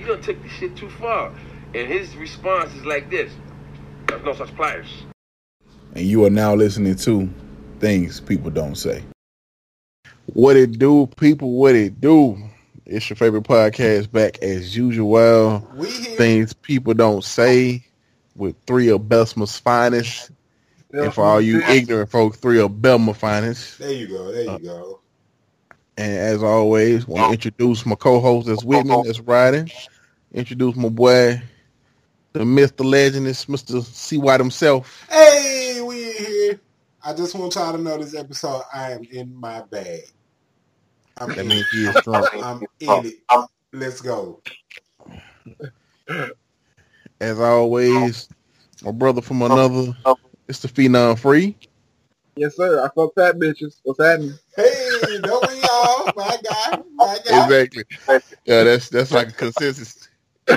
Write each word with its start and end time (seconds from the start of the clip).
You 0.00 0.06
don't 0.06 0.22
take 0.22 0.42
this 0.42 0.52
shit 0.52 0.76
too 0.76 0.90
far. 0.90 1.32
And 1.74 1.88
his 1.88 2.16
response 2.16 2.72
is 2.74 2.84
like 2.84 3.10
this. 3.10 3.32
There's 4.06 4.24
no 4.24 4.34
such 4.34 4.54
players. 4.56 4.86
And 5.94 6.04
you 6.04 6.24
are 6.24 6.30
now 6.30 6.54
listening 6.54 6.96
to 6.96 7.28
Things 7.80 8.20
People 8.20 8.50
Don't 8.50 8.76
Say. 8.76 9.02
What 10.32 10.56
it 10.56 10.78
do, 10.78 11.06
people, 11.16 11.52
what 11.52 11.74
it 11.74 12.00
do. 12.00 12.36
It's 12.84 13.08
your 13.10 13.16
favorite 13.16 13.44
podcast 13.44 14.12
back 14.12 14.38
as 14.42 14.76
usual. 14.76 15.66
We 15.74 15.90
here. 15.90 16.16
Things 16.16 16.52
People 16.52 16.94
Don't 16.94 17.24
Say 17.24 17.84
with 18.36 18.54
three 18.66 18.88
of 18.88 19.02
Besma's 19.02 19.58
finest. 19.58 20.30
And 20.92 21.12
for 21.12 21.24
all 21.24 21.40
you 21.40 21.62
ignorant 21.62 22.10
folk, 22.10 22.36
three 22.36 22.60
of 22.60 22.70
Belma 22.70 23.14
finest. 23.14 23.78
There 23.78 23.92
you 23.92 24.06
go. 24.06 24.32
There 24.32 24.44
you 24.44 24.58
go. 24.58 25.00
And 25.98 26.12
as 26.12 26.42
always, 26.42 27.06
want 27.08 27.24
to 27.24 27.32
introduce 27.32 27.86
my 27.86 27.94
co-host 27.96 28.48
that's 28.48 28.64
with 28.64 28.84
me, 28.84 28.96
that's 28.96 29.20
riding. 29.20 29.70
Introduce 30.32 30.76
my 30.76 30.88
boy, 30.90 31.42
the 32.32 32.44
myth, 32.44 32.76
the 32.76 32.84
legend, 32.84 33.26
is 33.26 33.46
Mr. 33.46 33.82
C. 33.84 34.18
White 34.18 34.40
himself. 34.40 35.06
Hey, 35.10 35.80
we 35.82 36.10
in 36.10 36.16
here. 36.16 36.60
I 37.04 37.14
just 37.14 37.34
want 37.34 37.54
y'all 37.54 37.72
to 37.72 37.78
know 37.78 37.98
this 37.98 38.14
episode. 38.14 38.62
I 38.74 38.92
am 38.92 39.04
in 39.10 39.34
my 39.34 39.62
bag. 39.62 40.02
I'm 41.18 41.32
That 41.34 41.38
in 41.38 41.46
means 41.46 41.62
it. 41.62 41.68
he 41.70 41.84
is 41.86 41.96
drunk. 42.00 42.28
I'm 42.42 42.66
in 42.80 43.06
it. 43.06 43.14
Let's 43.72 44.00
go. 44.00 44.42
As 47.20 47.40
always, 47.40 48.28
my 48.82 48.92
brother 48.92 49.22
from 49.22 49.42
another, 49.42 49.96
it's 50.48 50.60
the 50.60 50.68
Phenom 50.68 51.18
Free. 51.18 51.56
Yes, 52.36 52.56
sir. 52.56 52.84
I 52.84 52.88
fuck 52.94 53.14
fat 53.14 53.36
bitches. 53.36 53.80
What's 53.84 54.02
happening? 54.02 54.34
Hey, 54.56 55.20
don't 55.22 55.48
we 55.48 55.55
all? 55.76 56.12
My 56.16 56.36
guy. 56.42 56.82
My 56.94 57.18
guy. 57.24 57.44
Exactly. 57.44 57.84
Yeah, 58.44 58.64
that's 58.64 58.88
that's 58.88 59.12
like 59.12 59.28
a 59.28 59.32
consensus. 59.32 60.08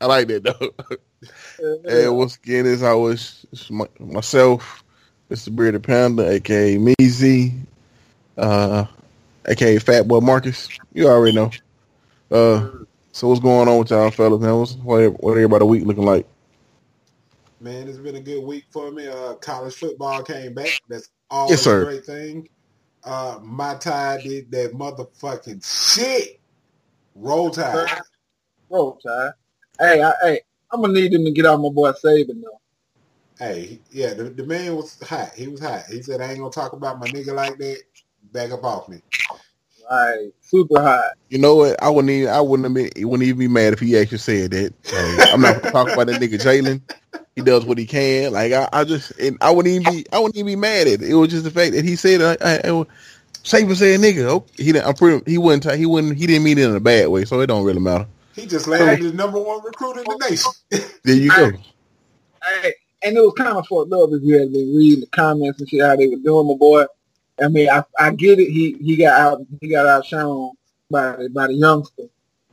I 0.00 0.06
like 0.06 0.28
that 0.28 0.44
though. 0.44 0.70
hey, 1.84 2.08
once 2.08 2.36
again, 2.36 2.66
as 2.66 2.82
always, 2.82 3.44
it's 3.52 3.70
my, 3.70 3.86
myself, 3.98 4.84
Mr. 5.30 5.54
Bearded 5.54 5.82
Panda, 5.82 6.30
aka 6.30 6.76
Meezy, 6.76 7.54
uh, 8.38 8.84
aka 9.46 9.78
Fat 9.78 10.06
Boy 10.08 10.20
Marcus. 10.20 10.68
You 10.92 11.08
already 11.08 11.34
know. 11.34 11.50
Uh, 12.30 12.68
so 13.12 13.28
what's 13.28 13.40
going 13.40 13.68
on 13.68 13.78
with 13.78 13.90
y'all 13.90 14.10
fellas, 14.10 14.40
man? 14.40 14.58
What's, 14.58 14.74
what, 14.74 15.22
what 15.22 15.32
everybody 15.32 15.64
week 15.64 15.84
looking 15.84 16.04
like? 16.04 16.26
Man, 17.60 17.88
it's 17.88 17.98
been 17.98 18.16
a 18.16 18.20
good 18.20 18.44
week 18.44 18.64
for 18.70 18.90
me. 18.90 19.08
Uh, 19.08 19.34
college 19.34 19.74
football 19.74 20.22
came 20.22 20.52
back. 20.52 20.80
That's 20.88 21.10
always 21.34 21.50
Yes, 21.50 21.62
sir. 21.62 21.82
a 21.82 21.84
great 21.84 22.06
thing. 22.06 22.48
Uh, 23.02 23.38
my 23.42 23.74
tie 23.74 24.20
did 24.22 24.50
that 24.50 24.72
motherfucking 24.72 25.62
shit. 25.94 26.40
Roll 27.14 27.50
Tide. 27.50 28.00
Roll 28.70 28.98
Tide. 29.04 29.32
Hey, 29.78 30.02
I, 30.02 30.12
hey, 30.22 30.40
I'm 30.72 30.80
gonna 30.80 30.92
need 30.94 31.12
him 31.12 31.24
to 31.24 31.30
get 31.30 31.46
out 31.46 31.60
my 31.60 31.68
boy 31.68 31.92
Saban 31.92 32.42
though. 32.42 32.60
Hey, 33.38 33.80
yeah, 33.90 34.14
the, 34.14 34.24
the 34.24 34.44
man 34.44 34.76
was 34.76 34.98
hot. 35.02 35.32
He 35.34 35.48
was 35.48 35.60
hot. 35.60 35.84
He 35.86 36.02
said, 36.02 36.20
I 36.20 36.30
ain't 36.30 36.38
gonna 36.38 36.50
talk 36.50 36.72
about 36.72 36.98
my 37.00 37.06
nigga 37.08 37.34
like 37.34 37.58
that. 37.58 37.82
Back 38.32 38.52
up 38.52 38.64
off 38.64 38.88
me. 38.88 39.00
Like 39.90 40.32
super 40.40 40.80
hot. 40.80 41.12
You 41.28 41.38
know 41.38 41.56
what? 41.56 41.82
I 41.82 41.90
wouldn't 41.90 42.10
even 42.10 42.28
I 42.30 42.40
wouldn't 42.40 42.64
have 42.64 42.74
been, 42.74 43.08
wouldn't 43.08 43.26
even 43.28 43.38
be 43.38 43.48
mad 43.48 43.74
if 43.74 43.80
he 43.80 43.98
actually 43.98 44.18
said 44.18 44.52
that. 44.52 44.72
Hey, 44.84 45.18
I'm 45.32 45.40
not 45.40 45.56
gonna 45.56 45.72
talk 45.72 45.92
about 45.92 46.06
that 46.06 46.20
nigga 46.20 46.40
Jalen. 46.40 46.80
He 47.36 47.42
does 47.42 47.64
what 47.64 47.78
he 47.78 47.86
can. 47.86 48.32
Like 48.32 48.52
I, 48.52 48.68
I 48.72 48.84
just 48.84 49.10
and 49.18 49.38
I 49.40 49.50
wouldn't 49.50 49.72
even 49.74 49.84
be 49.84 50.06
I 50.12 50.18
wouldn't 50.18 50.36
even 50.36 50.46
be 50.46 50.56
mad 50.56 50.86
at 50.86 51.02
it. 51.02 51.02
It 51.02 51.14
was 51.14 51.30
just 51.30 51.44
the 51.44 51.50
fact 51.50 51.72
that 51.74 51.84
he 51.84 51.96
said 51.96 52.22
I, 52.22 52.32
I, 52.40 52.54
I 52.58 52.84
Saban 53.44 53.76
said 53.76 54.00
nigga. 54.00 54.24
Okay, 54.24 54.52
he 54.64 54.72
didn't, 54.72 54.86
I'm 54.86 54.94
pretty 54.94 55.30
he 55.30 55.38
wouldn't 55.38 55.70
he 55.74 55.86
wouldn't 55.86 56.16
he 56.16 56.26
didn't 56.26 56.44
mean 56.44 56.58
it 56.58 56.68
in 56.68 56.76
a 56.76 56.80
bad 56.80 57.08
way, 57.08 57.24
so 57.24 57.40
it 57.40 57.46
don't 57.46 57.64
really 57.64 57.80
matter. 57.80 58.06
He 58.34 58.46
just 58.46 58.66
landed 58.68 59.00
the 59.00 59.12
number 59.12 59.40
one 59.40 59.64
recruit 59.64 59.98
in 59.98 60.04
the 60.04 60.28
nation. 60.28 60.52
There 61.04 61.14
you 61.16 61.30
go. 61.30 61.52
Hey, 62.42 62.74
and 63.02 63.16
it 63.16 63.20
was 63.20 63.34
kind 63.36 63.56
of 63.56 63.66
fucked 63.66 63.92
up 63.92 64.10
if 64.12 64.22
you 64.22 64.38
had 64.38 64.52
been 64.52 64.76
reading 64.76 65.00
the 65.00 65.06
comments 65.08 65.60
and 65.60 65.68
shit 65.68 65.82
how 65.82 65.96
they 65.96 66.08
were 66.08 66.16
doing 66.16 66.48
my 66.48 66.54
boy. 66.54 66.84
I 67.42 67.48
mean, 67.48 67.68
I, 67.70 67.84
I 67.98 68.12
get 68.12 68.38
it. 68.40 68.50
He 68.50 68.76
he 68.80 68.96
got 68.96 69.20
out 69.20 69.40
he 69.60 69.68
got 69.68 69.86
outshone 69.86 70.52
by 70.90 71.16
the- 71.16 71.30
by 71.30 71.48
the 71.48 71.54
youngster, 71.54 72.04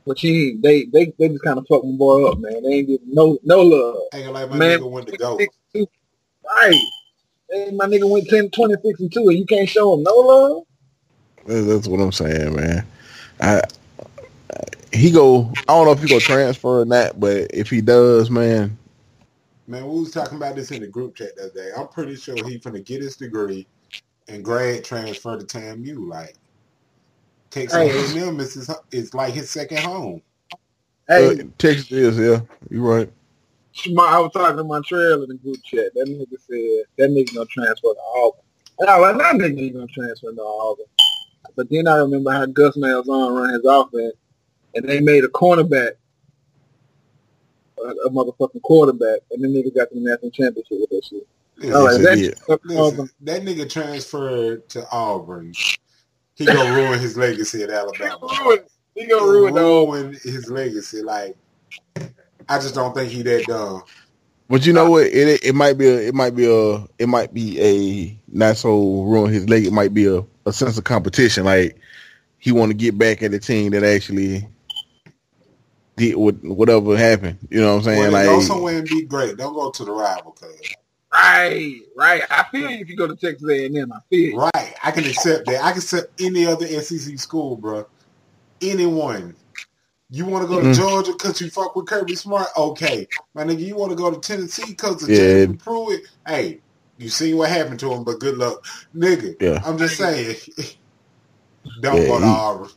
but 0.06 0.18
he 0.18 0.58
they 0.62 0.84
they 0.86 1.12
they 1.18 1.28
just 1.28 1.44
kind 1.44 1.58
of 1.58 1.66
fucked 1.68 1.84
my 1.84 1.92
boy 1.92 2.28
up, 2.28 2.38
man. 2.38 2.62
They 2.62 2.70
ain't 2.70 2.88
give 2.88 3.00
him 3.00 3.08
no 3.14 3.38
no 3.44 3.62
love. 3.62 3.96
Ain't 4.14 4.32
like 4.32 4.50
my 4.50 4.58
Man, 4.58 4.80
nigga 4.80 4.90
went 4.90 5.06
to 5.08 5.16
go. 5.16 5.38
Right. 6.44 6.74
Hey, 7.50 7.70
my 7.72 7.86
nigga 7.86 8.08
went 8.10 8.28
10, 8.28 8.50
26 8.50 9.00
and 9.00 9.12
2 9.12 9.28
and 9.28 9.38
you 9.38 9.46
can't 9.46 9.68
show 9.68 9.94
him 9.94 10.02
no 10.02 10.14
love? 10.14 10.62
That's, 11.46 11.66
that's 11.66 11.88
what 11.88 12.00
I'm 12.00 12.12
saying, 12.12 12.54
man. 12.56 12.86
I 13.40 13.62
he 14.92 15.10
go 15.10 15.50
I 15.68 15.72
don't 15.72 15.86
know 15.86 15.92
if 15.92 16.02
he 16.02 16.08
go 16.08 16.18
transfer 16.20 16.80
or 16.80 16.84
not, 16.84 17.18
but 17.18 17.48
if 17.52 17.70
he 17.70 17.80
does, 17.80 18.30
man, 18.30 18.76
Man, 19.66 19.88
we 19.88 20.00
was 20.00 20.10
talking 20.10 20.36
about 20.36 20.56
this 20.56 20.70
in 20.70 20.80
the 20.80 20.88
group 20.88 21.14
chat 21.14 21.36
the 21.36 21.44
other 21.44 21.54
day. 21.54 21.70
I'm 21.76 21.88
pretty 21.88 22.16
sure 22.16 22.44
he 22.44 22.58
finna 22.58 22.84
get 22.84 23.02
his 23.02 23.16
degree 23.16 23.66
and 24.28 24.44
grad 24.44 24.84
transfer 24.84 25.38
to 25.38 25.44
TAMU. 25.44 26.08
Like, 26.08 26.36
Texas 27.52 27.78
Hey. 27.78 28.20
A&M 28.20 28.40
is, 28.40 28.54
his, 28.54 28.70
is 28.90 29.14
like 29.14 29.34
his 29.34 29.50
second 29.50 29.78
home. 29.78 30.22
Hey, 31.06 31.40
uh, 31.40 31.44
Texas 31.58 31.92
is 31.92 32.18
yeah. 32.18 32.40
You 32.70 32.82
right. 32.82 33.12
my, 33.90 34.04
I 34.04 34.18
was 34.18 34.32
talking 34.32 34.56
to 34.56 34.64
Montreal 34.64 35.22
in 35.24 35.28
the 35.28 35.34
group 35.34 35.62
chat. 35.62 35.92
That 35.94 36.06
nigga 36.08 36.40
said 36.40 36.86
that 36.96 37.10
nigga 37.10 37.34
gonna 37.34 37.46
transfer 37.46 37.92
to 37.92 38.00
Auburn. 38.16 38.40
And 38.78 38.88
I 38.88 38.98
was 38.98 39.16
like, 39.16 39.22
that 39.22 39.34
nigga 39.34 39.60
ain't 39.60 39.74
gonna 39.74 39.86
transfer 39.88 40.32
to 40.32 40.40
Auburn. 40.40 40.86
But 41.54 41.68
then 41.68 41.86
I 41.86 41.96
remember 41.96 42.30
how 42.32 42.46
Gus 42.46 42.76
Malzahn 42.76 43.36
run 43.36 43.52
his 43.52 43.64
offense, 43.64 44.14
and 44.74 44.88
they 44.88 45.00
made 45.00 45.24
a 45.24 45.28
cornerback, 45.28 45.92
a, 47.78 47.88
a 48.06 48.10
motherfucking 48.10 48.62
quarterback, 48.62 49.20
and 49.30 49.44
then 49.44 49.52
nigga 49.52 49.74
got 49.74 49.90
the 49.90 50.00
national 50.00 50.30
championship 50.30 50.78
with 50.80 50.90
that 50.90 51.04
shit. 51.04 51.28
Listen, 51.58 51.74
All 51.74 51.86
right, 51.86 52.00
Yes, 52.00 52.40
that, 52.46 52.60
he 52.66 52.74
listen, 52.74 53.10
that 53.20 53.42
nigga 53.42 53.68
transferred 53.68 54.66
to 54.70 54.88
Auburn. 54.90 55.52
He 56.36 56.46
gonna 56.46 56.72
ruin 56.74 56.98
his 57.00 57.16
legacy 57.16 57.62
at 57.62 57.70
Alabama. 57.70 58.18
He 58.28 58.36
Alabama. 58.36 58.38
gonna 58.38 58.48
ruin, 58.48 58.60
he 58.94 59.06
gonna 59.06 59.32
ruin 59.32 59.54
ruin 59.54 60.12
his 60.22 60.50
legacy. 60.50 61.02
Like, 61.02 61.36
I 62.48 62.58
just 62.58 62.74
don't 62.74 62.94
think 62.94 63.10
he 63.10 63.22
that 63.22 63.46
dumb. 63.46 63.82
But 64.48 64.66
you 64.66 64.72
know 64.72 64.90
what? 64.90 65.06
It 65.06 65.44
it 65.44 65.54
might 65.54 65.78
be 65.78 65.88
a 65.88 65.98
it 66.08 66.14
might 66.14 66.36
be 66.36 66.46
a 66.46 66.86
it 66.98 67.08
might 67.08 67.32
be 67.32 67.60
a 67.60 68.18
not 68.28 68.56
so 68.56 69.02
ruin 69.04 69.32
his 69.32 69.48
leg. 69.48 69.66
It 69.66 69.72
might 69.72 69.94
be 69.94 70.06
a, 70.06 70.22
a 70.46 70.52
sense 70.52 70.78
of 70.78 70.84
competition. 70.84 71.44
Like 71.44 71.76
he 72.38 72.52
want 72.52 72.70
to 72.70 72.74
get 72.76 72.98
back 72.98 73.22
at 73.22 73.30
the 73.30 73.38
team 73.38 73.72
that 73.72 73.84
actually 73.84 74.46
did 75.96 76.16
what 76.16 76.36
whatever 76.44 76.96
happened. 76.96 77.38
You 77.50 77.60
know 77.60 77.76
what 77.76 77.78
I'm 77.78 77.82
Well, 77.92 78.10
saying? 78.10 78.12
then 78.12 78.22
go 78.22 78.40
like 78.40 78.40
somewhere 78.40 78.78
and 78.78 78.88
be 78.88 79.04
great. 79.04 79.36
Don't 79.36 79.54
go 79.54 79.70
to 79.70 79.84
the 79.84 79.92
rival, 79.92 80.32
cuz. 80.32 80.76
Right, 81.12 81.76
right. 81.96 82.22
I 82.30 82.44
feel 82.50 82.70
you 82.70 82.78
if 82.78 82.88
you 82.88 82.96
go 82.96 83.06
to 83.06 83.14
Texas 83.14 83.48
A&M. 83.48 83.92
I 83.92 83.98
feel 84.08 84.30
you. 84.30 84.38
Right. 84.38 84.74
I 84.82 84.90
can 84.90 85.04
accept 85.04 85.46
that. 85.46 85.62
I 85.62 85.70
can 85.72 85.78
accept 85.78 86.20
any 86.20 86.46
other 86.46 86.66
SEC 86.66 87.18
school, 87.18 87.56
bro. 87.56 87.86
Anyone. 88.62 89.34
You 90.10 90.26
want 90.26 90.42
to 90.44 90.48
go 90.48 90.60
to 90.60 90.68
Mhm. 90.68 90.74
Georgia 90.74 91.12
because 91.12 91.40
you 91.40 91.50
fuck 91.50 91.74
with 91.76 91.86
Kirby 91.86 92.14
Smart? 92.16 92.48
Okay. 92.56 93.06
My 93.34 93.44
nigga, 93.44 93.60
you 93.60 93.76
want 93.76 93.90
to 93.90 93.96
go 93.96 94.10
to 94.10 94.20
Tennessee 94.20 94.64
because 94.68 95.02
of 95.02 95.08
Yeah. 95.08 95.16
Jason 95.16 95.56
Pruitt? 95.56 96.02
Hey, 96.26 96.60
you 96.98 97.08
seen 97.08 97.36
what 97.38 97.48
happened 97.50 97.80
to 97.80 97.92
him, 97.92 98.04
but 98.04 98.18
good 98.20 98.36
luck. 98.36 98.64
Nigga, 98.96 99.36
Yeah. 99.40 99.62
I'm 99.64 99.78
just 99.78 99.96
saying. 99.96 100.36
Don't 101.80 101.96
Yeah, 102.02 102.06
go 102.08 102.18
to 102.20 102.24
he- 102.26 102.30
Auburn. 102.30 102.68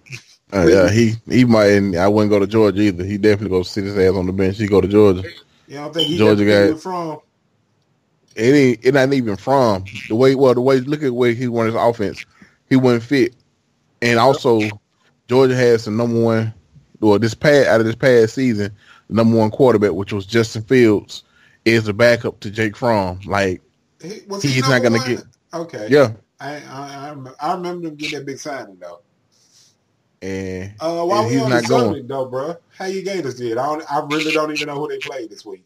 uh, 0.54 0.68
yeah, 0.68 0.90
he 0.92 1.16
he 1.30 1.44
might. 1.46 1.72
And 1.72 1.96
I 1.96 2.08
wouldn't 2.08 2.32
go 2.32 2.40
to 2.40 2.48
Georgia 2.48 2.82
either. 2.82 3.04
He 3.04 3.18
definitely 3.18 3.50
go 3.58 3.64
sit 3.64 3.84
his 3.86 3.98
ass 3.98 4.14
on 4.14 4.28
the 4.28 4.32
bench. 4.34 4.58
He 4.58 4.68
go 4.68 4.80
to 4.80 4.88
Georgia. 4.88 5.24
You 5.68 5.76
don't 5.78 5.94
think 5.94 6.08
he 6.08 6.18
Georgia 6.18 6.46
Georgia 6.46 6.74
got- 6.74 6.82
from? 6.82 7.18
It 8.36 8.54
ain't 8.54 8.86
it 8.86 8.94
not 8.94 9.14
even 9.14 9.38
from 9.38 9.86
the 10.10 10.16
way. 10.16 10.36
Well, 10.36 10.54
the 10.54 10.62
way 10.62 10.80
look 10.80 11.04
at 11.04 11.14
way 11.14 11.34
he 11.34 11.48
won 11.48 11.68
his 11.68 11.76
offense. 11.76 12.26
He 12.70 12.76
wouldn't 12.76 13.04
fit, 13.04 13.36
and 14.02 14.20
also 14.20 14.62
Georgia 15.28 15.56
has 15.56 15.86
the 15.86 15.92
number 15.92 16.20
one. 16.20 16.54
Well, 17.00 17.20
this 17.20 17.34
past 17.34 17.68
out 17.68 17.80
of 17.80 17.86
this 17.86 17.96
past 17.96 18.36
season, 18.36 18.72
the 19.08 19.14
number 19.16 19.38
one 19.38 19.52
quarterback, 19.52 19.92
which 19.92 20.12
was 20.14 20.26
Justin 20.26 20.64
Fields, 20.64 21.24
is 21.66 21.86
the 21.86 21.94
backup 21.94 22.40
to 22.42 22.52
Jake 22.52 22.76
Fromm. 22.76 23.20
Like, 23.26 23.62
He, 24.02 24.22
was 24.28 24.44
He's 24.44 24.56
he 24.56 24.62
not 24.62 24.82
gonna 24.82 24.98
one? 24.98 25.24
Okay. 25.54 25.88
yeah, 25.90 26.12
I, 26.40 26.56
I, 26.56 27.16
I, 27.40 27.54
remember, 27.54 27.88
them 27.88 27.96
getting 27.96 28.20
that 28.20 28.26
big 28.26 28.38
signing, 28.40 28.78
though. 28.80 29.02
and 30.22 30.74
Uh, 30.80 31.06
while 31.06 31.20
And 31.20 31.28
we 31.28 31.34
he's 31.34 31.44
on 31.44 31.50
not 31.50 31.64
the 31.64 31.70
going. 31.70 32.08
though, 32.08 32.26
bro, 32.26 32.56
how 32.78 32.86
you 32.86 33.02
Gators 33.04 33.36
did? 33.36 33.58
I, 33.58 33.66
don't, 33.66 33.92
I 33.92 34.00
really 34.06 34.34
don't 34.34 34.52
even 34.52 34.68
know 34.68 34.76
who 34.76 34.88
they 34.90 34.98
played 34.98 35.30
this 35.30 35.46
week. 35.46 35.64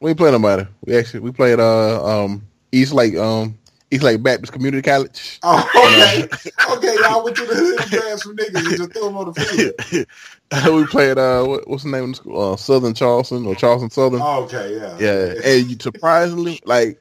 We 0.00 0.14
playing 0.14 0.32
nobody. 0.32 0.68
We 0.84 0.96
actually 0.96 1.20
we 1.20 1.32
played 1.32 1.60
uh 1.60 2.24
um 2.24 2.46
East 2.72 2.92
Lake 2.92 3.16
um 3.16 3.58
East 3.90 4.02
Lake 4.02 4.22
Baptist 4.22 4.52
Community 4.52 4.82
College. 4.82 5.38
Oh, 5.42 5.68
okay. 5.76 6.22
okay, 6.76 6.96
y'all 7.02 7.24
went 7.24 7.36
to 7.36 7.44
the 7.44 7.54
hood 7.54 7.80
and 7.80 7.90
grabbed 7.90 8.20
some 8.20 8.36
niggas 8.36 8.66
and 8.68 8.76
just 8.76 8.92
threw 8.92 9.04
them 9.04 9.16
on 9.16 9.32
the 9.32 10.06
field. 10.52 10.74
we 10.74 10.86
played 10.86 11.18
uh 11.18 11.44
what, 11.44 11.68
what's 11.68 11.84
the 11.84 11.90
name 11.90 12.04
of 12.04 12.10
the 12.10 12.14
school? 12.16 12.52
Uh, 12.52 12.56
Southern 12.56 12.94
Charleston 12.94 13.46
or 13.46 13.54
Charleston 13.54 13.90
Southern. 13.90 14.22
Okay, 14.22 14.76
yeah. 14.76 14.96
Yeah, 14.98 15.34
and 15.44 15.70
you 15.70 15.76
surprisingly, 15.80 16.60
like, 16.64 17.00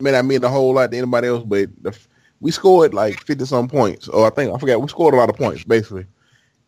man, 0.00 0.14
I 0.14 0.22
mean 0.22 0.44
a 0.44 0.48
whole 0.48 0.74
lot 0.74 0.90
to 0.90 0.96
anybody 0.96 1.28
else, 1.28 1.44
but 1.44 1.68
the, 1.82 1.98
we 2.40 2.50
scored 2.50 2.94
like 2.94 3.20
fifty 3.24 3.44
some 3.44 3.68
points, 3.68 4.06
or 4.08 4.26
I 4.26 4.30
think 4.30 4.54
I 4.54 4.58
forgot 4.58 4.80
we 4.80 4.88
scored 4.88 5.14
a 5.14 5.16
lot 5.16 5.30
of 5.30 5.36
points 5.36 5.64
basically, 5.64 6.06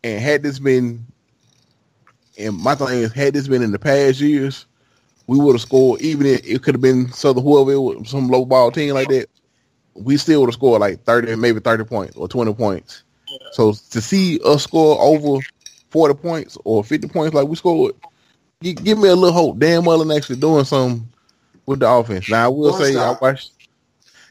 And 0.03 0.19
had 0.21 0.43
this 0.43 0.59
been, 0.59 1.05
and 2.37 2.57
my 2.57 2.75
thing 2.75 2.99
is, 2.99 3.13
had 3.13 3.33
this 3.33 3.47
been 3.47 3.61
in 3.63 3.71
the 3.71 3.79
past 3.79 4.19
years, 4.19 4.65
we 5.27 5.39
would 5.39 5.53
have 5.53 5.61
scored. 5.61 6.01
Even 6.01 6.25
if 6.25 6.45
it 6.45 6.63
could 6.63 6.75
have 6.75 6.81
been 6.81 7.11
Southern 7.11 7.43
whoever, 7.43 7.71
it 7.71 7.77
was, 7.77 8.09
some 8.09 8.27
low 8.27 8.45
ball 8.45 8.71
team 8.71 8.93
like 8.93 9.07
that, 9.09 9.27
we 9.93 10.17
still 10.17 10.41
would 10.41 10.47
have 10.47 10.55
scored 10.55 10.81
like 10.81 11.03
thirty, 11.03 11.35
maybe 11.35 11.59
thirty 11.59 11.83
points 11.83 12.15
or 12.15 12.27
twenty 12.27 12.53
points. 12.53 13.03
So 13.51 13.73
to 13.73 14.01
see 14.01 14.39
us 14.45 14.63
score 14.63 14.97
over 14.99 15.43
forty 15.89 16.13
points 16.13 16.57
or 16.63 16.83
fifty 16.83 17.07
points 17.07 17.33
like 17.33 17.47
we 17.47 17.55
scored, 17.55 17.95
gi- 18.61 18.73
give 18.73 18.97
me 18.97 19.09
a 19.09 19.15
little 19.15 19.33
hope. 19.33 19.59
Dan 19.59 19.83
Mullen 19.83 20.11
actually 20.11 20.37
doing 20.37 20.65
something 20.65 21.07
with 21.65 21.79
the 21.79 21.89
offense. 21.89 22.29
Now 22.29 22.45
I 22.45 22.47
will 22.49 22.73
say. 22.73 22.95
I 22.95 23.15
watched. 23.19 23.51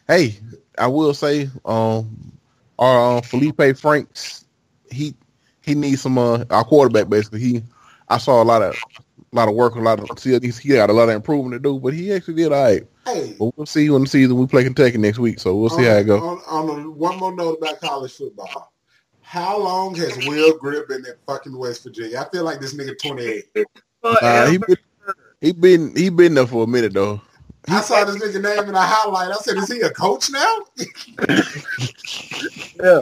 Hey, 0.07 0.39
I 0.77 0.89
will 0.89 1.15
say, 1.15 1.49
um, 1.65 2.33
our 2.79 3.19
uh, 3.19 3.21
Feleipe 3.21 3.79
Franks, 3.79 4.45
he 4.91 5.15
he 5.63 5.75
needs 5.75 6.01
some 6.01 6.19
uh, 6.19 6.45
our 6.51 6.65
quarterback 6.65 7.09
basically. 7.09 7.41
He 7.41 7.63
I 8.09 8.19
saw 8.19 8.43
a 8.43 8.45
lot 8.45 8.63
of 8.63 8.75
a 9.33 9.37
lot 9.37 9.49
of 9.49 9.55
work, 9.55 9.77
a 9.77 9.81
lot 9.81 10.01
of 10.01 10.19
see 10.19 10.39
he 10.39 10.49
he 10.51 10.69
got 10.71 10.91
a 10.91 10.93
lot 10.93 11.09
of 11.09 11.15
improvement 11.15 11.53
to 11.55 11.59
do, 11.61 11.79
but 11.79 11.95
he 11.95 12.13
actually 12.13 12.35
did 12.35 12.53
all 12.53 12.63
right. 12.63 12.83
Hey, 13.07 13.37
But 13.39 13.57
we'll 13.57 13.67
see 13.67 13.89
when 13.89 14.03
the 14.03 14.09
season 14.09 14.37
we 14.37 14.47
play 14.47 14.65
Kentucky 14.65 14.99
next 14.99 15.19
week, 15.19 15.39
so 15.39 15.55
we'll 15.57 15.71
see 15.71 15.85
how 15.85 15.97
it 15.97 16.05
goes. 16.05 16.21
On, 16.21 16.41
on, 16.49 16.71
on 16.71 16.99
one 16.99 17.19
more 17.19 17.35
note 17.35 17.59
about 17.61 17.81
college 17.81 18.13
football. 18.13 18.73
How 19.23 19.57
long 19.57 19.95
has 19.95 20.17
Will 20.27 20.59
Grier 20.59 20.85
been 20.89 21.07
in 21.07 21.15
fucking 21.27 21.57
West 21.57 21.85
Virginia? 21.85 22.19
I 22.19 22.29
feel 22.31 22.43
like 22.43 22.59
this 22.59 22.75
nigga 22.75 22.99
28. 23.01 23.45
Uh, 24.03 24.51
he 24.51 24.59
been 24.59 24.77
he 25.41 25.53
been 25.53 25.97
he 25.97 26.09
been 26.09 26.35
there 26.35 26.47
for 26.49 26.65
a 26.65 26.67
minute 26.67 26.93
though. 26.93 27.21
I 27.69 27.81
saw 27.83 28.05
this 28.05 28.17
nigga 28.17 28.43
name 28.43 28.69
in 28.69 28.75
a 28.75 28.81
highlight. 28.81 29.31
I 29.31 29.37
said, 29.37 29.57
is 29.59 29.71
he 29.71 29.81
a 29.81 29.91
coach 29.91 30.31
now? 30.31 30.59
Yeah, 32.83 33.01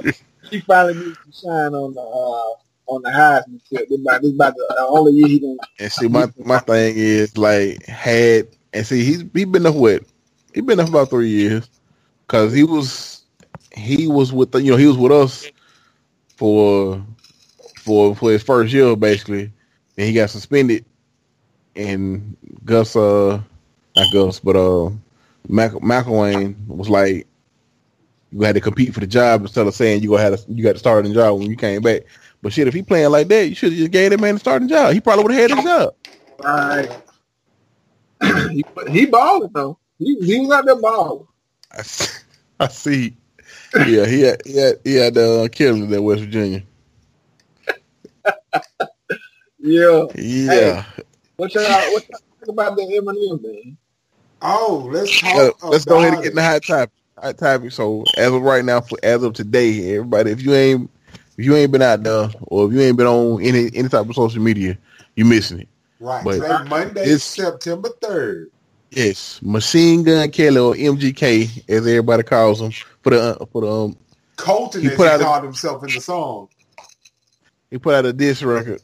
he 0.50 0.60
finally 0.60 0.94
needs 0.94 1.18
to 1.18 1.32
shine 1.32 1.72
on 1.72 1.94
the 1.94 2.00
uh, 2.00 2.60
on 2.88 3.02
the 3.02 3.10
Heisman 3.10 3.60
shit. 3.68 3.88
This 3.90 4.00
about 4.00 4.22
this 4.22 4.32
about 4.34 4.54
the 4.56 4.86
only 4.88 5.14
year 5.14 5.28
he 5.28 5.40
gonna. 5.40 5.56
And 5.80 5.92
see, 5.92 6.08
my 6.08 6.28
my 6.38 6.60
thing 6.60 6.94
is 6.96 7.38
like 7.38 7.84
had 7.86 8.48
and 8.74 8.86
see 8.86 9.04
he's 9.04 9.24
he 9.34 9.44
been 9.46 9.64
there 9.64 9.72
what 9.72 10.04
he 10.54 10.62
been 10.62 10.78
there 10.78 10.86
for 10.86 10.92
about 10.92 11.10
three 11.10 11.30
years 11.30 11.70
because 12.26 12.52
he 12.54 12.64
was 12.64 13.22
he 13.74 14.08
was 14.08 14.32
with 14.32 14.52
the, 14.52 14.62
you 14.62 14.72
know 14.72 14.78
he 14.78 14.86
was 14.86 14.98
with 14.98 15.12
us 15.12 15.52
for 16.36 17.04
for 17.78 18.16
for 18.16 18.32
his 18.32 18.42
first 18.42 18.72
year 18.74 18.96
basically, 18.96 19.52
and 19.98 20.06
he 20.08 20.14
got 20.14 20.30
suspended. 20.30 20.84
And 21.76 22.36
Gus, 22.64 22.96
uh, 22.96 23.40
not 23.96 24.12
Gus, 24.12 24.40
but 24.40 24.56
uh, 24.56 24.90
Mac 25.48 25.72
McElwain 25.72 26.56
was 26.68 26.88
like, 26.90 27.26
you 28.32 28.42
had 28.42 28.54
to 28.56 28.60
compete 28.60 28.94
for 28.94 29.00
the 29.00 29.06
job 29.08 29.42
instead 29.42 29.66
of 29.66 29.74
saying 29.74 30.02
you 30.02 30.10
gonna 30.10 30.22
have 30.22 30.44
to, 30.44 30.52
you 30.52 30.62
got 30.64 30.74
to 30.74 30.78
start 30.78 31.06
a 31.06 31.14
job 31.14 31.38
when 31.38 31.50
you 31.50 31.56
came 31.56 31.82
back. 31.82 32.02
But 32.42 32.52
shit, 32.52 32.68
if 32.68 32.74
he 32.74 32.82
playing 32.82 33.10
like 33.10 33.28
that, 33.28 33.48
you 33.48 33.54
should 33.54 33.72
have 33.72 33.78
just 33.78 33.90
gave 33.90 34.10
that 34.10 34.20
man 34.20 34.36
a 34.36 34.38
starting 34.38 34.68
job. 34.68 34.92
He 34.92 35.00
probably 35.00 35.24
would 35.24 35.32
have 35.32 35.50
had 35.50 35.56
his 35.56 35.64
job. 35.64 35.94
Right. 36.42 37.02
he, 38.52 38.64
he 38.90 39.06
balling 39.06 39.50
though. 39.52 39.78
He, 39.98 40.16
he 40.20 40.40
was 40.40 40.50
out 40.50 40.64
there 40.64 40.76
balling. 40.76 41.26
I 41.76 41.82
see. 41.82 42.18
I 42.60 42.68
see. 42.68 43.16
Yeah, 43.74 44.06
he 44.06 44.22
had 44.22 44.40
he 44.44 44.56
had, 44.56 44.76
he 44.84 44.94
had 44.94 45.18
uh, 45.18 45.48
killing 45.48 45.92
at 45.92 46.02
West 46.02 46.22
Virginia. 46.22 46.62
Yeah. 49.60 50.04
Yeah, 50.14 50.84
What 51.36 51.52
y'all 51.52 51.64
what 51.64 52.08
y'all 52.08 52.20
think 52.38 52.48
about 52.48 52.76
the 52.76 52.82
Eminem 52.82 53.42
man? 53.42 53.76
Oh, 54.40 54.88
let's 54.90 55.20
talk 55.20 55.34
Yeah, 55.34 55.68
let's 55.68 55.84
go 55.84 55.98
ahead 55.98 56.14
and 56.14 56.22
get 56.22 56.30
in 56.30 56.36
the 56.36 56.42
hot 56.44 56.64
topic. 56.64 56.94
Hot 57.18 57.36
topic. 57.36 57.72
So 57.72 58.04
as 58.16 58.32
of 58.32 58.40
right 58.42 58.64
now, 58.64 58.80
for 58.80 58.98
as 59.02 59.22
of 59.24 59.32
today, 59.32 59.96
everybody, 59.96 60.30
if 60.30 60.42
you 60.42 60.54
ain't 60.54 60.90
if 61.38 61.44
you 61.44 61.56
ain't 61.56 61.72
been 61.72 61.82
out 61.82 62.02
there 62.02 62.28
or 62.42 62.66
if 62.66 62.72
you 62.74 62.80
ain't 62.80 62.96
been 62.98 63.06
on 63.06 63.40
any 63.42 63.70
any 63.74 63.88
type 63.88 64.08
of 64.08 64.14
social 64.14 64.42
media, 64.42 64.76
you 65.16 65.24
missing 65.24 65.60
it. 65.60 65.68
Right. 66.00 66.22
But 66.24 66.34
Today, 66.40 66.68
Monday, 66.68 67.00
it's- 67.02 67.22
September 67.24 67.88
3rd. 68.00 68.46
Yes, 68.90 69.40
Machine 69.42 70.02
Gun 70.02 70.30
Kelly 70.30 70.56
or 70.58 70.74
MGK, 70.74 71.64
as 71.68 71.86
everybody 71.86 72.22
calls 72.22 72.60
him, 72.60 72.70
for 73.02 73.10
the 73.10 73.46
for 73.52 73.60
the 73.60 73.70
um, 73.70 73.96
Colton, 74.36 74.80
He 74.80 74.86
as 74.86 74.92
he 74.92 74.96
put 74.96 75.08
out 75.08 75.20
a- 75.20 75.24
called 75.24 75.44
himself 75.44 75.84
in 75.84 75.94
the 75.94 76.00
song. 76.00 76.48
he 77.70 77.76
put 77.78 77.94
out 77.94 78.06
a 78.06 78.12
diss 78.14 78.42
record 78.42 78.80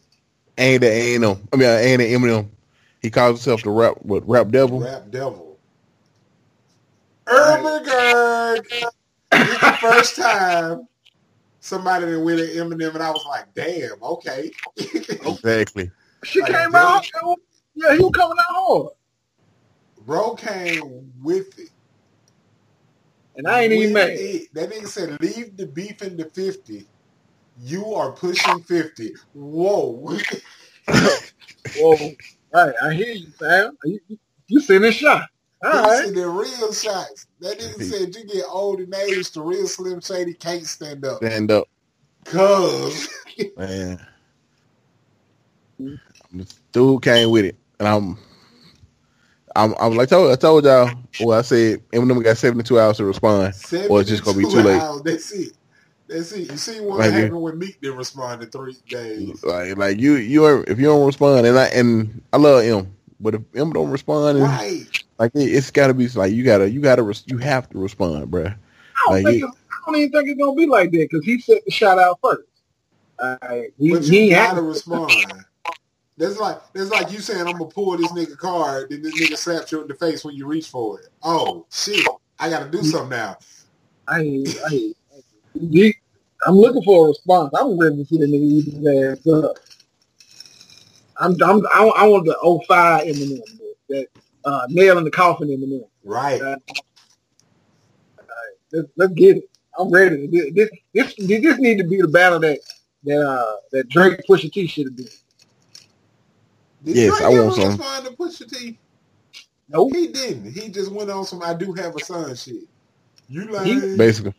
aimed 0.58 0.84
at 0.84 0.92
A&M. 0.92 1.24
I 1.24 1.56
mean, 1.56 1.68
aimed 1.68 2.02
at 2.02 2.08
Eminem. 2.08 2.48
He 3.00 3.08
calls 3.10 3.38
himself 3.38 3.62
the 3.62 3.70
rap 3.70 3.94
what 4.02 4.28
rap 4.28 4.48
devil. 4.50 4.80
Rap 4.80 5.10
Devil. 5.10 5.56
Ermengarde. 7.26 8.66
It's 9.32 9.60
the 9.60 9.76
first 9.80 10.16
time 10.16 10.86
somebody 11.64 12.06
that 12.06 12.20
went 12.20 12.40
at 12.40 12.50
Eminem, 12.50 12.94
and 12.94 13.02
I 13.02 13.10
was 13.10 13.26
like, 13.28 13.46
damn, 13.54 14.02
okay. 14.02 14.52
Exactly. 15.22 15.92
She 16.24 16.42
Like 16.42 16.52
came 16.52 16.74
that? 16.74 16.76
out. 16.76 17.06
Yeah, 17.74 17.94
he 17.94 18.00
was 18.00 18.12
coming 18.14 18.36
out 18.38 18.46
hard. 18.56 18.88
Bro 20.00 20.36
came 20.36 21.12
with 21.22 21.58
it. 21.58 21.70
And 23.36 23.48
I 23.48 23.62
ain't 23.62 23.72
even 23.74 23.92
With 23.92 23.94
mad. 23.94 24.20
it. 24.20 24.48
That 24.54 24.70
nigga 24.70 24.88
said, 24.88 25.20
leave 25.20 25.56
the 25.56 25.66
beef 25.68 26.02
in 26.02 26.16
the 26.16 26.30
50. 26.30 26.88
You 27.56 27.94
are 27.94 28.12
pushing 28.12 28.62
50. 28.62 29.14
Whoa. 29.32 30.18
Whoa. 31.74 32.16
Right, 32.52 32.74
I 32.82 32.94
hear 32.94 33.14
you, 33.14 33.30
Sam. 33.38 33.76
You, 33.84 34.00
you, 34.08 34.18
you 34.48 34.60
sending 34.60 34.92
shot. 34.92 35.28
All 35.64 35.70
He 35.70 35.78
right. 35.82 36.06
said 36.06 36.14
the 36.14 36.28
real 36.28 36.72
shots. 36.72 37.26
That 37.44 37.58
nigga 37.58 37.82
said 37.82 38.16
you 38.16 38.24
get 38.24 38.44
old 38.48 38.80
in 38.80 38.94
age, 38.94 39.30
the 39.32 39.42
real 39.42 39.66
Slim 39.66 40.00
Shady 40.00 40.32
can't 40.32 40.64
stand 40.64 41.04
up. 41.04 41.18
Stand 41.18 41.50
up, 41.50 41.68
Cuz. 42.24 43.06
man. 43.58 44.00
Mm. 45.78 45.98
Dude 46.72 47.02
came 47.02 47.30
with 47.30 47.44
it, 47.44 47.56
and 47.78 47.86
I'm, 47.86 48.18
I'm, 49.54 49.74
I'm 49.78 49.94
like 49.94 50.08
I 50.08 50.16
told, 50.16 50.32
I 50.32 50.36
told 50.36 50.64
y'all. 50.64 50.90
Well, 51.20 51.38
I 51.38 51.42
said 51.42 51.86
Eminem 51.90 52.16
we 52.16 52.24
got 52.24 52.38
72 52.38 52.80
hours 52.80 52.96
to 52.96 53.04
respond. 53.04 53.54
Or 53.90 54.00
it's 54.00 54.08
just 54.08 54.24
gonna 54.24 54.38
be 54.38 54.44
too 54.44 54.62
72 54.62 54.62
late. 54.62 54.80
hours. 54.80 55.02
That's 55.02 55.32
it. 55.32 55.52
That's 56.08 56.32
it. 56.32 56.50
You 56.50 56.56
see 56.56 56.80
what 56.80 57.00
Like, 57.00 57.12
happened 57.12 57.42
when 57.42 57.58
Meek 57.58 57.78
didn't 57.82 57.98
respond 57.98 58.42
in 58.42 58.48
three 58.48 58.76
days. 58.88 59.44
Like, 59.44 59.76
like 59.76 60.00
you, 60.00 60.14
you, 60.14 60.46
are, 60.46 60.64
if 60.64 60.78
you 60.78 60.86
don't 60.86 61.06
respond, 61.06 61.46
and 61.46 61.58
I, 61.58 61.66
and 61.66 62.22
I 62.32 62.38
love 62.38 62.62
him, 62.64 62.94
but 63.24 63.36
if 63.36 63.42
M 63.56 63.72
don't 63.72 63.90
respond, 63.90 64.38
and, 64.38 64.48
Right. 64.48 64.86
like 65.18 65.32
it, 65.36 65.40
it's 65.44 65.72
got 65.72 65.88
to 65.88 65.94
be 65.94 66.08
like 66.10 66.32
you 66.34 66.44
gotta, 66.44 66.70
you 66.70 66.82
gotta, 66.82 67.04
res- 67.04 67.24
you 67.26 67.38
have 67.38 67.70
to 67.70 67.78
respond, 67.78 68.30
bruh. 68.30 68.56
I 68.96 69.00
don't, 69.06 69.12
Like, 69.12 69.24
think 69.24 69.42
it- 69.42 69.44
it's, 69.44 69.58
I 69.72 69.92
don't 69.92 69.96
even 70.00 70.12
think 70.12 70.30
it's 70.30 70.40
gonna 70.40 70.54
be 70.56 70.66
like 70.66 70.92
that 70.92 71.08
because 71.10 71.24
he 71.26 71.40
set 71.40 71.64
the 71.66 71.72
shot 71.72 71.98
out 71.98 72.20
first. 72.22 72.48
All 73.20 73.38
right. 73.42 73.72
He, 73.78 73.90
But 73.90 74.02
he 74.02 74.18
you 74.18 74.22
ain't 74.22 74.32
gotta 74.36 74.56
have 74.56 74.64
respond. 74.64 75.44
That's 76.16 76.38
like 76.38 76.58
that's 76.74 76.90
like 76.90 77.12
you 77.12 77.18
saying 77.20 77.40
I'm 77.46 77.52
gonna 77.58 77.66
pull 77.66 77.96
this 77.96 78.12
nigga 78.12 78.38
card, 78.38 78.90
then 78.90 79.02
this 79.02 79.14
nigga 79.20 79.36
slaps 79.36 79.72
you 79.72 79.82
in 79.82 79.88
the 79.88 79.94
face 79.94 80.24
when 80.24 80.36
you 80.36 80.46
reach 80.46 80.68
for 80.68 81.00
it. 81.00 81.08
Oh 81.24 81.66
shit. 81.72 82.06
I 82.38 82.50
gotta 82.50 82.70
do 82.70 82.84
something 82.84 83.10
now. 83.10 83.38
I 84.08 84.20
ain't, 84.20 84.48
I 84.70 84.74
ain't, 84.74 84.96
he, 85.72 85.96
I'm 86.46 86.56
looking 86.56 86.82
for 86.84 87.06
a 87.06 87.08
response. 87.08 87.52
I'm 87.58 87.78
ready 87.78 87.96
to 87.96 88.04
see 88.04 88.18
the 88.18 88.26
nigga 88.26 88.34
eat 88.42 88.74
his 88.74 89.20
ass 89.20 89.26
up. 89.28 89.56
I'm, 91.18 91.36
I'm, 91.42 91.66
I, 91.72 91.84
I 91.96 92.06
want 92.06 92.26
the 92.26 92.36
05 92.66 93.06
Eminem, 93.06 93.40
that 93.88 94.06
uh, 94.44 94.66
nail 94.68 94.98
in 94.98 95.04
the 95.04 95.10
coffin 95.10 95.48
Eminem. 95.48 95.88
Right. 96.04 96.42
Let's, 98.72 98.88
let's 98.96 99.12
get 99.14 99.38
it. 99.38 99.44
I'm 99.78 99.90
ready. 99.90 100.26
This, 100.26 100.52
this, 100.54 100.70
this, 100.94 101.14
this 101.42 101.58
need 101.58 101.78
to 101.78 101.84
be 101.84 102.00
the 102.00 102.08
battle 102.08 102.40
that 102.40 102.58
that 103.04 103.20
uh, 103.20 103.56
that 103.72 103.88
Drake 103.88 104.20
Pusha 104.28 104.50
T 104.52 104.66
should 104.66 104.86
have 104.86 104.96
been. 104.96 105.06
Did 106.84 106.96
Yes, 106.96 107.10
Drake 107.18 107.22
I 107.22 107.32
ever 107.32 107.44
want 107.44 107.54
some. 107.54 107.68
respond 107.78 108.06
to 108.06 108.12
Pusha 108.12 108.50
T? 108.50 108.78
Nope. 109.68 109.92
He 109.94 110.08
didn't. 110.08 110.52
He 110.52 110.68
just 110.68 110.92
went 110.92 111.10
on 111.10 111.24
some 111.24 111.42
I 111.42 111.54
do 111.54 111.72
have 111.74 111.96
a 111.96 112.00
son 112.00 112.34
shit. 112.34 112.64
You 113.28 113.46
like 113.46 113.66
He- 113.66 113.96
Basically, 113.96 114.34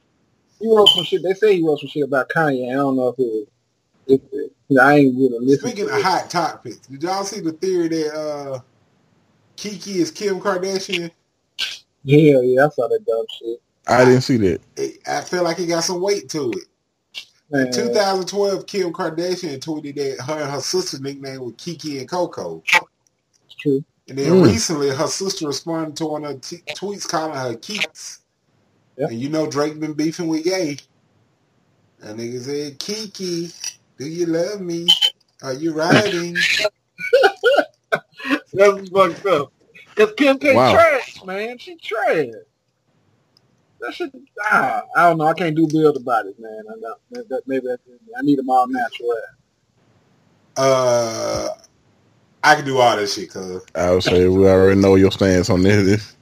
He 0.59 0.67
wrote 0.69 0.89
some 0.89 1.03
shit. 1.03 1.23
They 1.23 1.33
say 1.33 1.57
he 1.57 1.63
wrote 1.65 1.79
some 1.79 1.89
shit 1.89 2.03
about 2.03 2.29
Kanye. 2.29 2.69
I 2.71 2.75
don't 2.75 2.95
know 2.95 3.09
if 3.09 3.19
it 3.19 3.23
was. 3.23 3.47
I 4.09 4.95
ain't 4.97 5.17
really 5.17 5.39
listening. 5.45 5.73
Speaking 5.73 5.87
to 5.87 5.95
of 5.95 6.01
hot 6.01 6.29
topics, 6.29 6.77
did 6.87 7.03
y'all 7.03 7.23
see 7.25 7.41
the 7.41 7.53
theory 7.53 7.89
that 7.89 8.13
uh 8.15 8.59
Kiki 9.57 9.99
is 9.99 10.11
Kim 10.11 10.39
Kardashian? 10.41 11.11
yeah, 12.03 12.41
yeah, 12.41 12.65
I 12.65 12.69
saw 12.69 12.87
that 12.89 13.05
dumb 13.05 13.25
shit. 13.29 13.59
I 13.87 14.05
didn't 14.05 14.21
see 14.21 14.37
that. 14.37 14.61
It, 14.77 14.99
I 15.07 15.21
feel 15.21 15.43
like 15.43 15.59
it 15.59 15.67
got 15.67 15.83
some 15.85 16.01
weight 16.01 16.29
to 16.31 16.57
it. 16.57 16.65
Man, 17.51 17.65
In 17.65 17.71
2012, 17.71 18.67
Kim 18.67 18.93
Kardashian 18.93 19.59
tweeted 19.59 19.95
that 19.95 20.25
her 20.25 20.41
and 20.43 20.51
her 20.51 20.61
sister 20.61 20.99
nickname 20.99 21.41
was 21.41 21.55
Kiki 21.57 21.99
and 21.99 22.09
Coco. 22.09 22.63
it's 23.45 23.55
true. 23.55 23.83
And 24.09 24.17
then 24.17 24.39
Mm. 24.41 24.41
recently, 24.41 24.89
her 24.89 25.07
sister 25.07 25.47
responded 25.47 25.97
to 25.97 26.07
one 26.07 26.25
of 26.25 26.33
her 26.33 26.39
t- 26.39 26.63
tweets 26.75 27.07
calling 27.07 27.35
her 27.39 27.55
Keeks. 27.55 28.19
Yeah. 28.97 29.07
And 29.09 29.19
you 29.19 29.29
know 29.29 29.47
Drake 29.49 29.79
been 29.79 29.93
beefing 29.93 30.27
with 30.27 30.45
Ye. 30.45 30.79
And 32.01 32.19
nigga 32.19 32.41
said, 32.41 32.79
Kiki, 32.79 33.49
do 33.97 34.07
you 34.07 34.25
love 34.25 34.61
me? 34.61 34.87
Are 35.43 35.53
you 35.53 35.73
riding? 35.73 36.35
That's 38.53 38.89
fucked 38.89 39.25
up. 39.25 39.51
Cause 39.95 40.13
Kim 40.17 40.37
K 40.39 40.55
Wow. 40.55 40.73
trash, 40.73 41.23
man. 41.23 41.57
She 41.57 41.77
trash. 41.77 42.27
that 43.79 43.93
shit. 43.93 44.11
Ah, 44.41 44.83
I 44.95 45.09
don't 45.09 45.17
know. 45.19 45.25
I 45.27 45.33
can't 45.33 45.55
do 45.55 45.67
build 45.67 45.95
the 45.95 45.99
bodies, 46.01 46.35
man. 46.39 46.63
I 46.69 46.73
know. 46.79 46.95
Maybe, 47.11 47.25
that, 47.29 47.41
maybe 47.47 47.67
that's 47.67 47.81
it. 47.87 47.99
I 48.17 48.21
need 48.21 48.39
them 48.39 48.49
all 48.49 48.67
natural. 48.67 49.15
Uh, 50.57 51.49
I 52.43 52.55
can 52.55 52.65
do 52.65 52.77
all 52.77 52.95
that 52.95 53.09
shit, 53.09 53.29
cuz. 53.31 53.61
I 53.75 53.91
would 53.91 54.03
say 54.03 54.27
we 54.27 54.47
already 54.47 54.79
know 54.79 54.95
your 54.95 55.11
stance 55.11 55.49
on 55.49 55.63
this. 55.63 55.85
this 55.85 56.15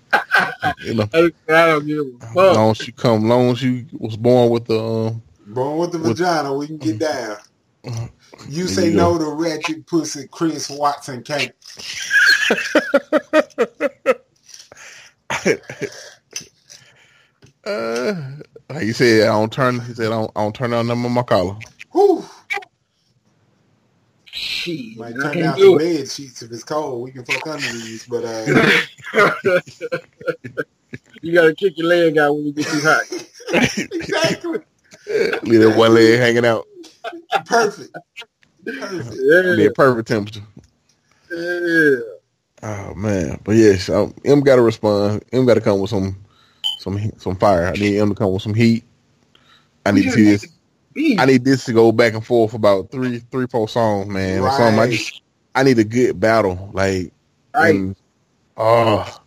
you 0.85 0.93
know, 0.95 1.07
I, 1.13 1.31
I 1.49 1.65
don't 1.67 1.85
give 1.85 1.99
a 1.99 2.25
as 2.25 2.33
fuck. 2.33 2.55
long 2.55 2.71
as 2.71 2.87
you 2.87 2.93
come, 2.93 3.27
long 3.27 3.51
as 3.51 3.61
you 3.61 3.85
was 3.93 4.17
born 4.17 4.49
with 4.49 4.65
the 4.65 4.79
um, 4.83 5.21
Born 5.47 5.77
with 5.77 5.91
the 5.91 5.99
With- 5.99 6.17
vagina, 6.17 6.53
we 6.53 6.67
can 6.67 6.77
get 6.77 6.99
down. 6.99 7.37
You 8.47 8.67
say 8.67 8.89
you 8.89 8.95
no 8.95 9.17
to 9.17 9.25
ratchet 9.31 9.85
pussy, 9.87 10.27
Chris 10.31 10.69
Watson 10.69 11.21
can't. 11.23 11.51
uh, 17.65 18.13
like 18.69 18.83
you 18.83 18.93
said, 18.93 19.23
I 19.23 19.33
don't 19.33 19.51
turn. 19.51 19.81
He 19.81 19.93
said, 19.93 20.07
I 20.07 20.09
don't, 20.11 20.31
I 20.35 20.41
don't 20.41 20.55
turn 20.55 20.71
down 20.71 20.87
number 20.87 21.09
my 21.09 21.23
collar. 21.23 21.57
Whew. 21.91 22.23
Shit, 24.25 24.97
Might 24.97 25.09
I 25.09 25.11
turn 25.11 25.33
can't 25.33 25.39
down 25.39 25.55
do 25.57 25.69
some 25.69 25.77
bed 25.77 26.09
sheets 26.09 26.41
if 26.41 26.51
it's 26.51 26.63
cold. 26.63 27.03
We 27.03 27.11
can 27.11 27.25
fuck 27.25 27.45
under 27.47 27.67
these, 27.67 28.07
but 28.07 28.23
uh, 28.23 28.45
you 31.21 31.33
gotta 31.33 31.53
kick 31.53 31.77
your 31.77 31.87
leg 31.87 32.17
out 32.17 32.35
when 32.35 32.45
you 32.47 32.53
get 32.53 32.65
too 32.65 32.79
hot. 32.81 33.03
exactly 33.77 34.59
Leave 35.43 35.59
that 35.59 35.75
one 35.77 35.93
leg 35.93 36.17
hanging 36.19 36.45
out. 36.45 36.65
Perfect. 37.45 37.95
Perfect. 38.65 39.17
Yeah, 39.21 39.55
Be 39.55 39.65
a 39.65 39.71
perfect 39.71 40.07
temperature. 40.07 40.41
yeah. 41.31 41.95
Oh 42.65 42.93
man, 42.95 43.39
but 43.43 43.55
yes, 43.55 43.89
um, 43.89 44.13
M 44.23 44.39
got 44.41 44.55
to 44.55 44.61
respond. 44.61 45.23
M 45.33 45.45
got 45.45 45.55
to 45.55 45.61
come 45.61 45.79
with 45.81 45.89
some, 45.89 46.15
some, 46.79 46.97
some 47.17 47.35
fire. 47.35 47.65
I 47.67 47.73
need 47.73 47.99
M 47.99 48.09
to 48.09 48.15
come 48.15 48.31
with 48.31 48.41
some 48.41 48.53
heat. 48.53 48.85
I 49.85 49.91
need 49.91 50.03
to 50.03 50.11
see 50.11 50.23
this. 50.23 50.47
I 51.19 51.25
need 51.25 51.43
this 51.43 51.65
to 51.65 51.73
go 51.73 51.91
back 51.91 52.13
and 52.13 52.25
forth 52.25 52.53
about 52.53 52.89
three, 52.91 53.19
three, 53.31 53.47
four 53.47 53.67
songs, 53.67 54.07
man. 54.07 54.39
Or 54.41 54.51
something. 54.51 54.79
I 54.79 54.83
Right. 54.83 54.91
just, 54.91 55.21
I 55.55 55.63
need 55.63 55.79
a 55.79 55.83
good 55.83 56.19
battle, 56.19 56.69
like, 56.71 57.11
right. 57.53 57.75
and, 57.75 57.95
oh 58.55 59.19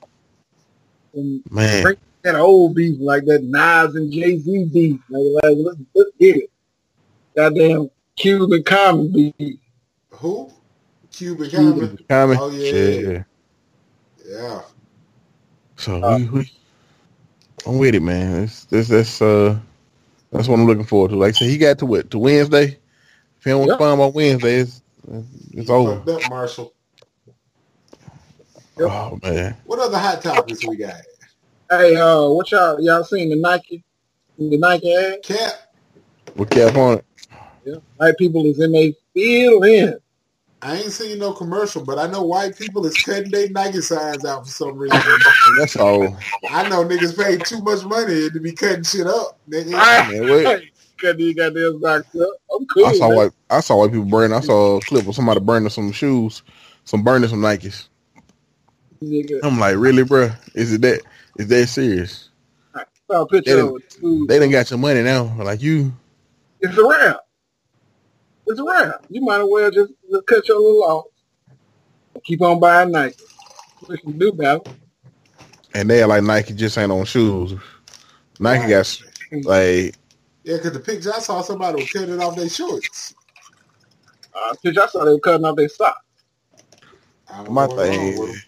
And 1.12 1.42
man, 1.50 1.97
that 2.23 2.37
old 2.37 2.75
beef 2.75 2.97
like 3.00 3.25
that 3.26 3.42
Nas 3.45 3.95
and 3.97 4.11
Jay 4.11 4.38
Z 4.38 4.64
beef. 4.73 5.00
Like, 5.11 5.45
like 5.45 5.56
let's, 5.59 5.78
let's 5.95 6.11
get 6.18 6.37
it. 6.37 6.50
Goddamn 7.37 7.90
Cuban 8.16 8.64
common 8.64 9.12
beef. 9.12 9.59
Who? 10.12 10.52
Cuban 11.12 11.50
Cuban. 11.50 11.90
Common. 11.90 11.99
Common? 12.09 12.40
Oh, 12.40 12.50
yeah. 12.50 13.12
yeah. 13.12 13.25
Yeah. 14.26 14.62
So 15.76 16.00
Uh, 16.02 16.19
we, 16.19 16.26
we, 16.26 16.52
I'm 17.66 17.78
with 17.78 17.95
it, 17.95 18.02
man. 18.02 18.45
It's, 18.45 18.64
this, 18.66 18.88
that's, 18.88 19.23
uh, 19.23 19.59
that's 20.33 20.49
what 20.49 20.57
I'm 20.59 20.66
looking 20.66 20.85
forward 20.85 21.11
to. 21.11 21.16
Like 21.16 21.31
I 21.31 21.33
said, 21.33 21.50
he 21.50 21.59
got 21.59 21.78
to 21.81 21.87
what 21.87 22.11
to 22.12 22.19
Wednesday. 22.19 22.78
If 23.38 23.45
he 23.45 23.50
don't 23.50 23.62
Yeah. 23.64 23.75
respond 23.76 23.99
by 24.00 24.07
Wednesday, 24.09 24.57
it's, 24.61 24.83
it's 25.52 25.71
over. 25.71 25.97
Fucked 25.97 26.09
up, 26.11 26.28
Marshall. 26.28 26.75
Yep. 28.78 28.90
Oh 28.90 29.19
man, 29.23 29.57
What 29.64 29.81
other 29.81 29.99
hot 29.99 30.23
topics 30.23 30.64
we 30.64 30.76
got? 30.76 31.02
Hey, 31.71 31.97
uh, 31.97 32.28
what 32.28 32.50
y'all 32.52 32.81
y'all 32.81 33.05
seen 33.05 33.31
the 33.31 33.37
Nike 33.37 33.85
the 34.38 34.59
Nike 34.59 34.95
ad? 34.95 35.23
Cap. 35.23 35.55
we 36.37 36.47
cap 36.47 36.76
on 36.76 36.99
it. 36.99 37.05
Yeah. 37.66 37.78
White 37.96 38.16
people 38.16 38.46
is 38.46 38.61
in 38.61 38.70
they 38.70 38.94
feeling. 39.12 39.99
I 40.62 40.76
ain't 40.76 40.92
seen 40.92 41.18
no 41.18 41.32
commercial, 41.32 41.85
but 41.85 41.99
I 41.99 42.06
know 42.06 42.23
white 42.23 42.56
people 42.56 42.87
is 42.87 42.96
cutting 43.04 43.30
their 43.30 43.50
Nike 43.50 43.80
signs 43.80 44.25
out 44.25 44.46
for 44.46 44.50
some 44.50 44.76
reason. 44.78 45.00
That's 45.58 45.76
all. 45.76 46.16
I 46.50 46.68
know 46.68 46.85
niggas 46.85 47.16
paid 47.16 47.44
too 47.44 47.61
much 47.62 47.85
money 47.85 48.30
to 48.30 48.40
be 48.40 48.52
cutting 48.52 48.85
shit 48.85 49.06
up. 49.06 49.38
Nigga. 49.50 49.73
Man, 49.73 50.23
wait. 50.30 50.70
These 51.18 51.35
goddamn 51.35 51.80
box 51.80 52.06
up. 52.14 52.28
I'm 52.54 52.66
cool. 52.66 52.87
I 52.87 52.92
saw 52.94 53.08
man. 53.08 53.16
white. 53.16 53.32
I 53.50 53.61
saw 53.61 53.78
white 53.80 53.90
people 53.90 54.06
burning. 54.06 54.37
I 54.37 54.40
saw 54.40 54.76
a 54.76 54.80
clip 54.80 55.06
of 55.06 55.14
somebody 55.14 55.40
burning 55.40 55.68
some 55.68 55.92
shoes, 55.92 56.42
some 56.85 57.02
burning 57.02 57.28
some 57.28 57.42
Nikes. 57.42 57.88
Nigga, 59.02 59.40
I'm 59.42 59.58
like, 59.58 59.76
really, 59.76 60.04
bro? 60.04 60.30
Is 60.54 60.73
it 60.73 60.80
that? 60.82 61.02
Is 61.37 61.49
that 61.49 61.66
serious? 61.66 62.30
saw 63.11 63.23
a 63.23 63.26
picture 63.26 63.56
They 63.56 63.61
of 63.61 63.76
it. 63.76 63.90
too. 63.90 64.26
They 64.26 64.38
done 64.38 64.50
got 64.50 64.70
your 64.70 64.78
money 64.78 65.02
now. 65.02 65.35
Like 65.38 65.61
you, 65.61 65.92
It's 66.61 66.76
a 66.78 66.88
wrap. 66.88 67.25
It's 68.47 68.61
a 68.61 68.65
wrap. 68.65 69.05
You 69.09 69.23
might 69.23 69.41
as 69.41 69.49
well 69.50 69.71
just, 69.71 69.93
just 70.11 70.26
cut 70.26 70.49
your 70.49 70.61
little 70.61 70.85
off. 70.85 71.05
Keep 72.25 72.43
on 72.43 72.61
buying 72.61 72.93
Nike. 72.93 73.17
What 73.87 74.00
you 74.05 74.12
do 74.15 74.29
about 74.31 74.62
it? 74.62 74.69
and 75.75 75.91
they're 75.91 76.07
like 76.07 76.25
Nike 76.25 76.55
just 76.55 76.79
ain't 76.79 76.93
on 76.93 77.05
shoes. 77.05 77.55
Nike 78.41 78.69
got 78.69 79.03
like 79.45 79.97
Yeah, 80.45 80.57
because 80.57 80.73
the 80.73 80.81
picture 80.81 81.12
I 81.15 81.21
saw, 81.21 81.43
somebody 81.43 81.76
was 81.79 81.91
cutting 81.91 82.21
off 82.21 82.37
their 82.37 82.49
shorts. 82.49 83.15
Uh, 84.35 84.55
picture 84.62 84.83
I 84.83 84.87
saw 84.87 85.05
they 85.05 85.12
were 85.12 85.21
cutting 85.21 85.47
off 85.47 85.57
their 85.57 85.69
socks. 85.69 86.00
My 87.49 87.67
know 87.67 87.69
what's 87.71 87.85
wrong 87.85 88.15
thing. 88.15 88.19
with 88.19 88.31
'em. 88.31 88.43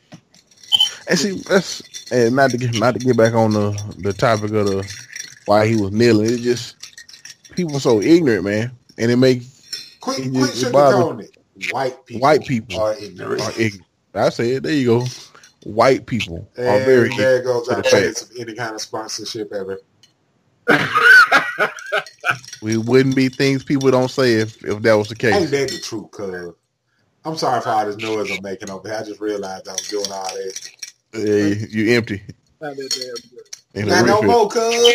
And 1.09 1.19
see, 1.19 1.43
that's 1.49 1.83
and 2.13 2.37
not 2.37 2.53
to 2.53 2.59
get 2.59 2.75
not 2.75 2.95
to 2.95 3.01
get 3.01 3.17
back 3.17 3.35
on 3.35 3.53
the 3.53 3.95
the 3.99 4.13
topic 4.13 4.53
of 4.53 4.67
the 4.67 4.89
why 5.47 5.67
he 5.67 5.77
was 5.77 5.93
kneeling. 5.93 6.27
It 6.31 6.39
just 6.43 6.77
people 7.55 7.81
so 7.81 8.01
ignorant, 8.03 8.45
man, 8.45 8.73
and 8.99 9.11
it 9.11 9.17
make 9.17 9.43
Quit, 10.01 10.19
It 10.19 10.31
quit 10.33 10.51
just- 10.51 10.63
it 10.65 10.73
bother- 10.73 10.97
sugarcoating 10.97 11.25
it. 11.25 11.37
White 11.73 12.07
people. 12.07 12.21
White 12.23 12.45
people 12.47 12.81
are 12.81 12.95
ignorant. 12.99 13.43
are 13.43 13.53
ignorant. 13.61 13.85
I 14.15 14.29
said, 14.31 14.63
there 14.63 14.73
you 14.73 14.87
go. 14.87 15.07
White 15.65 16.07
people 16.07 16.49
are 16.57 16.79
very 16.81 17.09
there 17.17 17.37
ignorant. 17.39 17.45
goes 17.45 17.69
our 17.69 17.83
the 17.83 17.89
chance 17.89 18.23
of 18.23 18.31
any 18.39 18.55
kind 18.55 18.75
of 18.75 18.81
sponsorship 18.81 19.53
ever. 19.53 19.81
We 22.61 22.77
wouldn't 22.77 23.15
be 23.15 23.29
things 23.29 23.63
people 23.63 23.89
don't 23.91 24.11
say 24.11 24.35
if 24.35 24.65
if 24.65 24.83
that 24.83 24.95
was 24.95 25.09
the 25.09 25.15
Ain't 25.29 25.49
case. 25.49 25.51
that 25.53 25.69
the 25.71 25.79
truth, 25.79 26.11
cuz? 26.11 26.53
I'm 27.25 27.37
sorry 27.37 27.61
for 27.61 27.69
all 27.69 27.87
this 27.87 27.97
noise 27.97 28.31
I'm 28.33 28.43
making 28.43 28.69
over 28.71 28.89
here. 28.89 28.99
I 28.99 29.05
just 29.05 29.21
realized 29.21 29.69
I 29.69 29.73
was 29.73 29.87
doing 29.89 30.11
all 30.11 30.25
that. 30.25 30.71
Yeah, 31.15 31.67
you 31.71 31.95
empty. 31.97 32.21
Not 32.61 32.77
that 32.77 32.91
damn 33.75 33.87
good. 33.87 33.89
Not 33.89 34.07
no 34.07 34.23
more, 34.23 34.49
cuz. 34.49 34.95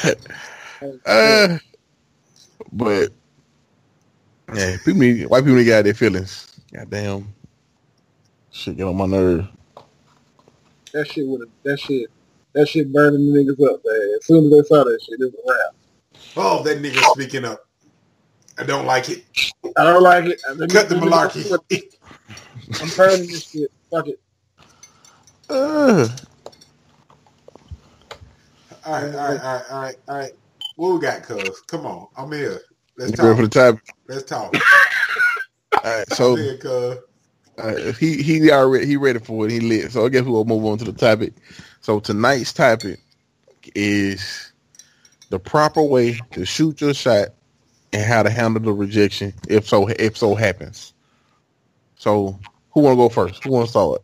Uh, 1.06 1.58
but 2.72 3.10
yeah, 4.54 4.76
people 4.84 5.00
need 5.00 5.26
white 5.26 5.40
people 5.42 5.54
need 5.56 5.60
to 5.60 5.64
get 5.66 5.78
out 5.80 5.84
their 5.84 5.94
feelings. 5.94 6.48
Goddamn, 6.74 7.34
shit 8.52 8.76
get 8.78 8.84
on 8.86 8.96
my 8.96 9.06
nerve. 9.06 9.48
That 10.94 11.08
shit 11.08 11.26
would 11.26 11.42
have. 11.42 11.50
That 11.64 11.80
shit. 11.80 12.10
That 12.54 12.68
shit 12.68 12.92
burning 12.92 13.32
the 13.32 13.38
niggas 13.40 13.72
up, 13.72 13.80
man. 13.84 14.14
As 14.18 14.26
soon 14.26 14.46
as 14.46 14.50
they 14.52 14.62
saw 14.68 14.84
that 14.84 15.00
shit, 15.02 15.20
it's 15.20 15.34
a 15.34 15.38
wrap. 15.48 15.70
Oh, 16.36 16.62
that 16.64 16.78
nigga 16.82 17.04
speaking 17.04 17.44
up. 17.44 17.60
I 18.58 18.64
don't 18.64 18.86
like 18.86 19.10
it. 19.10 19.24
I 19.76 19.84
don't 19.84 20.02
like 20.02 20.26
it. 20.26 20.40
I- 20.48 20.66
Cut 20.68 20.88
the 20.88 20.96
malarkey. 20.96 21.56
I'm 22.80 22.90
burning 22.90 23.30
this 23.32 23.44
shit. 23.52 23.70
Fuck 23.90 24.08
it. 24.08 24.20
Uh, 25.50 26.08
All 28.84 28.94
right, 28.94 29.14
all 29.14 29.28
right, 29.28 29.40
all 29.42 29.54
right, 29.54 29.64
all 29.70 29.80
right, 29.82 29.96
all 30.08 30.18
right. 30.18 30.32
What 30.80 30.94
we 30.94 31.00
got, 31.00 31.22
cuz? 31.24 31.60
Come 31.66 31.84
on. 31.84 32.06
I'm 32.16 32.32
here. 32.32 32.58
Let's 32.96 33.18
you 33.18 33.22
ready 33.22 33.36
for 33.36 33.42
the 33.42 33.48
topic? 33.50 33.82
Let's 34.08 34.22
talk. 34.22 34.54
All 35.84 35.98
right, 35.98 36.10
so 36.10 36.36
here, 36.36 36.56
cuz. 36.56 36.96
uh, 37.58 37.92
he 38.00 38.22
he 38.22 38.50
already 38.50 38.86
he 38.86 38.96
ready 38.96 39.18
for 39.18 39.44
it. 39.44 39.52
He 39.52 39.60
lit. 39.60 39.92
So 39.92 40.06
I 40.06 40.08
guess 40.08 40.22
we'll 40.22 40.46
move 40.46 40.64
on 40.64 40.78
to 40.78 40.86
the 40.86 40.94
topic. 40.94 41.34
So 41.82 42.00
tonight's 42.00 42.54
topic 42.54 42.98
is 43.74 44.52
the 45.28 45.38
proper 45.38 45.82
way 45.82 46.18
to 46.30 46.46
shoot 46.46 46.80
your 46.80 46.94
shot 46.94 47.28
and 47.92 48.02
how 48.02 48.22
to 48.22 48.30
handle 48.30 48.62
the 48.62 48.72
rejection 48.72 49.34
if 49.50 49.68
so 49.68 49.86
if 49.86 50.16
so 50.16 50.34
happens. 50.34 50.94
So 51.96 52.40
who 52.70 52.80
want 52.80 52.94
to 52.94 52.96
go 52.96 53.08
first? 53.10 53.44
Who 53.44 53.50
want 53.50 53.66
to 53.66 53.70
start? 53.70 54.02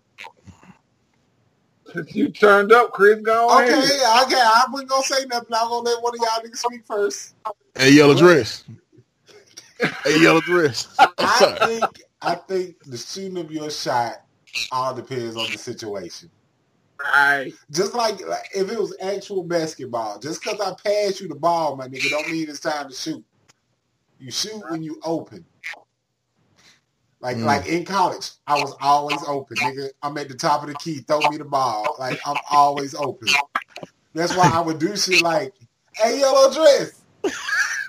Since 1.97 2.15
you 2.15 2.31
turned 2.31 2.73
up, 2.73 2.93
Chris, 2.93 3.21
go 3.23 3.59
Okay, 3.61 3.75
ahead. 3.75 3.91
okay. 4.25 4.37
I 4.37 4.65
wasn't 4.71 4.91
gonna 4.91 5.05
say 5.05 5.25
nothing. 5.27 5.55
I'm 5.55 5.69
gonna 5.69 5.91
let 5.91 6.03
one 6.03 6.15
of 6.15 6.21
y'all 6.21 6.45
niggas 6.45 6.59
speak 6.59 6.87
first. 6.87 7.35
Hey, 7.77 7.93
yellow 7.93 8.15
dress. 8.15 8.65
Hey, 10.05 10.19
yellow 10.21 10.41
dress. 10.43 10.89
I 11.23 11.47
think 11.63 12.01
I 12.23 12.37
think 12.37 12.77
the 12.85 12.99
shooting 12.99 13.39
of 13.39 13.51
your 13.53 13.71
shot 13.71 14.17
all 14.71 14.95
depends 14.95 15.37
on 15.37 15.53
the 15.53 15.59
situation. 15.59 16.31
Right. 17.03 17.53
Just 17.71 17.95
like, 17.95 18.27
like 18.27 18.49
if 18.55 18.71
it 18.71 18.79
was 18.79 18.97
actual 19.01 19.45
basketball, 19.45 20.19
just 20.19 20.43
because 20.43 20.61
I 20.61 20.73
pass 20.85 21.21
you 21.21 21.29
the 21.29 21.35
ball, 21.37 21.77
my 21.77 21.89
nigga, 21.89 22.11
don't 22.11 22.31
mean 22.31 22.49
it's 22.49 22.61
time 22.61 22.89
to 22.89 22.95
shoot. 22.95 23.25
You 24.19 24.31
shoot 24.31 24.63
when 24.69 24.83
you 24.83 25.01
open. 25.05 25.45
Like 27.21 27.37
Mm. 27.39 27.45
like 27.45 27.67
in 27.67 27.85
college, 27.85 28.31
I 28.47 28.57
was 28.57 28.75
always 28.81 29.21
open, 29.27 29.57
nigga. 29.57 29.89
I'm 30.03 30.17
at 30.19 30.29
the 30.29 30.35
top 30.35 30.63
of 30.63 30.69
the 30.69 30.75
key, 30.75 30.99
throw 31.01 31.21
me 31.31 31.39
the 31.39 31.45
ball. 31.45 31.97
Like 31.99 32.21
I'm 32.27 32.37
always 32.51 32.95
open. 32.95 33.29
That's 34.15 34.35
why 34.37 34.51
I 34.53 34.61
would 34.61 34.79
do 34.79 34.97
shit 34.97 35.23
like, 35.23 35.55
hey 35.95 36.19
yellow 36.21 36.53
dress. 36.53 37.03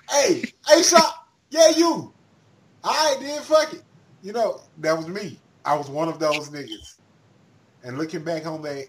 hey, 0.09 0.43
hey 0.67 0.81
shot, 0.83 1.13
yeah 1.49 1.69
you. 1.69 2.13
Alright 2.85 3.19
did 3.19 3.41
fuck 3.43 3.73
it. 3.73 3.83
You 4.21 4.33
know, 4.33 4.61
that 4.77 4.97
was 4.97 5.07
me. 5.07 5.41
I 5.65 5.75
was 5.75 5.89
one 5.89 6.07
of 6.07 6.19
those 6.19 6.49
niggas. 6.49 6.95
And 7.83 7.97
looking 7.97 8.23
back 8.23 8.45
on 8.45 8.61
that, 8.63 8.85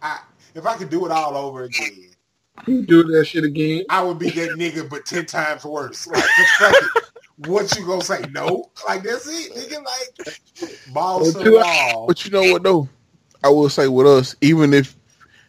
I 0.00 0.20
if 0.54 0.64
I 0.66 0.76
could 0.76 0.90
do 0.90 1.04
it 1.06 1.12
all 1.12 1.36
over 1.36 1.64
again, 1.64 2.10
You 2.66 2.86
do 2.86 3.02
that 3.04 3.24
shit 3.26 3.44
again. 3.44 3.84
I 3.90 4.02
would 4.02 4.18
be 4.18 4.30
that 4.30 4.50
nigga, 4.52 4.88
but 4.88 5.04
ten 5.06 5.26
times 5.26 5.64
worse. 5.64 6.06
Like, 6.06 6.22
'cause 6.22 6.50
fuck 6.58 6.74
it. 6.82 7.03
What 7.36 7.74
you 7.76 7.86
gonna 7.86 8.02
say? 8.02 8.26
No, 8.30 8.70
like 8.86 9.02
that's 9.02 9.26
it, 9.26 9.52
nigga. 9.52 9.84
Like 9.84 10.78
balls 10.86 11.32
to 11.32 11.42
the 11.42 11.52
wall. 11.52 12.06
But 12.06 12.24
you 12.24 12.30
know 12.30 12.44
what 12.44 12.62
though? 12.62 12.88
I 13.42 13.48
will 13.48 13.68
say 13.68 13.88
with 13.88 14.06
us, 14.06 14.36
even 14.40 14.72
if 14.72 14.96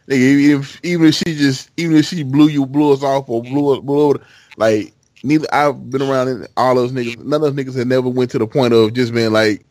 nigga, 0.08 0.18
even 0.18 0.60
if 0.60 0.80
even 0.84 1.06
if 1.06 1.14
she 1.14 1.24
just 1.36 1.70
even 1.76 1.96
if 1.96 2.06
she 2.06 2.22
blew 2.22 2.48
you 2.48 2.66
blew 2.66 2.92
us 2.92 3.02
off 3.02 3.28
or 3.28 3.42
blew 3.42 3.74
us 3.74 3.80
blew 3.80 4.00
over, 4.00 4.20
like 4.56 4.92
neither 5.22 5.46
I've 5.52 5.90
been 5.90 6.02
around 6.02 6.28
in 6.28 6.46
all 6.56 6.74
those 6.74 6.92
niggas. 6.92 7.18
None 7.18 7.42
of 7.42 7.54
those 7.54 7.64
niggas 7.64 7.76
had 7.78 7.86
never 7.86 8.08
went 8.08 8.30
to 8.32 8.38
the 8.38 8.46
point 8.46 8.74
of 8.74 8.92
just 8.92 9.14
being 9.14 9.32
like 9.32 9.64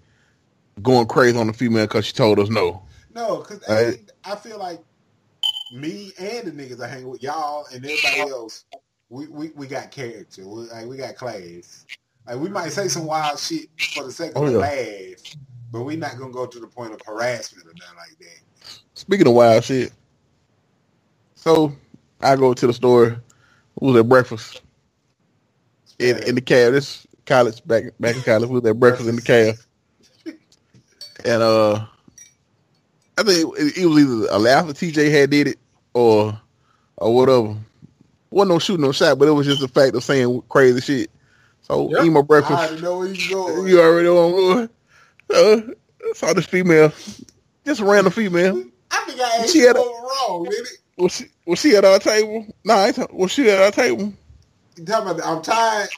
going 0.81 1.07
crazy 1.07 1.37
on 1.37 1.47
the 1.47 1.53
female 1.53 1.85
because 1.85 2.05
she 2.05 2.13
told 2.13 2.39
us 2.39 2.49
no. 2.49 2.81
No, 3.13 3.37
because 3.37 3.61
Right. 3.67 3.99
I 4.23 4.35
feel 4.35 4.59
like 4.59 4.79
me 5.71 6.11
and 6.17 6.47
the 6.47 6.51
niggas 6.51 6.81
I 6.81 6.87
hang 6.87 7.07
with 7.07 7.23
y'all 7.23 7.65
and 7.73 7.85
everybody 7.85 8.29
else, 8.29 8.65
we, 9.09 9.27
we, 9.27 9.49
we 9.55 9.67
got 9.67 9.91
character. 9.91 10.47
We, 10.47 10.63
like, 10.63 10.85
we 10.85 10.97
got 10.97 11.15
class. 11.15 11.85
Like 12.27 12.37
we 12.39 12.49
might 12.49 12.71
say 12.71 12.87
some 12.87 13.05
wild 13.05 13.39
shit 13.39 13.69
for 13.93 14.03
the 14.05 14.11
sake 14.11 14.31
of 14.35 14.43
Oh, 14.43 14.47
yeah. 14.49 14.57
laugh, 14.57 15.17
but 15.71 15.83
we're 15.83 15.97
not 15.97 16.17
gonna 16.17 16.33
go 16.33 16.45
to 16.47 16.59
the 16.59 16.67
point 16.67 16.93
of 16.93 17.01
harassment 17.05 17.67
or 17.67 17.73
nothing 17.75 17.97
like 17.97 18.19
that. 18.19 18.41
Speaking 18.95 19.27
of 19.27 19.33
wild 19.33 19.63
shit, 19.63 19.93
so 21.35 21.73
I 22.21 22.35
go 22.35 22.53
to 22.53 22.67
the 22.67 22.73
store. 22.73 23.21
We 23.79 23.91
was 23.91 23.99
at 24.01 24.09
breakfast 24.09 24.61
in, 25.99 26.17
in 26.23 26.35
the 26.35 26.41
cab. 26.41 26.73
This 26.73 27.07
college 27.25 27.65
back 27.65 27.85
back 27.99 28.15
in 28.15 28.23
college. 28.23 28.49
We 28.49 28.59
was 28.59 28.69
at 28.69 28.79
breakfast 28.79 29.09
in 29.09 29.15
the 29.17 29.21
cab. 29.21 29.55
And 31.25 31.41
uh, 31.43 31.85
I 33.17 33.23
think 33.23 33.57
it, 33.59 33.77
it 33.77 33.85
was 33.87 33.99
either 34.03 34.27
a 34.31 34.39
laugh 34.39 34.67
that 34.67 34.77
TJ 34.77 35.11
had 35.11 35.31
did 35.31 35.47
it 35.49 35.59
or 35.93 36.39
or 36.97 37.15
whatever. 37.15 37.57
Wasn't 38.31 38.51
no 38.51 38.59
shooting 38.59 38.85
no 38.85 38.91
shot, 38.91 39.19
but 39.19 39.27
it 39.27 39.31
was 39.31 39.47
just 39.47 39.61
the 39.61 39.67
fact 39.67 39.95
of 39.95 40.03
saying 40.03 40.43
crazy 40.49 40.81
shit. 40.81 41.11
So 41.67 41.89
Yep. 41.89 42.05
eat 42.05 42.09
my 42.11 42.19
I 42.19 42.23
breakfast. 42.23 42.53
already 42.59 42.81
know 42.81 42.97
where 42.99 43.07
you 43.07 43.29
going. 43.29 43.67
You 43.67 43.81
already 43.81 44.05
know 44.07 44.13
where 44.13 44.25
I'm 44.25 44.69
going. 45.31 45.71
Uh, 45.71 46.13
saw 46.13 46.31
this 46.33 46.45
female, 46.45 46.91
just 47.65 47.81
a 47.81 47.85
random 47.85 48.13
female. 48.13 48.63
I 48.91 49.03
think 49.07 49.19
I 49.19 49.37
asked 49.39 49.51
She 49.53 49.59
had 49.61 49.75
a- 49.75 49.79
wrong, 49.79 50.43
did 50.49 50.53
it? 50.59 50.77
Was 50.97 51.13
she 51.15 51.25
was 51.47 51.59
she 51.59 51.75
at 51.75 51.83
our 51.83 51.97
table? 51.99 52.45
No, 52.63 52.77
I 52.77 52.91
ta- 52.91 53.07
was 53.11 53.31
she 53.31 53.49
at 53.49 53.59
our 53.61 53.71
table? 53.71 54.13
You 54.77 54.85
talking 54.85 55.09
about 55.09 55.17
the- 55.17 55.27
I'm 55.27 55.41
tired? 55.41 55.89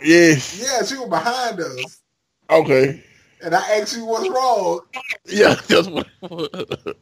Yes. 0.00 0.60
Yeah, 0.60 0.84
she 0.86 0.96
was 0.96 1.08
behind 1.08 1.58
us. 1.60 2.00
Okay. 2.48 3.02
And 3.42 3.54
I 3.54 3.78
asked 3.80 3.96
you 3.96 4.04
what's 4.06 4.28
wrong. 4.28 4.80
Yeah, 5.26 5.54
that's 5.66 5.88
what. 5.88 6.06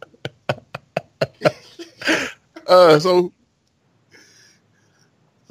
uh, 2.66 2.98
so 2.98 3.32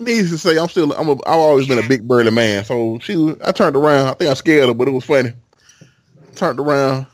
needless 0.03 0.31
to 0.31 0.37
say, 0.37 0.57
I'm 0.57 0.67
still 0.69 0.91
I'm 0.93 1.09
a, 1.09 1.13
I've 1.13 1.19
always 1.39 1.67
been 1.67 1.79
a 1.79 1.87
big 1.87 2.07
burly 2.07 2.31
man. 2.31 2.63
So 2.65 2.99
she, 2.99 3.15
was- 3.15 3.37
I 3.41 3.51
turned 3.51 3.75
around. 3.75 4.07
I 4.07 4.13
think 4.13 4.29
I 4.29 4.33
scared 4.35 4.67
her, 4.67 4.73
but 4.73 4.87
it 4.87 4.91
was 4.91 5.05
funny. 5.05 5.33
Turned 6.35 6.59
around, 6.59 7.05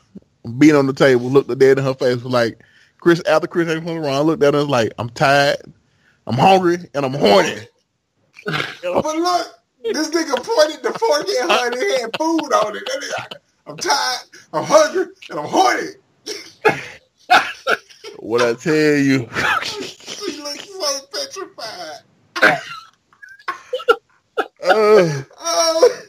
beat 0.58 0.74
on 0.74 0.86
the 0.86 0.92
table, 0.92 1.26
looked 1.30 1.48
her 1.50 1.54
dead 1.56 1.78
in 1.78 1.84
her 1.84 1.94
face, 1.94 2.16
was 2.16 2.24
like, 2.26 2.60
Chris. 3.00 3.22
After 3.26 3.46
Chris 3.46 3.68
came 3.68 3.88
around, 3.88 4.14
I 4.14 4.20
looked 4.20 4.42
at 4.42 4.54
her 4.54 4.60
and 4.60 4.70
like, 4.70 4.92
I'm 4.98 5.10
tired, 5.10 5.58
I'm 6.26 6.36
hungry, 6.36 6.78
and 6.94 7.04
I'm 7.06 7.14
horny. 7.14 7.56
But 8.46 9.16
look, 9.16 9.46
this 9.84 10.08
nigga 10.10 10.36
pointed 10.42 10.82
the 10.82 10.98
fork 10.98 11.28
at 11.28 11.50
her 11.50 11.66
and 11.66 11.74
it 11.76 12.00
had 12.00 12.16
food 12.18 12.52
on 12.52 12.76
it. 12.76 12.84
Nigga, 12.86 13.36
I'm 13.66 13.76
tired, 13.76 14.20
I'm 14.52 14.64
hungry, 14.64 15.06
and 15.30 15.38
I'm 15.38 15.46
horny. 15.46 15.88
What 18.18 18.42
I 18.42 18.54
tell 18.54 18.96
you? 18.96 19.28
She 19.62 20.36
looks 20.42 20.68
so 20.68 21.06
petrified. 21.12 22.00
Uh, 24.62 25.22
Oh, 25.38 26.02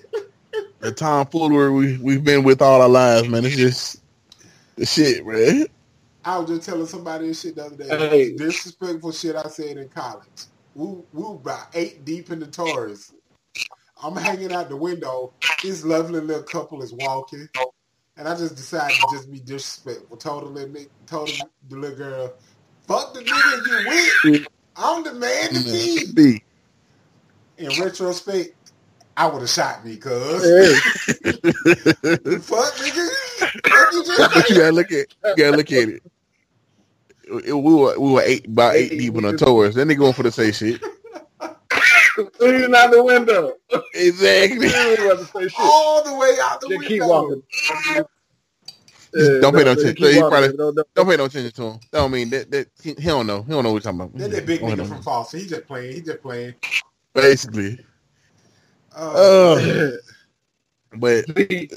the 0.79 0.91
tomfoolery 0.91 1.71
we 1.71 1.97
we've 1.97 2.23
been 2.23 2.43
with 2.43 2.61
all 2.61 2.81
our 2.81 2.89
lives, 2.89 3.27
man. 3.27 3.45
It's 3.45 3.55
just 3.55 4.01
the 4.75 4.85
shit, 4.85 5.25
man. 5.25 5.67
I 6.23 6.37
was 6.37 6.49
just 6.49 6.69
telling 6.69 6.85
somebody 6.85 7.27
this 7.27 7.41
shit 7.41 7.55
the 7.55 7.65
other 7.65 7.75
day. 7.75 7.87
Hey. 7.87 8.35
Disrespectful 8.35 9.11
shit 9.11 9.35
I 9.35 9.43
said 9.43 9.77
in 9.77 9.89
college. 9.89 10.27
We, 10.75 10.85
we 11.13 11.23
were 11.23 11.35
about 11.35 11.67
eight 11.73 12.05
deep 12.05 12.31
in 12.31 12.39
the 12.39 12.47
Taurus. 12.47 13.13
I'm 14.03 14.15
hanging 14.15 14.51
out 14.51 14.69
the 14.69 14.75
window. 14.75 15.33
This 15.63 15.83
lovely 15.83 16.19
little 16.19 16.43
couple 16.43 16.81
is 16.81 16.93
walking. 16.93 17.47
And 18.17 18.27
I 18.27 18.35
just 18.35 18.55
decided 18.55 18.95
to 18.97 19.07
just 19.15 19.31
be 19.31 19.39
disrespectful. 19.39 20.17
Told 20.17 20.43
the 20.43 20.47
little, 20.47 20.69
nigga, 20.69 20.89
told 21.07 21.29
the 21.69 21.75
little 21.75 21.97
girl, 21.97 22.33
fuck 22.87 23.13
the 23.13 23.21
nigga 23.21 24.23
you 24.25 24.31
with. 24.31 24.47
I'm 24.75 25.03
the 25.03 25.13
man 25.13 25.53
to 25.53 26.13
be. 26.13 26.43
B. 27.69 27.75
In 27.75 27.83
retrospect, 27.83 28.55
I 29.17 29.27
would 29.27 29.41
have 29.41 29.49
shot 29.49 29.85
me, 29.85 29.97
cuz. 29.97 30.43
Hey, 30.43 30.73
fuck, 32.39 32.73
nigga. 32.75 33.09
Fuck 33.67 33.93
you 33.93 34.05
just 34.05 34.33
but 34.33 34.49
you 34.49 34.55
gotta 34.55 34.71
look 34.71 34.91
at 34.91 35.07
you 35.25 35.35
gotta 35.35 35.57
look 35.57 35.71
at 35.71 35.89
it. 35.89 36.03
It- 37.45 37.53
we 37.53 37.73
were 37.73 37.97
we 37.99 38.11
were 38.11 38.21
eight 38.23 38.53
by 38.53 38.73
eight 38.75 38.89
deep 38.91 39.15
in 39.15 39.23
the 39.23 39.37
tours. 39.37 39.75
Then 39.75 39.87
they 39.87 39.95
going 39.95 40.13
for 40.13 40.23
the 40.23 40.31
say 40.31 40.51
shit. 40.51 40.81
leaning 42.39 42.75
out 42.75 42.91
the 42.91 43.01
window. 43.03 43.53
Exactly. 43.93 44.67
You 44.67 44.75
ain't 44.75 44.99
about 44.99 45.19
to 45.19 45.25
say 45.25 45.43
shit. 45.47 45.53
all 45.59 46.03
the 46.03 46.13
way 46.13 46.35
out 46.43 46.59
the 46.61 46.67
Just 46.67 46.79
window. 46.79 46.87
keep 46.87 47.03
walking. 47.03 47.43
Just 49.13 49.41
don't 49.41 49.53
pay 49.55 49.63
no 49.65 49.71
attention. 49.73 49.95
keep 49.95 50.13
He 50.13 50.19
probably- 50.19 50.47
Don't- 50.57 50.75
don't- 50.75 50.87
Don't 50.93 51.09
pay 51.09 51.17
no 51.17 51.25
attention 51.25 51.51
to 51.51 51.63
him. 51.63 51.79
That 51.91 51.99
don't 51.99 52.11
mean 52.11 52.29
that 52.31 52.51
that 52.51 52.67
he, 52.81 52.89
he 52.93 53.07
don't 53.07 53.27
know. 53.27 53.43
He 53.43 53.51
don't 53.51 53.63
know 53.63 53.71
what 53.71 53.83
you're 53.83 53.91
talking 53.93 54.01
about. 54.01 54.17
That 54.17 54.31
that 54.31 54.45
big 54.45 54.61
nigga 54.61 54.87
from 54.87 55.01
Foster. 55.01 55.37
He 55.37 55.45
just 55.47 55.65
playing. 55.67 55.93
He 55.95 56.01
just 56.01 56.21
playing. 56.21 56.53
Basically. 57.13 57.79
Uh, 58.95 59.11
Uh, 59.13 59.91
but 60.97 61.25
See, 61.37 61.69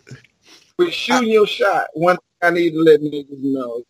with 0.79 0.92
shooting 0.92 1.31
your 1.31 1.47
shot, 1.47 1.87
one 1.94 2.16
thing 2.16 2.23
I 2.42 2.51
need 2.51 2.73
to 2.73 2.81
let 2.83 3.01
niggas 3.01 3.42
know, 3.42 3.83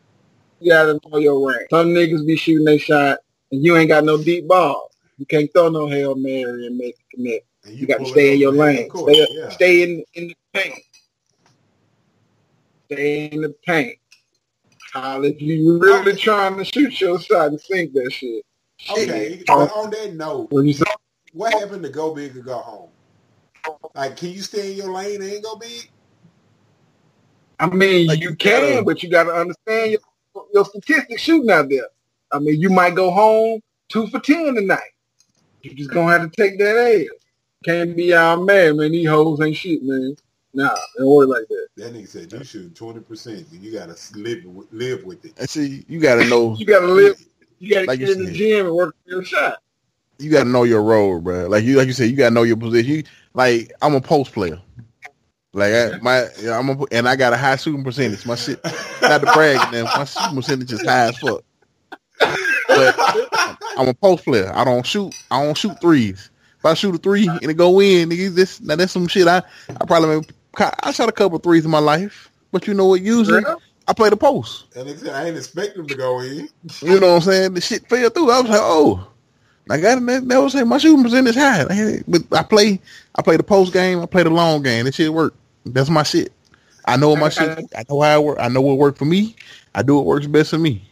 you 0.61 0.70
gotta 0.70 1.00
know 1.09 1.18
your 1.18 1.48
rank. 1.48 1.68
Some 1.70 1.88
niggas 1.88 2.26
be 2.26 2.37
shooting 2.37 2.64
their 2.64 2.78
shot, 2.78 3.18
and 3.50 3.64
you 3.64 3.76
ain't 3.76 3.88
got 3.88 4.04
no 4.04 4.22
deep 4.22 4.46
ball. 4.46 4.90
You 5.18 5.26
can't 5.26 5.50
throw 5.52 5.68
no 5.68 5.87
Hail 5.88 6.14
Mary 6.16 6.66
and 6.66 6.76
make 6.76 6.96
a 6.96 7.16
connect. 7.16 7.46
and 7.64 7.74
You 7.74 7.87
got 7.87 7.98
to 7.98 8.07
stay 8.07 8.35
in 8.35 8.40
your 8.40 8.52
man. 8.52 8.76
lane. 8.76 8.88
Course, 8.88 9.12
Stay, 9.16 9.26
yeah. 9.30 9.48
stay 9.50 9.83
in, 9.83 10.04
in 10.14 10.28
the 10.28 10.37
paint. 10.52 10.80
Stay 12.90 13.26
in 13.26 13.40
the 13.42 13.54
paint. 13.64 13.96
Holla 14.92 15.28
if 15.28 15.40
you 15.40 15.78
really 15.78 16.14
trying 16.16 16.57
to 16.57 16.64
shoot 16.64 17.00
your 17.00 17.20
shot 17.20 17.48
and 17.48 17.61
sink 17.61 17.92
that 17.94 18.12
shit. 18.12 18.44
Okay, 18.90 19.42
but 19.46 19.70
on 19.72 19.90
that 19.90 20.14
note, 20.14 20.50
When 20.50 20.66
you 20.66 20.72
say, 20.72 20.85
what 21.35 21.53
happened 21.53 21.83
to 21.83 21.90
go 21.90 22.14
big 22.14 22.37
or 22.37 22.40
go 22.42 22.59
home? 22.59 22.90
Like, 23.94 24.16
can 24.16 24.31
you 24.31 24.40
stay 24.42 24.70
in 24.73 24.77
your 24.79 24.92
lane 24.92 25.23
and 25.23 25.42
go 25.42 25.57
big? 25.57 25.90
I 27.61 27.66
mean, 27.68 28.09
Like, 28.09 28.20
you 28.20 28.31
you 28.31 28.37
can, 28.37 28.73
gotta- 28.73 28.85
but 28.85 29.03
you 29.03 29.11
got 29.11 29.25
to 29.25 29.33
understand 29.33 29.92
your, 29.92 30.01
your 30.53 30.64
statistics 30.64 31.23
shooting 31.23 31.51
out 31.51 31.68
there. 31.68 31.87
I 32.33 32.38
mean, 32.40 32.61
you 32.61 32.70
might 32.70 32.94
go 32.94 33.11
home 33.11 33.61
two 33.88 34.07
for 34.09 34.18
ten 34.20 34.55
tonight. 34.55 34.81
You 35.62 35.73
just 35.75 35.90
gonna 35.90 36.11
have 36.18 36.31
to 36.31 36.37
take 36.37 36.59
that 36.59 36.77
L. 37.09 37.16
Can't 37.64 37.97
be 37.97 38.12
our 38.12 38.37
man, 38.37 38.77
man. 38.77 38.92
These 38.92 39.09
hoes 39.09 39.40
ain't 39.40 39.57
shit, 39.57 39.83
man. 39.83 40.14
Nah, 40.53 40.75
don't 40.99 41.07
worry 41.09 41.27
like 41.27 41.49
that. 41.49 41.66
That 41.77 41.94
nigga 41.94 42.09
said 42.09 42.33
you 42.33 42.44
shoot 42.44 42.75
twenty 42.75 43.01
percent, 43.01 43.47
and 43.53 43.62
you 43.62 43.73
gotta 43.73 43.97
live 44.16 44.44
with- 44.44 44.73
live 44.73 45.05
with 45.05 45.25
it. 45.25 45.33
and 45.38 45.49
see, 45.49 45.85
you 45.88 46.01
gotta 46.01 46.25
know 46.29 46.55
You 46.59 46.66
gotta 46.66 46.87
live. 46.87 47.25
You 47.61 47.75
gotta 47.75 47.87
Like 47.87 48.01
get 48.01 48.09
you 48.09 48.14
in 48.14 48.25
the 48.27 48.33
gym 48.33 48.66
and 48.66 48.75
work 48.75 48.94
for 49.05 49.11
your 49.11 49.25
shot. 49.25 49.59
You 50.18 50.31
gotta 50.31 50.48
know 50.48 50.64
your 50.64 50.83
role, 50.83 51.20
bro. 51.20 51.48
Like 51.48 51.64
you 51.64 51.77
like 51.77 51.87
you 51.87 51.92
said, 51.92 52.11
you 52.11 52.16
gotta 52.16 52.35
know 52.35 52.42
your 52.44 52.57
position. 52.57 52.92
You, 52.92 53.03
like 53.35 53.72
I'm 53.83 53.94
a 53.94 54.00
post 54.00 54.33
player. 54.33 54.61
Like 55.53 55.72
I, 55.72 55.98
my, 56.03 56.27
yeah, 56.40 56.59
I'm 56.59 56.68
a, 56.70 56.85
and 56.92 57.09
I 57.09 57.16
got 57.16 57.33
a 57.33 57.37
high 57.37 57.57
shooting 57.57 57.85
percentage. 57.85 58.27
My 58.27 58.35
shit, 58.37 58.61
not 59.03 59.20
to 59.22 59.33
brag, 59.33 59.72
man. 59.72 59.85
My 59.85 60.05
shooting 60.05 60.37
percentage 60.37 60.72
is 60.72 60.83
high 60.85 61.09
as 61.09 61.18
fuck. 61.18 61.42
But 62.74 62.96
I'm 63.77 63.88
a 63.88 63.94
post 63.94 64.24
player. 64.24 64.53
I 64.55 64.64
don't 64.64 64.87
shoot. 64.87 65.14
I 65.31 65.42
don't 65.44 65.57
shoot 65.57 65.81
threes. 65.81 66.31
If 66.59 66.64
I 66.64 66.74
shoot 66.74 66.94
a 66.94 66.98
three 66.98 67.29
and 67.29 67.44
it 67.44 67.55
go 67.55 67.81
in, 67.81 68.11
nigga, 68.11 68.35
this 68.35 68.61
now 68.61 68.77
that's 68.77 68.92
some 68.92 69.09
shit. 69.09 69.29
I 69.29 69.42
I 69.68 69.85
probably 69.87 70.16
made, 70.16 70.33
I 70.83 70.92
shot 70.92 71.09
a 71.09 71.12
couple 71.12 71.38
threes 71.38 71.64
in 71.64 71.70
my 71.70 71.79
life, 71.81 72.31
but 72.53 72.66
you 72.66 72.74
know 72.74 72.87
what? 72.87 73.03
Usually 73.03 73.42
Yeah. 73.42 73.57
I 73.87 73.92
play 73.92 74.11
the 74.11 74.16
post. 74.16 74.66
And 74.77 74.88
I 75.11 75.27
ain't 75.27 75.37
expect 75.37 75.77
him 75.77 75.88
to 75.88 75.94
go 75.94 76.20
in. 76.20 76.48
You 76.83 77.00
know 77.00 77.09
what 77.11 77.16
I'm 77.16 77.20
saying? 77.22 77.55
The 77.55 77.61
shit 77.61 77.88
fell 77.88 78.11
through. 78.11 78.31
I 78.31 78.40
was 78.40 78.50
like, 78.50 78.61
oh, 78.62 79.07
I 79.70 79.79
got 79.79 79.98
it. 79.98 80.07
That, 80.07 80.29
that 80.29 80.38
was 80.38 80.53
saying 80.53 80.68
my 80.68 80.79
shooting 80.79 81.03
percentage 81.03 81.35
high. 81.35 82.03
But 82.07 82.22
I 82.33 82.42
play, 82.42 82.81
I 83.14 83.22
play 83.22 83.37
the 83.37 83.42
post 83.42 83.72
game. 83.72 84.00
I 84.00 84.07
play 84.07 84.22
the 84.22 84.31
long 84.31 84.62
game. 84.62 84.85
That 84.85 84.94
shit 84.94 85.12
work. 85.12 85.35
That's 85.64 85.90
my 85.90 86.03
shit. 86.03 86.33
I 86.85 86.96
know 86.96 87.11
what 87.11 87.18
my 87.18 87.31
shit. 87.31 87.59
I 87.74 87.85
know 87.88 88.00
how 88.00 88.20
it 88.20 88.24
work. 88.24 88.38
I 88.40 88.48
know 88.48 88.61
what 88.61 88.77
worked 88.77 88.98
for 88.98 89.07
me. 89.07 89.37
I 89.74 89.83
do 89.83 89.96
what 89.96 90.05
works 90.05 90.27
best 90.27 90.50
for 90.50 90.59
me. 90.59 90.87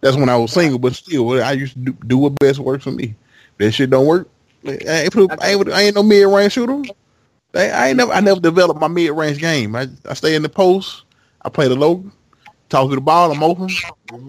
That's 0.00 0.16
when 0.16 0.28
I 0.28 0.36
was 0.36 0.52
single, 0.52 0.78
but 0.78 0.94
still, 0.94 1.42
I 1.42 1.52
used 1.52 1.74
to 1.74 1.78
do, 1.80 1.92
do 2.06 2.18
what 2.18 2.38
best 2.38 2.58
works 2.58 2.84
for 2.84 2.92
me. 2.92 3.14
That 3.58 3.72
shit 3.72 3.90
don't 3.90 4.06
work. 4.06 4.28
I 4.66 5.02
ain't, 5.02 5.12
put, 5.12 5.30
I 5.42 5.50
ain't, 5.50 5.72
I 5.72 5.82
ain't 5.82 5.94
no 5.94 6.02
mid 6.02 6.26
range 6.26 6.52
shooter. 6.52 6.82
I, 7.54 7.68
I 7.68 7.88
ain't 7.88 7.96
never, 7.96 8.12
I 8.12 8.20
never 8.20 8.40
developed 8.40 8.80
my 8.80 8.88
mid 8.88 9.10
range 9.12 9.38
game. 9.38 9.74
I, 9.74 9.88
I 10.08 10.14
stay 10.14 10.34
in 10.34 10.42
the 10.42 10.48
post. 10.48 11.02
I 11.42 11.48
play 11.48 11.68
the 11.68 11.76
low, 11.76 12.04
talk 12.68 12.88
to 12.90 12.94
the 12.94 13.00
ball. 13.00 13.30
I'm 13.32 13.42
open. 13.42 13.68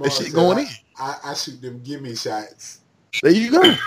That 0.02 0.12
shit 0.14 0.34
going 0.34 0.60
in. 0.60 0.68
I, 1.00 1.18
I 1.26 1.34
shoot 1.34 1.62
them 1.62 1.82
gimme 1.84 2.16
shots. 2.16 2.80
There 3.22 3.32
you 3.32 3.52
go. 3.52 3.80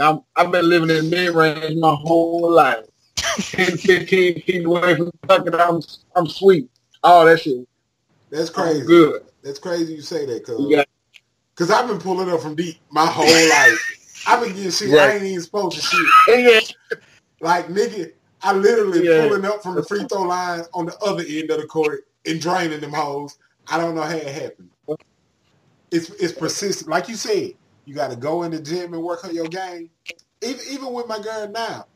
I'm, 0.00 0.20
I've 0.36 0.52
been 0.52 0.68
living 0.68 0.90
in 0.90 1.10
mid 1.10 1.34
range 1.34 1.76
my 1.76 1.94
whole 1.94 2.50
life. 2.50 2.84
10, 3.16 3.76
15 3.78 4.42
feet 4.42 4.64
away 4.64 4.96
from 4.96 5.10
fucking, 5.28 5.54
I'm, 5.54 5.80
I'm 6.16 6.26
sweet. 6.28 6.68
All 7.02 7.24
that 7.26 7.40
shit. 7.40 7.66
That's 8.30 8.50
I'm 8.50 8.54
crazy. 8.54 8.86
good. 8.86 9.22
That's 9.42 9.58
crazy 9.58 9.94
you 9.94 10.02
say 10.02 10.26
that, 10.26 10.44
cuz. 10.44 10.58
You 10.60 10.84
Cause 11.56 11.70
I've 11.70 11.88
been 11.88 11.98
pulling 11.98 12.30
up 12.30 12.40
from 12.40 12.54
deep 12.54 12.76
my 12.90 13.06
whole 13.06 13.26
life. 13.26 14.22
I've 14.26 14.42
been 14.42 14.54
getting 14.54 14.70
shit 14.70 14.90
I 14.98 15.12
ain't 15.14 15.24
even 15.24 15.42
supposed 15.42 15.76
to 15.76 15.82
shoot. 15.82 16.08
yeah. 16.28 16.60
Like 17.40 17.68
nigga, 17.68 18.12
I 18.42 18.54
literally 18.54 19.06
Yeah. 19.06 19.22
pulling 19.28 19.44
up 19.44 19.62
from 19.62 19.74
the 19.76 19.82
free 19.84 20.04
throw 20.04 20.22
line 20.22 20.62
on 20.74 20.86
the 20.86 20.96
other 20.98 21.24
end 21.28 21.50
of 21.50 21.60
the 21.60 21.66
court 21.66 22.00
and 22.26 22.40
draining 22.40 22.80
them 22.80 22.92
hoes. 22.92 23.36
I 23.70 23.78
don't 23.78 23.94
know 23.94 24.02
how 24.02 24.16
it 24.16 24.26
happened. 24.26 24.70
It's 25.90 26.10
it's 26.10 26.32
persistent. 26.32 26.88
Like 26.90 27.08
you 27.08 27.16
said, 27.16 27.52
you 27.90 27.96
got 27.96 28.12
to 28.12 28.16
go 28.16 28.44
in 28.44 28.52
the 28.52 28.60
gym 28.60 28.94
and 28.94 29.02
work 29.02 29.24
on 29.24 29.34
your 29.34 29.48
game. 29.48 29.90
Even 30.42 30.60
even 30.70 30.92
with 30.92 31.08
my 31.08 31.18
girl 31.18 31.48
now, 31.48 31.88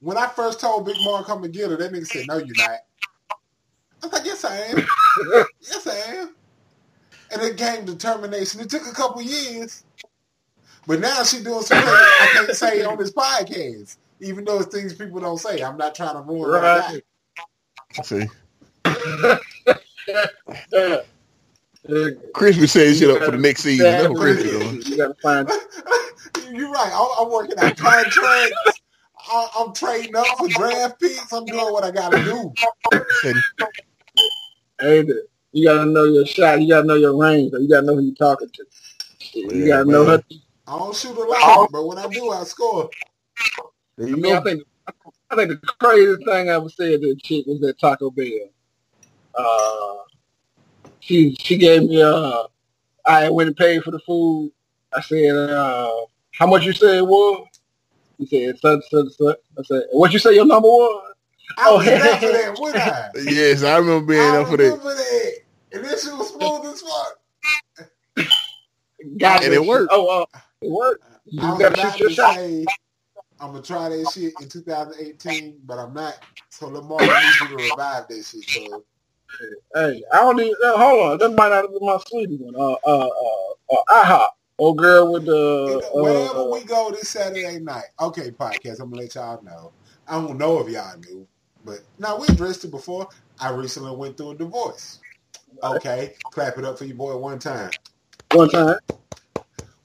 when 0.00 0.18
I 0.18 0.26
first 0.26 0.60
told 0.60 0.84
Big 0.84 0.96
Mar 1.02 1.24
come 1.24 1.42
and 1.44 1.52
get 1.52 1.70
her, 1.70 1.78
that 1.78 1.90
nigga 1.90 2.06
said, 2.06 2.26
"No, 2.26 2.36
you're 2.36 2.54
not." 2.58 2.80
I 4.02 4.02
was 4.02 4.12
like, 4.12 4.26
"Yes, 4.26 4.44
I 4.44 4.56
am. 4.56 4.76
yes, 5.62 5.86
I 5.86 5.96
am." 6.18 6.34
And 7.32 7.40
it 7.40 7.56
came 7.56 7.86
determination. 7.86 8.60
It 8.60 8.68
took 8.68 8.86
a 8.86 8.92
couple 8.92 9.22
years, 9.22 9.82
but 10.86 11.00
now 11.00 11.22
she 11.22 11.42
doing 11.42 11.62
something 11.62 11.88
I 11.88 12.28
can't 12.34 12.54
say 12.54 12.84
on 12.84 12.98
this 12.98 13.12
podcast. 13.12 13.96
Even 14.20 14.44
though 14.44 14.60
it's 14.60 14.74
things 14.74 14.92
people 14.92 15.20
don't 15.20 15.38
say, 15.38 15.62
I'm 15.62 15.78
not 15.78 15.94
trying 15.94 16.16
to 16.16 16.20
ruin 16.20 16.50
what 16.50 16.62
I 16.62 17.00
Right. 17.96 18.04
See, 18.04 18.28
Yeah. 21.90 22.04
Yeah. 22.06 22.10
Crispy 22.34 22.66
said 22.66 22.96
shit 22.96 23.10
up 23.10 23.22
for 23.24 23.32
the 23.32 23.38
next 23.38 23.62
season. 23.62 23.86
That's 23.86 24.08
what 24.08 24.18
Crispy 24.18 24.50
doing. 24.50 24.82
You 24.86 24.96
gotta 24.96 25.14
find. 25.22 25.48
You're 26.52 26.70
right. 26.70 26.92
I'm, 26.94 27.26
I'm 27.26 27.32
working 27.32 27.58
on 27.58 27.74
contracts. 27.74 28.80
I- 29.32 29.48
I'm 29.58 29.74
trading 29.74 30.16
up 30.16 30.26
for 30.38 30.48
draft 30.48 31.00
picks. 31.00 31.32
I'm 31.32 31.46
doing 31.46 31.72
what 31.72 31.84
I 31.84 31.90
got 31.90 32.10
to 32.10 32.20
do. 32.24 32.52
Said, 33.22 33.36
hey, 34.80 35.04
you 35.52 35.64
gotta 35.66 35.86
know 35.90 36.04
your 36.04 36.26
shot. 36.26 36.60
You 36.62 36.68
gotta 36.68 36.86
know 36.86 36.94
your 36.94 37.16
range. 37.16 37.52
You 37.52 37.68
gotta 37.68 37.86
know 37.86 37.96
who 37.96 38.02
you're 38.02 38.14
talking 38.14 38.50
to. 38.50 38.64
You 39.34 39.66
Yeah, 39.66 39.68
gotta 39.68 39.90
know 39.90 40.04
man. 40.06 40.18
her. 40.18 40.24
I 40.66 40.78
don't 40.78 40.96
shoot 40.96 41.16
a 41.16 41.20
lot, 41.24 41.70
but 41.72 41.86
when 41.86 41.98
I 41.98 42.08
do, 42.08 42.30
I 42.30 42.44
score. 42.44 42.90
there 43.98 44.06
I 44.06 44.10
you 44.10 44.16
mean, 44.16 44.36
I 44.36 44.40
think 44.42 44.62
I 45.30 45.36
think 45.36 45.50
the 45.50 45.56
craziest 45.80 46.24
thing 46.24 46.50
I 46.50 46.54
ever 46.54 46.68
said 46.68 47.02
to 47.02 47.10
a 47.10 47.16
chick 47.16 47.46
was 47.46 47.62
at 47.68 47.78
Taco 47.78 48.10
Bell. 48.10 48.26
Uh, 49.34 49.96
she 51.00 51.34
she 51.40 51.56
gave 51.56 51.82
me 51.84 52.00
uh, 52.02 52.44
I 53.06 53.28
went 53.30 53.48
and 53.48 53.56
paid 53.56 53.82
for 53.82 53.90
the 53.90 53.98
food. 54.00 54.52
I 54.94 55.00
said, 55.00 55.30
uh, 55.34 55.90
how 56.32 56.46
much 56.46 56.64
you 56.64 56.72
say 56.72 56.98
it 56.98 57.06
was? 57.06 57.46
He 58.18 58.26
said, 58.26 58.58
such, 58.58 58.80
such, 58.90 59.08
such. 59.16 59.36
I 59.58 59.62
said, 59.62 59.82
what 59.92 60.12
you 60.12 60.18
say 60.18 60.34
your 60.34 60.46
number 60.46 60.68
was? 60.68 61.14
I 61.56 61.64
Oh, 61.68 61.76
was 61.76 61.86
there 61.86 61.98
for 62.16 62.32
that, 62.32 62.58
wasn't 62.58 62.82
I? 62.82 63.10
Yes, 63.32 63.62
I 63.62 63.78
remember 63.78 64.06
being 64.06 64.20
I 64.20 64.32
there 64.32 64.46
for 64.46 64.56
that. 64.56 64.82
that. 64.82 65.32
And 65.72 65.84
this 65.84 66.04
shit 66.04 66.12
was 66.16 66.28
smooth 66.30 66.72
as 66.72 66.80
fuck. 66.82 67.88
Got 69.18 69.44
And 69.44 69.54
it 69.54 69.64
worked. 69.64 69.88
Oh, 69.92 70.22
uh, 70.22 70.38
it 70.60 70.70
worked. 70.70 71.04
You 71.26 71.40
I 71.40 71.52
was 71.52 71.60
gotta 71.60 71.74
about 71.74 71.92
shoot 71.92 72.00
your 72.00 72.08
to 72.10 72.14
shot. 72.14 72.34
say 72.34 72.66
I'm 73.40 73.52
gonna 73.52 73.62
try 73.62 73.88
that 73.88 74.08
shit 74.08 74.38
in 74.40 74.48
2018, 74.48 75.60
but 75.64 75.78
I'm 75.78 75.94
not. 75.94 76.18
So 76.50 76.68
Lamar 76.68 77.00
needs 77.00 77.40
you 77.40 77.48
to 77.48 77.56
revive 77.56 78.08
that 78.08 78.14
shit. 78.24 78.44
So 78.44 78.84
Hey, 79.74 80.02
I 80.12 80.16
don't 80.16 80.40
even. 80.40 80.54
Uh, 80.64 80.76
hold 80.76 81.12
on, 81.12 81.18
that 81.18 81.28
might 81.30 81.48
not 81.48 81.62
have 81.62 81.70
been 81.70 81.86
my 81.86 81.98
sweetie 82.06 82.36
one. 82.36 82.54
Uh, 82.56 82.76
uh, 82.86 83.08
uh, 83.08 83.74
uh 83.76 84.04
IHOP. 84.04 84.28
Old 84.58 84.76
girl 84.76 85.12
with 85.12 85.24
the. 85.24 85.82
wherever 85.94 86.40
Uh, 86.40 86.44
we 86.50 86.64
go 86.64 86.90
this 86.90 87.08
Saturday 87.08 87.58
night, 87.60 87.84
okay, 87.98 88.30
podcast. 88.30 88.80
I'm 88.80 88.90
gonna 88.90 89.02
let 89.02 89.14
y'all 89.14 89.42
know. 89.42 89.72
I 90.06 90.20
don't 90.20 90.36
know 90.36 90.58
if 90.60 90.68
y'all 90.68 90.98
knew, 90.98 91.26
but 91.64 91.78
now 91.98 92.18
we 92.18 92.26
addressed 92.28 92.64
it 92.64 92.70
before. 92.70 93.08
I 93.40 93.50
recently 93.50 93.96
went 93.96 94.18
through 94.18 94.32
a 94.32 94.34
divorce. 94.34 95.00
Okay, 95.62 96.14
clap 96.24 96.58
it 96.58 96.64
up 96.64 96.78
for 96.78 96.84
your 96.84 96.96
boy 96.96 97.16
one 97.16 97.38
time. 97.38 97.70
one 98.32 98.50
time. 98.50 98.76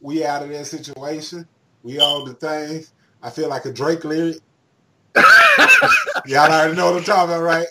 We 0.01 0.25
out 0.25 0.43
of 0.43 0.49
that 0.49 0.65
situation. 0.65 1.47
We 1.83 1.99
all 1.99 2.25
the 2.25 2.33
things. 2.33 2.91
I 3.23 3.29
feel 3.29 3.47
like 3.47 3.65
a 3.65 3.71
Drake 3.71 4.03
lyric. 4.03 4.39
Y'all 6.25 6.51
already 6.51 6.75
know 6.75 6.91
what 6.91 6.97
I'm 6.97 7.03
talking 7.03 7.33
about, 7.33 7.43
right? 7.43 7.67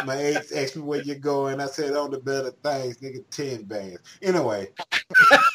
My 0.00 0.16
ex 0.18 0.52
asked 0.52 0.76
me 0.76 0.82
where 0.82 1.00
you're 1.00 1.16
going. 1.18 1.60
I 1.60 1.66
said 1.66 1.94
on 1.96 2.10
the 2.10 2.18
better 2.20 2.52
things, 2.64 2.98
nigga, 2.98 3.24
ten 3.30 3.64
bands. 3.64 4.00
Anyway, 4.22 4.68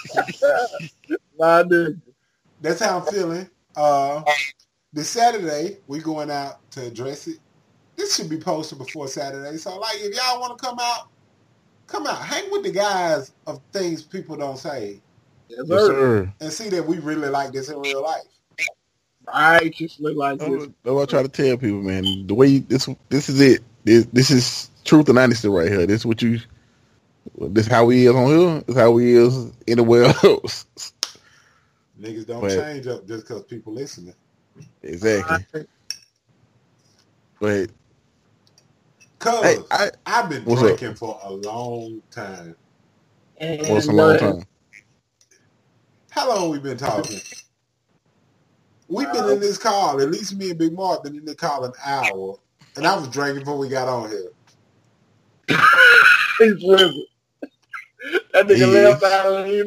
Nah, 1.39 1.63
dude. 1.63 2.01
that's 2.61 2.81
how 2.81 2.99
I'm 2.99 3.05
feeling. 3.05 3.49
Uh, 3.75 4.23
this 4.93 5.09
Saturday 5.09 5.79
we 5.87 5.99
going 5.99 6.31
out 6.31 6.69
to 6.71 6.85
address 6.87 7.27
it. 7.27 7.39
This 7.97 8.15
should 8.15 8.29
be 8.29 8.39
posted 8.39 8.79
before 8.79 9.07
Saturday. 9.09 9.57
So 9.57 9.77
like, 9.79 9.97
if 9.97 10.15
y'all 10.15 10.41
want 10.41 10.57
to 10.57 10.65
come 10.65 10.79
out, 10.81 11.09
come 11.87 12.07
out. 12.07 12.19
Hang 12.23 12.51
with 12.51 12.63
the 12.63 12.71
guys 12.71 13.33
of 13.47 13.61
things 13.73 14.03
people 14.03 14.37
don't 14.37 14.57
say, 14.57 15.01
Yes, 15.49 15.67
Yes, 15.67 15.85
sir. 15.85 15.85
sir. 15.85 16.33
and 16.41 16.53
see 16.53 16.69
that 16.69 16.85
we 16.87 16.99
really 16.99 17.29
like 17.29 17.53
this 17.53 17.69
in 17.69 17.77
real 17.79 18.03
life. 18.03 18.23
I 19.27 19.59
Righteously 19.61 20.13
like 20.15 20.39
That's 20.39 20.45
this. 20.45 20.67
what 20.67 20.71
that's 20.83 20.93
what 20.95 21.03
I 21.03 21.05
try 21.07 21.23
to 21.23 21.29
tell 21.29 21.57
people, 21.57 21.81
man. 21.83 22.27
The 22.27 22.35
way 22.35 22.47
you, 22.47 22.59
this 22.61 22.89
this 23.09 23.29
is 23.29 23.41
it. 23.41 23.63
This, 23.83 24.05
this 24.13 24.31
is 24.31 24.71
truth 24.85 25.09
and 25.09 25.19
honesty 25.19 25.49
right 25.49 25.69
here. 25.71 25.85
This 25.85 26.01
is 26.01 26.05
what 26.05 26.21
you. 26.21 26.39
This 27.39 27.67
how 27.67 27.85
we 27.85 28.07
is 28.07 28.15
on 28.15 28.27
here. 28.27 28.61
This 28.67 28.77
how 28.77 28.91
we 28.91 29.15
is 29.17 29.51
anywhere 29.67 30.05
else. 30.23 30.65
Niggas 31.99 32.27
don't 32.27 32.41
But- 32.41 32.49
change 32.49 32.87
up 32.87 33.07
just 33.07 33.27
because 33.27 33.43
people 33.45 33.73
listening. 33.73 34.15
exactly. 34.83 35.45
But 37.39 37.69
Cause 39.19 39.43
hey, 39.43 39.57
I 39.71 39.91
I've 40.05 40.29
been 40.29 40.43
What's 40.45 40.61
up? 40.61 40.77
drinking 40.79 40.95
for 40.95 41.19
a 41.23 41.31
long 41.33 42.01
time. 42.11 42.55
And, 43.37 43.67
what's 43.69 43.87
a 43.87 43.91
long 43.91 44.15
uh, 44.15 44.17
time? 44.17 44.43
How 46.11 46.29
long 46.29 46.49
we 46.51 46.59
been 46.59 46.77
talking? 46.77 47.19
We've 48.89 49.11
been 49.11 49.29
in 49.29 49.39
this 49.39 49.57
call, 49.57 50.01
at 50.01 50.11
least 50.11 50.35
me 50.35 50.51
and 50.51 50.59
Big 50.59 50.73
Mark 50.73 51.03
been 51.03 51.15
in 51.17 51.25
the 51.25 51.35
call 51.35 51.65
an 51.65 51.73
hour. 51.85 52.37
And 52.75 52.87
I 52.87 52.95
was 52.95 53.07
drinking 53.09 53.39
before 53.39 53.57
we 53.57 53.69
got 53.69 53.87
on 53.87 54.09
here. 54.09 54.31
He's 56.39 56.63
living. 56.63 57.05
That 58.33 58.47
nigga 58.47 58.73
left 58.73 59.03
is. 59.03 59.11
out 59.11 59.25
of 59.27 59.45
here. 59.45 59.65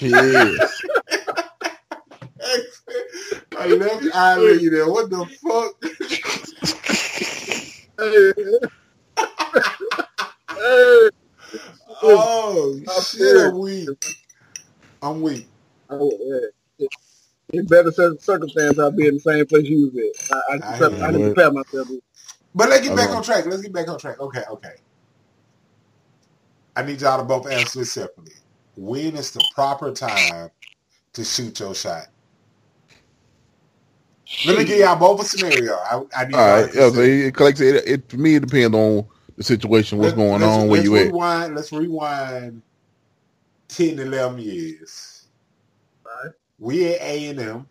Yes. 0.00 0.82
I 3.56 3.66
left 3.66 4.14
Eileen 4.14 4.70
there. 4.70 4.88
What 4.90 5.10
the 5.10 5.26
fuck? 5.42 5.74
Hey. 7.98 8.32
Oh 12.02 12.80
I'm 12.88 13.02
shit. 13.02 13.36
I'm 13.36 13.58
weak. 13.58 13.88
I'm 15.00 15.22
weak. 15.22 15.46
Oh, 15.88 16.10
yeah. 16.78 16.88
In 17.52 17.66
better 17.66 17.92
circumstances, 17.92 18.78
I'd 18.78 18.96
be 18.96 19.06
in 19.06 19.14
the 19.14 19.20
same 19.20 19.46
place 19.46 19.68
you 19.68 19.90
was 19.94 19.96
at. 19.96 20.36
I, 20.36 20.56
I, 20.56 20.58
I 21.06 21.08
I 21.08 21.12
to 21.12 21.18
prepare 21.18 21.52
myself. 21.52 21.88
But 22.54 22.68
let's 22.70 22.86
get 22.86 22.96
back 22.96 23.10
on 23.10 23.22
track. 23.22 23.46
Let's 23.46 23.62
get 23.62 23.72
back 23.72 23.88
on 23.88 23.98
track. 23.98 24.20
Okay, 24.20 24.42
okay. 24.50 24.74
I 26.76 26.82
need 26.82 27.00
y'all 27.00 27.18
to 27.18 27.24
both 27.24 27.50
answer 27.50 27.80
this 27.80 27.92
separately. 27.92 28.34
When 28.76 29.16
is 29.16 29.30
the 29.32 29.44
proper 29.54 29.92
time 29.92 30.50
to 31.12 31.24
shoot 31.24 31.58
your 31.60 31.74
shot? 31.74 32.08
Let 34.46 34.58
me 34.58 34.64
give 34.64 34.78
y'all 34.78 34.96
both 34.96 35.22
a 35.22 35.24
scenario. 35.24 35.74
I, 35.74 36.02
I 36.16 36.24
need 36.26 36.34
All 36.34 36.40
y'all 36.46 36.62
right. 36.62 36.74
Yeah, 36.74 36.90
so 36.90 36.92
consider. 36.92 37.26
it, 37.28 37.40
like 37.40 37.54
I 37.54 37.58
said, 37.58 37.74
it, 37.76 37.88
it, 37.88 38.08
for 38.10 38.16
me, 38.16 38.34
it 38.36 38.40
depends 38.46 38.76
on 38.76 39.06
the 39.36 39.42
situation, 39.44 39.98
what's 39.98 40.10
Let- 40.10 40.16
going 40.16 40.40
let's- 40.42 40.44
on, 40.44 40.68
where 40.68 40.80
let's 40.80 40.84
you 40.84 40.96
at. 40.96 41.06
rewind, 41.06 41.54
Let's 41.54 41.72
rewind 41.72 42.62
10, 43.68 43.98
11 44.00 44.38
years. 44.40 45.26
Right. 46.04 46.32
We 46.58 46.94
at 46.94 47.00
A&M. 47.00 47.66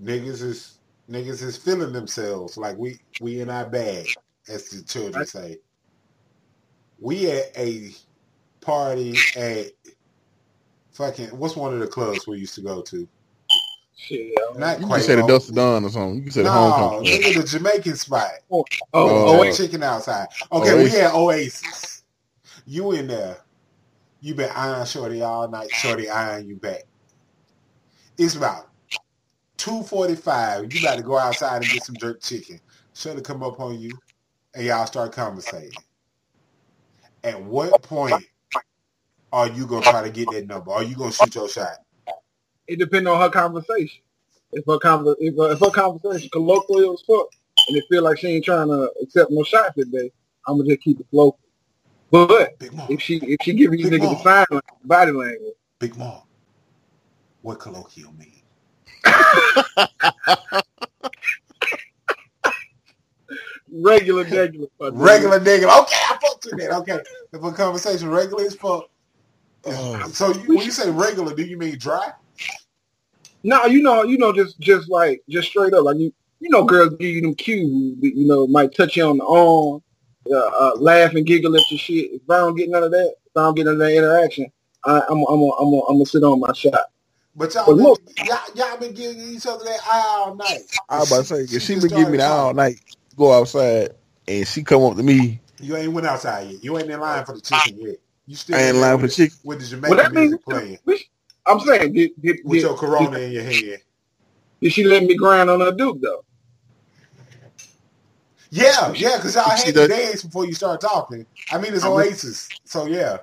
Niggas 0.00 0.42
is 0.42 0.77
niggas 1.10 1.42
is 1.42 1.58
feeling 1.58 1.92
themselves 1.92 2.56
like 2.58 2.78
we 2.78 3.00
we 3.18 3.40
in 3.40 3.50
our 3.50 3.68
bag, 3.68 4.14
as 4.48 4.70
the 4.70 4.84
children 4.84 5.26
say. 5.26 5.58
We 7.00 7.30
at 7.30 7.56
a 7.58 7.90
party 8.62 9.28
at 9.36 9.68
fucking 10.92 11.28
what's 11.28 11.56
one 11.56 11.74
of 11.74 11.80
the 11.80 11.88
clubs 11.88 12.26
we 12.26 12.38
used 12.38 12.56
to 12.56 12.62
go 12.62 12.82
to? 12.82 13.08
Shit. 13.96 14.32
Not 14.54 14.80
You 14.80 14.84
quite. 14.84 14.94
can 14.94 15.02
say 15.02 15.16
the 15.16 15.22
Dusty 15.24 15.54
Don 15.54 15.84
or 15.84 15.90
something. 15.90 16.16
You 16.16 16.22
can 16.22 16.32
say 16.32 16.42
the 16.44 16.50
No, 16.50 16.50
homecoming. 16.50 17.00
club. 17.00 17.06
nigga, 17.06 17.34
the 17.34 17.44
Jamaican 17.44 17.96
spot. 17.96 18.30
Oh, 18.50 18.64
Oh, 18.92 19.22
uh, 19.24 19.24
oh, 19.26 19.44
Oh, 19.44 19.44
chicken 19.44 19.82
outside. 19.82 20.28
Okay, 20.52 20.74
Oasis. 20.74 20.84
we 20.84 20.90
had 20.90 21.12
Oasis. 21.14 22.04
You 22.66 22.92
in 22.92 23.08
there. 23.08 23.38
You 24.20 24.34
been 24.34 24.50
eyeing 24.54 24.86
Shorty 24.86 25.22
all 25.22 25.48
night. 25.48 25.74
Shorty 25.74 26.10
eyeing 26.10 26.48
you 26.48 26.56
back. 26.56 26.82
It's 28.18 28.36
about 28.36 28.67
2.45. 29.58 30.72
You 30.72 30.80
got 30.80 30.96
to 30.96 31.02
go 31.02 31.18
outside 31.18 31.62
and 31.62 31.70
get 31.70 31.82
some 31.84 31.96
jerk 31.98 32.22
chicken. 32.22 32.60
Should 32.94 33.14
have 33.16 33.24
come 33.24 33.42
up 33.42 33.60
on 33.60 33.78
you 33.80 34.00
and 34.54 34.64
y'all 34.66 34.86
start 34.86 35.12
conversating. 35.12 35.82
At 37.24 37.42
what 37.42 37.82
point 37.82 38.26
are 39.32 39.48
you 39.48 39.66
gonna 39.66 39.82
try 39.84 40.02
to 40.02 40.10
get 40.10 40.30
that 40.30 40.46
number? 40.46 40.72
Are 40.72 40.82
you 40.82 40.96
gonna 40.96 41.12
shoot 41.12 41.34
your 41.34 41.48
shot? 41.48 41.78
It 42.66 42.78
depends 42.78 43.08
on 43.08 43.20
her 43.20 43.30
conversation. 43.30 44.02
If 44.52 44.64
her 44.66 44.78
conver- 44.78 45.16
if, 45.18 45.36
her- 45.36 45.52
if 45.52 45.60
her 45.60 45.70
conversation 45.70 46.30
colloquial 46.30 46.94
as 46.94 47.02
fuck, 47.02 47.28
and 47.68 47.76
it 47.76 47.84
feel 47.90 48.02
like 48.04 48.18
she 48.18 48.28
ain't 48.28 48.44
trying 48.44 48.68
to 48.68 48.90
accept 49.02 49.30
no 49.30 49.42
shots 49.44 49.74
today, 49.74 50.10
I'm 50.46 50.58
gonna 50.58 50.70
just 50.70 50.82
keep 50.82 51.00
it 51.00 51.06
local. 51.12 51.40
But 52.10 52.54
if 52.88 53.02
she 53.02 53.16
if 53.18 53.42
she 53.42 53.52
giving 53.54 53.78
you 53.78 53.90
Big 53.90 54.00
niggas 54.00 54.02
Mom. 54.04 54.16
the 54.16 54.22
sign 54.22 54.46
language, 54.50 54.64
body 54.84 55.12
language, 55.12 55.54
Big 55.78 55.96
Mark. 55.96 56.24
What 57.42 57.60
colloquial 57.60 58.12
mean? 58.14 58.37
Regular, 63.70 64.24
regular, 64.24 64.68
Regular 64.92 65.40
nigga. 65.40 65.82
Okay, 65.82 65.96
I 65.96 66.18
fucked 66.22 66.46
with 66.46 66.58
that. 66.58 66.72
Okay. 66.78 66.98
If 67.32 67.42
a 67.42 67.52
conversation 67.52 68.10
regular 68.10 68.44
as 68.44 68.54
fuck. 68.54 68.88
Oh. 69.64 70.08
So 70.08 70.32
you, 70.32 70.56
when 70.56 70.64
you 70.64 70.70
say 70.70 70.90
regular, 70.90 71.34
do 71.34 71.42
you 71.44 71.58
mean 71.58 71.78
dry? 71.78 72.12
No, 73.44 73.64
you 73.66 73.82
know, 73.82 74.02
you 74.02 74.18
know, 74.18 74.32
just 74.32 74.58
just 74.60 74.88
like 74.88 75.22
just 75.28 75.48
straight 75.48 75.72
up, 75.74 75.84
like 75.84 75.98
you, 75.98 76.12
you 76.40 76.50
know, 76.50 76.64
girls 76.64 76.94
give 76.98 77.10
you 77.10 77.20
them 77.20 77.34
cues, 77.34 77.96
you 78.00 78.26
know, 78.26 78.46
might 78.46 78.74
touch 78.74 78.96
you 78.96 79.04
on 79.04 79.18
the 79.18 79.24
arm, 79.24 79.82
uh, 80.30 80.36
uh, 80.36 80.76
laugh 80.76 81.14
and 81.14 81.26
giggle 81.26 81.56
at 81.56 81.70
your 81.70 81.78
shit. 81.78 82.12
If 82.12 82.30
I 82.30 82.38
don't 82.38 82.56
get 82.56 82.68
none 82.68 82.82
of 82.82 82.90
that, 82.90 83.14
if 83.26 83.36
I 83.36 83.42
don't 83.42 83.54
get 83.54 83.66
none 83.66 83.74
of 83.74 83.80
that 83.80 83.94
interaction, 83.94 84.50
I, 84.84 85.02
I'm, 85.08 85.24
I'm, 85.28 85.40
I'm, 85.42 85.52
I'm, 85.60 85.74
I'm 85.88 85.94
gonna 85.94 86.06
sit 86.06 86.22
on 86.24 86.40
my 86.40 86.52
shot. 86.52 86.90
But 87.38 87.54
y'all, 87.54 87.66
But 87.66 87.74
been, 87.76 87.84
look- 87.84 88.02
y'all, 88.26 88.38
y'all 88.56 88.76
been 88.78 88.92
giving 88.94 89.20
each 89.22 89.46
other 89.46 89.64
that 89.64 89.80
eye 89.90 90.14
all 90.18 90.34
night. 90.34 90.62
I 90.88 90.98
was 90.98 91.08
about 91.12 91.18
to 91.18 91.24
say, 91.24 91.56
if 91.56 91.62
she 91.62 91.74
just 91.74 91.82
been 91.88 91.98
giving 91.98 92.12
me 92.12 92.18
started 92.18 92.20
that 92.20 92.30
all 92.30 92.54
night, 92.54 92.80
go 93.16 93.32
outside, 93.32 93.90
and 94.26 94.46
she 94.46 94.62
come 94.64 94.82
up 94.82 94.96
to 94.96 95.02
me, 95.04 95.40
You 95.60 95.76
ain't 95.76 95.92
went 95.92 96.06
outside 96.06 96.50
yet. 96.50 96.64
You 96.64 96.76
ain't 96.78 96.90
in 96.90 97.00
line 97.00 97.24
for 97.24 97.34
the 97.34 97.40
chicken 97.40 97.78
yet. 97.80 97.96
You 98.26 98.36
still 98.36 98.56
I 98.56 98.62
ain't 98.62 98.74
in 98.76 98.80
line 98.82 98.96
for 98.98 99.02
with, 99.02 99.14
chicken. 99.14 99.38
with 99.44 99.60
the 99.60 99.76
Well, 99.88 99.96
Jamaican 99.96 99.96
that 99.98 100.12
means 100.12 100.30
music 100.30 100.44
playing. 100.44 100.78
I'm 101.46 101.60
saying, 101.60 101.92
did, 101.94 102.10
did, 102.20 102.36
With 102.44 102.54
did, 102.54 102.62
your 102.62 102.76
Corona 102.76 103.18
did, 103.18 103.22
in 103.28 103.32
your 103.32 103.42
hand. 103.44 103.82
did 104.60 104.72
she 104.72 104.84
let 104.84 105.04
me 105.04 105.16
grind 105.16 105.48
on 105.48 105.60
her 105.60 105.72
duke 105.72 106.00
though? 106.02 106.24
Yeah, 108.50 108.92
yeah, 108.94 109.16
because 109.16 109.34
y'all 109.34 109.54
She 109.56 109.66
had 109.66 109.74
to 109.74 109.88
dance 109.88 110.22
before 110.24 110.44
you 110.46 110.54
start 110.54 110.80
talking. 110.80 111.24
I 111.52 111.58
mean, 111.58 111.72
it's 111.74 111.84
I'm- 111.84 111.92
Oasis. 111.92 112.48
So, 112.64 112.86
yeah. 112.86 113.18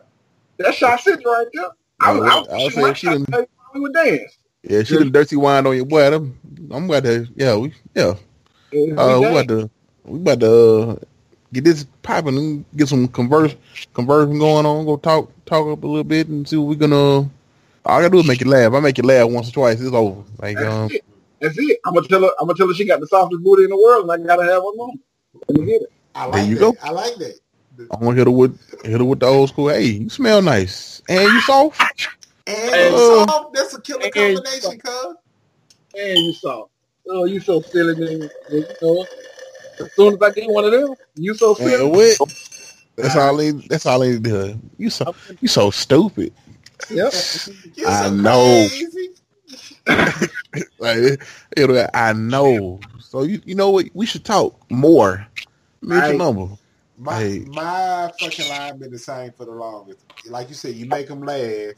That 0.59 0.73
shot 0.73 0.99
sitting 1.01 1.25
right 1.25 1.47
there. 1.53 1.69
I, 1.99 2.13
Yeah, 2.13 2.19
was, 2.19 2.31
I, 2.31 2.39
was, 2.39 2.47
I 2.47 2.57
was 2.63 2.73
saying 2.73 2.93
she 2.95 3.07
shot, 3.07 3.25
done- 3.31 3.45
we 3.75 3.81
would 3.81 3.93
dance. 3.93 4.37
Yeah, 4.63 4.83
she 4.83 4.97
done 4.97 5.11
dirty 5.11 5.35
wine 5.35 5.67
on 5.67 5.75
your 5.75 5.85
boy. 5.85 6.07
I'm, 6.15 6.39
I'm 6.71 6.85
about 6.85 7.03
to, 7.03 7.27
yeah, 7.35 7.55
we, 7.57 7.73
yeah. 7.93 8.15
We 8.71 8.91
Uh, 8.97 9.19
we 9.21 9.27
danced. 9.27 9.41
about 9.41 9.47
to, 9.49 9.69
we 10.05 10.19
about 10.19 10.39
to 10.41 10.51
uh, 10.91 10.95
get 11.53 11.63
this 11.65 11.85
popping 12.03 12.37
and 12.37 12.65
get 12.75 12.87
some 12.87 13.07
converse, 13.09 13.55
conversion 13.93 14.39
going 14.39 14.65
on. 14.65 14.85
Go 14.85 14.97
talk, 14.97 15.31
talk 15.45 15.67
up 15.67 15.83
a 15.83 15.87
little 15.87 16.03
bit 16.03 16.27
and 16.27 16.47
see 16.47 16.57
what 16.57 16.67
we're 16.67 16.75
gonna. 16.75 16.95
All 16.95 17.29
I 17.85 18.01
gotta 18.01 18.09
do 18.11 18.19
is 18.19 18.27
make 18.27 18.41
you 18.41 18.49
laugh. 18.49 18.73
I 18.73 18.79
make 18.79 18.97
you 18.97 19.03
laugh 19.03 19.29
once 19.29 19.49
or 19.49 19.53
twice. 19.53 19.81
It's 19.81 19.93
over. 19.93 20.23
Like, 20.39 20.59
That's 20.59 20.71
um, 20.71 20.89
it. 20.89 21.01
That's 21.41 21.57
it. 21.59 21.79
I'm 21.85 21.93
gonna 21.95 22.07
tell 22.07 22.21
her. 22.21 22.31
I'm 22.39 22.47
gonna 22.47 22.57
tell 22.57 22.67
her 22.67 22.73
she 22.73 22.85
got 22.85 22.99
the 23.01 23.07
softest 23.07 23.43
booty 23.43 23.65
in 23.65 23.69
the 23.71 23.77
world, 23.77 24.09
and 24.09 24.11
I 24.23 24.25
gotta 24.25 24.51
have 24.51 24.63
one 24.63 24.77
more. 24.77 24.93
Let 25.49 25.59
me 25.59 25.65
get 25.65 25.81
it. 25.83 25.89
I 26.15 26.25
There 26.31 26.43
like 26.43 26.45
you 26.45 26.55
that. 26.55 26.59
go. 26.59 26.77
I 26.81 26.91
like 26.91 27.15
that. 27.17 27.39
I'm 27.91 27.99
gonna 28.01 28.15
hit 28.15 28.27
her 28.27 28.31
with, 28.31 28.59
hit 28.85 28.99
her 28.99 29.05
with 29.05 29.19
the 29.19 29.27
old 29.27 29.49
school. 29.49 29.69
Hey, 29.69 29.83
you 29.85 30.09
smell 30.09 30.41
nice, 30.41 31.01
and 31.09 31.33
you 31.33 31.41
soft. 31.41 31.81
And 32.47 32.57
Hey, 32.73 32.89
it's 32.95 33.05
soft. 33.05 33.53
That's 33.53 33.73
a 33.75 33.81
killer 33.81 34.09
combination, 34.09 34.79
cuz. 34.79 35.15
And 35.95 36.25
you 36.25 36.33
soft. 36.33 36.71
Oh, 37.09 37.25
you 37.25 37.39
so 37.39 37.61
silly, 37.61 37.95
nigga. 37.95 38.29
You 38.51 38.65
know, 38.81 39.05
as 39.81 39.93
soon 39.95 40.13
as 40.15 40.21
I 40.21 40.31
get 40.31 40.49
one 40.49 40.65
of 40.65 40.71
them, 40.71 40.95
you 41.15 41.33
so 41.35 41.53
Man, 41.59 41.67
silly. 41.67 41.91
what? 41.91 42.17
That's 42.97 43.15
all. 43.15 43.39
I 43.41 43.43
need, 43.51 43.69
that's 43.69 43.85
all 43.85 44.03
I 44.03 44.07
need 44.09 44.23
to 44.25 44.31
do. 44.53 44.59
You 44.77 44.89
so, 44.89 45.15
you 45.41 45.47
so 45.47 45.71
stupid. 45.71 46.33
Yep. 46.89 47.13
You're 47.75 47.91
I 47.91 47.91
so 47.91 48.11
know. 48.11 48.69
crazy. 48.69 49.09
Like, 50.79 51.21
it, 51.57 51.89
I 51.93 52.13
know. 52.13 52.81
So 52.99 53.23
you, 53.23 53.41
you 53.45 53.55
know 53.55 53.71
what? 53.71 53.87
We 53.93 54.05
should 54.05 54.25
talk 54.25 54.59
more. 54.71 55.27
Make 55.81 56.05
Right. 56.05 56.07
your 56.07 56.15
number. 56.17 56.47
My 56.97 57.21
Hey. 57.21 57.45
my 57.45 58.11
fucking 58.19 58.47
line 58.47 58.79
been 58.79 58.91
the 58.91 58.99
same 58.99 59.31
for 59.33 59.45
the 59.45 59.51
longest. 59.51 60.05
Like 60.25 60.49
you 60.49 60.55
said, 60.55 60.75
you 60.75 60.85
make 60.87 61.07
them 61.07 61.23
laugh. 61.23 61.75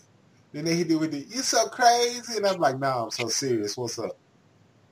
Then 0.54 0.66
they 0.66 0.76
hit 0.76 0.92
it 0.92 0.96
with 0.96 1.12
the, 1.12 1.20
you 1.20 1.42
so 1.42 1.68
crazy. 1.68 2.38
And 2.38 2.48
I'm 2.48 2.60
like, 2.60 2.80
nah, 2.80 3.04
I'm 3.04 3.12
so 3.12 3.28
serious. 3.28 3.78
What's 3.78 4.00
up? 4.00 4.18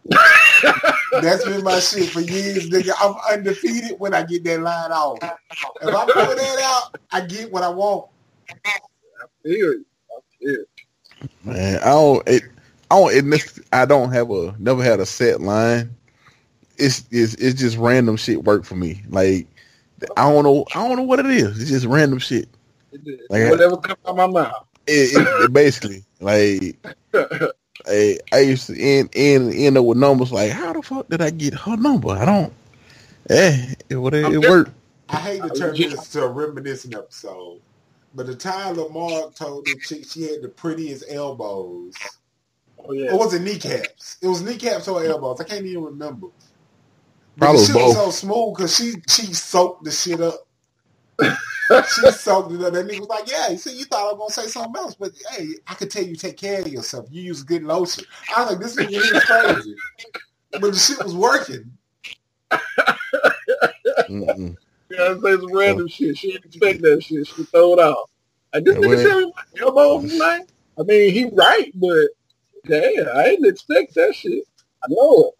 That's 1.21 1.45
been 1.45 1.63
my 1.63 1.79
shit 1.79 2.09
for 2.09 2.21
years, 2.21 2.69
nigga. 2.69 2.91
I'm 2.99 3.15
undefeated 3.31 3.99
when 3.99 4.13
I 4.13 4.23
get 4.23 4.43
that 4.43 4.61
line 4.61 4.91
off. 4.91 5.19
If 5.81 5.93
I 5.93 6.05
pull 6.05 6.35
that 6.35 6.59
out, 6.63 6.99
I 7.11 7.21
get 7.21 7.51
what 7.51 7.63
I 7.63 7.69
want. 7.69 8.09
Serious. 9.45 9.83
Serious. 10.41 10.65
Man, 11.43 11.77
I 11.81 11.85
don't. 11.85 12.27
It, 12.27 12.43
I 12.91 12.99
don't. 12.99 13.13
It, 13.13 13.25
nec- 13.25 13.65
I 13.71 13.85
don't 13.85 14.11
have 14.11 14.29
a. 14.31 14.55
Never 14.59 14.83
had 14.83 14.99
a 14.99 15.05
set 15.05 15.41
line. 15.41 15.95
It's 16.77 17.05
it's 17.11 17.35
it's 17.35 17.59
just 17.59 17.77
random 17.77 18.17
shit 18.17 18.43
work 18.43 18.65
for 18.65 18.75
me. 18.75 19.01
Like 19.09 19.47
I 20.17 20.29
don't 20.29 20.43
know. 20.43 20.65
I 20.75 20.87
don't 20.87 20.97
know 20.97 21.03
what 21.03 21.19
it 21.19 21.27
is. 21.27 21.61
It's 21.61 21.69
just 21.69 21.85
random 21.85 22.19
shit. 22.19 22.49
Like, 23.29 23.49
Whatever 23.49 23.77
comes 23.77 23.99
out 24.05 24.15
my 24.15 24.27
mouth. 24.27 24.65
It, 24.88 25.15
it, 25.15 25.43
it 25.43 25.54
basically 25.54 26.04
like. 26.19 26.78
I, 27.88 28.17
I 28.32 28.39
used 28.39 28.67
to 28.67 28.80
end, 28.80 29.10
end 29.13 29.54
end 29.54 29.78
up 29.78 29.86
with 29.86 29.98
numbers 29.98 30.32
like 30.32 30.52
how 30.52 30.74
the 30.74 30.82
fuck 30.82 31.08
did 31.10 31.21
I 31.21 31.30
get 31.30 31.54
her 31.54 31.78
number? 31.78 32.10
I 32.10 32.26
don't. 32.26 32.54
Eh, 33.30 33.74
it, 33.89 33.98
it, 33.98 34.13
it 34.13 34.50
worked. 34.50 34.71
I 35.10 35.17
hate 35.17 35.41
to 35.43 35.50
turn 35.50 35.76
this 35.76 36.10
to 36.10 36.24
a 36.24 36.28
reminiscent 36.28 36.95
episode, 36.95 37.60
but 38.13 38.28
the 38.28 38.36
time 38.36 38.76
Lamar 38.78 39.32
told 39.32 39.65
the 39.65 39.76
chick 39.84 40.06
she 40.10 40.24
had 40.24 40.41
the 40.41 40.50
prettiest 40.50 41.06
elbows. 41.10 41.93
Oh 42.80 42.91
yeah. 42.91 43.12
Or 43.12 43.19
was 43.19 43.34
it 43.34 43.41
kneecaps? 43.41 44.17
It 44.21 44.28
was 44.28 44.41
kneecaps 44.41 44.88
or 44.88 45.04
elbows. 45.04 45.41
I 45.41 45.43
can't 45.43 45.65
even 45.65 45.84
remember. 45.84 46.28
But 47.38 47.45
Probably 47.45 47.62
the 47.62 47.65
shit 47.67 47.76
was 47.76 47.95
so 47.95 48.12
smooth 48.12 48.56
because 48.56 48.76
she 48.76 48.93
she 49.08 49.34
soaked 49.34 49.84
the 49.84 49.91
shit 49.91 50.21
up. 50.21 50.44
She 51.21 52.12
soaked 52.12 52.51
it 52.54 52.62
up. 52.62 52.73
That 52.73 52.88
nigga 52.88 52.99
was 52.99 53.10
like, 53.10 53.30
"Yeah, 53.30 53.49
you 53.49 53.58
see, 53.58 53.78
you 53.78 53.86
thought 53.86 54.10
I 54.10 54.13
was 54.13 54.17
gonna 54.36 54.47
say 54.47 54.51
something 54.51 54.75
else, 54.82 54.95
but 54.95 55.12
hey, 55.32 55.47
I 55.67 55.73
could 55.73 55.91
tell 55.91 56.04
you 56.04 56.15
take 56.15 56.38
care 56.38 56.62
of 56.62 56.67
yourself. 56.67 57.08
You 57.10 57.21
use 57.23 57.43
good 57.43 57.63
lotion." 57.63 58.06
I 58.36 58.41
was 58.43 58.51
like, 58.51 58.60
"This 58.62 58.75
nigga 58.75 59.15
is 59.15 59.23
crazy," 59.23 59.75
but 60.51 60.62
the 60.62 60.75
shit 60.78 61.04
was 61.04 61.15
working. 61.15 61.71
Mm-mm. 64.10 64.56
Yeah, 64.89 65.04
I 65.04 65.13
say 65.19 65.36
some 65.36 65.54
random 65.54 65.88
shit. 65.88 66.17
She 66.17 66.32
didn't 66.34 66.45
expect 66.45 66.82
that 66.84 67.04
shit. 67.04 67.28
She 67.28 67.43
throw 67.45 67.73
it 67.73 67.80
off. 67.80 68.10
Like 68.54 68.65
this 68.65 68.75
Yeah, 68.75 68.82
nigga 68.82 68.89
well- 68.89 68.97
said 69.04 69.17
me 69.17 69.34
my 69.36 69.62
elbows 69.65 70.04
mm. 70.06 70.10
tonight. 70.12 70.51
I 70.80 70.84
mean, 70.84 71.13
he 71.13 71.25
right, 71.34 71.71
but 71.75 72.08
damn, 72.67 73.08
I 73.15 73.23
didn't 73.25 73.45
expect 73.47 73.95
that 73.95 74.13
shit. 74.13 74.43
I 74.84 74.88
know 74.89 75.30
it. 75.30 75.34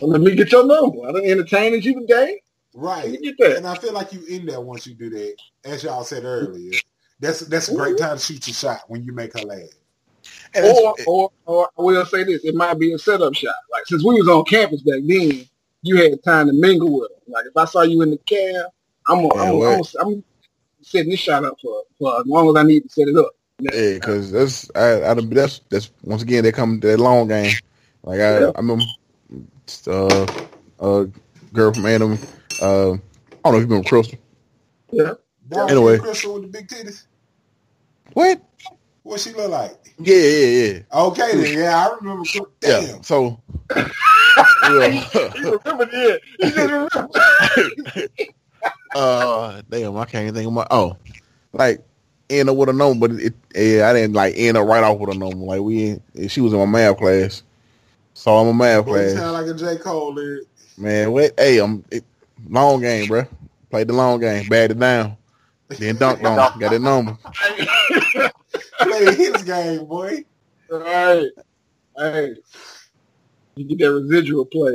So 0.00 0.06
let 0.06 0.20
me 0.20 0.34
get 0.34 0.52
your 0.52 0.66
number. 0.66 1.06
I 1.06 1.12
done 1.12 1.24
entertained 1.24 1.84
you 1.84 2.00
today. 2.00 2.40
Right. 2.78 3.20
get 3.20 3.36
that. 3.38 3.56
And 3.56 3.66
I 3.66 3.74
feel 3.74 3.92
like 3.92 4.12
you 4.12 4.24
in 4.26 4.46
there 4.46 4.60
once 4.60 4.86
you 4.86 4.94
do 4.94 5.10
that. 5.10 5.34
As 5.64 5.82
y'all 5.82 6.04
said 6.04 6.24
earlier, 6.24 6.70
that's 7.18 7.40
that's 7.40 7.68
a 7.68 7.74
great 7.74 7.98
time 7.98 8.16
to 8.16 8.22
shoot 8.22 8.46
your 8.46 8.54
shot 8.54 8.82
when 8.86 9.02
you 9.02 9.12
make 9.12 9.32
her 9.32 9.44
laugh. 9.44 9.58
And 10.54 10.64
Or, 10.64 10.94
or, 11.04 11.30
or 11.46 11.70
I 11.76 11.82
will 11.82 12.06
say 12.06 12.22
this: 12.22 12.44
it 12.44 12.54
might 12.54 12.78
be 12.78 12.92
a 12.92 12.98
setup 12.98 13.34
shot. 13.34 13.56
Like 13.72 13.84
since 13.86 14.04
we 14.04 14.14
was 14.14 14.28
on 14.28 14.44
campus 14.44 14.82
back 14.82 15.00
then, 15.04 15.44
you 15.82 15.96
had 15.96 16.22
time 16.22 16.46
to 16.46 16.52
mingle 16.52 17.00
with 17.00 17.10
them. 17.10 17.34
Like 17.34 17.46
if 17.46 17.56
I 17.56 17.64
saw 17.64 17.82
you 17.82 18.00
in 18.02 18.12
the 18.12 18.18
cab, 18.18 18.66
I'm 19.08 19.28
gonna, 19.28 19.42
I'm, 19.42 19.58
what? 19.58 19.94
I'm, 20.00 20.06
I'm 20.06 20.24
setting 20.80 21.10
this 21.10 21.18
shot 21.18 21.44
up 21.44 21.56
for, 21.60 21.82
for 21.98 22.20
as 22.20 22.26
long 22.26 22.48
as 22.48 22.62
I 22.62 22.64
need 22.64 22.84
to 22.84 22.88
set 22.88 23.08
it 23.08 23.16
up. 23.16 23.32
Yeah, 23.58 23.94
because 23.94 24.30
that's 24.30 24.70
I, 24.76 25.02
I 25.02 25.14
that's 25.14 25.62
that's 25.68 25.90
once 26.04 26.22
again 26.22 26.44
they 26.44 26.52
come 26.52 26.80
to 26.80 26.86
that 26.86 27.00
long 27.00 27.26
game. 27.26 27.50
Like 28.04 28.20
I 28.20 28.38
Yeah. 28.38 28.50
I 28.54 28.60
remember 28.60 28.84
uh 29.88 30.26
uh 30.78 31.06
girl 31.52 31.72
from 31.72 31.86
Adam 31.86 32.16
uh 32.60 32.92
I 32.92 32.96
don't 32.96 33.00
know 33.44 33.54
if 33.54 33.60
you 33.62 33.66
remember 33.68 33.88
Crystal. 33.88 34.18
Yeah. 34.90 35.12
Dark 35.48 35.70
Anyway. 35.70 35.98
Crystal 35.98 36.34
with 36.34 36.42
the 36.42 36.48
big 36.48 36.68
titties. 36.68 37.04
What? 38.12 38.42
What 39.02 39.20
she 39.20 39.32
look 39.32 39.50
like? 39.50 39.94
Yeah, 39.98 40.16
yeah, 40.16 40.46
yeah. 40.66 40.78
Okay 40.94 41.36
then, 41.36 41.58
yeah, 41.58 41.86
I 41.88 41.94
remember. 41.96 42.24
Cr- 42.24 42.38
Yeah. 42.62 42.80
Damn. 42.86 43.02
So 43.02 43.40
He 43.74 43.84
yeah. 44.78 45.04
remembered 45.34 45.88
it. 45.92 46.22
He 46.38 46.50
just 46.50 46.56
remembered. 46.56 48.10
uh 48.94 49.62
damn, 49.70 49.96
I 49.96 50.04
can't 50.04 50.22
even 50.24 50.34
think 50.34 50.46
of 50.46 50.52
my 50.52 50.66
oh. 50.70 50.96
Like 51.52 51.82
end 52.30 52.50
up 52.50 52.56
with 52.56 52.68
a 52.68 52.72
number, 52.72 53.08
but 53.08 53.18
it 53.18 53.34
yeah, 53.54 53.88
I 53.88 53.92
didn't 53.94 54.14
like 54.14 54.34
end 54.36 54.56
up 54.56 54.66
right 54.66 54.84
off 54.84 54.98
with 54.98 55.14
a 55.14 55.18
number. 55.18 55.36
Like 55.36 55.60
we 55.60 55.98
she 56.28 56.40
was 56.40 56.52
in 56.52 56.58
my 56.58 56.66
math 56.66 56.98
class. 56.98 57.42
So 58.14 58.36
I'm 58.36 58.48
a 58.48 58.54
math 58.54 58.84
Boy, 58.84 58.96
you 59.04 59.12
class. 59.12 59.16
sound 59.16 59.32
like 59.32 59.46
a 59.46 59.54
J. 59.54 59.76
Cole 59.82 60.12
lyric. 60.12 60.44
Man, 60.76 61.12
what 61.12 61.32
hey, 61.38 61.58
I'm 61.58 61.84
it, 61.90 62.04
long 62.48 62.80
game, 62.80 63.08
bro. 63.08 63.24
Played 63.70 63.88
the 63.88 63.94
long 63.94 64.20
game, 64.20 64.48
batted 64.48 64.76
it 64.76 64.80
down. 64.80 65.16
Then 65.68 65.96
dunked 65.96 66.24
on, 66.24 66.52
him, 66.52 66.58
got 66.58 66.72
it 66.72 66.80
number. 66.80 67.18
Play 68.80 69.14
his 69.14 69.42
game, 69.42 69.84
boy. 69.84 70.24
All 70.72 70.78
right. 70.80 71.26
Hey. 71.96 72.34
You 73.56 73.64
get 73.64 73.78
that 73.78 73.92
residual 73.92 74.46
play. 74.46 74.72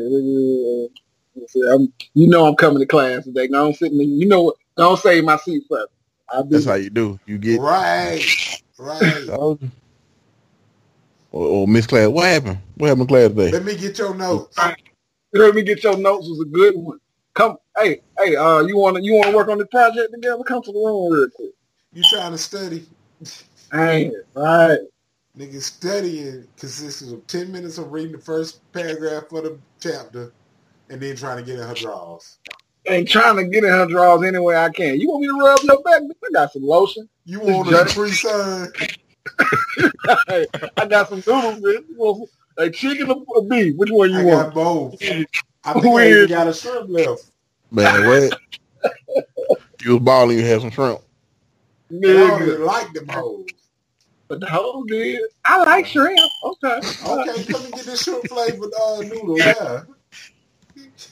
Let's 1.36 1.54
see, 1.54 1.62
I'm, 1.67 1.91
you 2.13 2.28
know 2.28 2.45
I'm 2.45 2.56
coming 2.56 2.80
to 2.80 2.86
class 2.86 3.23
today. 3.23 3.47
Don't 3.47 3.76
sit 3.76 3.91
in 3.91 3.97
the, 3.97 4.06
you 4.06 4.28
know 4.28 4.43
what? 4.43 4.56
Don't 4.78 4.99
save 4.99 5.23
my 5.23 5.38
seat 5.38 5.63
for 5.67 5.80
me. 5.80 5.86
I 6.32 6.41
do. 6.41 6.49
That's 6.49 6.65
how 6.65 6.76
you 6.76 6.89
do. 6.89 7.19
You 7.26 7.38
get 7.38 7.60
Right. 7.60 8.23
Right. 8.78 9.30
or, 9.30 9.58
or 11.32 11.67
Miss 11.67 11.88
Class. 11.88 12.10
What 12.10 12.26
happened? 12.26 12.60
What 12.76 12.89
happened, 12.89 13.08
Class 13.08 13.30
today? 13.30 13.52
Let 13.52 13.65
me 13.65 13.76
get 13.76 13.97
your 13.97 14.15
notes. 14.15 14.58
Let 15.34 15.56
me 15.56 15.63
get 15.63 15.84
your 15.84 15.97
notes 15.97 16.28
was 16.28 16.41
a 16.41 16.49
good 16.49 16.76
one. 16.76 16.99
Hey, 17.77 18.01
hey, 18.19 18.36
uh, 18.36 18.62
you 18.62 18.77
wanna 18.77 18.99
you 19.01 19.15
wanna 19.15 19.36
work 19.36 19.47
on 19.47 19.57
the 19.57 19.65
project 19.65 20.13
together? 20.13 20.43
Come 20.43 20.62
to 20.63 20.71
the 20.71 20.77
room 20.77 21.12
real 21.12 21.29
quick. 21.29 21.51
You 21.91 22.03
trying 22.03 22.31
to 22.31 22.38
study? 22.38 22.86
Hey, 23.71 24.12
right. 24.36 24.79
Nigga, 25.38 25.59
studying 25.62 26.47
consists 26.57 27.01
of 27.12 27.25
10 27.25 27.51
minutes 27.51 27.79
of 27.79 27.91
reading 27.91 28.12
the 28.12 28.19
first 28.19 28.62
paragraph 28.71 29.31
of 29.31 29.43
the 29.43 29.57
chapter 29.79 30.31
and 30.89 31.01
then 31.01 31.15
trying 31.15 31.38
to 31.38 31.43
get 31.43 31.59
in 31.59 31.67
her 31.67 31.73
drawers. 31.73 32.38
Ain't 32.88 33.09
trying 33.09 33.38
to 33.38 33.45
get 33.45 33.63
in 33.63 33.69
her 33.71 33.88
drawers 33.88 34.27
any 34.27 34.38
way 34.38 34.55
I 34.55 34.69
can. 34.69 34.99
You 34.99 35.09
want 35.09 35.21
me 35.21 35.27
to 35.29 35.39
rub 35.39 35.63
your 35.63 35.81
back? 35.81 36.01
I 36.03 36.31
got 36.31 36.51
some 36.51 36.63
lotion. 36.63 37.09
You 37.25 37.39
want 37.39 37.69
a 37.69 37.88
Sun? 38.12 38.71
hey, 40.27 40.45
I 40.77 40.86
got 40.86 41.09
some 41.09 41.23
noodles, 41.25 41.62
man. 41.62 41.86
You 41.89 41.95
want 41.97 42.17
some, 42.17 42.65
a 42.65 42.69
chicken 42.69 43.09
or 43.09 43.23
or 43.27 43.43
beef? 43.43 43.75
Which 43.77 43.89
one 43.89 44.12
you 44.12 44.19
I 44.19 44.23
want? 44.23 44.45
got 44.47 44.53
both. 44.53 45.01
I 45.65 45.73
think 45.73 45.95
I 45.95 46.07
even 46.09 46.27
got 46.27 46.47
a 46.47 46.53
shrimp 46.53 46.89
left. 46.89 47.31
Man, 47.73 48.05
what? 48.05 48.36
you 49.83 49.93
was 49.93 50.01
balling. 50.03 50.39
You 50.39 50.45
had 50.45 50.62
some 50.62 50.71
shrimp. 50.71 51.01
I 52.07 52.13
don't 52.29 52.43
Nigga. 52.43 52.47
even 52.47 52.65
like 52.65 52.93
them 52.93 53.07
hoes. 53.09 53.47
But 54.29 54.41
the 54.41 54.47
whole 54.47 54.83
did. 54.86 55.21
I 55.45 55.63
like 55.63 55.88
shrimp. 55.88 56.31
Okay. 56.43 56.81
Okay, 57.05 57.45
come 57.45 57.65
and 57.65 57.75
get 57.75 57.86
this 57.86 58.03
shrimp 58.03 58.27
flavored 58.29 58.71
uh, 58.81 59.01
noodle. 59.01 59.39
Yeah. 59.39 59.83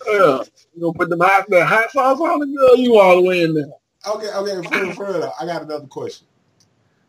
Yeah. 0.07 0.43
You 0.73 0.81
gonna 0.81 0.93
put 0.93 1.09
them 1.09 1.19
hot, 1.21 1.45
the 1.49 1.65
hot 1.65 1.91
sauce 1.91 2.19
on 2.19 2.43
it, 2.43 2.55
girl? 2.55 2.77
You 2.77 2.97
all 2.99 3.17
the 3.17 3.23
way 3.23 3.43
in 3.43 3.53
there. 3.55 3.65
Okay, 4.07 4.29
okay, 4.33 4.67
further, 4.69 4.93
further. 4.93 5.31
I 5.39 5.45
got 5.45 5.63
another 5.63 5.87
question. 5.87 6.27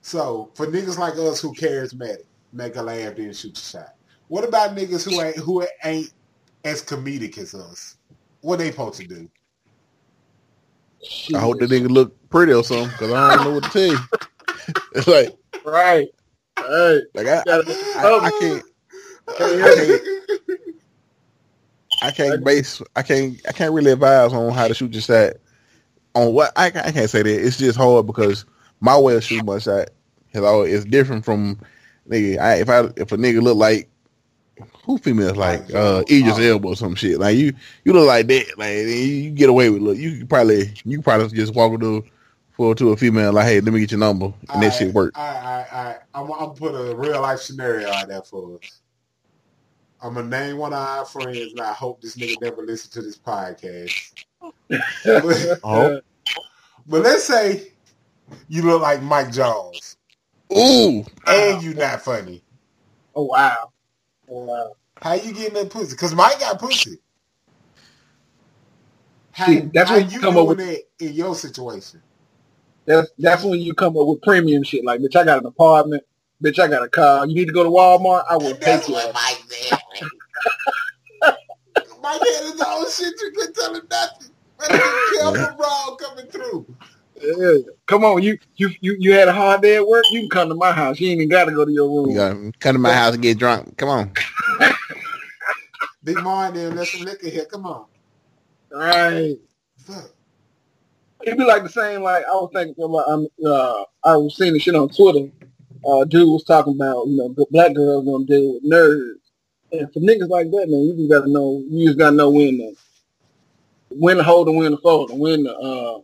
So, 0.03 0.53
for 0.57 0.67
niggas 0.67 0.99
like 0.99 1.15
us 1.17 1.41
who 1.41 1.55
charismatic, 1.55 2.25
make 2.53 2.77
a 2.77 2.83
laugh, 2.83 3.17
then 3.17 3.33
shoot 3.35 3.57
a 3.59 3.63
shot. 3.63 3.91
What 4.29 4.45
about 4.49 4.77
niggas 4.77 5.05
who 5.05 5.21
ain't 5.23 5.37
who 5.39 5.67
ain't 5.85 6.11
as 6.65 6.83
comedic 6.85 7.39
as 7.39 7.55
us? 7.55 7.97
What 8.41 8.59
they 8.59 8.71
supposed 8.71 8.99
to 9.01 9.05
do? 9.07 9.31
I 11.35 11.41
hope 11.41 11.59
the 11.59 11.67
nigga 11.67 11.89
look 11.89 12.15
pretty 12.31 12.53
or 12.53 12.65
something 12.65 12.91
because 12.91 13.13
I 13.13 13.37
don't 13.37 13.45
know 13.45 13.53
what 13.53 13.65
to 13.65 13.71
tell 13.71 13.87
you. 13.87 13.99
it's 14.95 15.07
like, 15.09 15.37
Right. 15.65 16.09
Right. 16.59 17.03
like 17.15 17.27
I, 17.27 17.43
I, 17.47 18.19
I 18.21 18.31
can't, 18.41 18.65
I 19.29 19.33
can't, 19.35 20.03
I 22.03 22.11
can't 22.11 22.45
base, 22.45 22.83
I 22.97 23.03
can't, 23.03 23.41
I 23.49 23.53
can't 23.53 23.73
really 23.73 23.93
advise 23.93 24.33
on 24.33 24.53
how 24.53 24.69
to 24.69 24.75
shoot 24.75 24.93
your 24.93 25.03
shot. 25.03 25.35
On 26.15 26.35
what 26.35 26.53
I, 26.57 26.67
I 26.67 26.93
can't 26.93 27.09
say 27.09 27.23
that 27.23 27.47
it's 27.47 27.57
just 27.57 27.79
hard 27.79 28.07
because 28.07 28.45
my 28.81 28.99
way 28.99 29.15
of 29.17 29.25
shooting 29.25 29.47
my 29.47 29.59
shot 29.59 29.89
is 30.33 30.43
always 30.43 30.73
is 30.73 30.85
different 30.85 31.25
from 31.25 31.59
nigga. 32.09 32.39
I, 32.39 32.55
if 32.57 32.69
I 32.69 32.81
if 32.97 33.13
a 33.13 33.17
nigga 33.17 33.41
look 33.41 33.57
like 33.57 33.89
who 34.85 34.99
females 34.99 35.37
like 35.37 35.73
uh 35.75 36.03
Idris 36.11 36.39
Elba 36.39 36.69
or 36.69 36.77
some 36.77 36.95
shit 36.95 37.19
like 37.19 37.37
you 37.37 37.53
you 37.85 37.93
look 37.93 38.07
like 38.07 38.27
that 38.27 38.59
like 38.59 38.75
you, 38.75 38.85
you 38.85 39.31
get 39.31 39.49
away 39.49 39.71
with 39.71 39.83
look 39.83 39.97
you 39.97 40.19
could 40.19 40.29
probably 40.29 40.73
you 40.85 40.99
could 40.99 41.05
probably 41.05 41.29
just 41.29 41.55
walk 41.55 41.81
to 41.81 42.05
for 42.53 42.75
to 42.75 42.91
a 42.91 42.97
female 42.97 43.33
like 43.33 43.47
hey 43.47 43.61
let 43.61 43.73
me 43.73 43.81
get 43.81 43.91
your 43.91 44.01
number 44.01 44.33
and 44.53 44.63
that 44.63 44.71
shit 44.71 44.93
work. 44.93 45.19
All 45.19 45.25
right, 45.25 45.37
all 45.37 45.45
right, 45.45 45.67
all 45.73 45.85
right. 45.85 45.99
I'm, 46.15 46.33
I'm 46.33 46.39
gonna 46.39 46.55
put 46.55 46.75
a 46.75 46.95
real 46.95 47.21
life 47.23 47.41
scenario 47.41 47.91
out 47.91 48.09
there 48.09 48.23
for 48.23 48.59
us. 48.63 48.81
I'm 50.03 50.15
gonna 50.15 50.29
name 50.29 50.59
one 50.59 50.73
of 50.73 50.79
our 50.79 51.05
friends, 51.05 51.53
and 51.53 51.61
I 51.61 51.73
hope 51.73 52.01
this 52.01 52.17
nigga 52.17 52.41
never 52.43 52.63
listen 52.63 52.91
to 52.93 53.03
this 53.03 53.19
podcast. 53.19 54.25
but, 54.41 55.59
Oh. 55.65 56.01
but 56.87 57.03
let's 57.03 57.25
say 57.25 57.73
you 58.49 58.63
look 58.63 58.83
like 58.83 59.03
Mike 59.03 59.33
Jones, 59.33 59.97
Ooh, 60.57 61.05
and 61.27 61.63
you 61.63 61.75
not 61.75 62.03
funny. 62.03 62.43
Oh 63.15 63.25
wow. 63.25 63.72
Wow. 64.33 64.73
How 65.01 65.15
you 65.15 65.33
getting 65.35 65.55
that 65.55 65.71
pussy? 65.71 65.93
Because 65.93 66.15
Mike 66.15 66.41
got 66.41 66.59
pussy. 66.59 66.99
How, 69.33 69.47
See, 69.47 69.61
that's 69.75 69.91
how 69.91 69.97
when 69.97 70.07
you 70.09 70.15
you 70.17 70.21
come 70.21 70.37
up 70.39 70.49
with- 70.49 70.59
that 70.59 70.83
in 71.01 71.13
your 71.13 71.35
situation? 71.35 72.03
That's 72.87 73.11
that's 73.19 73.45
when 73.45 73.61
you 73.61 73.75
come 73.75 73.97
up 73.97 74.07
with 74.09 74.23
premium 74.23 74.65
shit. 74.65 74.85
Like, 74.85 75.01
bitch, 75.01 75.15
I 75.17 75.25
got 75.25 75.39
an 75.41 75.47
apartment. 75.47 76.03
Bitch, 76.43 76.59
I 76.59 76.67
got 76.67 76.83
a 76.83 76.89
car. 76.89 77.27
You 77.27 77.35
need 77.35 77.47
to 77.47 77.53
go 77.53 77.63
to 77.63 77.71
Walmart. 77.71 78.25
I 78.29 78.37
will 78.37 78.57
take 78.57 78.89
you. 78.89 78.95
what 78.95 79.15
Mike 79.15 79.41
said. 79.49 79.79
Mike 82.03 82.21
had 82.21 82.45
his 82.53 82.61
own 82.67 82.91
shit. 82.91 83.15
You 83.21 83.33
couldn't 83.37 83.55
tell 83.55 83.75
him 83.75 83.83
nothing. 83.91 84.29
Better 84.59 84.79
be 84.79 85.17
careful, 85.17 85.57
bro, 85.57 85.97
coming 85.97 86.27
through. 86.27 86.77
Yeah. 87.23 87.59
Come 87.87 88.05
on, 88.05 88.23
you 88.23 88.39
you 88.57 88.71
you 88.81 88.97
you 88.99 89.13
had 89.13 89.29
a 89.29 89.33
hard 89.33 89.63
day 89.63 89.77
at 89.77 89.87
work. 89.87 90.05
You 90.11 90.21
can 90.21 90.29
come 90.29 90.49
to 90.49 90.55
my 90.55 90.73
house. 90.73 90.99
You 90.99 91.09
ain't 91.11 91.21
even 91.21 91.29
got 91.29 91.45
to 91.45 91.53
go 91.53 91.65
to 91.65 91.71
your 91.73 91.89
room. 91.89 92.11
you 92.11 92.17
gotta 92.17 92.53
come 92.59 92.75
to 92.75 92.79
my 92.81 92.93
house 92.93 93.15
and 93.15 93.23
get 93.23 93.39
drunk. 93.39 93.77
Come 93.77 93.89
on. 93.89 94.13
Big 96.05 96.21
Martin, 96.21 96.55
there, 96.55 96.71
let 96.71 96.89
some 96.89 97.05
liquor 97.05 97.29
here. 97.29 97.45
Come 97.45 97.65
on. 97.65 97.87
Right. 98.73 99.37
It'd 101.25 101.39
be 101.39 101.45
like 101.45 101.63
the 101.63 101.69
same. 101.69 102.03
Like 102.03 102.25
I 102.25 102.33
was 102.33 102.51
thinking 102.53 102.83
about. 102.83 103.09
Um, 103.09 103.29
uh, 103.47 103.85
I 104.05 104.17
was 104.17 104.37
seeing 104.37 104.55
the 104.55 104.59
shit 104.59 104.75
on 104.75 104.89
Twitter. 104.89 105.31
Uh, 105.87 106.05
dude 106.05 106.29
was 106.29 106.45
talking 106.45 106.75
about 106.75 107.07
you 107.07 107.17
know 107.17 107.47
black 107.51 107.75
girls 107.75 108.05
gonna 108.05 108.25
deal 108.25 108.55
with 108.55 108.65
nerds, 108.65 109.21
and 109.73 109.93
for 109.93 110.01
niggas 110.01 110.29
like 110.29 110.51
that, 110.51 110.67
man, 110.69 110.81
you 110.81 110.97
just 110.97 111.11
gotta 111.11 111.31
know. 111.31 111.63
You 111.69 111.87
just 111.87 111.99
gotta 111.99 112.17
know 112.17 112.31
when 112.31 112.59
to 112.59 112.75
when 113.91 114.17
to 114.17 114.23
hold 114.23 114.49
and 114.49 114.57
when 114.57 114.73
to 114.73 114.79
fold, 114.79 115.11
and 115.11 115.21
when 115.21 115.45
to 115.45 115.55
uh, 115.55 116.01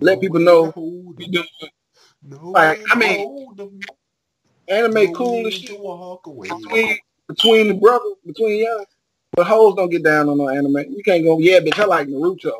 let 0.00 0.20
people 0.20 0.40
know 0.40 0.74
Hold 0.74 1.18
you 1.18 1.26
him. 1.26 1.32
do 1.32 1.44
No 2.22 2.54
Like, 2.54 2.78
I 2.90 2.96
mean, 2.96 3.26
anime 4.68 4.94
No 4.94 5.12
cool 5.12 5.42
way 5.42 5.52
and 5.52 5.52
shit 5.52 5.78
walk 5.80 6.26
away. 6.26 6.48
between 6.48 6.98
between 7.28 7.68
the 7.68 7.74
brothers 7.74 8.14
between 8.26 8.64
y'all. 8.64 8.86
But 9.36 9.46
hoes 9.48 9.76
don't 9.76 9.90
get 9.90 10.04
down 10.04 10.28
on 10.28 10.38
no 10.38 10.48
anime. 10.48 10.78
You 10.90 11.02
can't 11.04 11.24
go, 11.24 11.38
yeah, 11.38 11.60
bitch. 11.60 11.78
I 11.78 11.86
like 11.86 12.08
Naruto. 12.08 12.52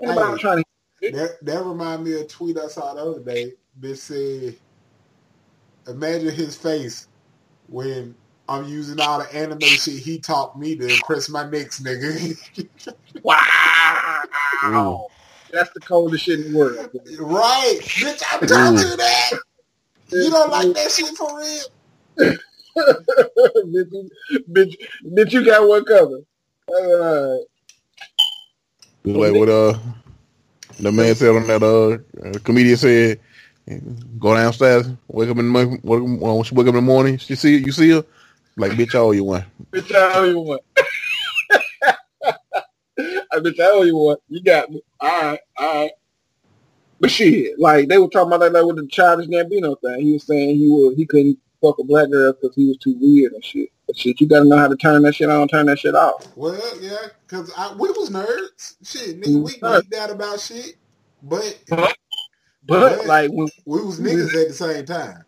Ain't 0.00 0.10
nobody 0.10 0.34
Hey. 0.34 0.40
trying 0.40 0.58
to. 0.58 0.64
That, 1.10 1.38
that 1.44 1.64
remind 1.64 2.04
me 2.04 2.14
of 2.14 2.22
a 2.22 2.26
tweet 2.26 2.58
I 2.58 2.68
saw 2.68 2.94
the 2.94 3.02
other 3.02 3.20
day. 3.20 3.54
Bitch 3.80 3.98
said, 3.98 4.56
imagine 5.88 6.34
his 6.34 6.56
face 6.56 7.08
when 7.68 8.14
I'm 8.48 8.68
using 8.68 9.00
all 9.00 9.18
the 9.20 9.34
anime 9.34 9.76
shit 9.76 10.02
he 10.02 10.18
taught 10.18 10.58
me 10.58 10.76
to 10.76 10.94
impress 10.94 11.28
my 11.28 11.48
next 11.50 11.84
nigga. 11.84 12.38
Wow, 13.22 14.22
mm. 14.62 15.04
That's 15.52 15.70
the 15.72 15.80
coldest 15.80 16.24
shit 16.24 16.40
in 16.40 16.52
the 16.52 16.58
world. 16.58 16.90
right. 17.20 17.78
Bitch, 17.80 18.22
I 18.30 18.38
told 18.46 18.80
you 18.80 18.96
that. 18.96 19.30
You 20.10 20.30
don't 20.30 20.50
like 20.50 20.74
that 20.74 20.90
shit 20.90 21.16
for 21.16 21.38
real? 21.38 21.64
bitch, 22.78 24.10
bitch, 24.50 24.76
bitch, 25.04 25.32
you 25.32 25.44
got 25.44 25.68
one 25.68 25.84
cover. 25.84 26.20
Uh, 26.68 27.36
like 29.04 29.34
what 29.34 29.48
uh 29.48 29.74
the 30.78 30.92
man 30.92 31.14
said 31.14 31.34
on 31.34 31.46
that 31.46 31.62
uh, 31.62 32.38
comedian 32.40 32.76
said, 32.76 33.20
go 34.18 34.34
downstairs, 34.34 34.88
wake 35.08 35.28
up 35.28 35.38
in 35.38 35.46
the 35.46 35.50
morning, 35.50 35.80
wake, 35.82 36.20
well, 36.20 36.36
when 36.36 36.44
she 36.44 36.54
wake 36.54 36.66
up 36.66 36.74
in 36.74 36.76
the 36.76 36.82
morning, 36.82 37.18
she 37.18 37.34
see 37.34 37.56
you 37.56 37.72
see 37.72 37.90
her, 37.90 38.04
like 38.56 38.72
bitch, 38.72 38.94
I 38.94 38.98
owe 38.98 39.12
you 39.12 39.24
one. 39.24 39.44
bitch, 39.72 39.94
I 39.94 40.14
owe 40.18 40.24
you 40.24 40.40
one. 40.40 40.58
I 43.38 43.50
bitch, 43.50 43.60
I 43.60 43.66
owe 43.70 43.82
you 43.82 43.96
one. 43.96 44.16
You 44.28 44.42
got 44.42 44.70
me. 44.70 44.82
All 45.00 45.08
right, 45.22 45.40
all 45.58 45.82
right. 45.82 45.90
But 47.00 47.10
shit, 47.10 47.58
like 47.58 47.88
they 47.88 47.98
were 47.98 48.08
talking 48.08 48.32
about 48.32 48.40
that 48.40 48.52
like 48.52 48.64
with 48.64 48.76
the 48.76 48.86
childish 48.88 49.28
Gambino 49.28 49.80
thing. 49.80 50.00
He 50.00 50.12
was 50.12 50.24
saying 50.26 50.56
he 50.56 50.68
was 50.68 50.94
he 50.96 51.06
couldn't 51.06 51.38
fuck 51.62 51.78
a 51.78 51.84
black 51.84 52.10
girl 52.10 52.32
because 52.32 52.54
he 52.56 52.66
was 52.66 52.76
too 52.78 52.96
weird 53.00 53.32
and 53.32 53.44
shit. 53.44 53.70
But 53.86 53.96
shit, 53.96 54.20
you 54.20 54.28
gotta 54.28 54.44
know 54.44 54.58
how 54.58 54.68
to 54.68 54.76
turn 54.76 55.02
that 55.02 55.14
shit 55.14 55.30
on, 55.30 55.48
turn 55.48 55.66
that 55.66 55.78
shit 55.78 55.94
off. 55.94 56.26
Well, 56.36 56.60
yeah, 56.80 56.96
because 57.26 57.48
we 57.78 57.88
was 57.90 58.10
nerds. 58.10 58.76
Shit, 58.84 59.20
nigga, 59.20 59.42
we 59.42 59.52
Mhm. 59.52 59.82
geeked 59.82 59.94
out 59.94 60.10
about 60.10 60.40
shit. 60.40 60.76
But 61.22 61.62
But 61.70 61.90
But- 62.66 63.06
like 63.06 63.30
when 63.30 63.48
we 63.64 63.80
was 63.82 64.00
niggas 64.00 64.34
at 64.42 64.48
the 64.48 64.54
same 64.54 64.84
time. 64.84 65.24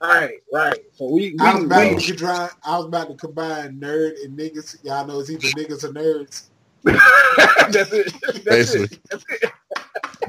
right, 0.00 0.34
right. 0.52 0.78
So 0.92 1.06
we 1.10 1.30
we, 1.32 1.36
I 1.40 1.54
was 1.54 1.64
about 1.64 1.96
we 1.96 2.02
to 2.02 2.14
try. 2.14 2.48
I 2.64 2.76
was 2.76 2.86
about 2.86 3.08
to 3.08 3.14
combine 3.14 3.80
nerd 3.80 4.22
and 4.24 4.38
niggas. 4.38 4.76
Y'all 4.84 5.06
know 5.06 5.20
it's 5.20 5.30
either 5.30 5.48
niggas 5.48 5.84
or 5.84 5.88
nerds. 5.92 6.44
that's 7.70 7.92
it. 7.92 8.12
That's 8.44 8.66
Basically. 8.66 8.88
it. 8.92 8.98
That's 9.10 9.24
it. 9.30 9.52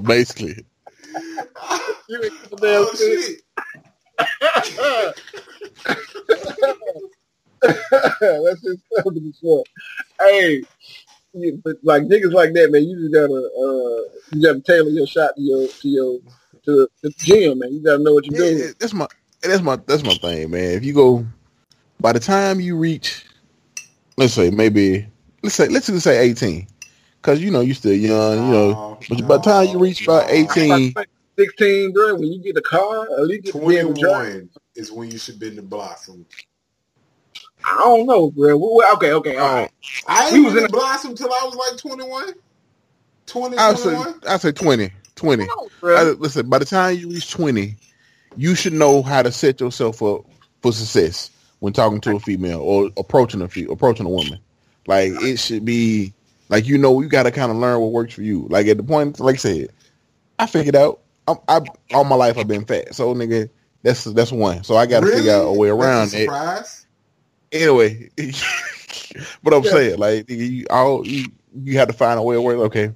Basically, 0.02 0.66
You 2.10 2.24
ain't 2.24 2.34
the 2.52 2.58
damn 2.58 2.88
oh 2.88 2.96
shit. 2.96 3.20
shit! 3.20 3.42
That's 7.92 8.62
just 8.62 8.82
something 9.04 9.34
to 9.42 9.64
Hey, 10.20 10.66
you, 11.34 11.62
but 11.64 11.78
like 11.84 12.04
niggas 12.04 12.34
like 12.34 12.54
that, 12.56 12.72
man, 12.72 12.84
you 12.84 13.00
just 13.00 13.14
gotta 13.14 13.34
uh, 13.34 14.20
you 14.32 14.44
gotta 14.44 14.62
tailor 14.62 14.90
your 14.92 15.08
shot 15.08 15.32
to 15.38 15.42
your 15.42 15.68
to 15.82 15.90
your 15.90 16.20
to 16.66 16.90
the 17.04 17.14
gym, 17.24 17.60
man. 17.60 17.74
You 17.74 17.84
gotta 17.84 18.04
know 18.04 18.14
what 18.14 18.26
you're 18.28 18.38
Yeah, 18.38 18.50
doing. 18.50 18.72
that's 18.80 18.94
my 18.94 19.08
that's 19.42 19.62
my 19.64 19.78
that's 19.88 20.04
my 20.04 20.16
thing, 20.16 20.52
man. 20.52 20.72
If 20.74 20.86
you 20.86 20.94
go 20.94 21.26
by 22.00 22.14
the 22.14 22.20
time 22.22 22.60
you 22.62 22.78
reach, 22.78 23.26
let's 24.18 24.34
say 24.34 24.52
maybe 24.52 25.08
let's 25.46 25.56
say 25.56 25.70
let's 25.70 25.88
just 25.88 26.04
say 26.04 26.20
eighteen, 26.20 26.68
because 27.22 27.42
you 27.42 27.52
know 27.52 27.62
you're 27.62 27.76
still 27.76 27.94
young, 27.94 28.46
you 28.46 28.52
know. 28.52 28.74
No, 28.74 29.00
But 29.10 29.28
by 29.28 29.38
the 29.38 29.44
time 29.44 29.70
you 29.70 29.80
reach 29.80 30.02
about 30.02 30.26
no. 30.30 30.32
18, 30.32 30.96
16, 31.40 31.94
bro, 31.94 32.16
when 32.16 32.26
you 32.34 32.42
get 32.44 32.58
a 32.58 32.62
car, 32.62 33.04
at 33.04 33.28
least 33.28 33.44
get 33.46 33.56
to 33.56 33.68
be 33.68 33.78
able 33.78 33.94
to 33.94 34.02
drive. 34.02 34.28
21 34.28 34.50
is 34.76 34.92
when 34.92 35.12
you 35.12 35.18
should 35.18 35.40
be 35.40 35.48
in 35.50 35.56
the 35.58 35.62
blossom. 35.64 36.26
I 37.66 37.78
don't 37.84 38.06
know, 38.08 38.32
bro. 38.32 38.58
Well, 38.58 38.76
well, 38.76 38.94
Okay, 38.96 39.14
okay, 39.14 39.38
all 39.38 39.54
right. 39.56 39.72
I 40.08 40.32
We 40.32 40.38
ain't 40.38 40.46
was 40.46 40.56
in 40.58 40.64
the 40.64 40.70
blossom 40.70 41.16
till 41.16 41.28
I 41.32 41.42
was 41.46 41.56
like 41.56 41.80
21. 41.80 42.34
20, 43.28 43.58
I 43.58 43.74
say 43.74 43.90
21. 43.92 44.22
I 44.28 44.38
say 44.38 44.52
20. 44.52 44.92
20. 45.16 45.44
No, 45.46 45.70
bro. 45.82 45.98
I- 45.98 46.04
listen, 46.12 46.50
by 46.50 46.60
the 46.60 46.66
time 46.66 46.98
you 46.98 47.10
reach 47.10 47.32
20, 47.32 47.76
you 48.36 48.56
should 48.56 48.74
know 48.74 49.02
how 49.02 49.22
to 49.24 49.32
set 49.32 49.60
yourself 49.62 50.02
up 50.04 50.22
for 50.62 50.74
success 50.74 51.32
when 51.60 51.74
talking 51.74 52.02
to 52.02 52.16
a 52.16 52.20
female 52.20 52.60
or 52.62 52.92
approaching 52.98 53.42
a 53.42 53.48
fe- 53.50 53.68
approaching 53.70 54.06
a 54.06 54.10
woman. 54.10 54.40
Like 54.88 55.14
it 55.22 55.38
should 55.38 55.66
be 55.66 56.14
like 56.50 56.66
you 56.68 56.78
know 56.78 57.02
you 57.02 57.08
got 57.08 57.24
to 57.24 57.32
kind 57.32 57.52
of 57.52 57.58
learn 57.58 57.80
what 57.80 57.92
works 57.92 58.14
for 58.14 58.22
you. 58.22 58.48
Like 58.50 58.68
at 58.68 58.78
the 58.78 58.84
point, 58.84 59.20
like 59.20 59.36
I 59.36 59.38
said, 59.38 59.70
I 60.40 60.48
figured 60.48 60.76
out. 60.76 61.02
I'm, 61.28 61.38
I 61.48 61.62
all 61.94 62.04
my 62.04 62.16
life 62.16 62.38
I've 62.38 62.48
been 62.48 62.66
fat, 62.66 62.94
so 62.94 63.16
nigga, 63.16 63.50
that's 63.82 64.04
that's 64.04 64.32
one. 64.32 64.64
So 64.64 64.76
I 64.76 64.86
got 64.86 65.00
to 65.00 65.08
figure 65.08 65.34
out 65.34 65.48
a 65.48 65.54
way 65.54 65.70
around 65.70 66.14
a 66.14 66.26
it. 66.26 66.86
Anyway, 67.52 68.10
but 69.44 69.54
I'm 69.54 69.64
saying 69.64 69.98
like 69.98 70.28
nigga, 70.28 70.50
you 70.52 70.66
all 70.70 71.08
you, 71.08 71.32
you 71.64 71.80
have 71.80 71.88
to 71.88 71.96
find 71.96 72.20
a 72.20 72.22
way 72.22 72.38
where 72.38 72.58
okay, 72.58 72.92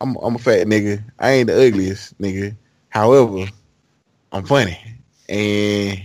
I'm 0.00 0.16
I'm 0.16 0.34
a 0.34 0.38
fat 0.38 0.66
nigga. 0.66 1.04
I 1.20 1.30
ain't 1.30 1.46
the 1.46 1.66
ugliest 1.66 2.18
nigga. 2.18 2.56
However, 2.88 3.48
I'm 4.32 4.44
funny 4.44 4.78
and 5.28 6.02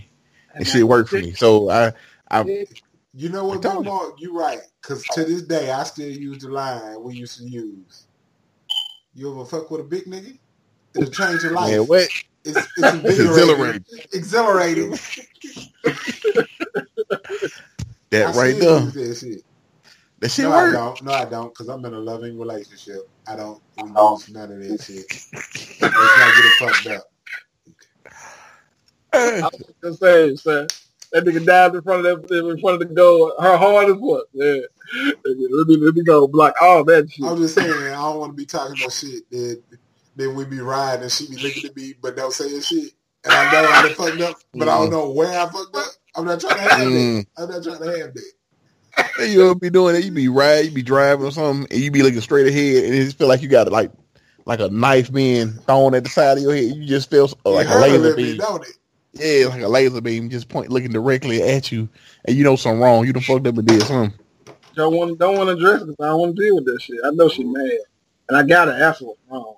it 0.59 0.67
shit 0.67 0.87
work 0.87 1.07
for 1.07 1.15
me. 1.15 1.33
So 1.33 1.69
I 1.69 1.93
I 2.29 2.67
You 3.15 3.29
know 3.29 3.45
what, 3.45 3.59
I 3.59 3.69
told 3.69 3.83
Big 3.83 3.93
Mark? 3.93 4.15
You're 4.17 4.33
right. 4.33 4.59
Because 4.81 5.03
to 5.13 5.23
this 5.23 5.43
day, 5.43 5.71
I 5.71 5.83
still 5.83 6.09
use 6.09 6.39
the 6.39 6.49
line 6.49 7.01
we 7.01 7.15
used 7.15 7.37
to 7.37 7.45
use. 7.45 8.07
You 9.13 9.31
ever 9.31 9.45
fuck 9.45 9.69
with 9.69 9.81
a 9.81 9.83
big 9.83 10.05
nigga? 10.05 10.37
It'll 10.95 11.11
change 11.11 11.43
your 11.43 11.53
life. 11.53 11.71
man, 11.71 11.81
what? 11.81 12.09
It's, 12.43 12.67
it's 12.77 12.77
invigorating. 12.93 13.25
exhilarating. 13.25 13.85
Exhilarating. 14.13 14.99
That 18.13 18.27
I 18.27 18.37
right 18.37 18.59
there. 18.59 18.79
that 18.79 19.17
shit. 19.17 19.43
That 20.19 20.29
shit 20.29 20.45
no, 20.45 20.51
I 20.51 20.71
don't. 20.71 21.01
No, 21.01 21.11
I 21.13 21.25
don't. 21.25 21.49
Because 21.49 21.67
I'm 21.67 21.83
in 21.83 21.95
a 21.95 21.99
loving 21.99 22.37
relationship. 22.37 23.09
I 23.27 23.35
don't 23.35 23.59
use 23.75 24.29
none 24.29 24.51
of 24.51 24.59
that 24.59 24.83
shit. 24.83 25.05
Let's 25.81 25.81
not 25.81 26.35
get 26.35 26.45
it 26.45 26.53
fucked 26.59 26.87
up. 26.87 27.03
I 29.13 29.41
was 29.41 29.73
just 29.83 29.99
saying, 29.99 30.37
son. 30.37 30.67
That 31.13 31.25
nigga 31.25 31.45
died 31.45 31.75
in 31.75 31.81
front 31.83 32.05
of 32.05 32.27
that 32.27 32.35
in 32.49 32.59
front 32.59 32.81
of 32.81 32.87
the 32.89 32.93
goal. 32.93 33.31
Her 33.39 33.55
hard 33.55 33.89
as 33.89 33.95
what? 33.97 34.25
Yeah. 34.33 34.57
Let 35.23 35.67
me 35.67 35.77
let 35.77 35.95
me 35.95 36.03
go 36.03 36.27
block 36.27 36.55
all 36.61 36.83
that 36.85 37.09
shit. 37.11 37.25
I'm 37.25 37.37
just 37.37 37.55
saying, 37.55 37.71
I 37.71 37.91
don't 37.91 38.19
want 38.19 38.31
to 38.31 38.35
be 38.35 38.45
talking 38.45 38.75
about 38.79 38.91
shit 38.91 39.29
that 39.29 39.61
then 40.15 40.35
we 40.35 40.45
be 40.45 40.59
riding 40.59 41.03
and 41.03 41.11
she 41.11 41.27
be 41.27 41.37
looking 41.37 41.65
at 41.65 41.75
me 41.75 41.93
but 42.01 42.15
don't 42.15 42.33
saying 42.33 42.61
shit. 42.61 42.93
And 43.23 43.33
I 43.33 43.51
know 43.51 43.69
I 43.69 43.93
fucked 43.93 44.21
up, 44.21 44.37
but 44.53 44.67
I 44.67 44.77
don't 44.77 44.89
know 44.89 45.09
where 45.11 45.29
I 45.29 45.45
fucked 45.49 45.75
up. 45.75 45.85
I'm 46.15 46.25
not 46.25 46.39
trying 46.41 46.55
to 46.55 46.61
have 46.61 46.79
that. 46.79 46.85
Mm. 46.87 47.25
I'm 47.37 47.49
not 47.49 47.63
trying 47.63 47.79
to 47.79 47.99
have 47.99 48.13
that. 48.13 48.31
You 49.29 49.43
ever 49.45 49.55
be 49.55 49.69
doing 49.69 49.93
that? 49.95 50.03
You 50.03 50.11
be 50.11 50.27
riding, 50.27 50.65
you 50.65 50.71
be 50.71 50.83
driving 50.83 51.25
or 51.25 51.31
something, 51.31 51.67
and 51.71 51.79
you 51.79 51.89
be 51.89 52.03
looking 52.03 52.21
straight 52.21 52.47
ahead, 52.47 52.83
and 52.85 52.93
it 52.93 53.05
just 53.05 53.17
feel 53.17 53.27
like 53.27 53.41
you 53.41 53.47
got 53.47 53.71
like 53.71 53.91
like 54.45 54.59
a 54.59 54.69
knife 54.69 55.11
being 55.11 55.53
thrown 55.53 55.95
at 55.95 56.03
the 56.03 56.09
side 56.09 56.37
of 56.37 56.43
your 56.43 56.53
head. 56.53 56.75
You 56.75 56.85
just 56.85 57.09
feel 57.09 57.27
like 57.45 57.67
It 57.67 57.71
a 57.71 57.79
laser 57.79 58.15
beam. 58.15 58.37
don't 58.37 58.63
it? 58.63 58.73
Yeah, 59.13 59.47
like 59.47 59.61
a 59.61 59.67
laser 59.69 60.01
beam, 60.01 60.29
just 60.29 60.49
point 60.49 60.71
looking 60.71 60.91
directly 60.93 61.41
at 61.43 61.71
you, 61.71 61.89
and 62.25 62.35
you 62.37 62.43
know 62.43 62.55
something 62.57 62.81
wrong. 62.81 63.05
You 63.05 63.13
done 63.13 63.23
fucked 63.23 63.47
up 63.47 63.57
and 63.57 63.67
did 63.67 63.85
something. 63.85 64.17
Don't 64.75 64.95
want 64.95 65.19
don't 65.19 65.37
want 65.37 65.49
to 65.49 65.55
address 65.55 65.81
it. 65.83 65.87
'cause 65.87 65.95
I 66.01 66.07
don't 66.07 66.21
want 66.21 66.35
to 66.37 66.43
deal 66.43 66.55
with 66.55 66.65
that 66.65 66.81
shit. 66.81 66.99
I 67.05 67.11
know 67.11 67.29
she 67.29 67.43
mad, 67.45 67.79
and 68.29 68.37
I 68.37 68.43
gotta 68.43 68.73
ask 68.73 69.01
what's 69.01 69.19
wrong. 69.29 69.55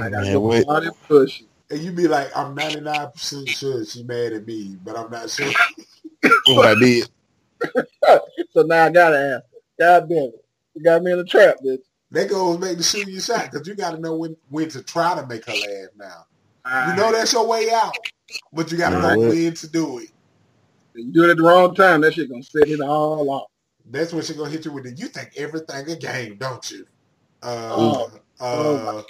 I 0.00 0.10
gotta 0.10 0.26
Man, 0.26 0.32
go 0.32 0.42
what? 0.42 0.66
all 0.68 0.80
this 0.80 0.92
push. 1.08 1.42
And 1.70 1.80
you 1.80 1.92
be 1.92 2.08
like, 2.08 2.28
I'm 2.36 2.56
99% 2.56 3.48
sure 3.48 3.84
she 3.86 4.04
mad 4.04 4.32
at 4.34 4.46
me, 4.46 4.76
but 4.82 4.96
I'm 4.96 5.10
not 5.10 5.30
sure. 5.30 5.52
What 6.46 6.66
I 6.66 6.74
did. 6.76 7.08
So 8.52 8.62
now 8.62 8.86
I 8.86 8.90
gotta 8.90 9.18
ask. 9.18 9.44
her. 9.80 10.00
God 10.00 10.08
damn 10.08 10.18
it, 10.18 10.44
you 10.74 10.82
got 10.84 11.02
me 11.02 11.12
in 11.12 11.20
a 11.20 11.24
trap, 11.24 11.56
bitch. 11.64 11.82
That 12.12 12.30
goes 12.30 12.58
make 12.58 12.78
the 12.78 12.84
shooting 12.84 13.12
your 13.14 13.22
shot 13.22 13.50
because 13.52 13.68
you 13.68 13.74
got 13.76 13.92
to 13.92 14.00
know 14.00 14.16
when, 14.16 14.36
when 14.50 14.68
to 14.70 14.82
try 14.82 15.14
to 15.20 15.26
make 15.26 15.44
her 15.46 15.54
laugh 15.56 15.90
now. 15.96 16.26
You 16.66 16.94
know 16.96 17.12
that's 17.12 17.32
your 17.32 17.46
way 17.46 17.70
out, 17.72 17.94
but 18.52 18.70
you 18.72 18.78
got 18.78 18.90
to 18.90 18.96
Yeah, 18.96 19.02
know 19.02 19.18
when 19.18 19.54
to 19.54 19.68
do 19.68 19.98
it. 19.98 20.10
You 20.94 21.12
do 21.12 21.24
it 21.24 21.30
at 21.30 21.36
the 21.36 21.42
wrong 21.42 21.74
time. 21.74 22.00
That 22.00 22.14
shit 22.14 22.30
gonna 22.30 22.42
set 22.42 22.68
it 22.68 22.80
all 22.80 23.30
off. 23.30 23.48
That's 23.90 24.12
when 24.12 24.24
she 24.24 24.34
gonna 24.34 24.50
hit 24.50 24.64
you 24.64 24.72
with 24.72 24.86
it. 24.86 24.98
You 24.98 25.06
think 25.06 25.30
everything 25.36 25.88
a 25.90 25.96
game, 25.96 26.36
don't 26.38 26.70
you? 26.70 26.86
Uh, 27.42 27.76
Oh. 27.76 28.10
uh, 28.40 29.02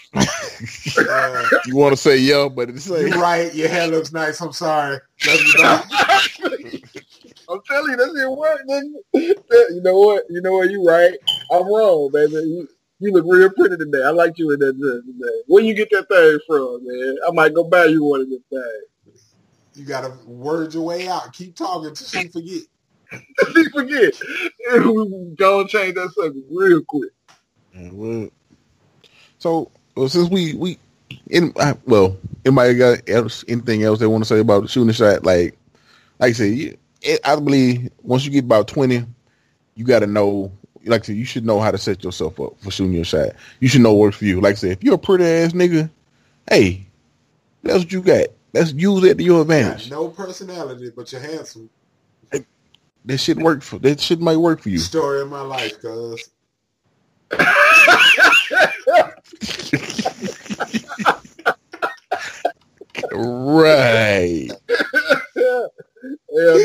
uh, 1.08 1.48
You 1.64 1.76
want 1.76 1.92
to 1.92 1.96
say 1.96 2.18
yo, 2.18 2.48
but 2.50 2.68
it's 2.70 2.88
you 2.88 3.08
like 3.08 3.16
right. 3.16 3.54
Your 3.54 3.68
hair 3.68 3.86
looks 3.86 4.12
nice. 4.12 4.40
I'm 4.40 4.52
sorry. 4.52 4.98
Love 5.24 5.46
you, 5.46 5.52
dog. 5.52 5.86
I'm 7.48 7.60
telling 7.70 7.92
you, 7.92 7.96
that 7.96 8.12
shit 8.16 8.30
work, 8.30 8.60
nigga. 8.68 9.70
You 9.74 9.80
know 9.82 9.98
what? 9.98 10.24
You 10.28 10.40
know 10.42 10.52
what? 10.52 10.70
You 10.70 10.84
right. 10.84 11.14
I'm 11.50 11.62
wrong, 11.66 12.10
baby. 12.12 12.66
You, 13.00 13.08
you 13.08 13.12
look 13.12 13.24
real 13.28 13.50
pretty 13.50 13.76
today. 13.76 14.04
I 14.04 14.10
like 14.10 14.34
you 14.38 14.52
in 14.52 14.60
that 14.60 14.78
dress 14.78 15.02
today. 15.06 15.42
Where 15.46 15.64
you 15.64 15.74
get 15.74 15.90
that 15.90 16.08
thing 16.08 16.38
from, 16.46 16.80
man? 16.86 17.16
I 17.28 17.32
might 17.32 17.54
go 17.54 17.64
buy 17.64 17.86
you 17.86 18.04
one 18.04 18.22
of 18.22 18.30
this 18.30 18.40
thing. 18.50 18.80
You 19.74 19.84
gotta 19.84 20.16
word 20.26 20.74
your 20.74 20.84
way 20.84 21.08
out. 21.08 21.32
Keep 21.34 21.56
talking 21.56 21.94
till 21.94 22.06
she 22.06 22.28
forget. 22.28 22.62
She 23.54 23.64
forget. 23.70 24.14
Go 25.36 25.60
and 25.60 25.68
change 25.68 25.94
that 25.94 26.12
subject 26.14 26.46
real 26.50 26.82
quick. 26.82 27.10
Yeah, 27.74 27.90
well, 27.92 28.30
so 29.38 29.70
well, 29.94 30.08
since 30.08 30.30
we 30.30 30.54
we 30.54 30.78
in 31.30 31.52
uh, 31.56 31.74
well, 31.86 32.16
anybody 32.44 32.74
got 32.74 33.08
else 33.08 33.44
anything 33.48 33.82
else 33.82 33.98
they 33.98 34.06
want 34.06 34.24
to 34.24 34.28
say 34.28 34.40
about 34.40 34.70
shooting 34.70 34.90
a 34.90 34.94
shot? 34.94 35.24
Like, 35.24 35.56
like 36.18 36.30
I 36.30 36.32
said, 36.32 36.52
you, 36.54 36.76
it, 37.02 37.20
I 37.24 37.36
believe 37.36 37.90
once 38.02 38.24
you 38.24 38.30
get 38.30 38.44
about 38.44 38.68
twenty, 38.68 39.04
you 39.74 39.84
got 39.84 40.00
to 40.00 40.06
know. 40.06 40.50
Like 40.86 41.02
I 41.02 41.06
said, 41.06 41.16
you 41.16 41.24
should 41.24 41.44
know 41.44 41.60
how 41.60 41.70
to 41.70 41.78
set 41.78 42.04
yourself 42.04 42.40
up 42.40 42.58
for 42.60 42.70
shooting 42.70 42.92
your 42.94 43.04
shot. 43.04 43.30
You 43.60 43.68
should 43.68 43.80
know 43.82 43.92
what 43.92 44.00
works 44.00 44.16
for 44.18 44.24
you. 44.24 44.40
Like 44.40 44.52
I 44.52 44.56
said, 44.56 44.70
if 44.72 44.84
you're 44.84 44.94
a 44.94 44.98
pretty 44.98 45.24
ass 45.24 45.52
nigga, 45.52 45.90
hey, 46.48 46.86
that's 47.62 47.78
what 47.80 47.92
you 47.92 48.02
got. 48.02 48.28
Let's 48.54 48.72
use 48.72 49.04
it 49.04 49.18
to 49.18 49.24
your 49.24 49.42
advantage. 49.42 49.90
no 49.90 50.08
personality, 50.08 50.90
but 50.94 51.10
you're 51.12 51.20
handsome. 51.20 51.68
That 53.04 53.18
shit 53.18 53.36
work 53.38 53.62
for 53.62 53.78
that 53.80 54.00
shit 54.00 54.20
might 54.20 54.36
work 54.36 54.60
for 54.60 54.68
you. 54.68 54.78
Story 54.78 55.20
of 55.20 55.28
my 55.28 55.40
life, 55.40 55.80
cuz. 55.80 56.30
Right. 63.12 64.50
Hell 65.36 65.70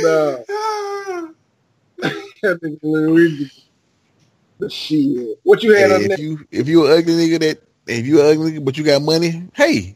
no. 0.03 0.43
That 2.41 2.59
nigga 2.63 2.80
Luigi. 2.82 3.51
The 4.62 4.70
shit. 4.70 5.39
What 5.43 5.64
you 5.64 5.74
had 5.74 5.89
Hey, 5.89 5.95
on 5.95 6.01
if 6.03 6.07
there? 6.09 6.20
you 6.20 6.47
if 6.51 6.68
you 6.68 6.86
an 6.86 6.91
ugly 6.91 7.14
nigga 7.14 7.39
that 7.39 7.62
if 7.88 8.05
you 8.05 8.22
an 8.22 8.28
ugly 8.28 8.51
nigga 8.53 8.66
but 8.66 8.78
you 8.78 8.84
got 8.84 9.01
money, 9.01 9.47
hey, 9.55 9.95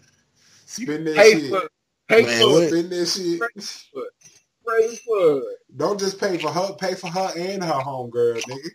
Spend 0.65 1.07
that 1.07 1.15
Hey, 1.15 1.31
shit. 1.39 1.49
for, 1.51 1.69
hey, 2.09 2.23
Man, 2.23 2.41
for, 2.41 2.49
what? 2.49 2.69
Spend 2.69 2.89
that 2.89 3.05
shit. 3.07 3.39
pray 4.65 4.95
for. 5.05 5.41
Don't 5.77 5.99
just 5.99 6.19
pay 6.19 6.37
for 6.39 6.49
her, 6.51 6.73
pay 6.79 6.95
for 6.95 7.07
her 7.07 7.31
and 7.37 7.63
her 7.63 7.73
homegirl, 7.73 8.41
nigga. 8.47 8.69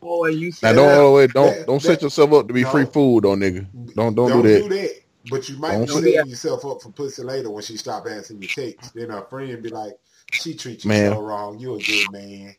Boy, 0.00 0.28
you 0.28 0.52
now 0.62 0.72
don't 0.72 0.88
that- 0.88 1.00
always 1.00 1.32
don't 1.32 1.46
that- 1.56 1.66
don't 1.66 1.82
that- 1.82 1.86
set 1.88 2.02
yourself 2.02 2.32
up 2.32 2.46
to 2.48 2.54
be 2.54 2.62
no. 2.62 2.70
free 2.70 2.84
food, 2.86 3.24
though, 3.24 3.34
nigga. 3.34 3.66
Don't 3.96 4.14
don't, 4.14 4.28
Don't 4.28 4.42
do 4.42 4.48
that. 4.48 4.62
do 4.62 4.68
that. 4.68 4.90
But 5.28 5.48
you 5.48 5.56
might 5.56 5.72
Don't 5.72 5.86
be 5.86 5.88
setting 5.88 6.12
that. 6.18 6.26
yourself 6.28 6.64
up 6.64 6.82
for 6.82 6.92
pussy 6.92 7.22
later 7.24 7.50
when 7.50 7.64
she 7.64 7.76
stop 7.76 8.06
answering 8.06 8.40
your 8.40 8.50
texts. 8.50 8.92
Then 8.94 9.10
her 9.10 9.24
friend 9.24 9.60
be 9.60 9.70
like, 9.70 9.94
"She 10.32 10.54
treats 10.54 10.84
you 10.84 10.90
Man. 10.90 11.10
so 11.10 11.18
wrong. 11.18 11.58
You 11.58 11.74
a 11.74 11.80
good 11.80 12.10
man." 12.10 12.54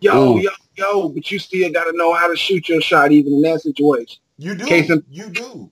Yo, 0.00 0.36
Ooh. 0.36 0.40
yo, 0.40 0.50
yo, 0.76 1.08
but 1.08 1.30
you 1.30 1.38
still 1.38 1.70
got 1.72 1.84
to 1.84 1.92
know 1.96 2.12
how 2.14 2.28
to 2.28 2.36
shoot 2.36 2.68
your 2.68 2.80
shot 2.80 3.12
even 3.12 3.34
in 3.34 3.42
that 3.42 3.60
situation. 3.62 4.20
You 4.38 4.54
do. 4.54 4.66
Case 4.66 4.90
in- 4.90 5.04
you 5.10 5.28
do. 5.30 5.70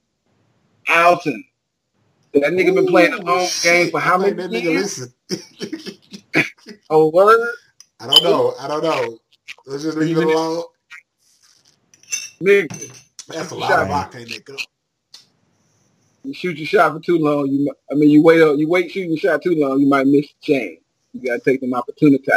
Alton. 0.89 1.43
That 2.33 2.51
nigga 2.51 2.75
been 2.75 2.87
playing 2.87 3.11
the 3.11 3.21
Ooh, 3.21 3.25
long 3.25 3.49
game 3.63 3.91
for 3.91 3.99
how 3.99 4.17
many 4.17 4.33
nigga 4.33 4.51
years? 4.51 4.83
listen. 4.83 5.13
Oh, 6.89 7.09
word? 7.09 7.47
I 7.99 8.07
don't 8.07 8.23
know. 8.23 8.53
I 8.59 8.67
don't 8.67 8.83
know. 8.83 9.17
Let's 9.65 9.83
just 9.83 9.97
leave 9.97 10.09
it 10.09 10.11
Even 10.11 10.29
alone. 10.29 10.63
Nigga, 12.43 12.91
That's 13.27 13.51
a 13.51 13.55
Shot. 13.55 13.59
lot 13.59 13.79
of 13.81 13.87
vodka 13.87 14.39
cup. 14.41 14.59
you 16.23 16.33
shoot 16.33 16.57
your 16.57 16.67
shot 16.67 16.93
for 16.93 16.99
too 16.99 17.17
long. 17.17 17.47
You, 17.47 17.73
I 17.91 17.95
mean, 17.95 18.09
you 18.09 18.21
wait, 18.21 18.37
you 18.59 18.67
wait 18.69 18.91
shooting 18.91 19.11
your 19.11 19.17
shot 19.17 19.41
too 19.41 19.55
long, 19.55 19.79
you 19.79 19.87
might 19.87 20.05
miss 20.07 20.27
the 20.27 20.35
chain. 20.53 20.77
You 21.13 21.21
got 21.27 21.43
to 21.43 21.49
take 21.51 21.61
them 21.61 21.73
opportunities. 21.73 22.27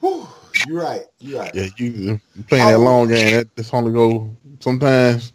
Whew. 0.00 0.28
You're 0.66 0.82
right. 0.82 1.02
You're 1.20 1.40
right. 1.40 1.54
Yeah, 1.54 1.68
you 1.76 1.86
you 1.86 2.20
playing 2.48 2.66
that 2.68 2.78
long 2.78 3.08
game. 3.08 3.32
That, 3.34 3.56
that's 3.56 3.72
only 3.72 3.92
go. 3.92 4.34
Sometimes 4.60 5.32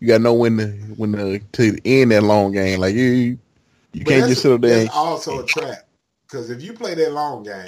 you 0.00 0.08
gotta 0.08 0.22
know 0.22 0.34
when 0.34 0.58
to 0.58 0.66
when 0.96 1.12
to, 1.12 1.38
to 1.38 1.78
end 1.84 2.12
that 2.12 2.22
long 2.22 2.52
game. 2.52 2.80
Like 2.80 2.94
you 2.94 3.02
you, 3.02 3.38
you 3.92 4.04
But 4.04 4.10
can't 4.10 4.28
just 4.28 4.42
sit 4.42 4.52
up 4.52 4.60
there. 4.60 4.84
That's 4.84 4.94
also 4.94 5.40
a 5.42 5.46
trap. 5.46 5.88
Because 6.26 6.50
if 6.50 6.62
you 6.62 6.74
play 6.74 6.94
that 6.94 7.12
long 7.12 7.42
game, 7.42 7.66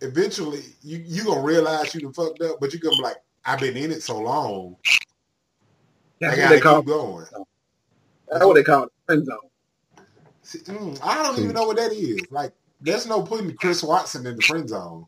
eventually 0.00 0.62
you 0.82 1.02
you 1.06 1.24
gonna 1.24 1.40
realize 1.40 1.94
you 1.94 2.00
done 2.00 2.12
fucked 2.12 2.42
up, 2.42 2.58
but 2.60 2.72
you 2.72 2.80
gonna 2.80 2.96
be 2.96 3.02
like, 3.02 3.16
I've 3.44 3.60
been 3.60 3.76
in 3.76 3.92
it 3.92 4.02
so 4.02 4.18
long, 4.18 4.76
That's 6.20 6.36
I 6.38 6.42
what 6.42 6.48
they 6.48 6.60
gotta 6.60 6.60
call 6.60 6.82
keep 6.82 6.88
going. 6.88 7.26
That's 8.28 8.44
what 8.44 8.54
they 8.54 8.62
call 8.62 8.84
it, 8.84 8.92
friend 9.06 9.24
zone. 9.24 9.38
See, 10.42 10.58
mm, 10.58 10.98
I 11.02 11.22
don't 11.22 11.38
even 11.38 11.54
know 11.54 11.66
what 11.66 11.76
that 11.76 11.92
is. 11.92 12.20
Like, 12.30 12.52
there's 12.80 13.06
no 13.06 13.22
putting 13.22 13.54
Chris 13.56 13.82
Watson 13.82 14.26
in 14.26 14.36
the 14.36 14.42
friend 14.42 14.68
zone. 14.68 15.06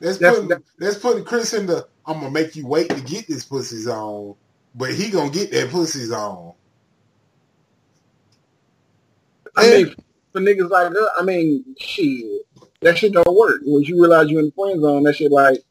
That's 0.00 0.18
That's- 0.18 0.40
putting 0.40 0.64
that's 0.78 0.98
putting 0.98 1.24
Chris 1.24 1.52
in 1.54 1.66
the 1.66 1.86
I'm 2.06 2.20
gonna 2.20 2.30
make 2.30 2.56
you 2.56 2.66
wait 2.66 2.88
to 2.90 3.00
get 3.02 3.28
this 3.28 3.44
pussy 3.44 3.76
zone, 3.76 4.34
but 4.74 4.92
he 4.94 5.10
gonna 5.10 5.30
get 5.30 5.52
that 5.52 5.70
pussy 5.70 6.04
zone. 6.06 6.54
I 9.56 9.70
mean, 9.70 9.94
for 10.32 10.40
niggas 10.40 10.70
like 10.70 10.92
that, 10.92 11.10
I 11.18 11.22
mean, 11.22 11.64
shit, 11.78 12.46
that 12.80 12.98
shit 12.98 13.12
don't 13.12 13.36
work. 13.36 13.60
Once 13.64 13.88
you 13.88 14.00
realize 14.00 14.30
you 14.30 14.38
in 14.38 14.46
the 14.46 14.52
friend 14.52 14.80
zone, 14.80 15.02
that 15.04 15.16
shit 15.16 15.30
like, 15.30 15.62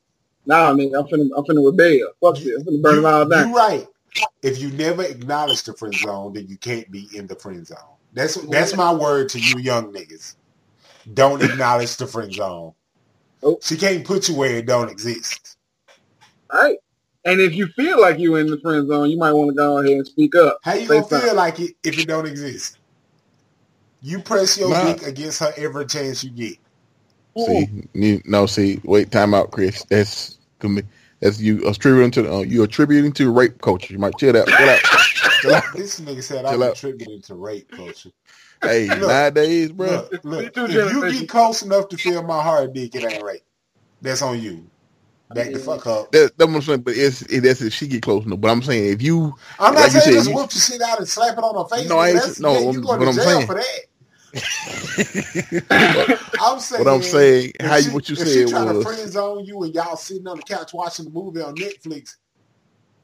nah, 0.45 0.71
nigga, 0.73 0.99
I'm 0.99 1.07
finna, 1.07 1.29
I'm 1.35 1.43
finna 1.45 1.65
rebel. 1.65 2.09
Fuck 2.21 2.35
this, 2.43 2.61
I'm 2.61 2.65
finna 2.65 2.81
burn 2.81 2.95
you, 2.95 3.01
them 3.01 3.13
all 3.13 3.25
down. 3.27 3.49
You 3.49 3.55
right. 3.55 3.87
If 4.41 4.59
you 4.59 4.71
never 4.71 5.03
acknowledge 5.03 5.63
the 5.63 5.73
friend 5.73 5.93
zone, 5.93 6.33
then 6.33 6.47
you 6.47 6.57
can't 6.57 6.89
be 6.91 7.07
in 7.15 7.27
the 7.27 7.35
friend 7.35 7.65
zone. 7.65 7.77
That's 8.13 8.35
that's 8.47 8.75
my 8.75 8.93
word 8.93 9.29
to 9.29 9.39
you 9.39 9.59
young 9.59 9.93
niggas. 9.93 10.35
Don't 11.13 11.41
acknowledge 11.43 11.95
the 11.97 12.07
friend 12.07 12.33
zone. 12.33 12.73
Nope. 13.43 13.63
She 13.63 13.77
can't 13.77 14.05
put 14.05 14.29
you 14.29 14.35
where 14.35 14.55
it 14.57 14.65
don't 14.67 14.89
exist. 14.89 15.57
All 16.51 16.61
right. 16.63 16.77
And 17.25 17.41
if 17.41 17.53
you 17.55 17.67
feel 17.67 18.01
like 18.01 18.19
you're 18.19 18.39
in 18.39 18.47
the 18.47 18.59
friend 18.61 18.87
zone, 18.87 19.09
you 19.11 19.17
might 19.17 19.33
want 19.33 19.49
to 19.51 19.55
go 19.55 19.79
ahead 19.79 19.91
and 19.93 20.07
speak 20.07 20.35
up. 20.35 20.59
How 20.63 20.73
you 20.73 20.87
Say 20.87 21.01
gonna 21.01 21.07
something. 21.07 21.21
feel 21.21 21.35
like 21.35 21.59
it 21.59 21.73
if 21.83 21.99
it 21.99 22.07
don't 22.07 22.27
exist? 22.27 22.77
You 24.01 24.21
press 24.21 24.57
your 24.57 24.69
Nah. 24.69 24.95
dick 24.95 25.03
against 25.03 25.39
her 25.39 25.53
every 25.57 25.85
chance 25.87 26.23
you 26.23 26.31
get. 26.31 26.57
See, 27.37 27.69
you, 27.93 28.21
no, 28.25 28.45
see, 28.47 28.81
wait, 28.83 29.11
time 29.11 29.33
out, 29.33 29.51
Chris. 29.51 29.85
That's 29.89 30.39
commi- 30.61 30.87
that's 31.21 31.39
you 31.39 31.67
attributing 31.67 32.11
to 32.11 32.33
uh, 32.33 32.41
you 32.41 32.63
attributing 32.63 33.13
to 33.13 33.31
rape 33.31 33.61
culture. 33.61 33.93
You 33.93 33.99
might 33.99 34.17
chill 34.17 34.37
out. 34.37 34.53
Chill 34.55 34.69
out. 34.69 34.81
Chill 35.41 35.55
out. 35.55 35.63
This 35.75 35.99
nigga 36.01 36.23
said 36.23 36.45
I'm 36.45 36.61
out. 36.61 36.73
attributing 36.73 37.21
to 37.23 37.35
rape 37.35 37.71
culture. 37.71 38.11
Hey, 38.61 38.87
Look. 38.87 39.07
nowadays, 39.07 39.71
bro. 39.71 39.87
Look, 39.87 40.23
look, 40.23 40.53
if 40.57 40.91
you 40.91 41.11
get 41.11 41.29
close 41.29 41.61
enough 41.63 41.89
to 41.89 41.97
feel 41.97 42.23
my 42.23 42.41
heart 42.43 42.73
dick, 42.73 42.95
it 42.95 43.03
ain't 43.05 43.23
rape. 43.23 43.43
That's 44.01 44.21
on 44.21 44.41
you. 44.41 44.69
Back 45.33 45.53
the 45.53 45.59
fuck 45.59 45.85
up. 45.87 46.11
That, 46.11 46.31
that's 46.37 46.47
what 46.49 46.55
I'm 46.55 46.61
saying, 46.63 46.81
but 46.81 46.95
it's 46.95 47.21
it, 47.23 47.41
that's 47.41 47.61
if 47.61 47.73
she 47.73 47.87
get 47.87 48.01
close 48.01 48.25
enough. 48.25 48.41
But 48.41 48.49
I'm 48.51 48.61
saying 48.63 48.93
if 48.93 49.01
you 49.01 49.33
I'm 49.59 49.73
not 49.75 49.83
Like 49.83 49.93
you 49.93 49.99
saying 50.01 50.03
said, 50.05 50.13
just 50.13 50.29
you- 50.29 50.35
whoop 50.35 50.49
the 50.49 50.59
shit 50.59 50.81
out 50.81 50.97
and 50.99 51.07
slap 51.07 51.37
it 51.37 51.43
on 51.43 51.55
her 51.55 51.75
face. 51.75 51.87
No, 51.89 51.99
I 51.99 52.09
ain't- 52.09 52.39
no, 52.39 52.53
yeah, 52.53 52.59
you 52.71 52.81
going 52.81 52.99
what 52.99 53.05
to 53.05 53.07
I'm 53.07 53.13
jail 53.13 53.25
saying. 53.25 53.47
for 53.47 53.55
that. 53.55 53.79
I'm 56.39 56.59
saying. 56.59 56.83
what 56.85 56.93
I'm 56.93 57.01
saying, 57.03 57.51
if 57.59 57.65
how 57.67 57.75
you 57.77 57.91
what 57.93 58.09
you 58.09 58.15
if 58.15 58.27
she 58.27 58.43
said 58.43 58.47
trying 58.47 58.67
to 58.67 58.73
was 58.75 58.83
friend 58.83 59.09
zone 59.11 59.45
you 59.45 59.63
and 59.63 59.73
y'all 59.75 59.95
sitting 59.97 60.27
on 60.27 60.37
the 60.37 60.43
couch 60.43 60.73
watching 60.73 61.05
the 61.05 61.11
movie 61.11 61.41
on 61.41 61.55
Netflix, 61.55 62.15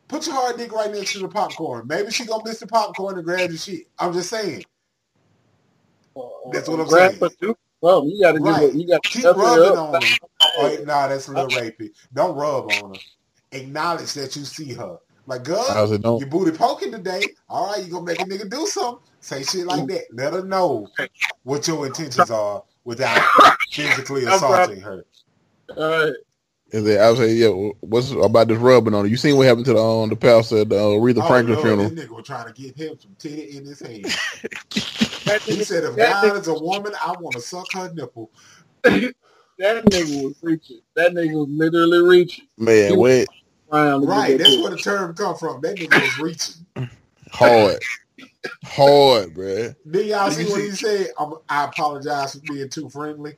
put 0.07 0.25
your 0.27 0.35
hard 0.35 0.57
dick 0.57 0.71
right 0.73 0.91
next 0.91 1.13
to 1.13 1.19
the 1.19 1.29
popcorn. 1.29 1.87
Maybe 1.87 2.11
she 2.11 2.25
gonna 2.25 2.43
miss 2.45 2.59
the 2.59 2.67
popcorn 2.67 3.17
and 3.17 3.25
grab 3.25 3.49
the 3.51 3.57
shit. 3.57 3.83
I'm 3.99 4.13
just 4.13 4.29
saying. 4.29 4.65
Uh, 6.17 6.21
that's 6.51 6.69
what 6.69 6.79
uh, 6.79 6.81
I'm 6.81 6.87
Grab 6.87 7.13
saying. 7.13 7.21
her. 7.21 7.55
Well, 7.81 8.05
you 8.07 8.21
gotta 8.21 8.39
Right. 8.39 8.61
give 8.61 8.69
it. 8.69 8.75
You 8.75 8.87
gotta 8.87 9.03
Keep 9.09 9.25
it 9.25 9.35
rubbing 9.37 9.75
on 9.77 10.03
her. 10.11 10.17
Oh, 10.57 10.77
nah, 10.85 11.07
that's 11.07 11.27
a 11.27 11.33
little 11.33 11.51
rapey. 11.51 11.89
Don't 12.13 12.35
rub 12.35 12.67
on 12.67 12.91
her. 12.91 12.99
Acknowledge 13.59 14.13
that 14.13 14.35
you 14.35 14.45
see 14.45 14.73
her. 14.73 14.97
Like, 15.27 15.43
girl, 15.43 15.65
I 15.69 15.81
was 15.81 15.91
your 16.17 16.27
booty 16.29 16.51
poking 16.57 16.91
today. 16.91 17.31
All 17.49 17.67
right, 17.71 17.83
you 17.85 17.91
gonna 17.91 18.05
make 18.05 18.21
a 18.21 18.25
nigga 18.25 18.49
do 18.49 18.67
something. 18.67 18.99
Say 19.21 19.43
shit 19.43 19.65
like 19.67 19.87
that. 19.87 20.03
Let 20.13 20.33
her 20.33 20.43
know 20.45 20.91
what 21.43 21.67
your 21.67 21.87
intentions 21.87 22.31
are 22.31 22.63
without 22.85 23.31
physically 23.71 24.25
assaulting 24.25 24.81
her. 24.81 25.05
All 25.77 25.89
right. 26.05 26.13
Is 26.71 26.83
then 26.85 27.01
I 27.01 27.09
was 27.11 27.19
saying, 27.19 27.37
yeah, 27.37 27.49
what's 27.81 28.11
about 28.11 28.47
this 28.49 28.59
rubbing 28.59 28.93
on 28.95 29.05
it? 29.05 29.09
You 29.09 29.17
seen 29.17 29.37
what 29.37 29.47
happened 29.47 29.65
to 29.67 29.73
the 29.73 29.83
um, 29.83 30.09
the 30.09 30.15
pastor 30.17 30.59
at 30.59 30.69
the 30.69 30.77
uh, 30.77 30.81
Aretha 30.83 31.23
Oh, 31.23 31.27
Franklin 31.27 31.57
Lord, 31.57 31.79
funeral? 31.79 31.89
this 31.95 32.05
nigga 32.05 32.09
was 32.09 32.25
trying 32.25 32.53
to 32.53 32.61
get 32.61 32.77
him 32.77 32.99
some 32.99 33.15
titty 33.19 33.57
in 33.57 33.65
his 33.65 33.81
hand. 33.81 34.13
He 35.47 35.61
nigga, 35.61 35.65
said, 35.67 35.83
if 35.85 35.99
God 35.99 36.37
is 36.37 36.47
a 36.47 36.55
woman, 36.55 36.93
I 37.05 37.13
want 37.13 37.35
to 37.37 37.41
suck 37.41 37.71
her 37.73 37.91
nipple. 37.93 38.31
that 38.83 39.13
nigga 39.59 40.23
was 40.23 40.35
reaching. 40.41 40.81
That 40.95 41.13
nigga 41.13 41.33
was 41.33 41.49
literally 41.49 42.01
reaching. 42.01 42.47
Man, 42.57 42.97
wet, 42.97 43.29
Trying 43.69 44.01
Right, 44.01 44.37
that's 44.37 44.57
where 44.57 44.71
the 44.71 44.77
term 44.77 45.15
come 45.15 45.35
from. 45.37 45.61
That 45.61 45.79
nigga 45.79 45.93
was 46.01 46.17
reaching. 46.17 46.65
hard, 47.31 47.79
hard, 48.63 49.33
bruh. 49.33 49.75
Did 49.89 50.07
y'all 50.07 50.31
see 50.31 50.45
what 50.47 50.61
he 50.61 50.71
said? 50.71 51.09
I'm, 51.19 51.33
I 51.49 51.65
apologize 51.65 52.33
for 52.35 52.41
being 52.41 52.69
too 52.69 52.89
friendly. 52.89 53.37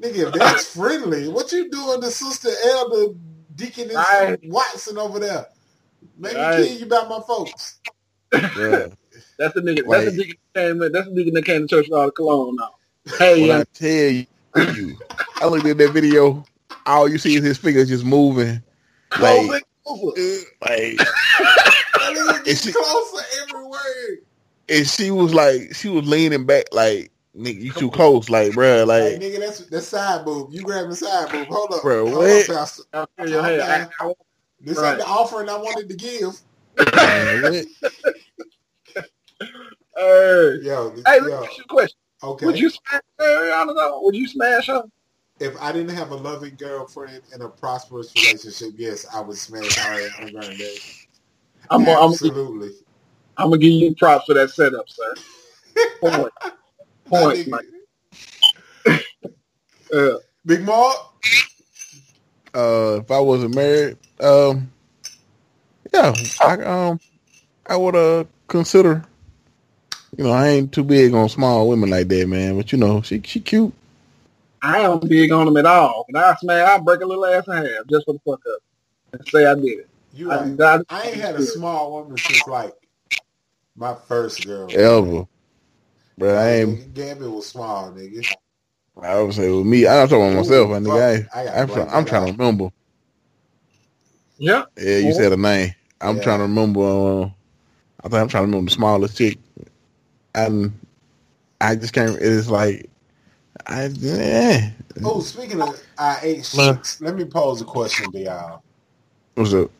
Nigga, 0.00 0.28
if 0.28 0.32
that's 0.34 0.74
friendly, 0.74 1.28
what 1.28 1.50
you 1.52 1.70
doing 1.70 2.00
to 2.00 2.10
Sister 2.10 2.50
Elder 2.66 3.14
Deaconess 3.54 3.94
Right. 3.94 4.38
Watson 4.44 4.98
over 4.98 5.18
there? 5.20 5.46
Maybe 6.18 6.36
Right. 6.36 6.60
me 6.60 6.66
kill 6.68 6.78
you 6.78 6.86
about 6.86 7.08
my 7.08 7.20
folks. 7.26 7.78
bruh. 8.32 8.92
That's 9.38 9.54
the 9.54 9.60
nigga. 9.62 9.84
Like- 9.86 10.04
that's 10.04 10.16
the 10.16 10.22
nigga 10.24 10.36
that 10.54 10.60
came. 10.60 10.78
That's 10.78 11.08
the 11.08 11.12
nigga 11.12 11.32
that 11.34 11.44
came 11.44 11.62
to 11.62 11.66
church 11.68 11.86
with 11.88 11.98
all 11.98 12.06
the 12.06 12.12
cologne 12.12 12.56
now. 12.56 12.70
Hey, 13.18 13.48
When 13.48 13.60
I 13.60 13.64
tell 13.74 13.88
you, 14.10 14.96
I 15.36 15.46
looked 15.46 15.66
at 15.66 15.78
that 15.78 15.92
video. 15.92 16.44
All 16.86 17.08
you 17.08 17.18
see 17.18 17.34
is 17.36 17.42
his 17.44 17.58
fingers 17.58 17.88
just 17.88 18.04
moving, 18.04 18.62
close 19.10 19.48
like, 19.48 19.62
it, 19.62 19.68
close 19.84 20.12
it. 20.16 20.46
like, 20.60 20.98
That 21.94 22.14
nigga 22.16 22.46
Is 22.46 22.62
gets 22.62 22.64
she- 22.64 22.72
closer 22.72 23.24
every 23.42 23.66
word. 23.66 24.18
and 24.68 24.86
she 24.88 25.10
was 25.10 25.34
like, 25.34 25.74
she 25.74 25.88
was 25.88 26.06
leaning 26.08 26.44
back, 26.46 26.66
like, 26.72 27.10
nigga, 27.36 27.60
you 27.60 27.72
too 27.72 27.90
close, 27.90 28.30
like, 28.30 28.52
bruh, 28.52 28.86
Hey, 28.96 29.18
like, 29.18 29.20
nigga, 29.20 29.40
that's 29.40 29.60
that's 29.66 29.88
side 29.88 30.24
boob. 30.24 30.52
You 30.52 30.62
grabbing 30.62 30.90
the 30.90 30.96
side 30.96 31.30
boob. 31.32 31.48
Hold 31.48 31.72
up. 31.74 31.82
Bro, 31.82 32.06
Hold 32.06 32.18
what? 32.18 32.50
up, 32.50 32.56
Pastor. 32.56 32.82
I'll 32.92 33.08
your 33.28 33.42
head. 33.42 33.60
I, 33.60 34.04
I, 34.04 34.06
want- 34.06 34.18
This 34.60 34.78
Right. 34.78 34.90
ain't 34.90 34.98
the 35.00 35.06
offering 35.06 35.48
I 35.48 35.56
wanted 35.56 35.88
to 35.90 35.96
give. 35.96 36.40
man, 36.94 37.42
what? 37.42 37.66
Hey, 39.96 40.58
Yo, 40.62 40.90
hey, 41.06 41.20
let 41.20 41.22
me 41.24 41.30
yo, 41.30 41.44
ask 41.44 41.56
you 41.58 41.64
a 41.64 41.68
question. 41.68 41.98
okay. 42.24 42.46
Would 42.46 42.58
you 42.58 42.70
smash 42.70 43.02
Ariana 43.20 43.74
though? 43.76 44.00
Would 44.02 44.16
you 44.16 44.26
smash 44.28 44.66
her? 44.66 44.82
if 45.40 45.60
I 45.60 45.72
didn't 45.72 45.94
have 45.96 46.10
a 46.12 46.16
loving 46.16 46.56
girlfriend 46.58 47.22
and 47.32 47.42
a 47.42 47.48
prosperous 47.48 48.16
relationship, 48.16 48.74
yes, 48.76 49.06
I 49.14 49.20
would 49.20 49.36
smash 49.38 49.76
Ariana 49.76 50.32
Grande. 50.32 50.62
I'm, 51.70 51.84
gonna- 51.84 51.92
I'm, 51.92 51.96
gonna- 51.98 52.12
Absolutely. 52.12 52.70
I'm 53.36 53.50
gonna 53.50 53.58
give 53.58 53.72
you 53.72 53.94
props 53.96 54.26
for 54.26 54.34
that 54.34 54.50
setup, 54.50 54.88
sir. 54.88 55.14
Point, 57.20 57.24
point, 57.24 57.46
That 57.46 57.50
Mike. 57.50 57.64
nigga- 59.92 60.16
Uh, 60.16 60.18
Big 60.46 60.62
Mark. 60.62 60.96
Uh, 62.54 63.00
if 63.02 63.10
I 63.10 63.18
wasn't 63.20 63.54
married, 63.54 63.96
um, 64.20 64.70
yeah, 65.92 66.14
I 66.40 66.54
um, 66.62 67.00
I 67.66 67.76
would 67.76 67.96
uh 67.96 68.24
consider. 68.48 69.04
You 70.16 70.24
know, 70.24 70.30
I 70.32 70.48
ain't 70.48 70.72
too 70.72 70.84
big 70.84 71.12
on 71.14 71.28
small 71.28 71.68
women 71.68 71.90
like 71.90 72.06
that, 72.08 72.28
man. 72.28 72.56
But 72.56 72.70
you 72.70 72.78
know, 72.78 73.02
she 73.02 73.20
she 73.24 73.40
cute. 73.40 73.72
I 74.62 74.82
don't 74.82 75.06
big 75.08 75.32
on 75.32 75.46
them 75.46 75.56
at 75.56 75.66
all. 75.66 76.06
But 76.10 76.24
I 76.24 76.34
smash, 76.36 76.68
I 76.68 76.78
break 76.78 77.00
a 77.00 77.06
little 77.06 77.26
ass 77.26 77.46
in 77.48 77.52
half 77.54 77.86
just 77.90 78.06
for 78.06 78.12
the 78.14 78.20
fuck 78.20 78.40
up 78.46 78.60
and 79.12 79.28
say 79.28 79.46
I 79.46 79.54
did 79.56 79.80
it. 79.80 79.88
You 80.14 80.30
I, 80.30 80.36
right. 80.44 80.60
I, 80.60 80.80
I 80.90 81.02
ain't 81.08 81.16
had 81.20 81.34
a 81.34 81.42
small 81.42 81.92
woman 81.92 82.16
since 82.16 82.46
like 82.46 82.74
my 83.76 83.94
first 84.06 84.46
girl. 84.46 84.70
Ever, 84.72 85.26
but 86.18 86.36
I 86.36 86.50
ain't. 86.56 86.80
Gabby 86.94 87.26
was 87.26 87.48
small, 87.48 87.92
nigga. 87.92 88.26
I 89.02 89.20
would 89.20 89.34
say 89.34 89.50
with 89.50 89.66
me. 89.66 89.86
I'm 89.86 90.08
talking 90.08 90.24
about 90.26 90.36
myself, 90.38 90.70
Ooh, 90.70 90.74
nigga. 90.82 91.28
I, 91.34 91.48
I 91.48 91.60
I'm, 91.60 91.66
blank 91.66 91.70
try, 91.70 91.86
I'm 91.90 92.04
trying 92.06 92.26
to 92.26 92.32
remember. 92.32 92.70
yeah. 94.38 94.64
Yeah, 94.78 94.98
you 94.98 95.12
Yeah. 95.12 95.14
said 95.14 95.32
a 95.32 95.36
name. 95.36 95.74
I'm 96.00 96.18
Yeah. 96.18 96.20
trying 96.20 96.38
to 96.40 96.44
remember. 96.44 96.80
Uh, 96.82 97.24
I 98.04 98.08
think 98.08 98.14
I'm 98.14 98.28
trying 98.28 98.44
to 98.44 98.46
remember 98.48 98.70
the 98.70 98.74
smallest 98.74 99.16
chick, 99.18 99.38
and 100.34 100.72
I 101.60 101.76
just 101.76 101.94
can't. 101.94 102.18
It's 102.20 102.48
like, 102.48 102.90
I 103.66 103.86
yeah. 103.86 104.70
Oh, 105.02 105.20
speaking 105.20 105.60
of 105.62 105.80
I 105.98 106.18
ate 106.22 106.44
Look. 106.52 106.80
chicks, 106.80 107.00
let 107.00 107.16
me 107.16 107.24
pose 107.26 107.60
a 107.62 107.64
question 107.64 108.12
to 108.12 108.18
y'all. 108.20 108.62
What's 109.34 109.54
up? 109.54 109.70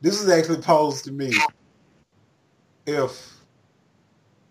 This 0.00 0.20
is 0.20 0.28
actually 0.28 0.62
posed 0.62 1.04
to 1.06 1.12
me. 1.12 1.46
If 2.86 3.29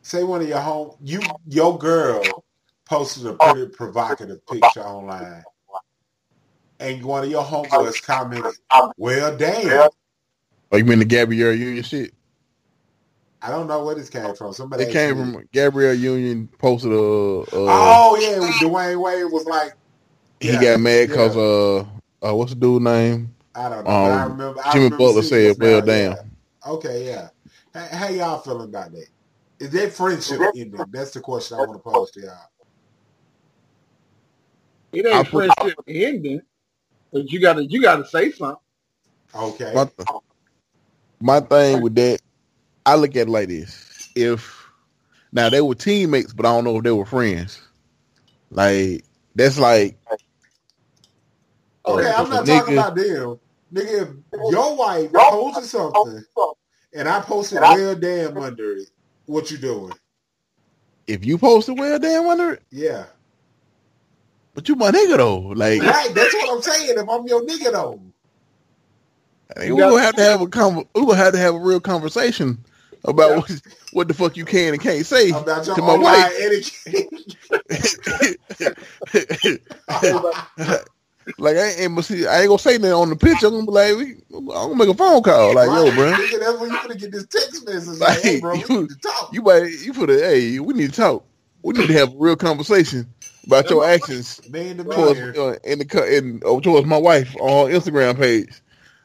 say 0.10 0.24
one 0.24 0.42
of 0.42 0.48
your 0.48 0.60
home 0.60 0.92
you 1.04 1.22
your 1.48 1.78
girl 1.78 2.24
posted 2.86 3.28
a 3.28 3.34
pretty 3.34 3.68
provocative 3.68 4.46
picture 4.48 4.82
online 4.84 5.44
and 6.80 7.04
one 7.04 7.24
of 7.26 7.30
your 7.30 7.44
homeboys 7.44 8.02
commented, 8.02 8.54
Well 8.98 9.36
damn. 9.38 9.90
Oh, 10.72 10.78
you 10.78 10.86
mean 10.86 11.00
the 11.00 11.06
Gabrielle 11.06 11.54
Union 11.54 11.84
shit? 11.84 12.14
I 13.42 13.50
don't 13.50 13.68
know 13.68 13.84
where 13.84 13.96
this 13.96 14.10
came 14.10 14.34
from. 14.36 14.54
Somebody 14.54 14.84
It 14.84 14.92
came 14.94 15.20
actually- 15.20 15.34
from 15.34 15.50
Gabrielle 15.52 15.94
Union 15.94 16.48
posted 16.58 16.92
a. 16.92 16.96
a 16.96 17.46
Oh 17.52 18.18
yeah, 18.20 18.38
Dwyane 18.62 19.02
Wade 19.02 19.32
was 19.32 19.46
like 19.46 19.74
he 20.40 20.50
yeah, 20.54 20.62
got 20.62 20.80
mad 20.80 21.10
because 21.10 21.36
yeah. 21.36 21.42
uh, 21.42 22.30
uh, 22.32 22.36
what's 22.36 22.54
the 22.54 22.60
dude 22.60 22.82
name? 22.84 23.36
I 23.56 23.64
don't 23.70 23.78
know. 23.80 23.84
but 23.84 23.92
I 23.92 24.22
Um, 24.24 24.32
remember 24.32 24.62
I 24.64 24.72
Jimmy 24.72 24.84
remember 24.86 24.98
Butler 25.06 25.24
said, 25.24 25.56
"Well, 25.60 25.80
now, 25.80 25.86
damn." 25.86 26.12
yeah. 26.14 26.22
Okay, 26.72 27.06
yeah. 27.08 27.30
How, 27.74 27.98
how 27.98 28.08
y'all 28.10 28.40
feeling 28.40 28.70
about 28.70 28.92
that? 28.94 29.06
Is 29.60 29.72
that 29.72 29.94
friendship 29.94 30.48
ending? 30.56 30.90
That's 30.92 31.12
the 31.12 31.22
question 31.22 31.58
I 31.58 31.62
want 31.62 31.80
to 31.84 31.84
pose 31.84 32.12
to 32.14 32.22
y'all. 32.22 32.50
It 34.94 35.06
ain't 35.06 35.30
put- 35.30 35.34
friendship 35.34 35.80
ending, 35.88 36.42
but 37.14 37.32
you 37.32 37.42
gotta 37.42 37.66
you 37.66 37.82
gotta 37.82 38.06
say 38.06 38.32
something. 38.32 38.58
Okay. 39.36 39.74
My, 39.76 39.90
my 41.22 41.40
thing 41.42 41.82
with 41.82 41.96
that, 41.96 42.22
I 42.86 42.96
look 42.96 43.12
at 43.16 43.28
it 43.28 43.30
like 43.30 43.50
this: 43.50 44.10
if 44.16 44.66
now 45.32 45.50
they 45.50 45.62
were 45.62 45.76
teammates, 45.76 46.34
but 46.34 46.46
I 46.46 46.52
don't 46.56 46.66
know 46.66 46.78
if 46.78 46.84
they 46.84 46.92
were 46.92 47.06
friends. 47.06 47.62
Like 48.52 49.06
that's 49.36 49.60
like 49.60 49.98
Okay, 51.88 52.10
Uh, 52.10 52.14
I'm 52.24 52.30
not 52.30 52.46
nigga- 52.46 52.58
talking 52.58 52.74
about 52.74 52.96
them. 52.96 53.40
Nigga, 53.74 54.24
if 54.34 54.42
your 54.48 54.76
wife 54.78 55.12
posted 55.28 55.66
something 55.66 56.26
and 56.94 57.10
I 57.10 57.22
posted 57.22 57.60
well 57.62 57.96
damn 57.96 58.38
under 58.38 58.78
it, 58.78 58.90
what 59.30 59.52
you 59.52 59.58
doing? 59.58 59.94
if 61.08 61.26
you 61.26 61.38
posted 61.38 61.78
well 61.78 61.98
damn 62.00 62.28
under 62.28 62.54
it, 62.54 62.64
Yeah. 62.72 63.06
but 64.54 64.68
you 64.70 64.76
my 64.76 64.92
nigga 64.92 65.18
though. 65.18 65.40
Like 65.40 65.82
Right, 65.82 66.12
that's 66.14 66.34
what 66.36 66.56
I'm 66.56 66.62
saying. 66.62 66.98
If 66.98 67.10
I'm 67.10 67.26
your 67.28 67.42
nigga 67.46 67.72
though. 67.72 68.00
we 69.58 69.68
gonna 69.70 70.00
have 70.02 70.16
to 70.16 70.22
have 70.24 70.42
a 70.42 70.48
con- 70.48 70.86
we 70.94 71.02
gonna 71.02 71.16
have 71.16 71.34
to 71.34 71.40
have 71.40 71.56
a 71.56 71.60
real 71.60 71.80
conversation 71.80 72.64
about 73.06 73.30
Yeah. 73.32 73.38
what, 73.38 73.62
what 73.94 74.08
the 74.08 74.14
fuck 74.14 74.38
you 74.38 74.46
can 74.46 74.74
and 74.74 74.82
can't 74.82 75.06
say 75.06 75.30
About 75.32 75.66
your 75.66 75.76
to 75.76 75.82
my 75.82 75.98
wife. 75.98 76.32
like 81.38 81.58
I 81.58 81.70
ain't 81.72 81.90
gonna 81.92 82.04
see, 82.04 82.26
I 82.28 82.40
ain't 82.42 82.48
gonna 82.48 82.60
say 82.60 82.78
nothing 82.78 82.94
on 82.94 83.10
the 83.10 83.16
picture. 83.16 83.48
I'm 83.48 83.66
gonna 83.66 83.66
be 83.68 83.72
like, 83.72 83.98
we, 83.98 84.38
I'm 84.38 84.46
gonna 84.48 84.76
make 84.76 84.90
a 84.90 84.94
phone 84.96 85.22
call. 85.24 85.54
Like, 85.54 85.72
yo, 85.72 85.92
bro, 85.92 86.18
that's 86.40 86.60
when 86.60 86.72
you 86.72 86.80
gonna 86.82 86.96
get 86.96 87.12
this 87.12 87.28
text 87.28 87.66
message 87.68 88.00
like, 88.00 88.22
hey, 88.22 88.40
bro, 88.42 88.56
we 88.58 88.62
Like, 88.70 88.82
need 88.82 88.90
to 88.90 89.00
talk. 89.00 89.32
you 89.32 89.42
might 89.42 89.64
you 89.84 89.94
put 89.94 90.10
a 90.10 90.14
hey, 90.20 90.60
we 90.60 90.74
need 90.74 90.92
to 90.94 91.02
talk. 91.02 91.26
We 91.64 91.74
need 91.74 91.88
to 91.88 91.94
have 91.94 92.14
a 92.14 92.18
real 92.18 92.36
conversation 92.38 93.14
about 93.46 93.70
your 93.70 93.86
actions 93.86 94.42
Man 94.50 94.78
to 94.78 94.84
towards 94.90 95.22
uh, 95.38 95.56
in 95.64 95.80
the 95.80 96.18
in 96.18 96.42
oh, 96.46 96.60
towards 96.60 96.88
my 96.88 96.98
wife 96.98 97.36
on 97.38 97.72
Instagram 97.72 98.18
page. 98.18 98.62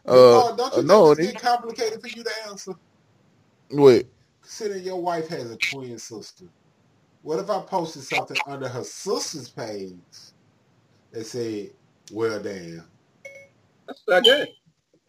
Uh, 0.06 0.40
Oh, 0.40 0.56
don't 0.56 0.76
you 0.76 0.80
uh, 0.80 0.82
think 0.82 0.88
no, 0.88 1.14
it's 1.18 1.20
nigga. 1.20 1.40
complicated 1.42 2.00
for 2.00 2.08
you 2.08 2.24
to 2.24 2.30
answer? 2.48 2.72
what? 3.70 4.06
Considering 4.42 4.84
your 4.84 5.02
wife 5.02 5.28
has 5.28 5.50
a 5.50 5.56
twin 5.58 5.98
sister. 5.98 6.46
What 7.22 7.40
if 7.40 7.50
I 7.50 7.60
posted 7.62 8.02
something 8.04 8.38
under 8.46 8.68
her 8.68 8.84
sister's 8.84 9.50
page 9.50 9.96
that 11.12 11.26
said, 11.26 11.70
well, 12.12 12.42
damn. 12.42 12.84
That's 13.86 14.02
what 14.04 14.16
I 14.16 14.20
get. 14.20 14.48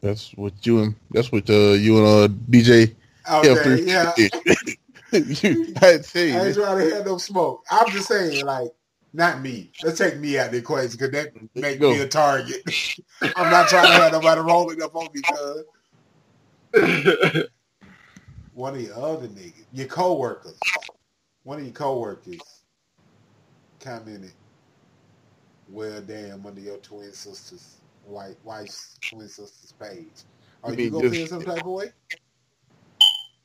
That's 0.01 0.31
what 0.33 0.53
you 0.65 0.83
and 0.83 0.95
that's 1.11 1.31
what 1.31 1.49
uh, 1.49 1.73
you 1.73 1.97
and 1.97 2.05
uh, 2.05 2.27
DJ 2.49 2.95
Okay, 3.29 3.49
F3 3.49 3.87
yeah. 3.87 4.13
you, 5.11 5.73
I 5.81 5.97
tell 5.97 6.23
you, 6.23 6.33
I 6.37 6.45
ain't 6.47 6.55
trying 6.55 6.89
to 6.89 6.95
have 6.95 7.05
no 7.05 7.17
smoke. 7.17 7.63
I'm 7.71 7.91
just 7.91 8.07
saying, 8.07 8.45
like, 8.45 8.71
not 9.13 9.41
me. 9.41 9.71
Let's 9.83 9.97
take 9.97 10.17
me 10.17 10.37
out 10.37 10.47
of 10.47 10.51
the 10.51 10.59
equation 10.59 10.91
because 10.91 11.11
that 11.11 11.33
make 11.55 11.79
me 11.79 11.99
a 11.99 12.07
target. 12.07 12.61
I'm 13.21 13.49
not 13.49 13.67
trying 13.67 13.87
to 13.87 13.93
have 13.93 14.11
nobody 14.11 14.41
rolling 14.41 14.81
up 14.83 14.95
on 14.95 15.09
me, 15.13 15.21
cuz. 15.21 15.63
One 18.53 18.75
of 18.75 18.81
your 18.81 18.95
other 18.95 19.27
niggas, 19.27 19.65
your 19.73 19.87
coworkers, 19.87 20.59
one 21.43 21.57
of 21.59 21.65
your 21.65 21.73
coworkers 21.73 22.39
commented, 23.79 24.31
well, 25.69 26.01
damn, 26.01 26.45
under 26.45 26.61
your 26.61 26.77
twin 26.77 27.11
sister's, 27.13 27.77
white 28.05 28.37
wife's 28.43 28.99
twin 29.09 29.27
sister's 29.27 29.73
page. 29.79 30.23
Are 30.63 30.73
You 30.73 30.77
you 30.85 30.91
going 30.91 31.03
to 31.03 31.09
just- 31.09 31.31
feel 31.31 31.39
some 31.39 31.43
type 31.43 31.65
of 31.65 31.71
way? 31.71 31.91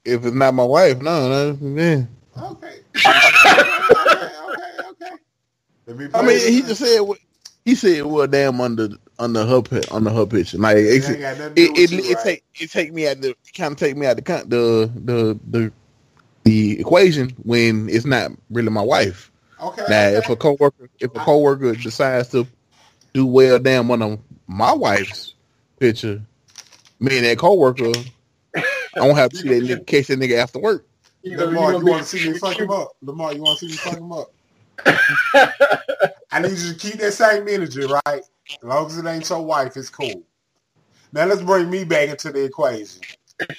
if 0.05 0.25
it's 0.25 0.35
not 0.35 0.55
my 0.55 0.65
wife, 0.65 1.01
no, 1.01 1.29
no, 1.53 1.57
man. 1.61 2.09
Okay. 2.41 2.77
okay, 3.07 4.31
okay, 4.49 4.89
okay. 4.91 5.17
Let 5.87 5.97
me 5.97 6.09
I 6.15 6.23
mean, 6.23 6.53
he 6.53 6.63
just 6.63 6.81
said 6.81 7.01
what 7.01 7.19
he 7.65 7.75
said. 7.75 8.05
Well, 8.07 8.27
damn, 8.27 8.61
under 8.61 8.89
under 9.19 9.45
her 9.47 9.63
under 9.91 10.11
her 10.11 10.27
picture, 10.27 10.59
like 10.59 10.77
It 10.79 11.05
it 11.09 11.21
got 11.21 11.39
nothing 11.39 11.55
to 11.55 11.67
do 11.67 11.75
it, 11.75 11.93
it, 11.93 12.15
right? 12.15 12.25
take 12.25 12.45
it 12.61 12.71
take 12.71 12.93
me 12.93 13.09
out 13.09 13.21
the 13.21 13.35
kind 13.57 13.73
of 13.73 13.79
take 13.79 13.97
me 13.97 14.07
out 14.07 14.17
the 14.17 14.23
the 14.23 14.91
the 15.05 15.41
the 15.51 15.73
the 16.45 16.81
equation 16.81 17.31
when 17.43 17.89
it's 17.89 18.07
not 18.07 18.33
really 18.51 18.71
my 18.71 18.83
wife. 18.83 19.30
Okay. 19.63 19.85
Now, 19.89 20.07
okay. 20.07 20.17
if 20.17 20.29
a 20.29 20.37
coworker 20.37 20.89
if 20.99 21.15
a 21.15 21.19
coworker 21.21 21.75
decides 21.75 22.29
to 22.31 22.47
do 23.13 23.27
well, 23.27 23.59
damn, 23.59 23.89
one 23.89 24.03
on 24.03 24.23
my 24.47 24.73
wife's 24.73 25.35
picture, 25.79 26.23
me 26.99 27.19
and 27.19 27.27
that 27.27 27.39
coworker, 27.39 27.93
I 28.55 28.63
don't 28.95 29.17
have 29.17 29.31
to 29.31 29.37
see 29.37 29.49
that 29.49 29.63
nigga 29.63 29.87
catch 29.87 30.07
that 30.09 30.19
nigga 30.19 30.39
after 30.39 30.59
work. 30.59 30.87
You 31.23 31.37
Lamar, 31.37 31.75
you 31.75 31.85
want 31.85 32.07
to 32.07 32.19
see 32.19 32.31
me 32.31 32.39
fuck 32.39 32.59
him 32.59 32.71
up? 32.71 32.93
Lamar, 33.03 33.35
you 33.35 33.43
want 33.43 33.59
to 33.59 33.67
see 33.67 33.73
me 33.73 33.79
fuck 33.79 33.99
him 33.99 34.13
up? 34.13 34.33
I 36.33 36.41
need 36.41 36.57
you 36.57 36.73
to 36.73 36.79
keep 36.79 36.95
that 37.01 37.13
same 37.13 37.47
energy, 37.49 37.83
right? 37.83 38.01
As 38.07 38.59
long 38.63 38.87
as 38.87 38.97
it 38.97 39.07
ain't 39.07 39.29
your 39.29 39.45
wife, 39.45 39.77
it's 39.77 39.91
cool. 39.91 40.23
Now 41.13 41.27
let's 41.27 41.43
bring 41.43 41.69
me 41.69 41.85
back 41.85 42.09
into 42.09 42.33
the 42.33 42.45
equation. 42.45 43.03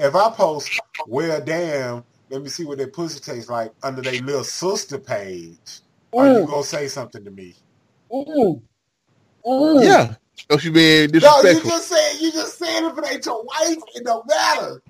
If 0.00 0.14
I 0.14 0.30
post, 0.30 0.78
well, 1.08 1.40
damn, 1.40 2.04
let 2.30 2.42
me 2.42 2.48
see 2.48 2.64
what 2.64 2.78
that 2.78 2.92
pussy 2.92 3.20
tastes 3.20 3.48
like 3.50 3.72
under 3.82 4.02
their 4.02 4.20
little 4.20 4.44
sister 4.44 4.98
page, 4.98 5.58
are 6.16 6.26
you 6.40 6.46
gonna 6.46 6.62
say 6.62 6.88
something 6.88 7.24
to 7.24 7.30
me? 7.30 7.54
ooh, 8.12 8.60
ooh. 9.46 9.80
Yeah, 9.82 10.14
so 10.50 10.58
she 10.58 10.70
being 10.70 11.10
No, 11.12 11.42
you 11.42 11.60
just 11.62 11.88
said 11.88 12.12
you 12.20 12.32
just 12.32 12.58
said 12.58 12.84
if 12.90 12.98
it 12.98 13.04
ain't 13.12 13.26
your 13.26 13.42
wife, 13.44 13.76
it 13.94 14.04
don't 14.04 14.26
matter. 14.28 14.82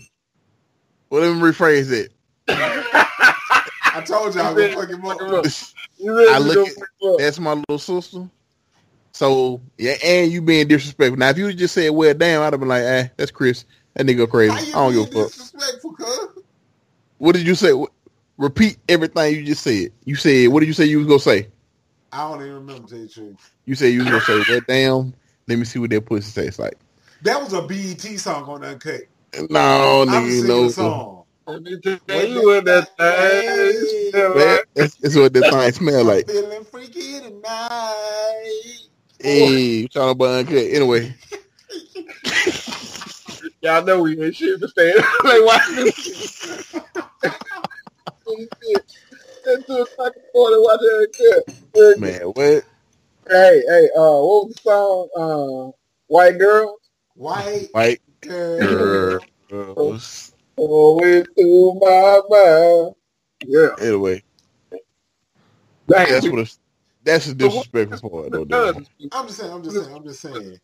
well, 1.11 1.23
let 1.23 1.35
me 1.37 1.41
rephrase 1.43 1.91
it. 1.93 2.13
I 2.49 4.03
told 4.07 4.35
you 4.35 4.41
I 4.41 4.53
was 4.53 4.75
gonna 4.75 4.75
fuck 4.75 4.89
him 4.91 5.03
Fuck 5.03 5.21
him 5.21 5.35
up. 5.35 5.45
up. 5.45 5.53
You 5.99 6.15
really 6.15 6.35
I 6.35 6.39
look 6.39 6.69
at- 6.69 6.75
fuck 6.75 6.89
up. 7.05 7.19
That's 7.19 7.39
my 7.39 7.53
little 7.55 7.79
sister. 7.79 8.29
So 9.13 9.61
yeah, 9.79 9.95
and 10.05 10.31
you 10.31 10.41
being 10.43 10.69
disrespectful. 10.69 11.17
Now, 11.19 11.31
if 11.31 11.39
you 11.39 11.53
just 11.53 11.75
said, 11.75 11.91
"Well, 11.91 12.15
damn," 12.15 12.43
I'd 12.43 12.53
have 12.53 12.61
been 12.61 12.69
like, 12.69 12.83
"Eh, 12.85 13.09
that's 13.17 13.33
Chris. 13.33 13.65
That 13.95 14.07
nigga 14.07 14.31
crazy. 14.31 14.51
Why 14.51 14.59
I 14.59 14.71
don't 14.71 14.93
give 14.93 15.03
a 15.03 15.07
fuck." 15.07 15.33
disrespectful, 15.33 15.95
cuz? 15.95 16.29
What 17.19 17.35
did 17.35 17.47
you 17.47 17.55
say? 17.55 17.73
What- 17.73 17.93
Repeat 18.39 18.79
everything 18.89 19.35
you 19.35 19.45
just 19.45 19.65
said. 19.65 19.91
You 20.05 20.15
said, 20.15 20.49
"What 20.49 20.61
did 20.61 20.67
you 20.67 20.73
say 20.73 20.85
you 20.85 20.99
was 20.99 21.09
gonna 21.09 21.19
say?" 21.19 21.49
I 22.13 22.19
don't 22.31 22.41
even 22.43 22.55
remember 22.55 22.83
to 22.87 22.89
tell 22.89 22.99
you 22.99 23.07
the 23.09 23.13
truth. 23.13 23.53
You 23.67 23.75
said 23.75 23.87
you 23.93 24.01
was 24.01 24.09
gonna 24.09 24.21
say, 24.21 24.39
"Well, 24.49 24.61
damn." 24.69 25.15
Let 25.49 25.59
me 25.59 25.65
see 25.65 25.79
what 25.81 25.91
that 25.91 26.07
pussy 26.07 26.41
tastes 26.43 26.59
like. 26.61 26.77
That 27.23 27.41
was 27.43 27.53
a 27.53 27.63
BET 27.63 28.01
song 28.21 28.45
on 28.45 28.65
Uncut. 28.65 29.01
No, 29.51 30.03
I'm 30.07 30.25
nigga, 30.25 30.31
singing 30.31 30.47
no. 30.47 30.67
the 30.67 30.73
song. 30.73 31.25
Let 31.49 31.63
me 31.63 31.81
tell 31.81 31.99
What 32.07 32.29
you 32.29 32.47
what 32.47 32.65
that 32.67 32.89
Hey. 32.99 33.73
thing 33.73 34.11
smell 34.13 34.37
like. 34.37 34.65
that's, 34.75 34.95
that's 34.97 35.17
what 35.17 35.33
that 35.35 35.51
thing 35.51 35.73
smell 35.73 36.01
I'm 36.01 36.07
like. 36.07 36.27
feeling 36.29 36.65
freaky 36.65 37.21
tonight. 37.21 38.79
Hey, 39.21 39.63
you 39.81 39.89
talking 39.89 40.11
about 40.11 40.39
uncut? 40.41 40.57
Anyway, 40.71 41.15
Y'all 43.69 43.85
know 43.85 44.01
we 44.01 44.19
ain't 44.19 44.35
shit 44.35 44.59
to 44.63 44.67
stay. 44.67 44.95
like, 45.25 45.45
watch 45.45 45.69
this. 45.75 46.41
Ten 49.45 49.63
to 49.65 49.83
a 49.83 49.87
fucking 49.87 50.23
forty, 50.33 50.57
watch 50.57 50.81
that 50.81 51.43
cut. 51.75 52.01
man, 52.01 52.21
what? 52.23 52.65
Hey, 53.29 53.63
hey, 53.69 53.91
uh, 53.95 54.01
what 54.01 54.47
was 54.47 54.55
the 54.55 54.61
song? 54.63 55.09
Uh, 55.15 55.71
White 56.07 56.39
Girl. 56.39 56.79
White 57.13 57.69
White 57.73 58.01
girl. 58.23 59.21
girls. 59.51 60.33
Going 60.57 61.27
through 61.37 61.75
my 61.79 62.23
mind. 62.31 62.95
Yeah. 63.45 63.69
Anyway, 63.83 64.23
Dang, 65.91 66.09
that's 66.09 66.27
what. 66.27 66.39
It's, 66.39 66.59
that's 67.05 67.27
the 67.27 67.35
disrespectful 67.35 68.09
part, 68.09 68.33
I'm 69.13 69.27
just 69.27 69.39
saying, 69.39 69.53
I'm 69.53 69.63
just 69.63 69.77
saying, 69.77 69.95
I'm 69.95 70.05
just 70.05 70.21
saying. 70.23 70.59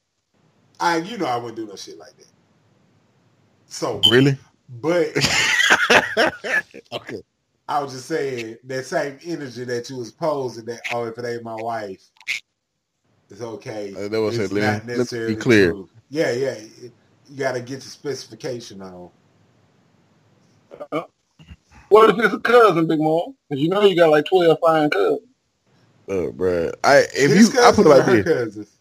I 0.81 0.97
you 0.97 1.19
know 1.19 1.27
I 1.27 1.37
wouldn't 1.37 1.57
do 1.57 1.67
no 1.67 1.77
shit 1.77 1.99
like 1.99 2.17
that. 2.17 2.34
So 3.75 4.03
Really? 4.05 4.39
but 4.69 5.09
okay. 6.93 7.23
I 7.69 7.83
was 7.83 7.93
just 7.93 8.07
saying 8.09 8.59
that 8.65 8.87
same 8.87 9.19
energy 9.25 9.65
that 9.65 9.91
you 9.91 9.97
was 9.99 10.13
posing 10.13 10.67
that 10.67 10.83
oh 10.91 11.05
if 11.07 11.19
it 11.19 11.25
ain't 11.27 11.45
my 11.45 11.57
wife, 11.57 12.03
it's 13.31 13.43
okay. 13.43 13.97
Uh, 13.97 14.09
that 14.09 14.21
was 14.21 14.37
it's 14.37 14.41
it. 14.41 14.53
Let 14.53 14.65
me- 14.65 14.81
let 14.95 14.99
me 14.99 15.07
be 15.27 15.37
clear. 15.37 15.77
true. 15.77 15.91
Yeah, 16.11 16.33
yeah. 16.33 16.53
It- 16.55 16.93
you 17.29 17.39
got 17.39 17.53
to 17.53 17.61
get 17.63 17.81
the 17.81 17.89
specification 17.89 18.83
on. 18.83 19.11
What 21.89 22.11
if 22.11 22.19
it's 22.25 22.35
a 22.35 22.41
cousin, 22.41 22.87
Big 22.87 23.01
Mom? 23.01 23.37
Because 23.49 23.63
you 23.63 23.69
know 23.71 23.83
you 23.83 23.97
got 23.97 24.11
like 24.11 24.27
12 24.27 24.59
fine 24.61 24.91
cousins. 24.91 25.21
Uh, 26.09 26.31
bruh. 26.33 26.73
I 26.85 27.05
if 27.17 27.35
His 27.35 27.49
you 27.51 27.59
I 27.63 27.73
put 27.73 27.87
it 27.87 27.91
like 27.91 28.05
this. 28.07 28.27
cousins. 28.27 28.79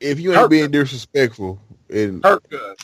If 0.00 0.20
you 0.20 0.34
Her 0.34 0.42
ain't 0.42 0.50
being 0.50 0.70
disrespectful 0.70 1.60
and 1.90 2.24
Her 2.24 2.40
cousin. 2.50 2.76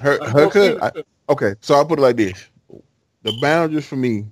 Her 0.00 0.20
her 0.26 0.48
cousin, 0.48 0.78
I, 0.82 0.92
okay, 1.30 1.54
so 1.60 1.74
I'll 1.76 1.86
put 1.86 1.98
it 1.98 2.02
like 2.02 2.16
this: 2.16 2.48
the 3.22 3.32
boundaries 3.40 3.86
for 3.86 3.96
me 3.96 4.26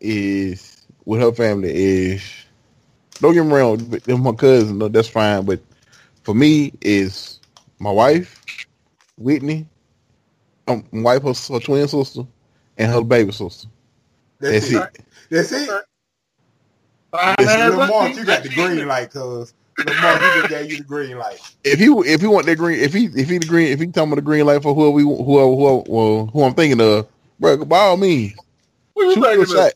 is 0.00 0.86
with 1.04 1.20
her 1.22 1.32
family 1.32 1.70
is 1.74 2.22
don't 3.20 3.34
get 3.34 3.44
me 3.44 3.52
wrong, 3.54 3.78
they're 4.04 4.18
my 4.18 4.32
cousin, 4.32 4.78
no, 4.78 4.88
that's 4.88 5.08
fine, 5.08 5.44
but 5.44 5.60
for 6.24 6.34
me 6.34 6.72
is 6.82 7.40
my 7.78 7.90
wife, 7.92 8.44
Whitney, 9.18 9.66
um, 10.68 10.84
my 10.92 11.18
wife, 11.18 11.22
her, 11.24 11.54
her 11.54 11.60
twin 11.60 11.88
sister, 11.88 12.22
and 12.78 12.92
her 12.92 13.02
baby 13.02 13.32
sister. 13.32 13.68
That's, 14.40 14.62
That's 14.62 14.70
it. 14.72 14.72
it. 14.72 15.00
That's 15.30 15.52
it. 15.52 15.70
Fine 17.12 17.36
It's 17.38 17.56
ass 17.56 17.58
Little 17.58 17.82
Mark, 17.82 18.00
auntie. 18.04 18.18
you 18.18 18.24
got 18.24 18.42
the 18.44 18.50
green 18.50 18.86
light, 18.88 19.10
cuz. 19.10 19.54
Lamar, 19.78 20.20
he 20.20 20.30
just 20.30 20.48
gave 20.48 20.70
you 20.70 20.76
the 20.76 20.84
green 20.84 21.18
light. 21.18 21.40
If 21.64 21.78
he 21.78 21.86
if 21.86 22.20
he 22.20 22.26
want 22.26 22.46
that 22.46 22.56
green, 22.56 22.80
if 22.80 22.92
he 22.94 23.06
if 23.06 23.28
he 23.28 23.38
the 23.38 23.46
green, 23.46 23.68
if 23.68 23.80
he 23.80 23.86
talking 23.88 24.04
about 24.12 24.16
the 24.16 24.22
green 24.22 24.46
light 24.46 24.62
for 24.62 24.74
whoever 24.74 24.90
we 24.92 25.02
whoever 25.02 25.54
whoever 25.54 25.82
well, 25.88 26.26
who 26.32 26.44
I'm 26.44 26.54
thinking 26.54 26.80
of, 26.80 27.08
bro, 27.38 27.64
by 27.64 27.78
all 27.78 27.96
means, 27.98 28.34
What 28.94 29.04
you 29.04 29.16
shoot 29.16 29.30
your 29.32 29.46
thinking 29.46 29.56
of? 29.56 29.66
shot. 29.66 29.72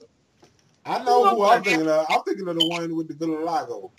I 0.85 1.03
know 1.05 1.29
who 1.29 1.45
I'm 1.45 1.65
thinking 1.65 1.89
of. 1.89 2.07
I'm 2.11 2.23
thinking 2.25 2.49
of 2.49 2.57
the 2.57 2.65
one 2.65 2.97
with 2.97 3.09
the 3.09 3.15
Villalago. 3.15 3.91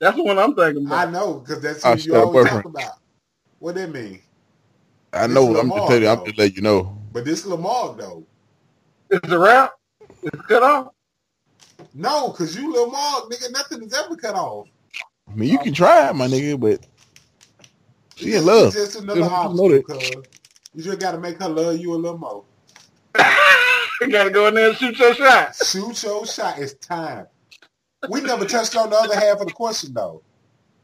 That's 0.00 0.16
the 0.16 0.24
one 0.24 0.38
I'm 0.38 0.54
thinking 0.54 0.86
about. 0.86 1.08
I 1.08 1.10
know 1.10 1.34
because 1.40 1.62
that's 1.62 1.84
who 1.84 1.96
shit, 1.96 2.06
you 2.06 2.16
always 2.16 2.42
talk 2.42 2.64
about. 2.64 2.94
What 3.58 3.76
that 3.76 3.92
mean? 3.92 4.20
I 5.12 5.26
It's 5.28 5.28
know. 5.28 5.56
I'm 5.56 5.72
Lamar, 5.72 5.76
just 5.76 5.86
telling 5.86 6.02
you. 6.04 6.08
I'm 6.10 6.20
though. 6.20 6.24
just 6.24 6.38
letting 6.38 6.56
you 6.56 6.62
know. 6.62 6.98
But 7.12 7.24
this 7.24 7.46
Lamar 7.46 7.94
though. 7.96 8.26
It's 9.10 9.28
a 9.30 9.38
wrap. 9.38 9.72
It's 10.22 10.42
cut 10.46 10.62
off. 10.62 10.88
No, 11.94 12.30
because 12.30 12.56
you 12.56 12.72
Lamar, 12.72 13.22
nigga, 13.22 13.52
nothing 13.52 13.82
is 13.82 13.94
ever 13.94 14.16
cut 14.16 14.34
off. 14.34 14.68
I 15.34 15.36
mean, 15.36 15.50
you 15.50 15.58
can 15.58 15.72
try, 15.74 16.12
my 16.12 16.28
nigga, 16.28 16.58
but 16.60 16.80
she 18.14 18.30
in 18.30 18.36
It's 18.36 18.46
love. 18.46 18.72
just 18.72 18.96
another 18.96 19.20
You 19.20 19.26
know 19.26 19.32
obstacle, 19.32 19.68
that. 19.70 19.86
cuz. 19.86 20.10
You 20.74 20.82
just 20.84 21.00
gotta 21.00 21.18
make 21.18 21.40
her 21.42 21.48
love 21.48 21.76
you 21.78 21.92
a 21.92 21.96
little 21.96 22.18
more. 22.18 22.44
you 24.00 24.08
gotta 24.10 24.30
go 24.30 24.46
in 24.48 24.54
there 24.54 24.68
and 24.68 24.76
shoot 24.78 24.96
your 24.98 25.14
shot. 25.14 25.56
Shoot 25.56 26.02
your 26.04 26.26
shot. 26.26 26.58
It's 26.58 26.74
time. 26.74 27.26
We 28.08 28.20
never 28.20 28.44
touched 28.44 28.76
on 28.76 28.90
the 28.90 28.96
other 28.96 29.14
half 29.14 29.40
of 29.40 29.46
the 29.46 29.52
question 29.52 29.92
though. 29.94 30.22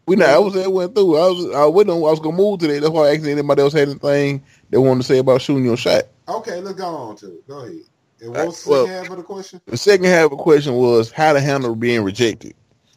We 0.07 0.17
not. 0.17 0.31
I 0.31 0.39
was 0.39 0.55
that 0.55 0.71
went 0.71 0.95
through. 0.95 1.17
I 1.17 1.29
was. 1.29 1.55
I 1.55 1.67
went 1.67 1.91
on. 1.91 1.99
I 1.99 2.11
was 2.11 2.19
gonna 2.21 2.37
move 2.37 2.59
today. 2.61 2.79
That's 2.81 2.91
why 2.91 3.09
I 3.09 3.15
asked 3.15 3.27
anybody 3.27 3.63
else 3.63 3.73
had 3.73 3.89
anything 3.89 4.43
they 4.71 4.79
wanted 4.79 5.03
to 5.03 5.07
say 5.07 5.19
about 5.19 5.43
shooting 5.43 5.65
your 5.65 5.77
shot. 5.77 6.05
Okay, 6.29 6.61
let's 6.61 6.79
go 6.79 6.87
on 6.87 7.17
to 7.17 7.27
it. 7.35 7.47
Go 7.49 7.61
ahead. 7.61 7.75
And 8.21 8.35
Right, 8.35 8.47
what's 8.47 8.65
the 8.65 8.71
well- 8.71 8.87
second 8.87 9.03
half 9.03 9.11
of 9.13 9.17
the 9.19 9.23
question? 9.23 9.61
The 9.67 9.77
second 9.77 10.07
half 10.07 10.25
of 10.25 10.31
the 10.33 10.37
question 10.37 10.75
was 10.75 11.13
how 11.13 11.33
to 11.33 11.41
handle 11.41 11.75
being 11.77 12.03
rejected. 12.03 12.55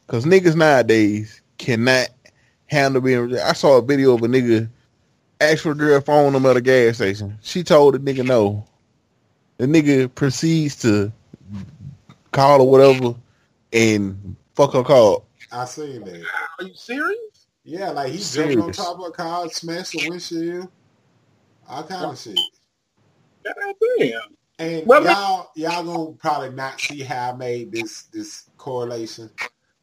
Because 0.07 0.25
niggas 0.25 0.55
nowadays 0.55 1.41
cannot 1.57 2.09
handle 2.65 3.01
being 3.01 3.19
rejected. 3.19 3.47
I 3.47 3.53
saw 3.53 3.77
a 3.77 3.81
video 3.81 4.13
of 4.15 4.23
a 4.23 4.27
nigga 4.27 4.69
ask 5.39 5.63
for 5.63 5.71
a 5.71 5.75
girl 5.75 6.01
phone 6.01 6.33
number 6.33 6.49
at 6.49 6.57
a 6.57 6.61
gas 6.61 6.95
station. 6.95 7.37
She 7.41 7.63
told 7.63 7.95
the 7.95 7.99
nigga 7.99 8.25
no. 8.25 8.65
The 9.57 9.65
nigga 9.67 10.13
proceeds 10.13 10.75
to 10.81 11.11
call 12.31 12.61
or 12.61 12.69
whatever 12.69 13.15
and 13.71 14.35
fuck 14.55 14.73
her 14.73 14.83
call. 14.83 15.25
I 15.51 15.65
seen 15.65 16.03
that. 16.03 16.25
Are 16.59 16.65
you 16.65 16.73
serious? 16.73 17.47
Yeah, 17.63 17.91
like 17.91 18.11
he 18.11 18.17
jumped 18.19 18.57
on 18.57 18.71
top 18.71 18.99
of 18.99 19.05
a 19.05 19.11
car, 19.11 19.49
smashed 19.49 19.93
the 19.93 20.09
windshield, 20.09 20.69
all 21.67 21.83
kind 21.83 22.11
of 22.11 22.19
shit. 22.19 22.39
God 23.45 23.75
damn. 23.99 24.21
And 24.59 24.85
Well, 24.87 25.03
y'all, 25.03 25.51
y'all 25.55 25.83
gonna 25.83 26.17
probably 26.17 26.49
not 26.51 26.79
see 26.79 27.01
how 27.01 27.31
I 27.31 27.35
made 27.35 27.71
this 27.71 28.03
this 28.13 28.49
correlation, 28.57 29.29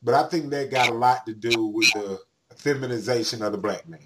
but 0.02 0.14
I 0.14 0.28
think 0.28 0.50
that 0.50 0.70
got 0.70 0.90
a 0.90 0.94
lot 0.94 1.26
to 1.26 1.34
do 1.34 1.66
with 1.66 1.92
the 1.92 2.20
feminization 2.56 3.42
of 3.42 3.52
the 3.52 3.58
black 3.58 3.88
man. 3.88 4.00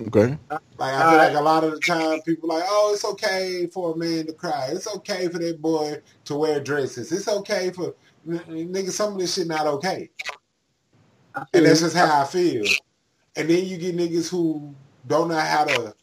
Okay. 0.00 0.38
Like 0.50 0.94
I 0.94 1.10
feel 1.10 1.18
like 1.18 1.34
uh, 1.34 1.40
a 1.40 1.42
lot 1.42 1.64
of 1.64 1.72
the 1.72 1.80
time 1.80 2.20
people 2.22 2.48
like, 2.48 2.64
oh, 2.66 2.92
it's 2.94 3.04
okay 3.04 3.68
for 3.72 3.92
a 3.92 3.96
man 3.96 4.26
to 4.26 4.32
cry. 4.32 4.68
It's 4.72 4.88
okay 4.96 5.28
for 5.28 5.38
that 5.38 5.60
boy 5.60 6.00
to 6.24 6.34
wear 6.34 6.60
dresses. 6.60 7.12
It's 7.12 7.28
okay 7.28 7.70
for 7.70 7.94
n- 8.28 8.40
nigga. 8.48 8.90
Some 8.90 9.12
of 9.12 9.18
this 9.18 9.34
shit 9.34 9.46
not 9.46 9.66
okay, 9.66 10.10
and 11.52 11.66
that's 11.66 11.80
just 11.80 11.96
how 11.96 12.22
I 12.22 12.24
feel. 12.24 12.64
And 13.36 13.48
then 13.48 13.64
you 13.64 13.78
get 13.78 13.96
niggas 13.96 14.28
who 14.28 14.74
don't 15.06 15.28
know 15.28 15.38
how 15.38 15.64
to 15.64 15.94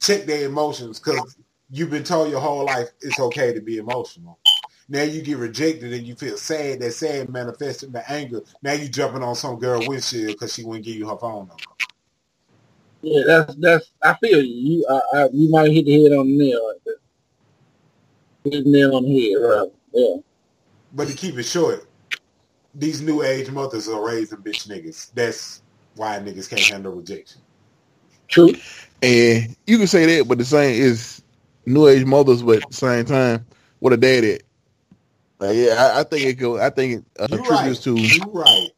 check 0.00 0.24
their 0.24 0.46
emotions 0.46 0.98
because 0.98 1.36
you've 1.70 1.90
been 1.90 2.04
told 2.04 2.30
your 2.30 2.40
whole 2.40 2.64
life 2.64 2.88
it's 3.00 3.20
okay 3.20 3.52
to 3.52 3.60
be 3.60 3.78
emotional. 3.78 4.38
Now 4.88 5.02
you 5.02 5.22
get 5.22 5.38
rejected 5.38 5.92
and 5.92 6.06
you 6.06 6.14
feel 6.14 6.36
sad. 6.36 6.80
That 6.80 6.92
sad 6.92 7.30
manifesting 7.30 7.92
the 7.92 8.10
anger. 8.10 8.42
Now 8.62 8.72
you 8.72 8.88
jumping 8.88 9.22
on 9.22 9.34
some 9.34 9.58
girl 9.58 9.82
windshield 9.86 10.32
because 10.32 10.52
she 10.52 10.64
wouldn't 10.64 10.84
give 10.84 10.96
you 10.96 11.08
her 11.08 11.16
phone 11.16 11.48
number. 11.48 11.62
Yeah, 13.02 13.22
that's 13.26 13.54
that's. 13.56 13.90
I 14.02 14.14
feel 14.14 14.42
you. 14.42 14.54
You, 14.54 14.86
I, 14.88 15.18
I, 15.18 15.28
you 15.32 15.50
might 15.50 15.70
hit 15.70 15.84
the 15.86 16.02
head 16.02 16.12
on 16.12 16.26
the 16.26 16.38
nail 16.38 16.68
right 16.68 16.80
there. 16.84 16.94
Hit 18.44 18.64
the 18.64 18.70
nail 18.70 18.96
on 18.96 19.04
the 19.04 19.22
head, 19.22 19.34
right? 19.36 19.68
Yeah. 19.92 20.16
But 20.94 21.08
to 21.08 21.14
keep 21.14 21.36
it 21.38 21.42
short, 21.42 21.86
these 22.74 23.00
new 23.00 23.22
age 23.22 23.50
mothers 23.50 23.88
are 23.88 24.04
raising 24.04 24.38
bitch 24.38 24.68
niggas. 24.68 25.12
That's 25.14 25.62
why 25.96 26.18
niggas 26.18 26.48
can't 26.48 26.62
handle 26.62 26.92
rejection. 26.92 27.40
True. 28.28 28.52
And 29.02 29.54
you 29.66 29.78
can 29.78 29.86
say 29.86 30.18
that, 30.18 30.28
but 30.28 30.38
the 30.38 30.44
same 30.44 30.80
is 30.80 31.22
new 31.66 31.88
age 31.88 32.04
mothers, 32.04 32.42
but 32.42 32.62
at 32.62 32.68
the 32.70 32.76
same 32.76 33.04
time, 33.04 33.46
what 33.80 33.92
a 33.92 33.96
dad 33.96 34.24
at. 34.24 34.42
Like, 35.40 35.56
yeah, 35.56 35.92
I, 35.94 36.00
I 36.00 36.04
think 36.04 36.24
it 36.26 36.34
go. 36.34 36.58
I 36.60 36.70
think 36.70 37.00
it 37.00 37.04
uh, 37.20 37.28
You 37.28 37.38
attributes 37.38 37.80
right. 37.80 37.84
to 37.84 38.14
You 38.14 38.30
right. 38.32 38.70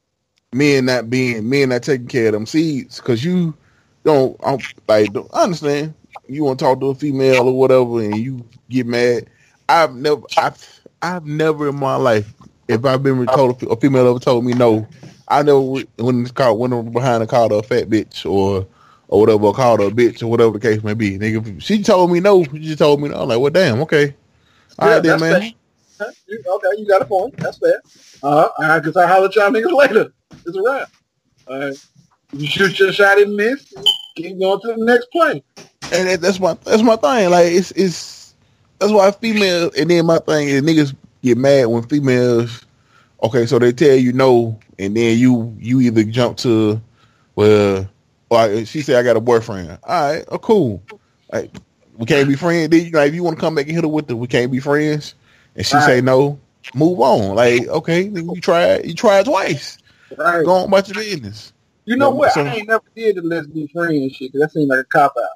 men 0.54 0.86
not 0.86 1.10
being 1.10 1.48
men 1.48 1.70
not 1.70 1.84
taking 1.84 2.08
care 2.08 2.28
of 2.28 2.32
them 2.34 2.46
seeds 2.46 2.98
because 3.00 3.24
you 3.24 3.54
don't 4.04 4.36
I'm, 4.44 4.66
like 4.88 5.12
don't, 5.12 5.30
I 5.34 5.44
understand 5.44 5.94
you 6.28 6.44
want 6.44 6.58
to 6.58 6.64
talk 6.66 6.80
to 6.80 6.88
a 6.88 6.94
female 6.94 7.48
or 7.48 7.58
whatever 7.58 8.00
and 8.00 8.16
you 8.16 8.44
get 8.70 8.86
mad. 8.86 9.28
I've 9.68 9.94
never 9.94 10.22
I've 10.36 10.80
I've 11.02 11.26
never 11.26 11.68
in 11.68 11.76
my 11.76 11.96
life 11.96 12.34
if 12.68 12.84
I've 12.84 13.02
been 13.02 13.28
told 13.28 13.62
a 13.64 13.76
female 13.76 14.08
ever 14.08 14.18
told 14.20 14.44
me 14.44 14.54
no, 14.54 14.88
I 15.28 15.42
never 15.42 15.60
when 15.60 16.22
it's 16.22 16.32
called 16.32 16.58
went 16.58 16.92
behind 16.92 17.22
and 17.22 17.30
called 17.30 17.52
her 17.52 17.58
a 17.58 17.62
fat 17.62 17.88
bitch 17.90 18.28
or 18.30 18.66
or 19.08 19.20
whatever 19.20 19.52
called 19.52 19.80
her 19.80 19.86
a 19.86 19.90
bitch 19.90 20.22
or 20.22 20.28
whatever 20.28 20.52
the 20.52 20.60
case 20.60 20.82
may 20.82 20.94
be. 20.94 21.18
Nigga, 21.18 21.62
she 21.62 21.82
told 21.82 22.10
me 22.12 22.20
no. 22.20 22.44
She 22.54 22.76
told 22.76 23.02
me 23.02 23.08
no. 23.10 23.22
I'm 23.22 23.28
like, 23.28 23.40
well, 23.40 23.50
damn, 23.52 23.80
okay, 23.82 24.16
all 24.78 24.88
Yeah, 24.88 24.94
right 24.94 25.02
then, 25.02 25.20
man. 25.20 25.54
Okay, 26.00 26.68
you 26.78 26.86
got 26.86 27.02
a 27.02 27.04
point. 27.04 27.36
That's 27.38 27.58
fair. 27.58 27.80
Uh, 28.22 28.48
right, 28.58 28.78
because 28.78 28.96
I 28.96 29.06
holler 29.06 29.26
at 29.26 29.36
y'all 29.36 29.50
niggas 29.50 29.72
later. 29.76 30.12
It's 30.46 30.56
a 30.56 30.62
wrap. 30.62 30.90
All 31.48 31.60
right. 31.60 31.86
You 32.32 32.46
shoot 32.46 32.78
your 32.78 32.92
shot 32.92 33.18
and 33.20 33.34
miss. 33.34 33.72
Keep 34.16 34.38
going 34.40 34.60
to 34.60 34.74
the 34.74 34.84
next 34.84 35.10
play. 35.10 35.42
And 35.92 36.20
that's 36.20 36.40
my 36.40 36.54
that's 36.64 36.82
my 36.82 36.96
thing. 36.96 37.30
Like 37.30 37.52
it's 37.52 37.70
it's 37.72 38.34
that's 38.78 38.92
why 38.92 39.10
female 39.12 39.70
and 39.78 39.88
then 39.88 40.06
my 40.06 40.18
thing 40.18 40.48
is 40.48 40.62
niggas 40.62 40.94
get 41.22 41.38
mad 41.38 41.66
when 41.66 41.82
females 41.84 42.64
okay, 43.22 43.46
so 43.46 43.58
they 43.58 43.72
tell 43.72 43.94
you 43.94 44.12
no 44.12 44.58
and 44.78 44.96
then 44.96 45.16
you 45.18 45.56
you 45.58 45.80
either 45.80 46.02
jump 46.04 46.36
to 46.38 46.80
well 47.36 47.88
like 48.30 48.66
she 48.66 48.82
said 48.82 48.96
I 48.96 49.02
got 49.02 49.16
a 49.16 49.20
boyfriend. 49.20 49.78
All 49.84 50.12
right, 50.12 50.24
oh 50.28 50.38
cool. 50.38 50.82
Like 51.32 51.50
we 51.96 52.06
can't 52.06 52.28
be 52.28 52.34
friends. 52.34 52.70
Then 52.70 52.84
you 52.84 52.90
like 52.90 53.08
if 53.08 53.14
you 53.14 53.22
want 53.22 53.36
to 53.36 53.40
come 53.40 53.54
back 53.54 53.66
and 53.66 53.74
hit 53.74 53.84
her 53.84 53.88
with 53.88 54.08
the 54.08 54.16
we 54.16 54.26
can't 54.26 54.50
be 54.50 54.58
friends 54.58 55.14
and 55.56 55.66
she 55.66 55.80
say 55.80 56.00
no, 56.00 56.38
move 56.74 57.00
on. 57.00 57.34
Like, 57.34 57.66
okay, 57.68 58.08
then 58.08 58.30
you 58.30 58.40
try 58.40 58.78
you 58.80 58.94
try 58.94 59.22
twice. 59.22 59.78
Right. 60.16 60.44
Go 60.44 60.52
on 60.52 60.68
about 60.68 60.86
your 60.88 60.94
business. 60.96 61.52
You 61.84 61.96
know 61.96 62.10
what? 62.10 62.32
so- 62.32 62.44
I 62.44 62.54
ain't 62.56 62.68
never 62.68 62.84
did 62.94 63.16
the 63.16 63.22
let's 63.22 63.46
be 63.46 63.66
friends 63.68 64.12
shit 64.16 64.32
'cause 64.32 64.40
that 64.40 64.52
seemed 64.52 64.68
like 64.68 64.80
a 64.80 64.84
cop 64.84 65.14
out. 65.18 65.28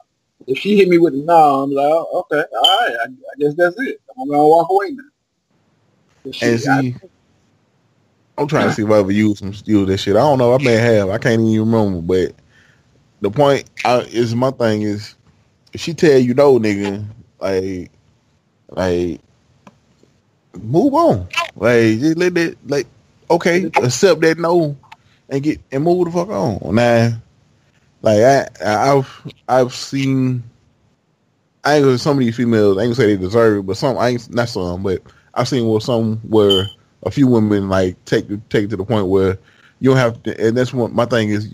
If 0.46 0.58
she 0.58 0.76
hit 0.76 0.88
me 0.88 0.98
with 0.98 1.12
the 1.12 1.20
no, 1.22 1.62
I'm 1.62 1.70
like, 1.70 1.84
oh, 1.84 2.24
okay, 2.32 2.44
all 2.54 2.62
right, 2.80 2.96
I, 3.02 3.04
I 3.04 3.34
guess 3.38 3.54
that's 3.54 3.78
it. 3.78 4.00
I'm 4.18 4.28
gonna 4.28 4.46
walk 4.46 4.68
away 4.70 4.90
now. 4.92 6.32
Shit, 6.32 6.48
And 6.52 6.60
see, 6.60 6.68
I- 6.70 6.94
I'm 8.38 8.48
trying 8.48 8.68
to 8.68 8.74
see 8.74 8.82
if 8.82 8.90
I 8.90 8.98
ever 8.98 9.12
use 9.12 9.38
some 9.38 9.52
use 9.66 9.86
that 9.88 9.98
shit. 9.98 10.16
I 10.16 10.20
don't 10.20 10.38
know. 10.38 10.54
I 10.54 10.58
may 10.58 10.72
have. 10.76 11.10
I 11.10 11.18
can't 11.18 11.42
even 11.42 11.70
remember. 11.70 12.00
But 12.00 12.34
the 13.20 13.30
point 13.30 13.68
I, 13.84 13.98
is, 14.00 14.34
my 14.34 14.50
thing 14.50 14.80
is, 14.82 15.14
if 15.74 15.80
she 15.82 15.92
tell 15.92 16.18
you 16.18 16.32
no, 16.32 16.58
nigga, 16.58 17.04
like, 17.38 17.90
like, 18.70 19.20
move 20.54 20.94
on. 20.94 21.28
Like, 21.56 21.98
just 21.98 22.16
let 22.16 22.34
that, 22.34 22.56
like, 22.66 22.86
okay, 23.30 23.70
accept 23.76 24.20
that 24.22 24.38
no, 24.38 24.76
and 25.28 25.42
get 25.42 25.60
and 25.70 25.84
move 25.84 26.06
the 26.06 26.10
fuck 26.12 26.28
on. 26.28 26.74
Now, 26.74 27.12
like, 28.02 28.20
I, 28.20 28.48
I've 28.64 29.32
I've 29.48 29.74
seen. 29.74 30.42
I 31.62 31.76
ain't 31.76 31.84
gonna 31.84 31.98
some 31.98 32.18
of 32.18 32.20
these 32.20 32.36
females. 32.36 32.78
I 32.78 32.82
ain't 32.82 32.88
gonna 32.88 32.94
say 32.94 33.14
they 33.14 33.20
deserve 33.20 33.58
it, 33.58 33.66
but 33.66 33.76
some 33.76 33.98
I 33.98 34.08
ain't 34.08 34.30
not 34.30 34.48
some, 34.48 34.82
but 34.82 35.02
I've 35.34 35.48
seen 35.48 35.66
where 35.68 35.80
some 35.80 36.16
where 36.18 36.66
a 37.02 37.10
few 37.10 37.26
women 37.26 37.68
like 37.68 38.02
take 38.06 38.26
take 38.48 38.64
it 38.64 38.70
to 38.70 38.76
the 38.76 38.84
point 38.84 39.08
where 39.08 39.38
you 39.80 39.90
don't 39.90 39.98
have 39.98 40.22
to, 40.22 40.46
and 40.46 40.56
that's 40.56 40.72
what 40.72 40.92
my 40.92 41.04
thing 41.04 41.30
is. 41.30 41.52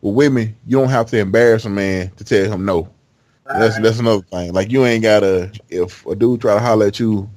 With 0.00 0.16
women, 0.16 0.56
you 0.66 0.78
don't 0.78 0.88
have 0.88 1.06
to 1.10 1.18
embarrass 1.18 1.64
a 1.64 1.70
man 1.70 2.10
to 2.16 2.24
tell 2.24 2.50
him 2.50 2.64
no. 2.64 2.88
That's 3.46 3.78
that's 3.78 3.98
another 3.98 4.22
thing. 4.22 4.52
Like 4.52 4.70
you 4.70 4.84
ain't 4.84 5.02
gotta 5.02 5.52
if 5.68 6.04
a 6.06 6.16
dude 6.16 6.40
try 6.40 6.54
to 6.54 6.60
holler 6.60 6.86
at 6.86 6.98
you 6.98 7.28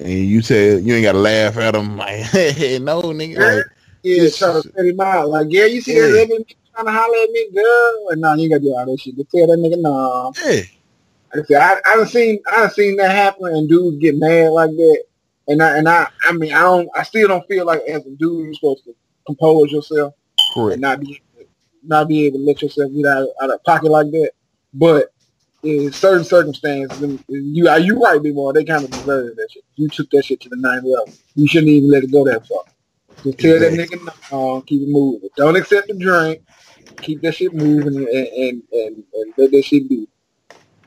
and 0.00 0.10
you 0.10 0.42
tell 0.42 0.56
you 0.80 0.94
ain't 0.94 1.04
gotta 1.04 1.18
laugh 1.18 1.56
at 1.58 1.74
him 1.76 1.96
like 1.98 2.20
hey, 2.22 2.78
no 2.80 3.02
nigga. 3.02 3.38
Like, 3.38 3.66
yeah, 4.02 4.30
trying 4.30 4.62
to 4.62 4.68
set 4.74 4.86
him 4.86 5.00
out. 5.00 5.28
Like, 5.28 5.48
yeah, 5.50 5.66
you 5.66 5.80
see 5.82 5.94
Yeah. 5.94 6.06
that 6.08 6.22
other 6.24 6.34
nigga 6.44 6.54
trying 6.74 6.86
to 6.86 6.92
holler 6.92 7.18
at 7.24 7.30
me, 7.30 7.50
girl? 7.54 8.08
And 8.10 8.20
nah, 8.20 8.34
you 8.34 8.44
ain't 8.44 8.52
gotta 8.52 8.62
do 8.62 8.74
all 8.74 8.86
that 8.86 9.00
shit. 9.00 9.16
Just 9.16 9.30
tell 9.30 9.46
that 9.46 9.58
nigga 9.58 9.80
no. 9.80 10.32
yeah, 10.46 10.62
I 11.34 11.42
said, 11.44 11.56
I 11.62 11.80
I 11.92 11.96
done 11.96 12.08
seen 12.08 12.40
I 12.50 12.60
done 12.62 12.70
seen 12.70 12.96
that 12.96 13.10
happen 13.10 13.46
and 13.46 13.68
dudes 13.68 13.98
get 13.98 14.16
mad 14.16 14.50
like 14.50 14.70
that. 14.70 15.04
And 15.48 15.62
I 15.62 15.78
and 15.78 15.88
I 15.88 16.08
I 16.24 16.32
mean 16.32 16.52
I 16.52 16.60
don't 16.62 16.88
I 16.96 17.02
still 17.04 17.28
don't 17.28 17.46
feel 17.48 17.66
like 17.66 17.82
as 17.82 18.06
a 18.06 18.10
dude 18.10 18.46
you're 18.46 18.54
supposed 18.54 18.84
to 18.84 18.94
compose 19.26 19.72
yourself 19.72 20.14
and 20.72 20.80
not 20.82 21.00
be 21.00 21.22
not 21.84 22.08
be 22.08 22.26
able 22.26 22.38
to 22.38 22.44
let 22.44 22.62
yourself 22.62 22.92
get 22.92 23.06
out, 23.06 23.28
out 23.42 23.50
of 23.50 23.64
pocket 23.64 23.90
like 23.90 24.10
that. 24.12 24.32
But 24.74 25.12
in 25.62 25.92
certain 25.92 26.24
circumstances, 26.24 26.98
then 27.00 27.22
you 27.28 27.68
are 27.68 27.78
you 27.78 28.02
right, 28.02 28.22
boy. 28.22 28.52
They 28.52 28.64
kind 28.64 28.84
of 28.84 28.90
deserve 28.90 29.36
that 29.36 29.48
shit. 29.50 29.64
You 29.76 29.88
took 29.88 30.10
that 30.10 30.24
shit 30.24 30.40
to 30.42 30.48
the 30.48 30.56
ninth 30.56 30.84
level. 30.84 31.12
You 31.34 31.46
shouldn't 31.46 31.68
even 31.68 31.90
let 31.90 32.04
it 32.04 32.12
go 32.12 32.24
that 32.24 32.46
far. 32.46 32.64
Just 33.22 33.38
tell 33.38 33.58
that 33.58 33.72
nigga 33.72 34.30
no, 34.30 34.62
keep 34.62 34.82
it 34.82 34.88
moving. 34.88 35.28
Don't 35.36 35.56
accept 35.56 35.88
the 35.88 35.94
drink. 35.94 36.42
Keep 37.02 37.22
that 37.22 37.34
shit 37.34 37.54
moving 37.54 37.96
and 37.96 38.08
and, 38.08 38.62
and, 38.72 39.04
and 39.14 39.34
let 39.36 39.50
that 39.50 39.64
shit 39.64 39.88
be. 39.88 40.08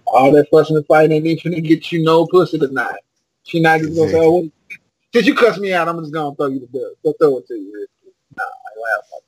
All 0.05 0.31
that 0.31 0.49
fussing 0.49 0.75
and 0.75 0.85
fighting 0.85 1.11
ain't 1.11 1.25
even 1.25 1.53
finna 1.53 1.63
get 1.63 1.91
you 1.91 2.03
no 2.03 2.25
pussy 2.27 2.57
tonight. 2.57 2.99
She 3.43 3.59
not 3.59 3.79
just 3.79 3.95
gonna 3.95 4.09
say, 4.09 4.19
oh, 4.19 4.31
well, 4.31 4.49
since 5.13 5.27
you 5.27 5.35
cuss 5.35 5.59
me 5.59 5.73
out, 5.73 5.87
I'm 5.87 5.99
just 5.99 6.13
gonna 6.13 6.35
throw 6.35 6.47
you 6.47 6.59
the 6.59 6.67
bill. 6.67 6.91
Go 7.03 7.13
throw 7.19 7.37
it 7.37 7.47
to 7.47 7.53
you. 7.53 7.87
Nah, 8.35 8.43
I 8.43 8.95
laugh. 8.95 9.23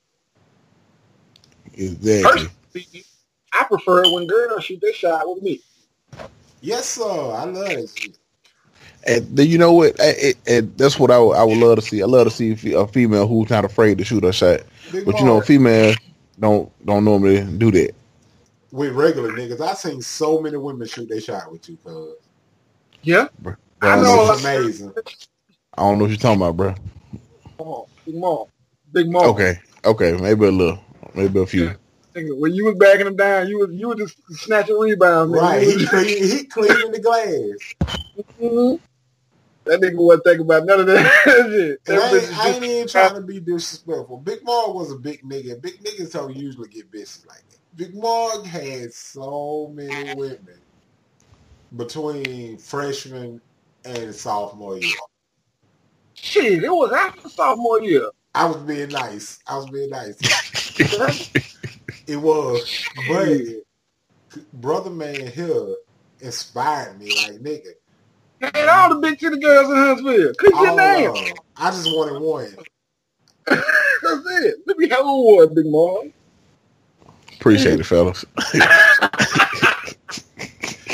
Exactly. 1.78 2.24
Personally, 2.24 3.06
I 3.56 3.66
prefer 3.66 4.06
it 4.06 4.12
when 4.14 4.28
girls 4.28 4.66
shoot 4.66 4.82
their 4.82 4.94
shot 4.94 5.24
with 5.28 5.44
me. 5.44 5.62
Yes, 6.62 6.90
sir. 6.90 7.04
I 7.04 7.46
love 7.46 7.78
it. 7.78 7.92
And 9.08 9.40
you 9.40 9.58
know 9.58 9.74
what? 9.74 10.00
And, 10.00 10.36
and 10.48 10.78
that's 10.78 11.00
what 11.00 11.12
I, 11.12 11.20
would- 11.20 11.36
I 11.38 11.44
would 11.44 11.58
love 11.58 11.78
to 11.78 11.84
see. 11.84 12.04
I 12.04 12.08
love 12.08 12.28
to 12.28 12.32
see 12.32 12.74
a 12.74 12.88
female 12.88 13.28
who's 13.28 13.50
not 13.52 13.66
afraid 13.66 14.00
to 14.00 14.06
shoot 14.06 14.24
her 14.24 14.34
shot. 14.34 14.62
Big 14.92 15.06
But 15.06 15.20
you 15.20 15.26
know, 15.26 15.42
Mark, 15.42 15.42
females 15.42 15.98
don't 16.40 16.72
don't 16.86 17.06
normally 17.06 17.44
do 17.58 17.72
that. 17.72 17.92
with 18.72 18.94
regular 18.94 19.32
niggas, 19.34 19.62
I've 19.62 19.78
seen 19.78 20.02
so 20.02 20.42
many 20.42 20.58
women 20.58 20.88
shoot 20.88 21.10
their 21.10 21.22
shot 21.22 21.52
with 21.52 21.70
you, 21.70 21.78
cuz. 21.86 22.16
Yeah, 23.04 23.30
But 23.42 23.56
I 23.82 23.88
I, 23.88 23.96
don't 23.96 24.12
know 24.12 24.14
know, 24.14 24.30
It's 24.30 24.30
amazing. 24.30 24.94
I 25.78 25.84
don't 25.84 25.98
know 26.00 26.06
what 26.06 26.12
you're 26.12 26.18
talking 26.20 26.42
about, 26.42 26.58
bro. 26.58 26.76
come 27.58 27.68
on, 27.68 27.86
big 28.06 28.16
mom, 28.18 28.46
big 28.92 29.12
mom. 29.12 29.36
Okay, 29.36 29.60
okay, 29.86 30.14
maybe 30.18 30.46
a 30.48 30.52
little, 30.52 30.80
maybe 31.16 31.42
a 31.42 31.46
few. 31.48 31.74
Nigga, 31.74 31.78
when 32.16 32.54
you 32.54 32.66
was 32.66 32.76
backing 32.76 33.06
them 33.06 33.16
down, 33.16 33.48
you 33.48 33.60
was 33.60 33.70
you 33.74 33.90
was 33.90 33.98
just 33.98 34.18
snatching 34.44 34.78
rebounds. 34.78 35.34
nigga. 35.34 35.42
Right. 35.42 35.62
You 35.64 35.70
He 35.72 35.76
was- 35.78 35.90
clean, 35.90 36.24
he 36.24 36.44
cleaning 36.46 36.92
the 36.92 37.00
glass. 37.00 37.98
Mhm. 38.42 38.80
That 39.66 39.82
nigga 39.82 39.96
wasn't 39.98 40.24
thinking 40.26 40.46
about 40.46 40.66
none 40.66 40.80
of 40.82 40.86
that 40.88 41.12
shit. 41.24 41.82
And 41.88 41.98
That 41.98 42.14
I 42.14 42.16
ain't, 42.18 42.38
I 42.40 42.48
ain't 42.50 42.56
just- 42.62 42.64
even 42.64 42.88
trying 42.88 43.16
to 43.16 43.22
be 43.22 43.40
disrespectful. 43.40 44.18
Big 44.18 44.44
Mark 44.44 44.74
was 44.76 44.92
a 44.92 44.96
big 44.96 45.24
nigga. 45.24 45.62
Big 45.62 45.84
niggas 45.84 46.12
don't 46.14 46.36
usually 46.36 46.70
get 46.70 46.92
bitches 46.92 47.26
like 47.28 47.44
that. 47.50 47.58
Big 47.76 47.96
Mark 47.96 48.46
had 48.46 48.94
so 48.94 49.72
many 49.74 50.14
women 50.16 50.60
between 51.76 52.58
freshman 52.58 53.42
and 53.84 54.14
sophomore 54.16 54.78
year. 54.78 54.94
Shit, 56.14 56.64
it 56.64 56.70
was 56.72 56.92
after 56.94 57.28
sophomore 57.28 57.82
year. 57.82 58.10
I 58.34 58.46
was 58.46 58.58
being 58.58 58.90
nice. 58.90 59.40
I 59.48 59.58
was 59.58 59.70
being 59.70 59.90
nice. 59.90 60.18
It 62.08 62.18
was. 62.18 62.88
But 63.08 63.64
brother 64.54 64.90
man 64.90 65.28
here 65.28 65.76
inspired 66.22 67.00
me 67.00 67.12
like 67.14 67.34
nigga. 67.36 67.72
And 68.42 68.70
all 68.70 68.90
the 68.96 69.02
big 69.02 69.20
titty 69.20 69.40
girls 69.40 69.70
in 69.70 69.76
Huntsville. 69.76 70.34
Click 70.36 70.54
your 70.56 70.68
all 70.68 70.78
name. 70.78 71.10
of 71.10 71.16
'em. 71.18 71.38
I 71.58 71.72
just 71.72 71.88
wanted 71.88 72.22
one. 72.22 72.56
That's 73.48 74.44
it. 74.44 74.56
Let 74.66 74.78
me 74.78 74.90
have 74.90 75.00
a 75.02 75.04
one, 75.04 75.54
big 75.54 75.66
mom. 75.68 76.14
Appreciate 77.34 77.80
it, 77.80 77.86
fellas. 77.86 78.26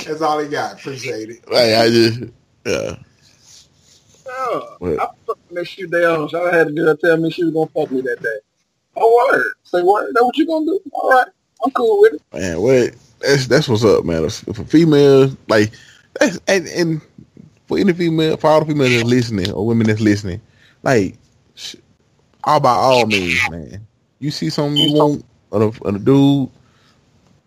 That's 0.05 0.21
all 0.21 0.39
he 0.39 0.49
got. 0.49 0.73
Appreciate 0.79 1.29
it. 1.29 1.51
Like 1.51 1.73
I 1.75 1.89
just, 1.89 2.19
yeah. 2.65 2.95
Oh, 4.27 4.77
yeah. 4.81 4.87
What? 4.89 4.99
I 4.99 5.07
fucking 5.27 5.55
that 5.55 5.67
shit 5.67 5.91
day 5.91 6.05
on. 6.05 6.29
So 6.29 6.47
I 6.47 6.55
had 6.55 6.67
a 6.67 6.71
girl 6.71 6.95
tell 6.97 7.17
me 7.17 7.31
she 7.31 7.43
was 7.45 7.53
gonna 7.53 7.67
fuck 7.67 7.91
me 7.91 8.01
that 8.01 8.21
day. 8.21 8.39
Oh 8.95 9.29
word. 9.31 9.53
Say 9.63 9.81
word. 9.81 10.13
That 10.15 10.23
what 10.25 10.37
you 10.37 10.45
gonna 10.47 10.65
do? 10.65 10.79
All 10.93 11.09
right. 11.11 11.27
I'm 11.63 11.71
cool 11.71 12.01
with 12.01 12.13
it. 12.15 12.21
Man, 12.33 12.61
what? 12.61 12.95
That's 13.19 13.47
that's 13.47 13.69
what's 13.69 13.83
up, 13.83 14.05
man. 14.05 14.29
For 14.29 14.53
females, 14.65 15.35
like 15.47 15.71
that's 16.19 16.39
and, 16.47 16.67
and 16.67 17.01
for 17.67 17.77
any 17.77 17.93
female, 17.93 18.37
for 18.37 18.49
all 18.49 18.59
the 18.61 18.65
females 18.65 18.91
that's 18.93 19.03
listening 19.05 19.51
or 19.51 19.65
women 19.65 19.87
that's 19.87 20.01
listening, 20.01 20.41
like 20.83 21.15
sh- 21.55 21.75
all 22.43 22.59
by 22.59 22.73
all 22.73 23.05
means, 23.05 23.47
man. 23.47 23.85
You 24.19 24.31
see 24.31 24.49
something 24.49 24.81
you 24.81 24.91
want 24.91 25.25
on 25.51 25.61
a, 25.61 25.67
on 25.87 25.95
a 25.95 25.99
dude, 25.99 26.49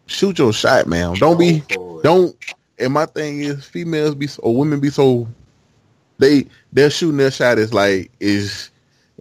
shoot 0.07 0.38
your 0.38 0.53
shot, 0.53 0.86
man. 0.86 1.18
Don't 1.18 1.38
be, 1.38 1.61
Go 1.61 1.66
for 1.68 2.01
it. 2.01 2.03
don't. 2.05 2.36
And 2.78 2.92
my 2.92 3.07
thing 3.07 3.40
is, 3.40 3.64
females 3.64 4.14
be 4.14 4.26
so- 4.26 4.42
or 4.42 4.57
women 4.57 4.80
be 4.80 4.90
so 4.90 5.28
they 6.18 6.47
they're 6.72 6.90
shooting 6.90 7.18
their 7.18 7.30
shot 7.30 7.59
is 7.59 7.74
like 7.74 8.11
is 8.20 8.70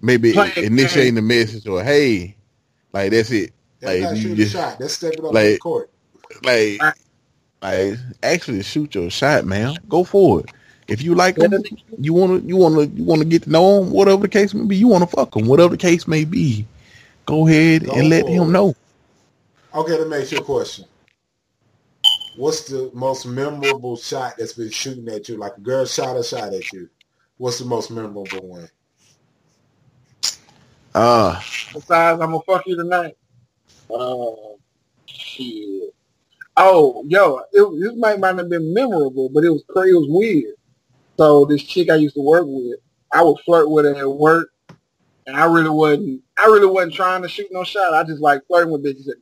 maybe 0.03 0.33
Playing 0.33 0.51
initiating 0.65 1.15
the 1.15 1.21
message 1.23 1.65
or 1.67 1.83
hey, 1.83 2.35
like 2.91 3.11
that's 3.11 3.31
it. 3.31 3.51
That's 3.79 3.93
like, 3.93 4.01
not 4.03 4.15
you 4.15 4.21
shooting 4.21 4.35
just- 4.37 4.53
a 4.55 4.57
shot. 4.57 4.79
That's 4.79 4.93
stepping 4.93 5.25
up 5.25 5.33
like- 5.33 5.45
to 5.45 5.51
the 5.53 5.57
court. 5.59 5.89
like, 6.43 6.81
Right. 6.81 6.93
like 7.61 7.99
actually 8.21 8.61
shoot 8.63 8.93
your 8.93 9.09
shot, 9.09 9.45
man. 9.45 9.75
Go 9.89 10.03
for 10.03 10.41
it. 10.41 10.49
If 10.87 11.01
you 11.01 11.15
like 11.15 11.37
them, 11.37 11.53
you 11.97 12.13
wanna, 12.13 12.39
you 12.39 12.57
wanna, 12.57 12.83
you 12.83 13.03
wanna 13.05 13.23
get 13.25 13.43
to 13.43 13.49
know 13.49 13.79
them. 13.83 13.91
Whatever 13.91 14.23
the 14.23 14.27
case 14.27 14.53
may 14.53 14.65
be, 14.65 14.75
you 14.75 14.87
wanna 14.89 15.07
fuck 15.07 15.31
them. 15.33 15.47
Whatever 15.47 15.69
the 15.71 15.77
case 15.77 16.07
may 16.07 16.25
be, 16.25 16.67
go 17.25 17.47
ahead 17.47 17.85
Go 17.85 17.93
and 17.93 18.09
let 18.09 18.27
him 18.27 18.49
it. 18.49 18.51
know. 18.51 18.75
Okay, 19.73 19.97
let 19.97 20.07
me 20.09 20.27
your 20.29 20.43
question. 20.43 20.85
What's 22.35 22.65
the 22.65 22.91
most 22.93 23.25
memorable 23.25 23.95
shot 23.95 24.35
that's 24.37 24.53
been 24.53 24.71
shooting 24.71 25.07
at 25.09 25.29
you? 25.29 25.37
Like 25.37 25.55
a 25.57 25.61
girl 25.61 25.85
shot 25.85 26.17
a 26.17 26.23
shot 26.23 26.53
at 26.53 26.71
you. 26.73 26.89
What's 27.37 27.59
the 27.59 27.65
most 27.65 27.89
memorable 27.91 28.25
one? 28.41 28.69
Uh 30.93 31.39
Besides, 31.73 32.21
I'm 32.21 32.31
gonna 32.31 32.39
fuck 32.41 32.67
you 32.67 32.75
tonight. 32.75 33.15
Uh, 33.93 34.31
shit. 35.05 35.93
Oh, 36.55 37.03
yo, 37.07 37.41
it, 37.51 37.81
this 37.81 37.97
might 37.97 38.19
might 38.19 38.35
not 38.35 38.39
have 38.39 38.49
been 38.49 38.73
memorable, 38.73 39.29
but 39.29 39.43
it 39.43 39.49
was 39.49 39.63
crazy. 39.67 39.91
It 39.91 39.99
was 39.99 40.07
weird. 40.09 40.53
So 41.17 41.45
this 41.45 41.63
chick 41.63 41.89
I 41.89 41.95
used 41.95 42.15
to 42.15 42.21
work 42.21 42.45
with, 42.47 42.79
I 43.11 43.23
would 43.23 43.39
flirt 43.45 43.69
with 43.69 43.85
her 43.85 43.95
at 43.95 44.09
work, 44.09 44.49
and 45.25 45.35
I 45.35 45.45
really 45.45 45.69
wasn't. 45.69 46.21
I 46.37 46.45
really 46.45 46.67
wasn't 46.67 46.93
trying 46.93 47.23
to 47.23 47.27
shoot 47.27 47.47
no 47.51 47.63
shot. 47.63 47.93
I 47.93 48.03
just 48.03 48.21
like 48.21 48.45
flirting 48.47 48.71
with 48.71 48.85
bitches 48.85 49.09
at 49.09 49.17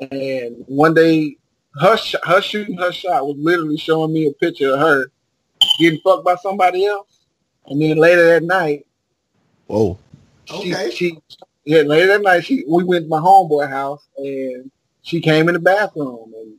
the 0.00 0.08
time. 0.08 0.10
And 0.12 0.64
one 0.66 0.94
day, 0.94 1.36
her 1.80 1.96
sh- 1.96 2.16
her 2.22 2.42
shooting 2.42 2.76
her 2.76 2.92
shot 2.92 3.26
was 3.26 3.36
literally 3.38 3.78
showing 3.78 4.12
me 4.12 4.26
a 4.26 4.32
picture 4.32 4.74
of 4.74 4.80
her 4.80 5.10
getting 5.78 6.00
fucked 6.00 6.24
by 6.24 6.36
somebody 6.36 6.86
else. 6.86 7.26
And 7.66 7.80
then 7.80 7.96
later 7.96 8.26
that 8.26 8.42
night, 8.42 8.86
whoa. 9.66 9.98
She, 10.50 10.74
Okay. 10.74 10.90
she 10.90 11.18
yeah, 11.64 11.82
later 11.82 12.06
that 12.08 12.22
night 12.22 12.44
she 12.44 12.64
we 12.68 12.84
went 12.84 13.04
to 13.04 13.08
my 13.08 13.18
homeboy 13.18 13.68
house 13.68 14.06
and 14.16 14.70
she 15.02 15.20
came 15.20 15.48
in 15.48 15.54
the 15.54 15.60
bathroom 15.60 16.32
and 16.36 16.54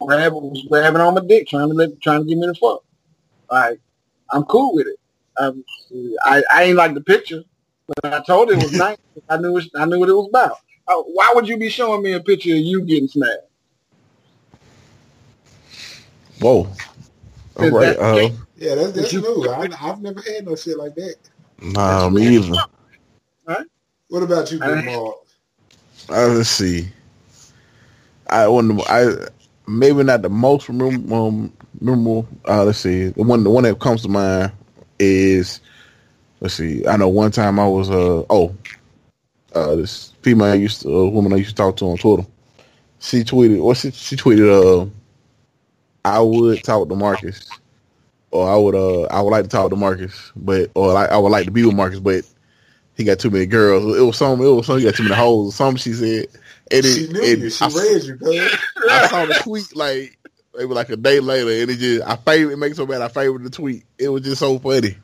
grabbed 0.00 0.34
was 0.34 0.64
grabbing 0.68 1.00
on 1.00 1.14
my 1.14 1.20
dick, 1.26 1.48
trying 1.48 1.68
to 1.68 1.74
let 1.74 2.00
trying 2.00 2.20
to 2.22 2.26
get 2.28 2.38
me 2.38 2.46
the 2.46 2.54
fuck. 2.54 2.82
Like, 3.50 3.80
I'm 4.30 4.44
cool 4.44 4.74
with 4.74 4.86
it. 4.86 4.98
Um, 5.38 5.64
I, 6.24 6.42
I 6.54 6.62
ain't 6.64 6.76
like 6.76 6.94
the 6.94 7.00
picture, 7.00 7.42
but 7.86 8.12
I 8.14 8.20
told 8.22 8.48
her 8.48 8.54
it 8.54 8.58
was 8.62 8.72
nice. 8.78 8.96
I 9.28 9.36
knew 9.38 9.56
it, 9.58 9.64
I 9.76 9.84
knew 9.84 9.98
what 9.98 10.08
it 10.08 10.14
was 10.14 10.28
about. 10.28 10.56
Uh, 10.88 11.02
why 11.14 11.32
would 11.34 11.46
you 11.48 11.56
be 11.56 11.68
showing 11.68 12.02
me 12.02 12.12
a 12.12 12.20
picture 12.20 12.52
of 12.52 12.58
you 12.58 12.82
getting 12.84 13.08
smacked? 13.08 13.48
Whoa. 16.40 16.66
All 17.56 17.64
Is 17.64 17.72
right. 17.72 17.96
that- 17.96 17.98
Uh, 18.00 18.30
Yeah, 18.56 18.74
that's 18.74 18.92
that's 18.92 19.12
you- 19.12 19.20
new. 19.22 19.48
I, 19.50 19.68
I've 19.80 20.00
never 20.02 20.20
had 20.22 20.44
no 20.46 20.56
shit 20.56 20.76
like 20.78 20.94
that. 20.96 21.16
nah, 21.60 22.08
me 22.08 22.36
either. 22.36 22.56
What 23.44 24.22
about 24.22 24.50
you, 24.52 24.58
Big 24.58 24.68
I- 24.68 24.82
Mark? 24.82 25.16
Uh, 26.08 26.28
let's 26.28 26.48
see. 26.48 26.88
I 28.28 28.48
one 28.48 28.80
I 28.88 29.14
maybe 29.66 30.02
not 30.02 30.22
the 30.22 30.28
most 30.30 30.68
memorable. 30.68 31.14
Um, 31.28 31.52
memorable 31.80 32.26
uh, 32.48 32.64
let's 32.64 32.78
see. 32.78 33.08
The 33.08 33.22
one 33.22 33.44
the 33.44 33.50
one 33.50 33.64
that 33.64 33.78
comes 33.80 34.02
to 34.02 34.08
mind 34.08 34.52
is 34.98 35.60
let's 36.40 36.54
see. 36.54 36.86
I 36.86 36.96
know 36.96 37.08
one 37.08 37.30
time 37.30 37.58
I 37.58 37.66
was 37.66 37.90
uh 37.90 38.24
oh 38.30 38.54
uh 39.54 39.76
this 39.76 40.12
female 40.22 40.48
I 40.52 40.54
used 40.54 40.82
to 40.82 40.88
uh, 40.88 41.06
woman 41.10 41.32
I 41.32 41.36
used 41.36 41.50
to 41.50 41.56
talk 41.56 41.76
to 41.78 41.86
on 41.86 41.98
Twitter. 41.98 42.26
She 42.98 43.22
tweeted 43.24 43.62
what 43.62 43.76
she, 43.76 43.90
she 43.90 44.16
tweeted 44.16 44.48
uh 44.86 44.88
I 46.04 46.20
would 46.20 46.62
talk 46.64 46.88
to 46.88 46.96
Marcus 46.96 47.60
or 48.30 48.48
I 48.50 48.56
would 48.56 48.74
uh 48.74 49.02
I 49.04 49.20
would 49.22 49.30
like 49.30 49.44
to 49.44 49.48
talk 49.50 49.70
to 49.70 49.76
Marcus 49.76 50.32
but 50.36 50.70
or 50.74 50.92
like 50.92 51.10
I 51.10 51.18
would 51.18 51.30
like 51.32 51.46
to 51.46 51.52
be 51.52 51.64
with 51.64 51.74
Marcus 51.74 52.00
but 52.00 52.24
he 52.96 53.04
got 53.04 53.18
too 53.18 53.30
many 53.30 53.46
girls. 53.46 53.96
It 53.96 54.02
was 54.02 54.16
some. 54.16 54.40
It 54.40 54.48
was 54.48 54.66
some. 54.66 54.78
He 54.78 54.84
got 54.84 54.94
too 54.94 55.04
many 55.04 55.14
holes. 55.14 55.54
Some 55.56 55.76
she 55.76 55.92
said. 55.92 56.26
And 56.70 56.84
She 56.84 57.04
it, 57.04 57.12
knew 57.12 57.24
and 57.24 57.42
you. 57.42 57.50
She 57.50 57.64
I, 57.64 57.68
read 57.68 58.02
you, 58.04 58.16
cuz. 58.16 58.58
I 58.90 59.08
saw 59.08 59.26
the 59.26 59.34
tweet 59.34 59.74
like 59.76 60.18
maybe 60.54 60.72
like 60.72 60.88
a 60.90 60.96
day 60.96 61.20
later, 61.20 61.50
and 61.62 61.70
it 61.70 61.78
just 61.78 62.06
I 62.06 62.16
favorite. 62.16 62.54
It 62.54 62.58
makes 62.58 62.76
so 62.76 62.86
bad. 62.86 63.02
I 63.02 63.08
favored 63.08 63.44
the 63.44 63.50
tweet. 63.50 63.84
It 63.98 64.08
was 64.08 64.22
just 64.22 64.38
so 64.40 64.58
funny. 64.58 64.96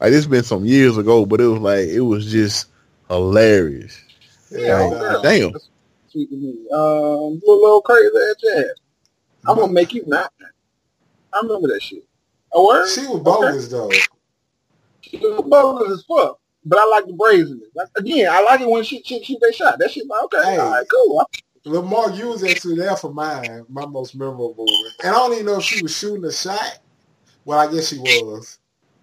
Like 0.00 0.10
this 0.10 0.26
been 0.26 0.44
some 0.44 0.64
years 0.64 0.96
ago, 0.98 1.24
but 1.26 1.40
it 1.40 1.46
was 1.46 1.60
like 1.60 1.88
it 1.88 2.00
was 2.00 2.30
just 2.30 2.66
hilarious. 3.08 4.00
Yeah, 4.50 4.80
Like, 4.80 4.90
nah. 4.92 5.22
damn. 5.22 5.52
That's 5.52 5.68
sweet 6.08 6.30
to 6.30 6.36
me. 6.36 6.54
Um, 6.72 7.40
little, 7.44 7.62
little 7.62 7.82
crazy 7.82 8.08
ass 8.08 8.34
jazz. 8.40 8.70
I'm 9.46 9.58
gonna 9.58 9.72
make 9.72 9.94
you 9.94 10.04
not. 10.06 10.32
I 11.32 11.40
remember 11.42 11.68
that 11.68 11.82
shit. 11.82 12.04
A 12.52 12.62
word? 12.62 12.88
She 12.88 13.06
was 13.06 13.20
bogus 13.20 13.68
though. 13.68 13.90
She 15.00 15.18
was 15.18 15.42
bogus 15.46 15.92
as 15.98 16.04
fuck. 16.04 16.38
But 16.64 16.78
I 16.78 16.86
like 16.86 17.06
the 17.06 17.12
brazenness. 17.12 17.68
Like, 17.74 17.88
again, 17.96 18.28
I 18.30 18.42
like 18.42 18.60
it 18.60 18.68
when 18.68 18.84
she 18.84 19.02
shoot, 19.02 19.24
shoot 19.24 19.38
they 19.40 19.52
shot. 19.52 19.78
That 19.78 19.90
shit 19.90 20.06
like, 20.08 20.22
okay, 20.24 20.42
Hey. 20.42 20.58
all 20.58 20.70
right, 20.70 20.86
cool. 20.90 21.28
Lamar, 21.66 22.10
you 22.10 22.28
was 22.28 22.44
actually 22.44 22.76
there 22.76 22.96
for 22.96 23.12
mine, 23.12 23.64
my 23.68 23.86
most 23.86 24.14
memorable 24.14 24.54
one. 24.54 24.92
And 25.02 25.14
I 25.14 25.18
don't 25.18 25.32
even 25.32 25.46
know 25.46 25.58
if 25.58 25.64
she 25.64 25.82
was 25.82 25.96
shooting 25.96 26.24
a 26.24 26.32
shot. 26.32 26.78
Well, 27.44 27.58
I 27.58 27.72
guess 27.72 27.88
she 27.88 27.98
was. 27.98 28.58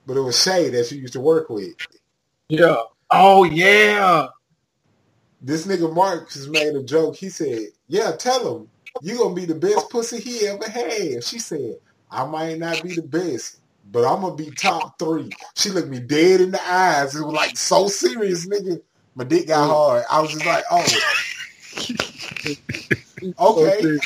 But 0.06 0.18
it 0.18 0.22
was 0.22 0.42
Shay 0.42 0.70
that 0.70 0.88
she 0.88 0.96
used 0.98 1.14
to 1.14 1.20
work 1.22 1.50
with. 1.50 1.74
Yeah. 2.50 2.78
Oh 3.12 3.44
yeah. 3.44 4.28
This 5.42 5.66
nigga 5.66 5.94
Mark 5.94 6.32
has 6.34 6.48
made 6.50 6.76
a 6.76 6.84
joke. 6.84 7.16
He 7.16 7.30
said, 7.30 7.68
"Yeah, 7.88 8.12
tell 8.12 8.58
him 8.58 8.70
you 9.02 9.18
gonna 9.18 9.34
be 9.34 9.46
the 9.46 9.56
best 9.56 9.90
pussy 9.90 10.20
he 10.20 10.48
ever 10.48 10.70
had." 10.70 11.24
She 11.24 11.40
said, 11.40 11.78
"I 12.10 12.26
might 12.26 12.60
not 12.60 12.84
be 12.84 12.94
the 12.96 13.04
best, 13.04 13.61
but 13.86 14.06
I'm 14.06 14.22
gonna 14.22 14.36
be 14.36 14.52
top 14.52 14.98
three. 15.00 15.30
She 15.56 15.70
looked 15.70 15.90
me 15.90 16.00
dead 16.00 16.42
in 16.42 16.52
the 16.52 16.62
eyes. 16.64 17.16
It 17.16 17.24
was 17.26 17.34
like 17.34 17.58
so 17.58 17.88
serious, 17.88 18.48
nigga. 18.48 18.82
My 19.16 19.24
dick 19.24 19.48
got 19.48 19.70
oh. 19.70 19.74
hard. 19.74 20.04
I 20.10 20.22
was 20.22 20.32
just 20.32 20.46
like, 20.46 20.64
"Oh, 20.72 20.86
okay, 23.58 24.00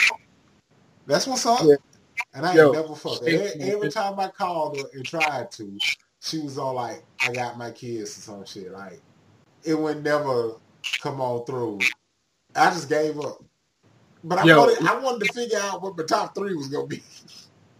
that's 1.06 1.28
what's 1.28 1.46
up." 1.46 1.62
And 2.34 2.46
I 2.46 2.50
ain't 2.50 2.58
Yo, 2.58 2.72
never 2.72 2.96
fucked. 2.96 3.28
Every, 3.28 3.62
every 3.62 3.90
time 3.90 4.20
I 4.20 4.28
called 4.28 4.78
her 4.78 4.86
and 4.94 5.06
tried 5.06 5.52
to, 5.52 5.78
she 6.22 6.40
was 6.40 6.58
all 6.58 6.74
like, 6.74 7.04
"I 7.22 7.34
got 7.34 7.58
my 7.58 7.72
kids" 7.72 8.18
or 8.18 8.22
some 8.22 8.46
shit. 8.46 8.72
Like 8.72 9.02
it 9.64 9.78
would 9.78 10.04
never 10.04 10.54
come 11.02 11.22
on 11.22 11.46
through. 11.46 11.80
I 12.56 12.70
just 12.72 12.90
gave 12.90 13.20
up. 13.20 13.44
But 14.24 14.40
I 14.40 14.46
Yo. 14.46 14.60
wanted, 14.60 14.88
I 14.88 14.98
wanted 15.00 15.28
to 15.28 15.34
figure 15.34 15.60
out 15.60 15.84
what 15.84 15.98
my 15.98 16.04
top 16.04 16.34
three 16.34 16.56
was 16.56 16.68
gonna 16.68 16.88
be. 16.88 17.04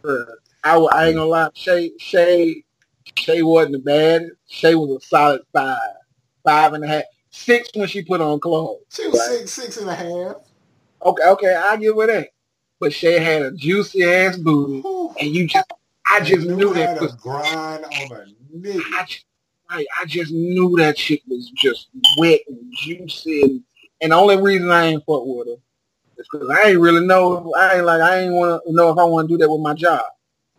I, 0.66 0.78
I 0.78 1.06
ain't 1.08 1.16
gonna 1.16 1.30
lie, 1.30 1.50
Shay, 1.54 1.92
Shay, 2.00 2.64
Shay 3.16 3.44
wasn't 3.44 3.86
bad. 3.86 4.24
Shay 4.48 4.74
was 4.74 5.04
a 5.04 5.06
solid 5.06 5.42
five, 5.54 5.78
five 6.44 6.74
and 6.74 6.84
a 6.84 6.88
half, 6.88 7.04
six 7.30 7.70
when 7.76 7.88
she 7.88 8.04
put 8.04 8.20
on 8.20 8.40
clothes. 8.40 8.82
She 8.90 9.08
was 9.08 9.24
six, 9.28 9.54
six 9.54 9.78
and 9.78 9.90
a 9.90 9.94
half. 9.94 10.38
Okay, 11.06 11.24
okay, 11.24 11.56
I 11.56 11.78
give 11.78 11.96
her 11.98 12.08
that. 12.08 12.30
But 12.80 12.94
Shay 12.94 13.20
had 13.20 13.44
a 13.44 13.52
juicy 13.52 14.04
ass 14.04 14.38
booty, 14.38 14.82
Whew. 14.82 15.14
and 15.20 15.36
you 15.36 15.48
just, 15.48 15.72
I 16.12 16.22
just 16.22 16.48
knew 16.48 16.74
had 16.74 16.96
that. 16.98 17.02
Was, 17.02 17.14
grind 17.14 17.86
on 17.86 17.92
a 17.94 18.58
nigga. 18.58 18.82
I, 18.96 19.06
just, 19.06 19.26
I, 19.70 19.86
I 20.02 20.06
just 20.06 20.32
knew 20.32 20.76
that 20.78 20.98
shit 20.98 21.22
was 21.28 21.52
just 21.52 21.90
wet 22.18 22.40
and 22.48 22.74
juicy, 22.76 23.44
and, 23.44 23.64
and 24.02 24.12
the 24.12 24.16
only 24.16 24.42
reason 24.42 24.72
I 24.72 24.88
ain't 24.88 25.06
fuck 25.06 25.22
with 25.26 25.48
her 25.48 25.54
is 26.18 26.28
because 26.32 26.50
I 26.50 26.70
ain't 26.70 26.80
really 26.80 27.06
know. 27.06 27.54
I 27.56 27.76
ain't 27.76 27.86
like 27.86 28.02
I 28.02 28.22
ain't 28.22 28.34
want 28.34 28.64
to 28.66 28.74
know 28.74 28.90
if 28.90 28.98
I 28.98 29.04
want 29.04 29.30
to 29.30 29.34
do 29.36 29.38
that 29.38 29.50
with 29.50 29.62
my 29.62 29.76
job. 29.76 30.06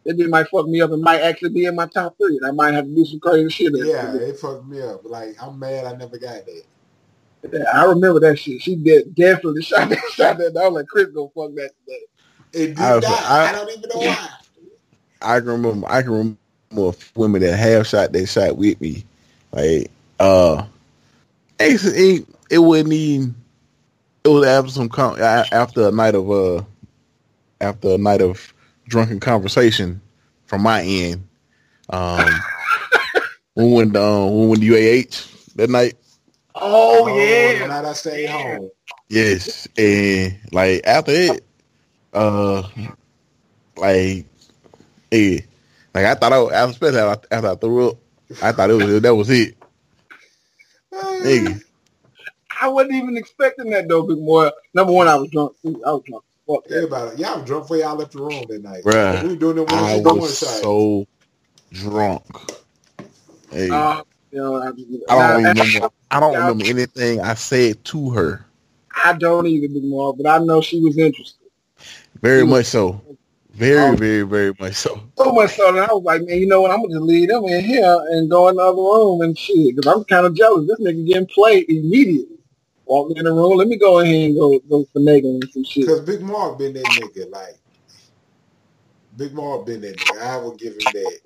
It 0.07 0.31
might 0.31 0.49
fuck 0.49 0.67
me 0.69 0.81
up. 0.81 0.91
It 0.91 0.99
might 0.99 1.21
actually 1.21 1.51
be 1.51 1.65
in 1.67 1.75
my 1.75 1.87
top 1.87 2.17
three. 2.19 2.37
And 2.37 2.47
I 2.47 2.51
might 2.53 2.75
have 2.75 2.85
to 2.87 2.95
do 2.95 3.05
some 3.05 3.21
crazy 3.21 3.49
shit. 3.51 3.73
Yeah, 3.77 4.15
it 4.15 4.39
fucked 4.39 4.67
me 4.67 4.81
up. 4.83 5.01
Like 5.05 5.37
I'm 5.43 5.59
mad 5.59 5.85
I 5.87 5.97
never 5.97 6.19
got 6.19 6.45
that. 6.47 6.63
Yeah, 7.53 7.65
I 7.73 7.85
remember 7.85 8.21
that 8.21 8.39
shit. 8.39 8.63
She 8.63 8.77
did 8.77 9.15
definitely 9.15 9.63
shot 9.65 9.89
that 9.89 9.99
shot 10.13 10.39
that. 10.39 10.57
I 10.57 10.69
was 10.69 10.75
like, 10.75 10.87
Chris 10.89 11.09
gonna 11.09 11.29
fuck 11.29 11.55
that 11.57 11.71
today. 11.85 12.03
It 12.53 12.67
did 12.69 12.79
I 12.79 12.95
was- 12.97 13.05
not. 13.05 13.23
I, 13.23 13.49
I- 13.49 13.53
don't 13.53 13.71
even 13.71 13.91
know 13.95 14.01
why. 14.01 14.29
I 15.23 15.41
can 15.41 15.49
remember. 15.49 15.87
I 15.91 16.03
can 16.03 16.11
remember 16.73 16.99
women 17.15 17.41
that 17.43 17.57
have 17.57 17.87
shot 17.87 18.13
that 18.13 18.27
shot 18.27 18.57
with 18.57 18.81
me. 18.81 19.05
Like, 19.53 19.91
uh, 20.21 20.65
it, 21.59 21.81
it, 21.85 22.27
it 22.51 22.59
wasn't 22.59 22.93
even. 22.93 23.35
It 24.25 24.29
was 24.29 24.47
after 24.47 24.71
some 24.71 24.89
con- 24.89 25.21
after 25.21 25.89
a 25.89 25.91
night 25.93 26.15
of 26.15 26.31
uh, 26.31 26.63
after 27.61 27.91
a 27.95 27.99
night 27.99 28.21
of 28.21 28.53
drunken 28.89 29.21
conversation 29.21 30.01
from 30.47 30.63
my 30.63 30.83
end. 30.83 31.27
Um, 31.91 32.29
we 33.57 33.73
went 33.73 33.97
um, 33.97 34.41
we 34.41 34.47
went 34.49 34.63
to 34.63 34.69
UAH 34.69 35.55
that 35.57 35.71
night. 35.71 35.95
Oh, 36.55 37.07
the 37.07 37.13
yeah. 37.61 37.67
night 37.67 37.85
I 37.85 37.93
stayed 37.95 38.27
home. 38.31 38.71
Yes, 39.09 39.69
and 39.79 40.37
like 40.53 40.83
after 40.87 41.13
it, 41.13 41.45
uh, 42.13 42.63
like, 43.77 44.27
yeah, 45.11 45.41
like 45.95 46.07
I 46.07 46.15
thought 46.15 46.33
I, 46.33 46.39
was- 46.41 46.71
especially 46.73 46.99
after 47.01 47.29
after 47.31 47.49
I 47.51 47.55
threw 47.57 47.91
up, 47.91 47.99
I 48.43 48.53
thought 48.53 48.71
it 48.71 48.75
was 48.75 49.03
that 49.03 49.15
was 49.15 49.31
it. 49.31 49.57
Nigga, 51.23 51.63
I 52.61 52.69
wasn't 52.69 52.95
even 52.97 53.17
expecting 53.19 53.71
that 53.71 53.89
though, 53.89 54.03
big 54.05 54.19
boy. 54.19 54.51
Number 54.75 54.93
one, 54.93 55.09
I 55.09 55.17
was 55.17 55.31
drunk. 55.31 55.57
I 55.67 55.71
was 55.93 56.03
drunk. 56.07 56.25
Fuck. 56.49 56.65
Everybody, 56.71 57.23
y'all 57.23 57.39
was 57.41 57.47
drunk 57.47 57.65
before 57.65 57.79
y'all 57.79 57.97
left 57.97 58.13
the 58.13 58.21
room 58.23 58.47
that 58.51 58.63
night. 58.63 58.85
Bruh, 58.85 59.23
we 59.23 59.31
were 59.31 59.37
doing 59.37 59.57
them 59.57 59.67
I 59.69 59.97
one 60.03 60.17
one 60.17 60.19
was 60.21 60.39
shots. 60.39 60.61
so 60.61 61.07
drunk. 61.73 62.25
Hey, 63.51 63.71
Uh, 63.71 64.03
you 64.33 64.39
know, 64.41 64.57
I, 64.63 64.69
I 65.09 65.17
don't 65.17 65.35
I, 65.45 65.55
remember. 65.55 65.81
I 66.11 66.21
don't 66.21 66.37
remember 66.39 66.65
anything 66.67 67.21
I 67.21 67.35
said 67.35 67.85
to 67.87 68.11
her. 68.11 68.47
I 69.05 69.15
don't 69.15 69.47
either, 69.47 69.69
big 69.69 69.91
boy, 69.91 70.13
but 70.13 70.27
I 70.29 70.39
know 70.45 70.61
she 70.63 70.81
was 70.81 70.99
interested. 70.99 71.49
Very 72.23 72.47
much 72.47 72.67
so. 72.67 73.03
Very, 73.53 73.91
Um, 73.91 73.97
very, 73.97 74.23
very 74.23 74.55
much 74.61 74.75
so. 74.75 75.01
So 75.19 75.33
much 75.33 75.55
so 75.57 75.73
that 75.73 75.91
I 75.91 75.95
was 75.95 76.05
like, 76.05 76.23
man, 76.25 76.39
you 76.39 76.47
know 76.49 76.63
what? 76.63 76.73
I'm 76.73 76.83
gonna 76.83 76.95
just 76.95 77.03
leave 77.03 77.29
them 77.29 77.45
in 77.47 77.65
here 77.65 77.99
and 78.11 78.31
go 78.31 78.49
in 78.49 78.57
the 78.57 78.63
other 78.63 78.77
room 78.77 79.23
and 79.23 79.39
shit. 79.39 79.77
Because 79.77 79.93
I'm 79.93 80.05
kind 80.05 80.27
of 80.27 80.35
jealous. 80.35 80.69
This 80.69 80.81
nigga 80.81 81.07
getting 81.07 81.29
played 81.29 81.71
immediately. 81.71 82.36
Walk 82.87 83.17
in 83.17 83.25
the 83.25 83.33
room. 83.33 83.57
Let 83.57 83.69
me 83.69 83.77
go 83.77 83.99
ahead 84.01 84.15
and 84.15 84.37
go 84.37 84.59
go 84.61 84.85
finagling 84.95 85.43
and 85.43 85.51
some 85.51 85.65
shit. 85.65 85.87
Because 85.87 86.01
Big 86.03 86.23
Mark 86.23 86.59
been 86.59 86.73
that 86.75 86.85
nigga. 86.85 87.31
Like, 87.31 87.57
Big 89.17 89.33
Mark 89.35 89.67
been 89.67 89.81
that 89.81 89.97
nigga. 89.97 90.23
I 90.23 90.37
will 90.37 90.55
give 90.57 90.75
him 90.75 90.93
that. 90.93 91.19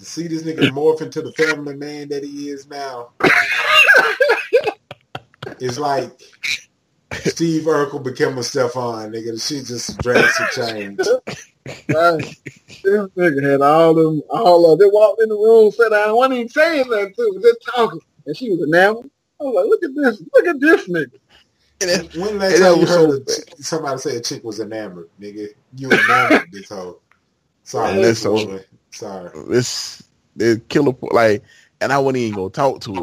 To 0.00 0.04
see 0.04 0.26
this 0.26 0.42
nigga 0.42 0.68
morph 0.68 1.02
into 1.02 1.22
the 1.22 1.32
family 1.32 1.76
man 1.76 2.08
that 2.08 2.24
he 2.24 2.48
is 2.48 2.66
now, 2.66 3.10
it's 5.60 5.78
like 5.78 6.10
Steve 7.12 7.62
Urkel 7.62 8.02
became 8.02 8.36
a 8.38 8.42
Stefan, 8.42 9.12
nigga. 9.12 9.32
The 9.32 9.38
shit 9.38 9.66
just 9.66 10.00
drastic 10.00 10.50
change. 10.50 10.98
Right. 11.88 12.24
this 12.82 13.06
nigga 13.16 13.50
had 13.50 13.60
all 13.62 13.94
them, 13.94 14.22
all 14.30 14.72
of. 14.72 14.78
They 14.80 14.86
walked 14.86 15.22
in 15.22 15.28
the 15.28 15.36
room, 15.36 15.70
sat 15.70 15.90
down, 15.90 16.08
and 16.08 16.16
wasn't 16.16 16.34
even 16.34 16.48
saying 16.48 16.90
nothing 16.90 17.14
to, 17.14 17.40
just 17.40 17.58
talking, 17.74 18.00
and 18.26 18.36
she 18.36 18.50
was 18.50 18.66
enamored. 18.66 19.10
I 19.44 19.48
was 19.48 19.54
like, 19.54 19.66
look 19.70 19.84
at 19.84 19.94
this, 19.94 20.22
look 20.34 20.46
at 20.46 20.60
this 20.60 20.88
nigga. 20.88 21.20
When 22.16 22.38
last 22.38 22.58
time 22.58 22.80
you 22.80 22.86
heard 22.86 23.28
so 23.28 23.42
a 23.58 23.62
somebody 23.62 23.98
say 23.98 24.16
a 24.16 24.20
chick 24.20 24.42
was 24.44 24.60
enamored, 24.60 25.10
nigga? 25.20 25.48
You 25.76 25.90
enamored 25.92 26.50
this 26.50 26.68
hoe. 26.68 27.00
Sorry, 27.64 27.92
And 27.92 28.04
that's 28.04 28.20
so- 28.20 28.60
Sorry. 28.90 29.30
This, 29.48 30.04
this 30.36 30.60
killer, 30.68 30.94
like, 31.02 31.42
and 31.80 31.92
I 31.92 31.98
wouldn't 31.98 32.22
even 32.22 32.36
gonna 32.36 32.50
talk 32.50 32.80
to 32.82 32.94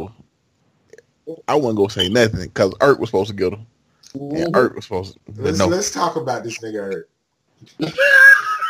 her. 1.27 1.35
I 1.47 1.55
wouldn't 1.55 1.77
gonna 1.77 1.89
say 1.89 2.09
nothing 2.09 2.43
because 2.43 2.73
Ert 2.81 2.99
was 2.99 3.09
supposed 3.09 3.29
to 3.29 3.35
get 3.35 3.53
her, 3.53 3.65
and 4.13 4.31
mm-hmm. 4.31 4.55
Ert 4.55 4.75
was 4.75 4.85
supposed 4.85 5.13
to. 5.13 5.41
Let's 5.41 5.59
no, 5.59 5.67
let's 5.67 5.91
talk 5.91 6.15
about 6.15 6.43
this 6.43 6.59
nigga 6.59 6.81
Hurt. 6.81 7.09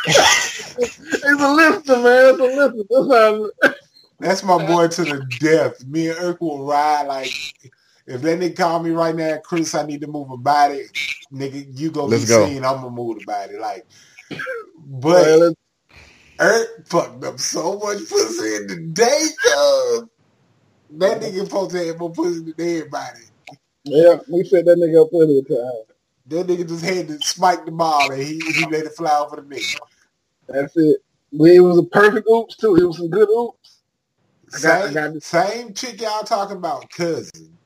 It's 0.06 1.24
a 1.24 1.52
lister, 1.52 1.96
man. 1.96 2.34
It's 2.34 2.40
a 2.40 2.44
lister. 2.44 2.84
That's 2.90 3.12
how. 3.12 3.74
That's 4.22 4.44
my 4.44 4.64
boy 4.64 4.86
to 4.88 5.04
the 5.04 5.20
death. 5.38 5.84
Me 5.84 6.08
and 6.08 6.18
Urk 6.18 6.40
will 6.40 6.64
ride 6.64 7.06
like 7.08 7.34
if 8.06 8.22
that 8.22 8.38
nigga 8.38 8.56
call 8.56 8.80
me 8.82 8.90
right 8.90 9.14
now, 9.14 9.38
Chris, 9.44 9.74
I 9.74 9.84
need 9.84 10.00
to 10.02 10.06
move 10.06 10.30
a 10.30 10.36
body. 10.36 10.84
Nigga, 11.32 11.66
you 11.78 11.90
go 11.90 12.04
Let's 12.06 12.24
be 12.24 12.28
go. 12.28 12.46
seen, 12.46 12.64
I'm 12.64 12.76
gonna 12.76 12.90
move 12.90 13.18
the 13.18 13.24
body. 13.24 13.56
Like 13.58 13.84
but 14.86 15.26
let's- 15.38 15.56
Urk 16.40 16.86
fucked 16.86 17.24
up 17.24 17.40
so 17.40 17.78
much 17.78 17.98
pussy 18.08 18.56
in 18.56 18.66
the 18.68 18.76
day, 18.92 19.26
cuz. 19.44 20.04
That 20.98 21.20
nigga 21.20 21.44
supposed 21.44 21.72
to 21.72 21.84
have 21.86 21.98
more 21.98 22.12
pussy 22.12 22.40
than 22.40 22.54
everybody. 22.58 23.20
yeah, 23.84 24.16
we 24.28 24.44
set 24.44 24.64
that 24.66 24.76
nigga 24.78 25.04
up 25.04 25.10
plenty 25.10 25.38
of 25.38 25.48
times. 25.48 25.86
That 26.26 26.46
nigga 26.46 26.68
just 26.68 26.84
had 26.84 27.08
to 27.08 27.20
spike 27.22 27.64
the 27.64 27.72
ball 27.72 28.10
and 28.12 28.22
he, 28.22 28.52
he 28.52 28.66
let 28.66 28.86
it 28.86 28.94
fly 28.96 29.18
over 29.18 29.36
the 29.36 29.42
nigga. 29.42 29.76
That's 30.48 30.76
it. 30.76 30.98
But 31.32 31.48
it 31.50 31.60
was 31.60 31.78
a 31.78 31.82
perfect 31.84 32.28
oops 32.30 32.56
too. 32.56 32.76
It 32.76 32.84
was 32.84 32.98
some 32.98 33.08
good 33.10 33.28
oops. 33.30 33.61
I 34.54 34.60
got- 34.60 34.82
I 34.82 34.84
Same, 34.84 34.94
got 34.94 35.22
same 35.22 35.74
chick 35.74 36.00
y'all 36.00 36.24
talking 36.24 36.56
about, 36.58 36.90
cousin. 36.90 37.58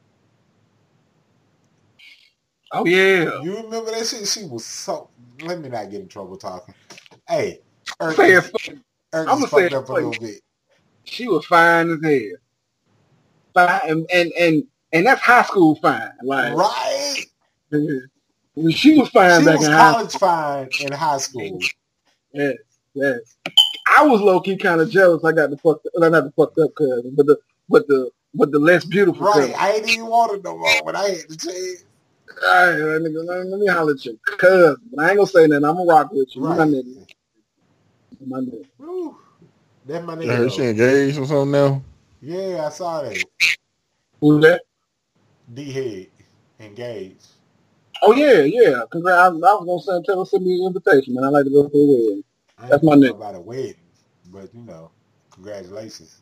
Oh 2.73 2.87
yeah. 2.87 3.43
You 3.43 3.57
remember 3.57 3.91
that 3.93 4.07
shit? 4.07 4.27
She 4.29 4.45
was 4.45 4.65
so. 4.65 5.11
Let 5.41 5.61
me 5.61 5.69
not 5.69 5.91
get 5.91 6.01
in 6.03 6.09
trouble 6.09 6.37
talking. 6.37 6.75
Hey, 7.29 7.61
Erk, 8.01 8.17
Say 8.17 8.33
it. 8.35 8.53
Erk 9.15 9.27
I'ma 9.29 9.41
just 9.43 9.51
say 9.55 9.67
it 9.67 9.75
up 9.75 9.89
a 9.89 9.93
little 9.93 10.15
bit. 10.17 10.43
She 11.05 11.29
was 11.29 11.47
fine 11.47 11.91
as 11.91 11.99
hell. 12.03 12.39
Fine, 13.55 13.91
and 13.91 14.07
and 14.13 14.33
and, 14.39 14.65
and 14.93 15.07
that's 15.07 15.21
high 15.23 15.43
school 15.43 15.77
fine. 15.77 16.11
Like 16.25 16.55
Right? 16.55 17.25
she 18.71 18.99
was 18.99 19.09
fine 19.11 19.43
She 19.43 19.45
back 19.45 19.59
was 19.59 19.67
in 19.67 19.73
high 19.73 19.93
college 19.93 20.17
fine 20.17 20.71
in 20.79 20.93
high 20.93 21.19
school. 21.19 21.71
Yes, 22.33 22.57
yes. 22.95 23.37
I 23.97 24.05
was 24.05 24.21
low 24.21 24.41
key 24.41 24.57
kind 24.57 24.81
of 24.81 24.91
jealous. 24.91 25.25
I 25.25 25.33
got 25.33 25.51
the 25.51 25.57
fucked, 25.57 25.89
well, 25.95 26.11
not 26.11 26.25
the 26.25 26.33
fucked 26.33 26.59
up 26.59 26.75
cousin, 26.75 27.15
but 27.17 27.27
the 27.27 27.39
but 27.69 27.87
the 27.89 28.11
but 28.35 28.53
the 28.53 28.59
less 28.59 28.85
beautiful 28.85 29.25
Right. 29.27 29.35
cousin. 29.35 29.55
I 29.59 29.73
ain't 29.73 29.87
even 29.89 30.07
want 30.07 30.35
it 30.35 30.45
no 30.45 30.59
more 30.59 30.85
when 30.85 30.97
I 30.97 31.09
had 31.09 31.29
the 31.29 31.37
chance. 31.37 31.85
All 32.47 32.67
right, 32.67 32.77
that 32.77 33.03
nigga, 33.03 33.27
let, 33.27 33.47
let 33.47 33.61
me 33.61 33.67
holler 33.67 33.93
at 33.95 34.05
your 34.05 34.15
cousin. 34.39 34.77
I 34.99 35.09
ain't 35.11 35.17
gonna 35.17 35.27
say 35.27 35.47
nothing. 35.47 35.65
I'm 35.65 35.77
gonna 35.77 35.91
rock 35.91 36.13
with 36.13 36.35
you. 36.37 36.43
You 36.43 36.49
Right. 36.49 36.59
My 36.59 36.67
nigga. 36.67 37.07
You 38.21 38.27
My 38.27 38.41
nigga. 38.41 38.67
Woo. 38.79 39.17
That 39.87 40.05
my 40.05 40.15
I 40.15 40.27
heard 40.27 40.53
she 40.53 40.63
engaged 40.65 41.19
or 41.19 41.27
something 41.27 41.53
now. 41.53 41.83
Yeah, 42.21 42.67
I 42.67 42.69
saw 42.71 43.03
that. 43.03 43.25
Who's 44.21 44.43
that? 44.43 44.63
D 45.55 45.73
head 45.73 46.09
engaged. 46.61 47.29
Oh 48.03 48.13
yeah, 48.13 48.41
yeah. 48.43 48.83
Congrats. 48.91 49.19
I, 49.19 49.27
I 49.27 49.31
was 49.31 49.65
gonna 49.67 49.83
send 49.83 50.05
tell 50.05 50.19
her 50.19 50.27
send 50.27 50.45
me 50.45 50.61
an 50.61 50.67
invitation, 50.67 51.15
man. 51.15 51.25
I 51.25 51.29
like 51.29 51.45
to 51.45 51.51
go 51.51 51.63
to 51.63 51.69
the 51.69 51.79
wedding. 51.79 52.25
That's 52.69 52.83
my 52.83 52.95
know 52.95 53.09
nigga. 53.09 53.17
About 53.17 53.35
a 53.37 53.41
wedding, 53.41 53.75
but 54.37 54.55
you 54.55 54.63
know, 54.63 54.91
congratulations. 55.31 56.21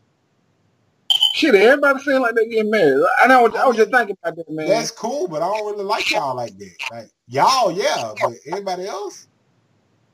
Shit, 1.34 1.54
everybody 1.56 2.00
saying 2.00 2.22
like 2.22 2.36
they 2.36 2.46
getting 2.46 2.70
married. 2.70 3.04
I 3.20 3.26
know. 3.26 3.46
I 3.46 3.66
was 3.66 3.76
just 3.76 3.90
thinking 3.90 4.16
about 4.22 4.36
that, 4.36 4.48
man. 4.48 4.68
That's 4.68 4.92
cool, 4.92 5.26
but 5.26 5.42
I 5.42 5.46
don't 5.46 5.66
really 5.66 5.84
like 5.84 6.08
y'all 6.10 6.36
like 6.36 6.56
that. 6.58 6.76
Like 6.92 7.10
y'all, 7.26 7.72
yeah, 7.72 8.14
but 8.20 8.34
everybody 8.46 8.86
else, 8.86 9.26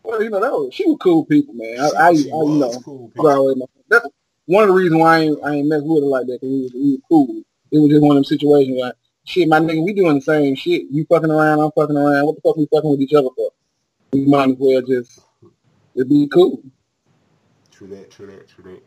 well, 0.02 0.22
you 0.22 0.30
know, 0.30 0.40
that 0.40 0.50
was, 0.50 0.72
she 0.72 0.86
was 0.86 0.96
cool 0.98 1.26
people, 1.26 1.52
man. 1.52 1.78
I, 1.78 1.88
I, 1.88 2.06
I 2.06 2.10
you 2.12 2.30
know, 2.30 2.80
cool. 2.82 3.08
People. 3.08 3.68
That's 3.88 4.06
one 4.46 4.64
of 4.64 4.68
the 4.68 4.74
reasons 4.74 4.98
why 4.98 5.16
I 5.16 5.20
ain't, 5.20 5.44
I 5.44 5.50
ain't 5.56 5.68
mess 5.68 5.82
with 5.84 6.02
her 6.02 6.08
like 6.08 6.26
that. 6.26 6.40
Cause 6.40 6.48
we 6.48 6.62
was, 6.62 6.72
we 6.72 6.90
was 6.92 7.00
cool. 7.06 7.42
It 7.70 7.78
was 7.78 7.90
just 7.90 8.02
one 8.02 8.16
of 8.16 8.16
them 8.16 8.24
situations 8.24 8.78
like, 8.80 8.94
shit, 9.24 9.46
my 9.46 9.60
nigga, 9.60 9.84
we 9.84 9.92
doing 9.92 10.14
the 10.14 10.22
same 10.22 10.54
shit. 10.54 10.86
You 10.90 11.04
fucking 11.04 11.30
around, 11.30 11.60
I'm 11.60 11.70
fucking 11.72 11.96
around. 11.96 12.24
What 12.24 12.36
the 12.36 12.40
fuck 12.40 12.56
we 12.56 12.66
fucking 12.72 12.90
with 12.90 13.00
each 13.00 13.12
other 13.12 13.28
for? 13.36 13.50
We 14.12 14.24
might 14.24 14.50
as 14.50 14.56
well 14.58 14.80
just, 14.80 15.20
just 15.94 16.08
be 16.08 16.26
cool. 16.28 16.62
True 17.80 17.88
that. 17.88 18.10
True 18.10 18.26
that. 18.26 18.46
True 18.46 18.64
that. 18.64 18.82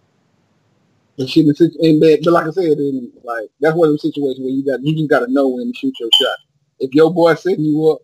And 1.18 1.28
shit, 1.28 1.48
situ- 1.58 1.80
and 1.82 2.00
but, 2.00 2.20
but 2.24 2.32
like 2.32 2.46
I 2.46 2.52
said, 2.52 2.78
in, 2.78 3.12
like 3.24 3.50
that's 3.60 3.76
one 3.76 3.90
of 3.90 3.96
the 3.96 3.98
situations 3.98 4.40
where 4.40 4.50
you 4.50 4.64
got 4.64 4.84
you 4.84 4.96
just 4.96 5.10
got 5.10 5.26
to 5.26 5.32
know 5.32 5.48
when 5.48 5.74
to 5.74 5.74
shoot 5.76 5.96
your 6.00 6.10
shot. 6.14 6.38
If 6.80 6.94
your 6.94 7.12
boy 7.12 7.34
setting 7.34 7.66
you 7.66 7.90
up, 7.90 8.02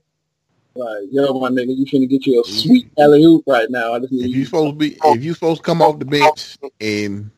like 0.73 1.03
yo, 1.11 1.39
my 1.39 1.49
nigga, 1.49 1.77
you 1.77 1.85
finna 1.85 2.09
get 2.09 2.25
you 2.25 2.39
a 2.39 2.43
mm-hmm. 2.43 2.57
sweet 2.57 2.91
alley 2.97 3.23
oop 3.23 3.43
right 3.45 3.69
now. 3.69 3.93
I 3.93 3.99
just 3.99 4.11
need 4.11 4.31
If 4.31 4.35
you 4.35 4.45
supposed 4.45 4.73
to 4.73 4.77
be, 4.77 4.97
if 5.03 5.23
you 5.23 5.35
supposed 5.35 5.61
to 5.61 5.63
come 5.63 5.83
off 5.83 5.99
the 5.99 6.05
bench 6.05 6.57
and 6.81 7.29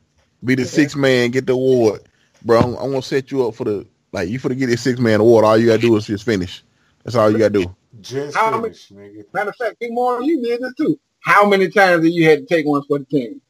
be 0.46 0.56
the 0.56 0.64
six 0.64 0.96
man, 0.96 1.32
get 1.32 1.46
the 1.46 1.52
award, 1.52 2.08
bro. 2.46 2.58
I'm, 2.58 2.76
I'm 2.76 2.92
gonna 2.92 3.02
set 3.02 3.32
you 3.32 3.46
up 3.46 3.56
for 3.56 3.66
the 3.66 3.86
like 4.14 4.30
you 4.30 4.40
for 4.40 4.48
to 4.48 4.56
get 4.56 4.68
this 4.68 4.82
six 4.82 4.98
man 4.98 5.20
award. 5.20 5.44
All 5.44 5.58
you 5.58 5.68
gotta 5.68 5.82
do 5.82 5.94
is 5.98 6.08
just 6.08 6.24
finish. 6.24 6.64
That's 7.04 7.18
all 7.18 7.30
you 7.30 7.38
gotta 7.38 7.50
do. 7.50 7.76
Just 8.00 8.38
finish, 8.38 8.88
nigga. 8.92 9.26
Matter 9.34 9.50
of 9.50 9.58
fact, 9.58 9.78
Big 9.82 9.92
Moore, 9.92 10.22
you 10.24 10.42
did 10.42 10.62
this 10.62 10.74
too. 10.76 10.98
How 11.22 11.48
many 11.48 11.70
times 11.70 12.04
have 12.04 12.14
you 12.14 12.28
had 12.28 12.40
to 12.40 12.46
take 12.46 12.66
one 12.66 12.84
for 12.88 13.00
the 13.00 13.06
team? 13.06 13.42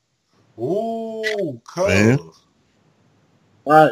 Ooh, 0.60 1.62
cuz. 1.68 1.88
Man. 1.88 2.20
All 2.20 3.74
right. 3.74 3.92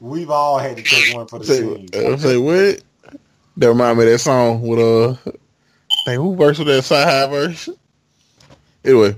We've 0.00 0.30
all 0.30 0.58
had 0.58 0.76
to 0.76 0.82
take 0.82 1.06
one 1.14 1.26
for 1.26 1.38
the 1.38 1.44
Say, 1.46 1.60
team. 1.60 1.88
uh, 1.94 2.16
say 2.16 2.36
what? 2.36 2.82
That 3.56 3.68
remind 3.68 3.98
me 3.98 4.04
of 4.04 4.10
that 4.12 4.18
song 4.18 4.62
with 4.62 4.78
uh, 4.78 5.14
hey, 6.06 6.16
who 6.16 6.34
verse 6.36 6.58
with 6.58 6.68
that 6.68 6.82
side 6.82 7.06
high 7.08 7.26
verse? 7.30 7.68
Anyway, 8.84 9.14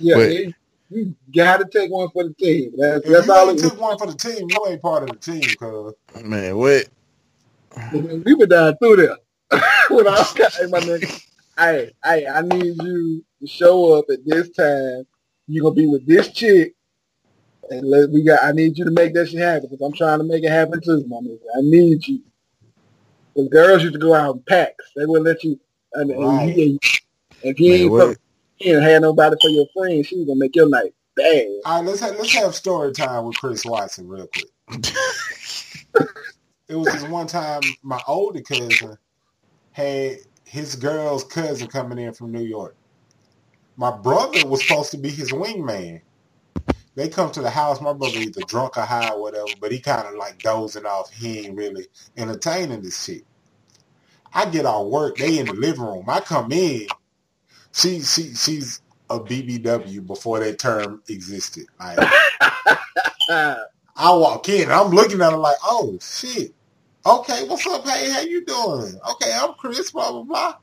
Yeah, 0.00 0.16
But- 0.16 0.30
you, 0.30 0.54
you 0.90 1.16
gotta 1.34 1.66
take 1.66 1.90
one 1.90 2.08
for 2.10 2.24
the 2.24 2.34
team. 2.34 2.72
That's 2.78 3.04
If 3.04 3.12
that's 3.12 3.26
you 3.26 3.32
all 3.32 3.50
ain't 3.50 3.58
it 3.58 3.62
took 3.62 3.80
one 3.80 3.98
for 3.98 4.06
the 4.06 4.14
team, 4.14 4.48
you 4.48 4.66
ain't 4.68 4.80
part 4.82 5.02
of 5.02 5.10
the 5.10 5.16
team, 5.32 5.56
cuz. 5.56 5.94
man, 6.22 6.56
what? 6.56 6.86
We 7.92 8.34
been 8.36 8.48
down 8.48 8.76
through 8.78 8.96
there. 8.96 9.16
With 9.90 10.06
all 10.06 10.24
hey, 10.24 10.66
my 10.68 10.80
nigga. 10.80 11.20
Hey, 11.58 11.92
hey, 12.04 12.26
I 12.26 12.42
need 12.42 12.76
you 12.82 13.24
to 13.40 13.46
show 13.46 13.94
up 13.94 14.06
at 14.10 14.24
this 14.24 14.50
time. 14.50 15.04
You're 15.46 15.62
gonna 15.62 15.74
be 15.74 15.86
with 15.86 16.06
this 16.06 16.28
chick, 16.32 16.74
and 17.70 17.88
let, 17.88 18.10
we 18.10 18.22
got. 18.24 18.42
I 18.42 18.52
need 18.52 18.76
you 18.78 18.84
to 18.86 18.90
make 18.90 19.14
that 19.14 19.28
shit 19.28 19.40
happen 19.40 19.68
because 19.70 19.84
I'm 19.86 19.92
trying 19.96 20.18
to 20.18 20.24
make 20.24 20.42
it 20.44 20.50
happen 20.50 20.80
too, 20.80 21.04
my 21.06 21.18
nigga. 21.18 21.38
I 21.56 21.60
need 21.62 22.06
you. 22.08 22.20
The 23.36 23.48
girls 23.48 23.82
used 23.82 23.94
to 23.94 24.00
go 24.00 24.14
out 24.14 24.36
in 24.36 24.42
packs. 24.42 24.84
They 24.96 25.06
would 25.06 25.22
let 25.22 25.42
you. 25.44 25.58
And, 25.94 26.10
and 26.10 26.20
Right. 26.22 26.56
you- 26.56 26.78
if 27.42 27.60
you 27.60 27.70
Man, 27.72 27.80
ain't, 28.08 28.18
you 28.60 28.74
ain't 28.76 28.82
had 28.84 29.02
nobody 29.02 29.36
for 29.40 29.50
your 29.50 29.66
friend, 29.76 30.04
she 30.06 30.16
was 30.16 30.26
gonna 30.26 30.38
make 30.40 30.56
your 30.56 30.68
night 30.68 30.94
bad. 31.16 31.46
All 31.64 31.76
right, 31.82 31.84
let's 31.86 32.00
have, 32.00 32.16
let's 32.16 32.32
have 32.34 32.54
story 32.54 32.92
time 32.92 33.26
with 33.26 33.36
Chris 33.36 33.64
Watson 33.64 34.08
real 34.08 34.26
quick. 34.28 34.48
It 36.66 36.76
was 36.76 36.88
this 36.92 37.02
one 37.04 37.26
time 37.26 37.60
my 37.82 38.00
older 38.08 38.40
cousin 38.40 38.96
had 39.72 40.16
his 40.54 40.76
girl's 40.76 41.24
cousin 41.24 41.68
coming 41.68 41.98
in 41.98 42.14
from 42.14 42.32
New 42.32 42.42
York. 42.44 42.76
My 43.76 43.90
brother 43.96 44.46
was 44.46 44.62
supposed 44.62 44.92
to 44.92 44.98
be 44.98 45.10
his 45.10 45.32
wingman. 45.32 46.02
They 46.96 47.08
come 47.08 47.32
to 47.32 47.42
the 47.42 47.50
house. 47.50 47.80
My 47.80 47.92
brother 47.94 48.20
either 48.20 48.42
drunk 48.42 48.78
or 48.78 48.82
high 48.82 49.10
or 49.10 49.22
whatever, 49.22 49.52
but 49.60 49.72
he 49.72 49.80
kind 49.80 50.06
of 50.08 50.14
like 50.16 50.42
dozing 50.42 50.86
off. 50.86 51.10
He 51.12 51.40
ain't 51.40 51.56
really 51.56 51.86
entertaining 52.16 52.82
this 52.82 53.04
shit. 53.04 53.22
I 54.32 54.46
get 54.50 54.66
off 54.66 54.88
work. 54.88 55.18
They 55.18 55.38
in 55.38 55.48
the 55.48 55.54
living 55.54 55.82
room. 55.84 56.04
I 56.08 56.20
come 56.20 56.52
in. 56.52 56.90
She 57.72 58.02
she 58.02 58.34
she's 58.34 58.82
a 59.10 59.20
BBW 59.20 60.06
before 60.06 60.40
that 60.40 60.58
term 60.58 61.02
existed. 61.08 61.66
Like 61.80 61.98
I 63.96 64.14
walk 64.14 64.48
in, 64.48 64.70
I'm 64.70 64.90
looking 64.90 65.22
at 65.22 65.32
her 65.32 65.38
like, 65.38 65.56
oh 65.64 65.98
shit. 66.02 66.54
Okay, 67.06 67.46
what's 67.48 67.66
up? 67.66 67.86
Hey, 67.86 68.10
how 68.10 68.22
you 68.22 68.46
doing? 68.46 68.98
Okay, 69.10 69.30
I'm 69.34 69.52
Chris, 69.54 69.90
blah 69.90 70.10
blah 70.10 70.22
blah. 70.22 70.54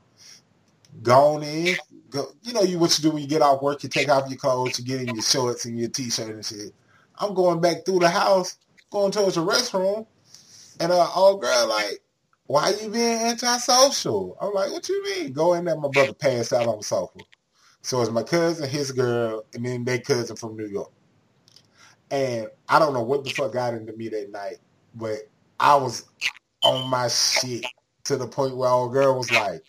Gone 1.00 1.44
in. 1.44 1.76
Go, 2.10 2.32
you 2.42 2.52
know 2.52 2.62
you 2.62 2.80
what 2.80 2.98
you 2.98 3.02
do 3.02 3.12
when 3.12 3.22
you 3.22 3.28
get 3.28 3.42
off 3.42 3.62
work, 3.62 3.84
you 3.84 3.88
take 3.88 4.08
off 4.08 4.28
your 4.28 4.38
clothes, 4.38 4.76
you 4.76 4.84
get 4.84 5.02
in 5.02 5.14
your 5.14 5.22
shorts 5.22 5.66
and 5.66 5.78
your 5.78 5.88
t 5.88 6.10
shirt 6.10 6.30
and 6.34 6.44
shit. 6.44 6.74
I'm 7.20 7.34
going 7.34 7.60
back 7.60 7.84
through 7.84 8.00
the 8.00 8.08
house, 8.08 8.56
going 8.90 9.12
towards 9.12 9.36
the 9.36 9.46
restroom, 9.46 10.04
and 10.80 10.90
uh 10.90 11.08
old 11.14 11.42
girl 11.42 11.68
like, 11.68 12.00
why 12.46 12.70
you 12.82 12.88
being 12.88 13.18
antisocial? 13.18 14.36
I'm 14.40 14.52
like, 14.52 14.72
what 14.72 14.88
you 14.88 15.04
mean? 15.04 15.32
Go 15.32 15.54
in 15.54 15.64
there, 15.64 15.78
my 15.78 15.90
brother 15.90 16.12
passed 16.12 16.52
out 16.52 16.66
on 16.66 16.78
the 16.78 16.84
sofa. 16.84 17.20
So 17.82 18.02
it's 18.02 18.10
my 18.10 18.24
cousin, 18.24 18.68
his 18.68 18.90
girl, 18.90 19.44
and 19.54 19.64
then 19.64 19.84
their 19.84 20.00
cousin 20.00 20.34
from 20.34 20.56
New 20.56 20.66
York. 20.66 20.90
And 22.10 22.48
I 22.68 22.80
don't 22.80 22.94
know 22.94 23.02
what 23.04 23.22
the 23.22 23.30
fuck 23.30 23.52
got 23.52 23.74
into 23.74 23.92
me 23.92 24.08
that 24.08 24.32
night, 24.32 24.58
but 24.96 25.18
I 25.62 25.76
was 25.76 26.06
on 26.64 26.90
my 26.90 27.06
shit 27.06 27.64
to 28.04 28.16
the 28.16 28.26
point 28.26 28.56
where 28.56 28.68
old 28.68 28.92
girl 28.92 29.16
was 29.16 29.30
like, 29.30 29.62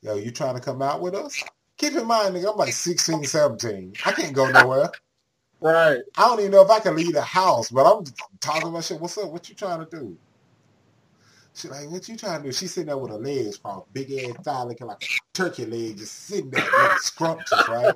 yo, 0.00 0.16
you 0.16 0.30
trying 0.30 0.54
to 0.54 0.60
come 0.60 0.80
out 0.80 1.02
with 1.02 1.14
us? 1.14 1.44
Keep 1.76 1.96
in 1.96 2.06
mind, 2.06 2.34
nigga, 2.34 2.50
I'm 2.50 2.56
like 2.56 2.72
16, 2.72 3.24
17. 3.24 3.92
I 4.06 4.12
can't 4.12 4.32
go 4.32 4.50
nowhere. 4.50 4.90
right. 5.60 6.00
I 6.16 6.22
don't 6.22 6.40
even 6.40 6.52
know 6.52 6.62
if 6.62 6.70
I 6.70 6.80
can 6.80 6.96
leave 6.96 7.12
the 7.12 7.20
house, 7.20 7.70
but 7.70 7.84
I'm 7.84 8.04
talking 8.40 8.70
about 8.70 8.84
shit. 8.84 8.98
What's 8.98 9.18
up? 9.18 9.30
What 9.30 9.48
you 9.50 9.54
trying 9.54 9.84
to 9.84 9.90
do? 9.90 10.16
She 11.54 11.68
like, 11.68 11.90
what 11.90 12.08
you 12.08 12.16
trying 12.16 12.40
to 12.40 12.48
do? 12.48 12.52
She's 12.52 12.72
sitting 12.72 12.86
there 12.86 12.96
with 12.96 13.10
her 13.10 13.18
legs 13.18 13.58
crossed, 13.58 13.92
big 13.92 14.10
ass 14.12 14.36
thigh 14.42 14.62
looking 14.62 14.86
like 14.86 15.02
a 15.02 15.08
turkey 15.34 15.66
leg, 15.66 15.98
just 15.98 16.14
sitting 16.14 16.50
there 16.50 16.64
looking 16.64 16.96
scrumptious, 16.96 17.68
right? 17.68 17.94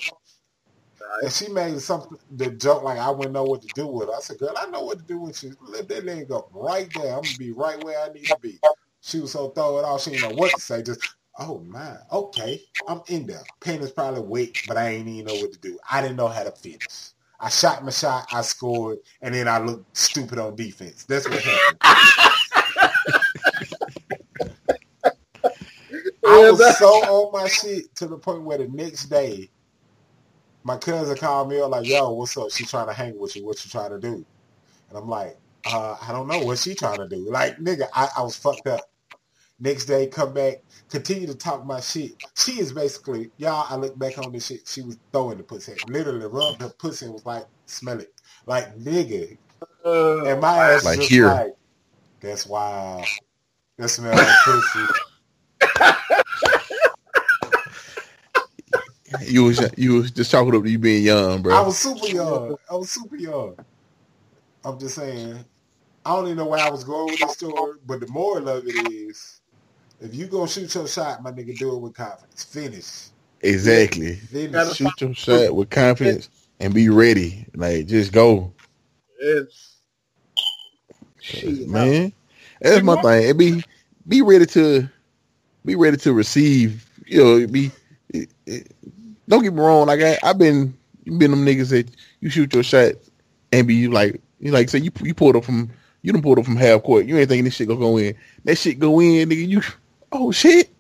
And 1.23 1.33
she 1.33 1.49
made 1.49 1.81
something 1.81 2.19
the 2.31 2.51
joke 2.51 2.83
like 2.83 2.99
I 2.99 3.11
wouldn't 3.11 3.35
know 3.35 3.45
what 3.45 3.63
to 3.63 3.69
do 3.69 3.87
with 3.87 4.09
her. 4.09 4.15
I 4.15 4.21
said, 4.21 4.39
girl, 4.39 4.55
I 4.57 4.67
know 4.67 4.83
what 4.83 4.99
to 4.99 5.05
do 5.05 5.19
with 5.19 5.43
you. 5.43 5.55
Let 5.69 5.89
that 5.89 6.05
leg 6.05 6.29
go 6.29 6.49
right 6.53 6.93
there. 6.93 7.15
I'm 7.15 7.23
gonna 7.23 7.39
be 7.39 7.53
right 7.53 7.83
where 7.85 8.01
I 8.01 8.09
need 8.09 8.27
to 8.27 8.37
be. 8.41 8.59
She 9.01 9.21
was 9.21 9.33
so 9.33 9.51
throw 9.51 9.79
it 9.79 9.85
off, 9.85 10.03
she 10.03 10.11
didn't 10.11 10.23
know 10.23 10.31
what 10.37 10.55
to 10.55 10.61
say. 10.61 10.83
Just, 10.83 11.01
oh 11.39 11.61
my, 11.61 11.97
okay, 12.13 12.63
I'm 12.87 13.03
in 13.09 13.27
there. 13.27 13.43
Pen 13.61 13.81
is 13.81 13.91
probably 13.91 14.23
wet, 14.23 14.51
but 14.67 14.77
I 14.77 14.91
ain't 14.91 15.09
even 15.09 15.27
know 15.27 15.35
what 15.35 15.53
to 15.53 15.59
do. 15.59 15.79
I 15.91 16.01
didn't 16.01 16.17
know 16.17 16.29
how 16.29 16.45
to 16.45 16.53
finish. 16.53 17.11
I 17.41 17.49
shot 17.49 17.85
my 17.85 17.91
shot, 17.91 18.29
I 18.31 18.43
scored, 18.43 18.99
and 19.21 19.35
then 19.35 19.49
I 19.49 19.59
looked 19.59 19.97
stupid 19.97 20.39
on 20.39 20.55
defense. 20.55 21.05
That's 21.05 21.29
what 21.29 21.43
happened. 21.43 21.79
I 26.25 26.51
was 26.51 26.79
so 26.79 26.87
on 26.87 27.33
my 27.33 27.49
shit 27.49 27.95
to 27.97 28.07
the 28.07 28.17
point 28.17 28.43
where 28.43 28.59
the 28.59 28.69
next 28.69 29.07
day, 29.07 29.51
my 30.65 30.77
cousin 30.79 31.17
called 31.17 31.49
me 31.51 31.61
up 31.61 31.71
like, 31.71 31.87
"Yo, 31.87 32.11
what's 32.13 32.37
up? 32.37 32.51
She 32.51 32.65
trying 32.65 32.87
to 32.89 32.93
hang 32.93 33.19
with 33.19 33.37
you. 33.37 33.45
What 33.45 33.65
you 33.65 33.71
trying 33.71 33.91
to 33.91 33.99
do?" 34.01 34.25
And 34.89 34.99
I'm 34.99 35.09
like, 35.09 35.39
uh, 35.67 35.97
"I 36.01 36.13
don't 36.13 36.29
know 36.29 36.41
what 36.45 36.59
she 36.59 36.75
trying 36.75 36.99
to 36.99 37.09
do." 37.09 37.31
Like, 37.31 37.59
nigga, 37.59 37.89
I, 37.95 38.09
I 38.19 38.23
was 38.23 38.37
fucked 38.37 38.67
up. 38.69 38.81
Next 39.61 39.85
day, 39.85 40.09
come 40.09 40.35
back, 40.35 40.57
continue 40.91 41.27
to 41.29 41.37
talk 41.37 41.65
my 41.65 41.81
shit. 41.81 42.13
She 42.37 42.61
is 42.61 42.73
basically, 42.73 43.31
y'all. 43.37 43.67
I 43.69 43.77
look 43.77 43.97
back 43.99 44.19
on 44.19 44.33
this 44.33 44.47
shit. 44.47 44.67
She 44.67 44.83
was 44.83 44.99
throwing 45.13 45.39
the 45.39 45.45
pussy, 45.45 45.75
literally 45.89 46.27
rubbed 46.27 46.63
her 46.63 46.71
pussy 46.79 47.07
and 47.07 47.15
was 47.15 47.27
like, 47.27 47.47
"Smell 47.67 48.01
it." 48.01 48.13
Like, 48.47 48.77
nigga, 48.77 49.39
Uh, 49.85 50.25
and 50.25 50.41
my 50.41 50.73
ass 50.73 50.85
Like 50.85 50.99
just 50.99 51.11
here. 51.11 51.29
like, 51.29 51.55
"That's 52.21 52.47
wild." 52.47 53.07
That 53.79 53.89
smell 53.89 54.15
like 54.15 54.37
pussy. 54.45 54.87
You 59.21 59.45
was 59.45 59.61
you 59.77 59.95
was 59.95 60.11
just 60.11 60.31
talking 60.31 60.55
up 60.55 60.63
to 60.63 60.71
you 60.71 60.79
being 60.79 61.05
young, 61.05 61.43
bro. 61.43 61.55
I 61.55 61.61
was 61.61 61.79
super 61.79 62.07
young. 62.07 62.57
I 62.71 62.75
was 62.75 62.91
super 62.91 63.17
young. 63.17 63.57
I'm 64.65 64.79
just 64.79 64.95
saying. 64.95 65.45
I 66.05 66.17
don't 66.17 66.27
even 66.27 66.39
know 66.39 66.47
where 66.47 66.61
I 66.61 66.69
was 66.69 66.83
going 66.83 67.07
with 67.07 67.21
this 67.21 67.35
story, 67.35 67.79
but 67.87 68.01
the 68.01 68.09
moral 68.09 68.49
of 68.49 68.67
it 68.67 68.93
is, 68.93 69.41
if 70.01 70.15
you 70.15 70.27
gonna 70.27 70.49
shoot 70.49 70.75
your 70.75 70.89
shot, 70.89 71.23
my 71.23 71.31
nigga, 71.31 71.57
do 71.57 71.77
it 71.77 71.79
with 71.79 71.95
confidence. 71.95 72.43
Finish. 72.45 73.11
exactly. 73.41 74.17
Finish. 74.17 74.75
Shoot 74.75 75.01
your 75.01 75.15
shot 75.15 75.55
with 75.55 75.71
confidence 75.71 76.29
and 76.59 76.75
be 76.75 76.89
ready. 76.89 77.47
Like 77.55 77.87
just 77.87 78.13
go, 78.13 78.53
it's 79.21 79.77
shit, 81.21 81.69
man. 81.69 82.13
That's 82.61 82.83
my 82.83 83.01
thing. 83.01 83.29
It 83.29 83.37
be 83.37 83.65
be 84.07 84.23
ready 84.23 84.47
to 84.47 84.89
be 85.65 85.77
ready 85.77 85.97
to 85.99 86.13
receive. 86.13 86.89
You 87.07 87.25
know, 87.25 87.47
be. 87.47 87.71
It, 88.09 88.31
it, 88.47 88.73
don't 89.33 89.43
get 89.43 89.55
me 89.55 89.61
wrong. 89.61 89.87
Like 89.87 90.01
I, 90.01 90.19
I've 90.23 90.39
been 90.39 90.77
been 91.05 91.31
them 91.31 91.45
niggas 91.45 91.71
that 91.71 91.89
you 92.21 92.31
shoot 92.31 92.53
your 92.55 92.63
shot 92.63 92.93
and 93.51 93.67
be 93.67 93.89
like 93.89 94.21
you 94.41 94.53
like 94.53 94.69
say 94.69 94.79
you 94.79 94.93
you 95.03 95.15
pulled 95.15 95.37
up 95.37 95.45
from 95.45 95.71
you 96.03 96.13
don't 96.13 96.23
pulled 96.23 96.39
up 96.39 96.45
from 96.45 96.57
half 96.57 96.83
court. 96.83 97.07
You 97.07 97.17
ain't 97.19 97.29
thinking 97.29 97.45
this 97.45 97.55
shit 97.55 97.69
gonna 97.69 97.81
go 97.81 97.97
in. 97.97 98.15
That 98.45 98.57
shit 98.57 98.79
go 98.79 99.01
in, 99.01 99.29
nigga. 99.29 99.49
You 99.49 99.63
oh 100.13 100.33
shit. 100.33 100.71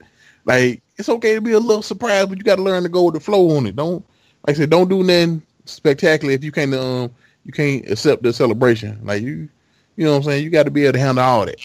Like 0.44 0.82
it's 0.96 1.08
okay 1.08 1.34
to 1.34 1.40
be 1.40 1.52
a 1.52 1.60
little 1.60 1.82
surprised, 1.82 2.28
but 2.28 2.38
you 2.38 2.44
got 2.44 2.56
to 2.56 2.62
learn 2.62 2.82
to 2.82 2.88
go 2.88 3.04
with 3.04 3.14
the 3.14 3.20
flow 3.20 3.56
on 3.56 3.66
it. 3.66 3.76
Don't 3.76 4.04
like 4.46 4.56
I 4.56 4.60
said, 4.60 4.70
don't 4.70 4.88
do 4.88 5.02
nothing 5.02 5.42
spectacular 5.64 6.34
if 6.34 6.44
you 6.44 6.52
can't 6.52 6.74
um 6.74 7.10
you 7.44 7.52
can't 7.52 7.88
accept 7.90 8.22
the 8.22 8.32
celebration. 8.32 9.00
Like 9.02 9.22
you, 9.22 9.48
you 9.96 10.04
know 10.04 10.12
what 10.12 10.16
I'm 10.18 10.22
saying. 10.24 10.44
You 10.44 10.50
got 10.50 10.64
to 10.64 10.70
be 10.70 10.84
able 10.84 10.94
to 10.94 10.98
handle 10.98 11.24
all 11.24 11.46
that. 11.46 11.56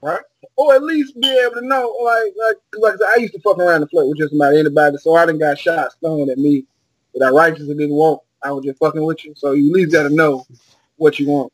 right? 0.00 0.22
Or 0.58 0.74
at 0.74 0.82
least 0.82 1.18
be 1.20 1.28
able 1.28 1.60
to 1.60 1.66
know, 1.66 1.96
like, 2.02 2.34
like, 2.36 2.56
like 2.82 2.94
I, 2.94 2.96
said, 2.96 3.08
I 3.14 3.16
used 3.20 3.34
to 3.34 3.40
fuck 3.40 3.58
around 3.58 3.82
and 3.82 3.90
flirt 3.90 4.08
with 4.08 4.18
just 4.18 4.34
about 4.34 4.56
anybody, 4.56 4.96
so 4.98 5.14
I 5.14 5.24
didn't 5.24 5.38
got 5.38 5.56
shot 5.56 5.92
thrown 6.00 6.28
at 6.30 6.36
me 6.36 6.64
that 7.14 7.26
I 7.26 7.30
righteously 7.30 7.74
didn't 7.76 7.94
want. 7.94 8.20
I 8.42 8.50
was 8.50 8.64
just 8.64 8.80
fucking 8.80 9.04
with 9.04 9.24
you, 9.24 9.34
so 9.36 9.52
you 9.52 9.68
at 9.68 9.72
least 9.72 9.92
got 9.92 10.02
to 10.02 10.10
know 10.10 10.44
what 10.96 11.20
you 11.20 11.28
want. 11.28 11.52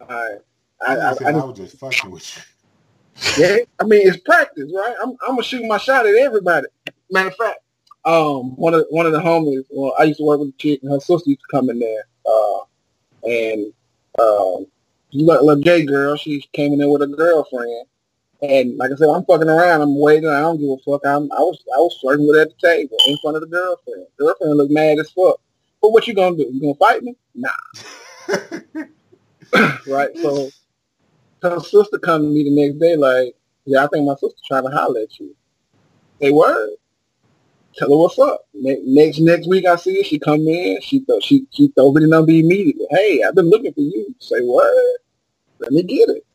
All 0.00 0.06
right. 0.08 0.38
I, 0.80 0.96
I, 0.96 1.10
I, 1.10 1.14
I, 1.26 1.30
I, 1.30 1.44
was 1.44 1.58
just 1.58 1.78
fucking 1.78 2.10
with 2.10 2.36
you. 2.36 3.44
yeah, 3.44 3.56
I 3.78 3.84
mean 3.84 4.08
it's 4.08 4.16
practice, 4.16 4.72
right? 4.74 4.94
I'm, 5.02 5.10
I'm 5.10 5.34
gonna 5.34 5.42
shoot 5.42 5.64
my 5.64 5.78
shot 5.78 6.06
at 6.06 6.14
everybody. 6.14 6.66
Matter 7.10 7.28
of 7.28 7.36
fact, 7.36 7.60
um, 8.04 8.56
one 8.56 8.74
of 8.74 8.86
one 8.90 9.06
of 9.06 9.12
the 9.12 9.20
homies, 9.20 9.64
well, 9.70 9.94
I 9.98 10.04
used 10.04 10.18
to 10.18 10.24
work 10.24 10.40
with 10.40 10.48
a 10.48 10.58
chick, 10.58 10.80
and 10.82 10.90
her 10.90 10.98
sister 10.98 11.30
used 11.30 11.42
to 11.42 11.56
come 11.56 11.70
in 11.70 11.78
there, 11.78 12.04
uh, 12.26 12.58
and 13.24 13.72
um, 14.18 14.66
little, 15.12 15.46
little 15.46 15.62
gay 15.62 15.84
girl, 15.84 16.16
she 16.16 16.42
came 16.52 16.72
in 16.72 16.78
there 16.78 16.90
with 16.90 17.02
a 17.02 17.06
girlfriend, 17.06 17.86
and 18.42 18.76
like 18.78 18.92
I 18.92 18.96
said, 18.96 19.08
I'm 19.08 19.24
fucking 19.26 19.48
around, 19.48 19.82
I'm 19.82 19.98
waiting, 20.00 20.28
I 20.30 20.40
don't 20.40 20.58
give 20.60 20.70
a 20.70 20.78
fuck. 20.78 21.02
I'm, 21.06 21.32
I 21.32 21.40
was, 21.40 21.62
I 21.74 21.78
was 21.80 21.98
flirting 22.00 22.26
with 22.26 22.36
her 22.36 22.42
at 22.42 22.50
the 22.50 22.68
table 22.68 22.96
in 23.08 23.18
front 23.22 23.36
of 23.36 23.42
the 23.42 23.48
girlfriend. 23.48 24.06
Girlfriend 24.18 24.56
looked 24.58 24.72
mad 24.72 24.98
as 24.98 25.10
fuck. 25.12 25.40
But 25.82 25.92
what 25.92 26.06
you 26.08 26.14
gonna 26.14 26.36
do? 26.36 26.50
You 26.52 26.60
gonna 26.60 26.74
fight 26.76 27.02
me? 27.02 27.16
Nah, 27.34 27.50
right? 29.86 30.10
So 30.22 30.52
her 31.42 31.60
sister 31.60 31.98
come 31.98 32.22
to 32.22 32.28
me 32.28 32.44
the 32.44 32.50
next 32.50 32.78
day 32.80 32.96
like, 32.96 33.34
yeah, 33.66 33.84
I 33.84 33.88
think 33.88 34.06
my 34.06 34.14
sister 34.14 34.38
trying 34.46 34.64
to 34.64 34.70
holler 34.70 35.00
at 35.02 35.20
you. 35.20 35.36
Say 36.20 36.32
word. 36.32 36.70
Tell 37.76 37.90
her 37.90 37.96
what's 37.96 38.18
up. 38.18 38.46
Ne- 38.54 38.82
next 38.84 39.20
next 39.20 39.48
week 39.48 39.66
I 39.66 39.76
see 39.76 39.98
her. 39.98 40.04
She 40.04 40.18
come 40.18 40.46
in. 40.48 40.80
She 40.82 41.00
th- 41.00 41.22
she 41.24 41.46
she 41.52 41.68
throw 41.68 41.92
me 41.92 42.02
the 42.02 42.08
number 42.08 42.32
immediately. 42.32 42.86
Hey, 42.90 43.22
I've 43.22 43.34
been 43.34 43.50
looking 43.50 43.72
for 43.74 43.80
you. 43.80 44.14
Say 44.20 44.40
word. 44.42 44.98
Let 45.60 45.72
me 45.72 45.82
get 45.84 46.10
it. 46.10 46.26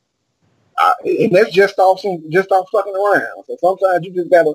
Uh, 0.78 0.94
and 1.06 1.34
that's 1.36 1.52
just 1.52 1.80
off 1.80 2.02
some 2.02 2.24
just 2.32 2.52
off 2.52 2.68
fucking 2.72 2.96
around. 2.96 3.46
So 3.48 3.58
sometimes 3.62 4.06
you 4.06 4.14
just 4.14 4.32
gotta 4.32 4.54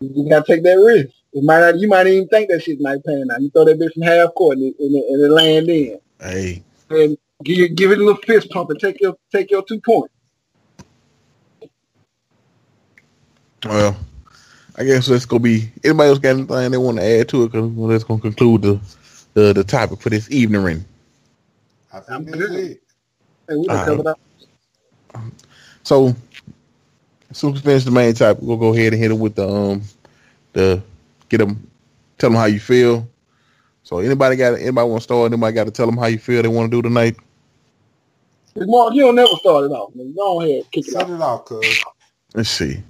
you 0.00 0.28
gotta 0.30 0.44
take 0.46 0.64
that 0.64 0.76
risk. 0.78 1.10
It 1.34 1.44
might 1.44 1.60
not, 1.60 1.78
you 1.78 1.88
might 1.88 2.06
even 2.08 2.28
think 2.28 2.50
that 2.50 2.62
shit 2.62 2.80
might 2.80 3.04
pan 3.04 3.28
out. 3.32 3.42
You 3.42 3.50
throw 3.50 3.64
that 3.66 3.78
bitch 3.78 3.94
from 3.94 4.02
half 4.04 4.34
court 4.34 4.58
and 4.58 4.68
it, 4.68 4.76
and 4.80 4.96
it, 4.96 5.04
and 5.10 5.22
it 5.24 5.30
land 5.30 5.68
in. 5.70 5.98
Hey, 6.20 6.62
And 6.90 7.18
give, 7.44 7.76
give 7.76 7.92
it 7.92 7.98
a 7.98 8.04
little 8.04 8.22
fist 8.22 8.50
pump 8.50 8.70
and 8.70 8.80
take 8.80 9.00
your 9.00 9.16
take 9.32 9.50
your 9.50 9.64
two 9.64 9.80
points. 9.80 10.14
well, 13.66 13.96
I 14.76 14.84
guess 14.84 15.06
that's 15.08 15.26
gonna 15.26 15.40
be. 15.40 15.70
Anybody 15.84 16.10
else 16.10 16.18
got 16.20 16.30
anything 16.30 16.72
they 16.72 16.78
want 16.78 16.98
to 16.98 17.04
add 17.04 17.28
to 17.30 17.44
it? 17.44 17.52
Because 17.52 17.70
well, 17.70 17.88
that's 17.88 18.04
gonna 18.04 18.20
conclude 18.22 18.62
the, 18.62 18.80
the 19.34 19.52
the 19.54 19.64
topic 19.64 20.00
for 20.00 20.10
this 20.10 20.30
evening. 20.30 20.84
I 21.92 22.00
think 22.00 22.08
I'm 22.08 22.24
that's 22.26 22.44
good. 22.46 22.56
it. 22.56 22.80
And 23.48 23.60
we 23.62 23.68
done 23.68 23.80
covered 23.80 24.06
up. 24.08 24.20
So, 25.84 26.16
as 27.30 27.38
soon 27.38 27.54
as 27.54 27.62
we 27.62 27.62
finish 27.70 27.84
the 27.84 27.92
main 27.92 28.14
topic, 28.14 28.42
we'll 28.42 28.58
go 28.58 28.74
ahead 28.74 28.92
and 28.94 29.02
hit 29.02 29.12
it 29.12 29.18
with 29.18 29.36
the 29.36 29.48
um 29.48 29.82
the 30.54 30.82
get 31.30 31.38
them 31.38 31.70
tell 32.18 32.30
them 32.30 32.38
how 32.38 32.46
you 32.46 32.60
feel. 32.60 33.08
So 33.84 33.98
anybody 34.00 34.36
got 34.36 34.54
anybody 34.58 34.88
want 34.88 35.00
to 35.02 35.04
start? 35.04 35.32
Anybody 35.32 35.54
got 35.54 35.64
to 35.64 35.70
tell 35.72 35.86
them 35.86 35.98
how 35.98 36.06
you 36.06 36.18
feel 36.18 36.42
they 36.42 36.48
want 36.48 36.70
to 36.70 36.76
do 36.78 36.82
tonight? 36.82 37.16
Mark, 38.56 38.94
you 38.94 39.02
don't 39.02 39.16
never 39.16 39.36
start 39.36 39.64
it 39.66 39.72
off, 39.72 39.94
man. 39.94 40.14
Go 40.14 40.42
ahead, 40.42 40.64
kick 40.72 40.88
it 40.88 40.94
Set 40.94 41.02
off. 41.02 41.10
it 41.10 41.20
off, 41.20 41.46
cuz. 41.46 41.78
Let's 42.34 42.50
see. 42.50 42.82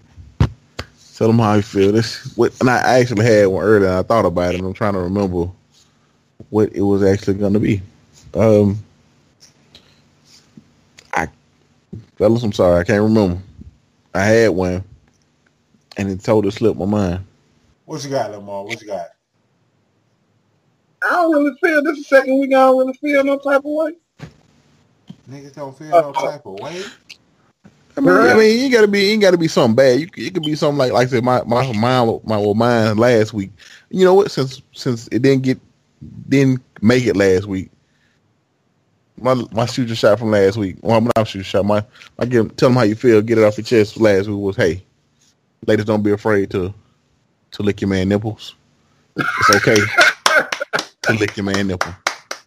Tell 1.17 1.29
them 1.29 1.39
how 1.41 1.55
you 1.55 1.63
feel. 1.63 1.93
This 1.93 2.37
what 2.37 2.59
and 2.61 2.71
I 2.71 3.01
actually 3.01 3.25
had 3.27 3.47
one 3.49 3.65
earlier. 3.65 3.91
I 3.99 4.03
thought 4.03 4.27
about 4.27 4.55
it. 4.55 4.59
and 4.59 4.67
I'm 4.67 4.75
trying 4.75 4.95
to 4.95 5.01
remember 5.01 5.51
what 6.51 6.73
it 6.75 6.83
was 6.83 7.03
actually 7.03 7.35
going 7.35 7.55
to 7.55 7.61
be. 7.61 7.83
Um, 8.35 8.79
I 11.13 11.29
fellas, 12.17 12.43
I'm 12.43 12.53
sorry, 12.53 12.81
I 12.81 12.85
can't 12.85 13.03
remember. 13.03 13.41
I 14.15 14.25
had 14.25 14.49
one, 14.51 14.85
and 15.97 16.11
it 16.11 16.23
totally 16.23 16.53
slipped 16.53 16.79
my 16.79 16.87
mind. 16.87 17.25
What 17.85 18.05
you 18.05 18.11
got, 18.11 18.31
Lamar? 18.31 18.65
What 18.65 18.81
you 18.81 18.87
got? 18.87 19.09
I 21.03 21.11
don't 21.11 21.33
really 21.33 21.57
feel 21.63 21.83
this 21.83 21.99
is 21.99 22.09
the 22.09 22.17
second 22.17 22.41
week. 22.41 22.51
I 22.51 22.61
don't 22.61 22.79
really 22.79 22.93
feel 22.95 23.25
no 23.25 23.39
type 23.39 23.59
of 23.59 23.65
way. 23.65 23.93
Niggas 25.31 25.55
don't 25.55 25.77
feel 25.77 25.95
uh, 25.95 26.01
no 26.01 26.13
type 26.13 26.47
of 26.47 26.55
way. 26.61 26.83
I 27.97 28.01
mean, 28.01 28.11
I 28.11 28.35
mean, 28.35 28.61
you 28.61 28.71
gotta 28.71 28.89
be, 28.89 29.13
you 29.13 29.21
gotta 29.21 29.39
be 29.39 29.49
something 29.49 29.77
bad. 29.77 30.01
You, 30.01 30.09
it 30.17 30.35
could 30.35 30.43
be 30.43 30.57
something 30.57 30.79
like, 30.79 30.93
like 30.93 31.09
I 31.09 31.11
said, 31.11 31.25
my 31.25 31.43
my 31.45 31.67
mine, 31.73 32.21
my 32.25 32.39
well, 32.39 32.55
mine 32.55 32.97
last 32.97 33.33
week. 33.33 33.51
You 33.91 34.05
know 34.05 34.15
what? 34.15 34.31
Since 34.31 34.63
since 34.73 35.07
it 35.09 35.23
didn't 35.23 35.43
get, 35.43 35.61
didn't 36.29 36.63
make 36.83 37.07
it 37.07 37.17
last 37.17 37.47
week. 37.47 37.71
My 39.21 39.35
my 39.53 39.67
shooter 39.67 39.95
shot 39.95 40.19
from 40.19 40.31
last 40.31 40.57
week. 40.57 40.77
Well, 40.83 40.97
I'm 40.97 41.09
not 41.17 41.29
shooter 41.29 41.45
shot. 41.45 41.65
My 41.65 41.85
I 42.19 42.27
give 42.27 42.57
tell 42.57 42.69
them 42.69 42.77
how 42.77 42.83
you 42.83 42.95
feel. 42.95 43.23
Get 43.23 43.39
it 43.39 43.45
off 43.45 43.57
your 43.57 43.65
chest. 43.65 43.99
Last 44.01 44.27
week 44.29 44.37
was 44.39 44.57
hey, 44.57 44.83
ladies, 45.67 45.85
don't 45.85 46.03
be 46.03 46.11
afraid 46.11 46.51
to 46.51 46.75
to 47.53 47.63
lick 47.63 47.81
your 47.81 47.89
man 47.89 48.09
nipples. 48.09 48.55
It's 49.17 49.51
okay 49.51 49.77
to 51.03 51.13
lick 51.15 51.37
your 51.37 51.45
man 51.45 51.69
nipple. 51.69 51.95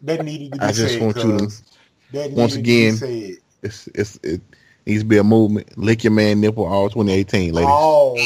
That 0.02 0.23
needed 0.23 0.53
to 0.53 0.60
be 0.60 0.65
I 0.65 0.72
just 0.72 0.94
said, 0.94 1.02
want 1.02 1.18
you 1.18 1.38
to- 1.38 1.64
That 2.11 2.31
once 2.31 2.53
to 2.53 2.60
again, 2.60 2.95
said. 2.98 3.38
It's 3.64 3.88
it's 3.95 4.19
it 4.23 4.41
needs 4.85 5.02
to 5.03 5.07
be 5.07 5.18
a 5.18 5.23
movement. 5.23 5.77
Lick 5.77 6.03
your 6.03 6.11
man 6.11 6.41
nipple 6.41 6.65
all 6.65 6.89
2018, 6.89 7.53
ladies. 7.53 7.69
Oh, 7.72 8.18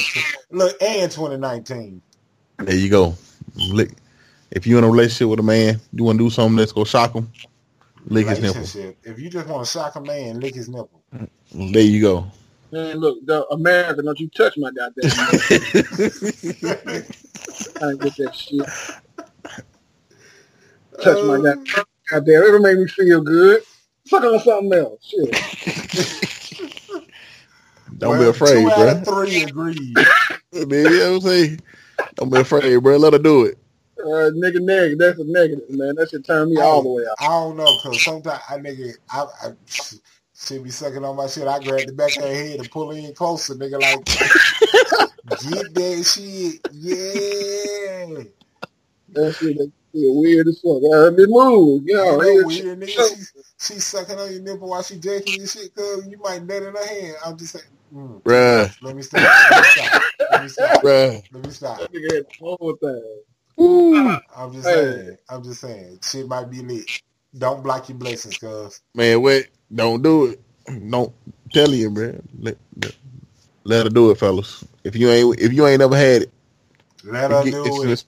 look, 0.50 0.76
and 0.82 1.12
2019. 1.12 2.02
There 2.58 2.76
you 2.76 2.90
go. 2.90 3.16
Lick. 3.56 3.92
If 4.52 4.68
you're 4.68 4.80
in 4.80 4.84
a 4.84 4.90
relationship 4.90 5.30
with 5.30 5.40
a 5.40 5.44
man, 5.44 5.80
you 5.94 6.04
want 6.04 6.18
to 6.20 6.26
do 6.26 6.30
something 6.30 6.58
that's 6.58 6.72
gonna 6.74 6.86
shock 6.86 7.14
him, 7.14 7.32
lick 8.08 8.28
his 8.28 8.42
nipple. 8.42 8.74
If 9.04 9.20
you 9.20 9.30
just 9.30 9.48
want 9.48 9.66
to 9.66 9.72
shock 9.72 9.96
a 9.96 10.02
man, 10.02 10.40
lick 10.42 10.56
his 10.56 10.68
nipple. 10.70 11.04
There 11.54 11.84
you 11.84 12.02
go. 12.02 12.28
Man, 12.72 12.98
look, 12.98 13.26
the 13.26 13.46
America, 13.48 14.02
don't 14.04 14.20
you 14.20 14.30
touch 14.30 14.58
my 14.58 14.70
goddamn. 14.72 15.16
I 17.82 17.92
ain't 17.92 18.02
get 18.02 18.18
that 18.18 18.36
shit. 18.36 18.70
Touch 21.02 21.22
my 21.24 21.36
Uh, 21.36 21.38
goddamn. 21.38 21.84
Goddamn, 22.10 22.44
it'll 22.44 22.60
make 22.62 22.78
me 22.80 22.88
feel 22.88 23.22
good. 23.22 23.62
Suck 24.08 24.24
on 24.24 24.40
something 24.40 24.74
else. 24.74 25.06
Shit. 25.06 25.38
Don't 27.98 28.18
be 28.18 28.26
afraid, 28.26 28.46
two 28.46 28.72
out 28.72 28.76
bro. 28.76 28.90
of 28.90 29.06
three 29.06 29.44
agreed. 29.44 30.12
Man, 30.54 30.92
you 30.92 31.00
know 31.00 31.10
what 31.14 31.16
I'm 31.18 31.22
saying? 31.22 31.62
Don't 32.16 32.30
be 32.32 32.40
afraid, 32.40 32.78
bro. 32.78 32.98
Let 32.98 33.14
her 33.14 33.20
do 33.20 33.46
it. 33.46 33.58
Uh, 34.02 34.32
nigga, 34.32 34.62
negative. 34.62 35.00
That's 35.00 35.20
a 35.20 35.24
negative, 35.24 35.70
man. 35.70 35.96
That 35.96 36.10
should 36.10 36.26
turn 36.26 36.50
me 36.50 36.60
all 36.60 36.84
the 36.84 36.90
way 36.90 37.04
out. 37.10 37.16
I 37.20 37.28
don't 37.28 37.58
know, 37.58 37.78
cause 37.78 38.04
sometimes 38.04 38.42
I 38.50 38.58
nigga, 38.58 38.94
I, 39.10 39.26
I 39.44 39.54
should 40.36 40.64
be 40.64 40.70
sucking 40.70 41.04
on 41.06 41.16
my 41.16 41.28
shit. 41.28 41.48
I 41.48 41.60
grab 41.60 41.86
the 41.86 41.94
back 41.94 42.16
of 42.18 42.24
her 42.24 42.34
head 42.34 42.60
and 42.60 42.72
pull 42.72 42.92
her 42.92 42.98
in 42.98 43.14
closer, 43.14 43.56
nigga. 43.56 43.80
Like, 43.80 44.06
get 45.40 45.74
that 45.76 46.04
shit, 46.04 46.62
yeah. 46.72 48.24
That 49.14 49.36
shit, 49.36 49.58
that 49.58 49.72
shit 49.94 50.16
weird 50.16 50.48
as 50.48 50.60
fuck. 50.62 50.82
I 50.84 50.96
heard 50.96 51.16
me 51.16 51.26
move. 51.28 51.84
You 51.86 51.96
know, 51.96 52.22
You 52.22 52.42
know, 52.42 52.48
weird 52.48 52.80
nigga. 52.80 53.10
She, 53.60 53.74
she 53.74 53.80
sucking 53.80 54.18
on 54.18 54.32
your 54.32 54.42
nipple 54.42 54.70
while 54.70 54.84
she 54.84 54.98
jacking 54.98 55.38
your 55.38 55.48
shit, 55.48 55.76
cause 55.76 56.08
you 56.08 56.18
might 56.18 56.44
nut 56.44 56.64
in 56.64 56.74
her 56.74 56.88
hand. 56.88 57.16
I'm 57.26 57.38
just 57.38 57.54
saying, 57.54 57.66
mm, 57.94 58.22
Bruh, 58.24 58.76
let 58.82 58.96
me 58.96 59.02
stop. 59.04 59.22
Let 59.52 59.62
me 59.62 59.68
stop. 59.68 60.04
Let 60.32 60.42
me 60.42 60.48
stop. 60.48 60.84
bruh. 60.84 61.24
Let 61.34 61.46
me 61.46 61.52
stop. 61.52 61.80
that 61.80 61.92
nigga 61.94 62.16
had 62.16 62.24
the 62.24 62.34
whole 62.40 62.78
thing. 62.82 63.22
Ooh. 63.60 64.18
I'm 64.36 64.54
just 64.54 64.68
Hey. 64.68 64.76
saying. 64.76 65.18
I'm 65.30 65.44
just 65.44 65.62
saying. 65.62 66.00
Shit 66.04 66.28
might 66.28 66.50
be 66.50 66.62
lit. 66.62 66.86
Don't 67.38 67.64
block 67.64 67.90
your 67.90 67.98
blessings, 67.98 68.38
cuz. 68.38 68.82
Man, 68.96 69.22
wait. 69.22 69.50
Don't 69.74 70.02
do 70.02 70.26
it. 70.28 70.42
Don't 70.90 71.14
tell 71.54 71.70
you, 71.72 71.90
bro. 71.90 72.20
Let, 72.40 72.58
let, 72.82 72.96
let 73.64 73.84
her 73.86 73.90
do 73.90 74.12
it, 74.12 74.18
fellas. 74.18 74.64
If 74.84 74.96
you 74.96 75.10
ain't 75.10 75.40
if 75.40 75.54
you 75.54 75.66
ain't 75.68 75.80
never 75.80 75.96
had 75.96 76.24
it, 76.24 76.32
Let 77.04 77.32
her 77.32 77.44
Get- 77.44 77.54
do 77.54 77.82
it. 77.84 77.90
it's- 77.90 78.06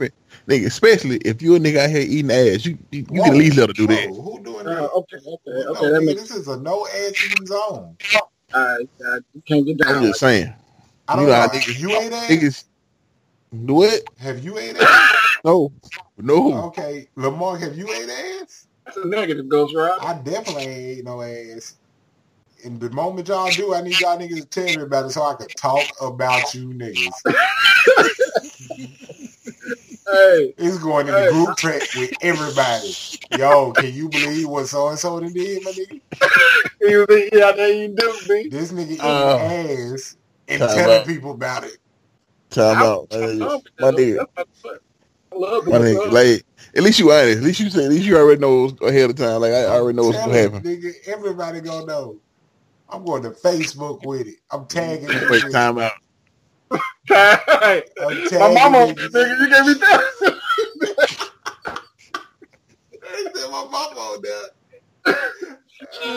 nigga, 0.48 0.66
especially 0.68 1.18
if 1.18 1.42
you 1.42 1.56
a 1.56 1.60
nigga 1.60 1.78
out 1.78 1.90
here 1.90 2.02
eating 2.02 2.32
ass, 2.32 2.66
you 2.66 2.78
you, 2.92 3.00
you 3.00 3.06
Whoa. 3.10 3.24
can 3.24 3.34
at 3.34 3.40
least 3.40 3.58
let 3.58 3.70
her 3.70 3.74
do 3.74 3.88
that. 3.88 4.10
Whoa, 4.10 4.22
Who 4.22 4.44
doing 4.44 4.68
Uh, 4.68 4.76
that? 4.76 4.90
okay, 4.92 5.18
okay, 5.18 5.42
No, 5.48 5.72
okay. 5.72 5.90
That 5.92 6.02
nigga, 6.02 6.06
makes 6.06 6.22
this 6.22 6.32
is 6.32 6.48
a 6.48 6.58
no 6.60 6.88
ass 6.88 7.14
zone. 7.48 7.98
all 8.14 8.30
right. 8.54 8.90
Uh, 9.06 9.20
you 9.34 9.42
can't 9.48 9.66
get 9.66 9.78
down. 9.78 9.96
I'm 9.98 10.04
just 10.04 10.20
saying. 10.20 10.54
I 11.08 11.14
You 11.14 11.18
don't 11.22 11.26
know 11.28 11.34
know. 11.34 11.42
how 11.42 11.48
niggas- 11.50 11.80
you 11.80 11.96
ate 11.98 12.14
ass? 12.14 12.30
Niggas 12.30 12.64
do 13.66 13.84
it? 13.84 14.04
Have 14.20 14.44
you 14.44 14.58
ate 14.58 14.78
ass? 14.78 15.23
No. 15.44 15.74
No. 16.18 16.64
okay. 16.66 17.08
Lamar, 17.16 17.58
have 17.58 17.78
you 17.78 17.92
ate 17.92 18.10
ass? 18.10 18.68
That's 18.86 18.98
a 18.98 19.08
negative, 19.08 19.50
Ghost 19.50 19.76
Rod. 19.76 20.00
I 20.02 20.14
definitely 20.16 20.68
ain't 20.68 21.00
ate 21.00 21.06
no 21.06 21.22
ass. 21.22 21.76
And 22.64 22.80
the 22.80 22.90
moment 22.92 23.28
y'all 23.28 23.54
do, 23.54 23.74
I 23.74 23.82
need 23.82 24.00
y'all 24.00 24.18
niggas 24.18 24.42
to 24.42 24.46
tell 24.46 24.74
me 24.74 24.84
about 24.84 25.06
it 25.06 25.10
so 25.12 25.24
I 25.24 25.36
can 25.36 25.54
talk 25.56 25.96
about 26.02 26.54
you 26.54 26.68
niggas. 26.70 27.14
Hey, 30.12 30.54
It's 30.58 30.78
going 30.78 31.08
in 31.08 31.16
the 31.16 31.24
group 31.24 31.58
chat 31.58 31.84
with 31.94 32.12
everybody. 32.22 32.96
Yo, 33.30 33.72
can 33.74 33.94
you 33.94 34.10
believe 34.10 34.48
what 34.48 34.68
so 34.68 34.90
and 34.90 35.00
so 35.00 35.20
did, 35.20 35.64
my 35.64 35.72
nigga? 35.72 36.00
you 36.82 37.06
think 37.08 37.34
yeah, 37.34 37.52
there 37.54 37.74
you 37.74 37.88
do, 37.96 38.22
B. 38.28 38.50
This 38.50 38.72
nigga 38.72 38.92
eating 38.92 39.02
Uh, 39.02 39.38
ass 39.38 40.18
and 40.50 40.60
telling 40.60 41.00
out. 41.00 41.08
people 41.08 41.32
about 41.32 41.64
it. 41.64 41.78
Time 42.52 42.84
out. 42.84 43.08
My 43.12 43.18
nigga, 43.92 44.28
that's 44.36 44.64
my- 44.64 44.78
love 45.36 45.68
My 45.68 45.78
nigga, 45.78 46.12
like 46.12 46.46
at 46.76 46.84
least 46.84 47.00
you 47.00 47.12
honest. 47.12 47.38
At 47.38 47.44
least 47.44 47.60
you 47.60 47.70
say. 47.70 47.86
At 47.86 47.92
least 47.92 48.06
you 48.06 48.18
already 48.18 48.42
know 48.42 48.66
ahead 48.82 49.10
of 49.10 49.16
time. 49.16 49.42
Like 49.42 49.52
I 49.52 49.66
already 49.66 49.96
know 49.96 50.06
what's 50.06 50.18
gonna 50.18 50.34
happen. 50.34 50.62
Nigga, 50.62 50.94
everybody 51.08 51.62
gonna 51.62 51.86
know. 51.86 52.20
I'm 52.90 53.06
going 53.06 53.24
to 53.24 53.32
Facebook 53.32 54.06
with 54.06 54.28
it. 54.28 54.36
I'm 54.52 54.66
tagging 54.68 55.10
it. 55.10 55.30
Wait, 55.30 55.52
time 55.52 55.80
out. 55.80 55.94
I'm 57.10 57.82
My 58.00 58.54
mama, 58.54 58.94
nigga, 58.94 59.40
you 59.40 59.50
gave 59.50 59.66
me 59.66 59.74
that. 59.74 60.40
My 63.52 63.66
mama 63.70 64.00
on 64.00 64.22
there. 64.22 65.16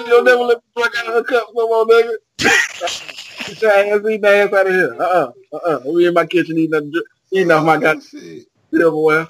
You'll 0.06 0.24
never 0.24 0.42
let 0.42 0.58
me 0.58 0.62
drink 0.76 0.96
out 0.98 1.06
of 1.06 1.14
her 1.14 1.22
cup 1.24 1.48
no 1.54 1.66
more, 1.66 1.86
nigga. 1.86 2.16
Get 2.38 3.62
your 3.62 3.70
ass, 3.72 4.06
eat 4.10 4.24
ass 4.24 4.52
out 4.52 4.66
of 4.66 4.72
here. 4.72 4.94
Uh-uh. 5.00 5.32
Uh-uh. 5.52 5.80
We 5.86 6.06
in 6.06 6.14
my 6.14 6.26
kitchen 6.26 6.58
eating, 6.58 6.70
nothing, 6.70 6.92
eating 7.32 7.50
off 7.50 7.64
my 7.64 7.76
oh, 7.76 7.80
goddamn 7.80 8.02
Oh, 8.14 8.18
shit. 8.18 8.46
Silverware. 8.72 9.28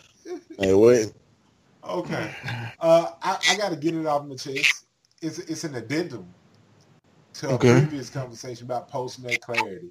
Hey, 0.58 0.74
what? 0.74 1.12
Okay. 1.84 2.30
Uh, 2.80 3.12
I, 3.22 3.38
I 3.48 3.56
got 3.56 3.70
to 3.70 3.76
get 3.76 3.94
it 3.94 4.06
off 4.06 4.26
my 4.26 4.36
chest. 4.36 4.86
It's 5.22 5.38
it's 5.40 5.64
an 5.64 5.74
addendum 5.74 6.34
to 7.34 7.52
a 7.52 7.52
Okay. 7.54 7.80
previous 7.80 8.10
conversation 8.10 8.66
about 8.66 8.88
post 8.88 9.22
nut 9.22 9.40
clarity. 9.40 9.90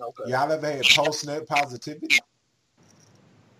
Okay. 0.00 0.30
Y'all 0.30 0.52
ever 0.52 0.70
had 0.70 0.92
post 0.92 1.26
nut 1.26 1.46
positivity? 1.48 2.22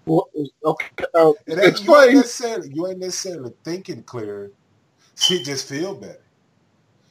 What 0.05 0.29
is- 0.35 0.51
Okay. 0.65 0.87
Uh, 1.15 1.33
It 1.47 1.59
ain't, 1.61 1.83
you, 1.85 1.97
ain't 2.01 2.13
explain. 2.13 2.15
necessarily, 2.15 2.71
you 2.75 2.89
ain't 2.89 2.99
necessarily 3.01 3.53
thinking 3.65 4.03
clear. 4.05 4.53
Shit 5.19 5.45
just 5.47 5.69
feel 5.69 5.95
better. 5.97 6.26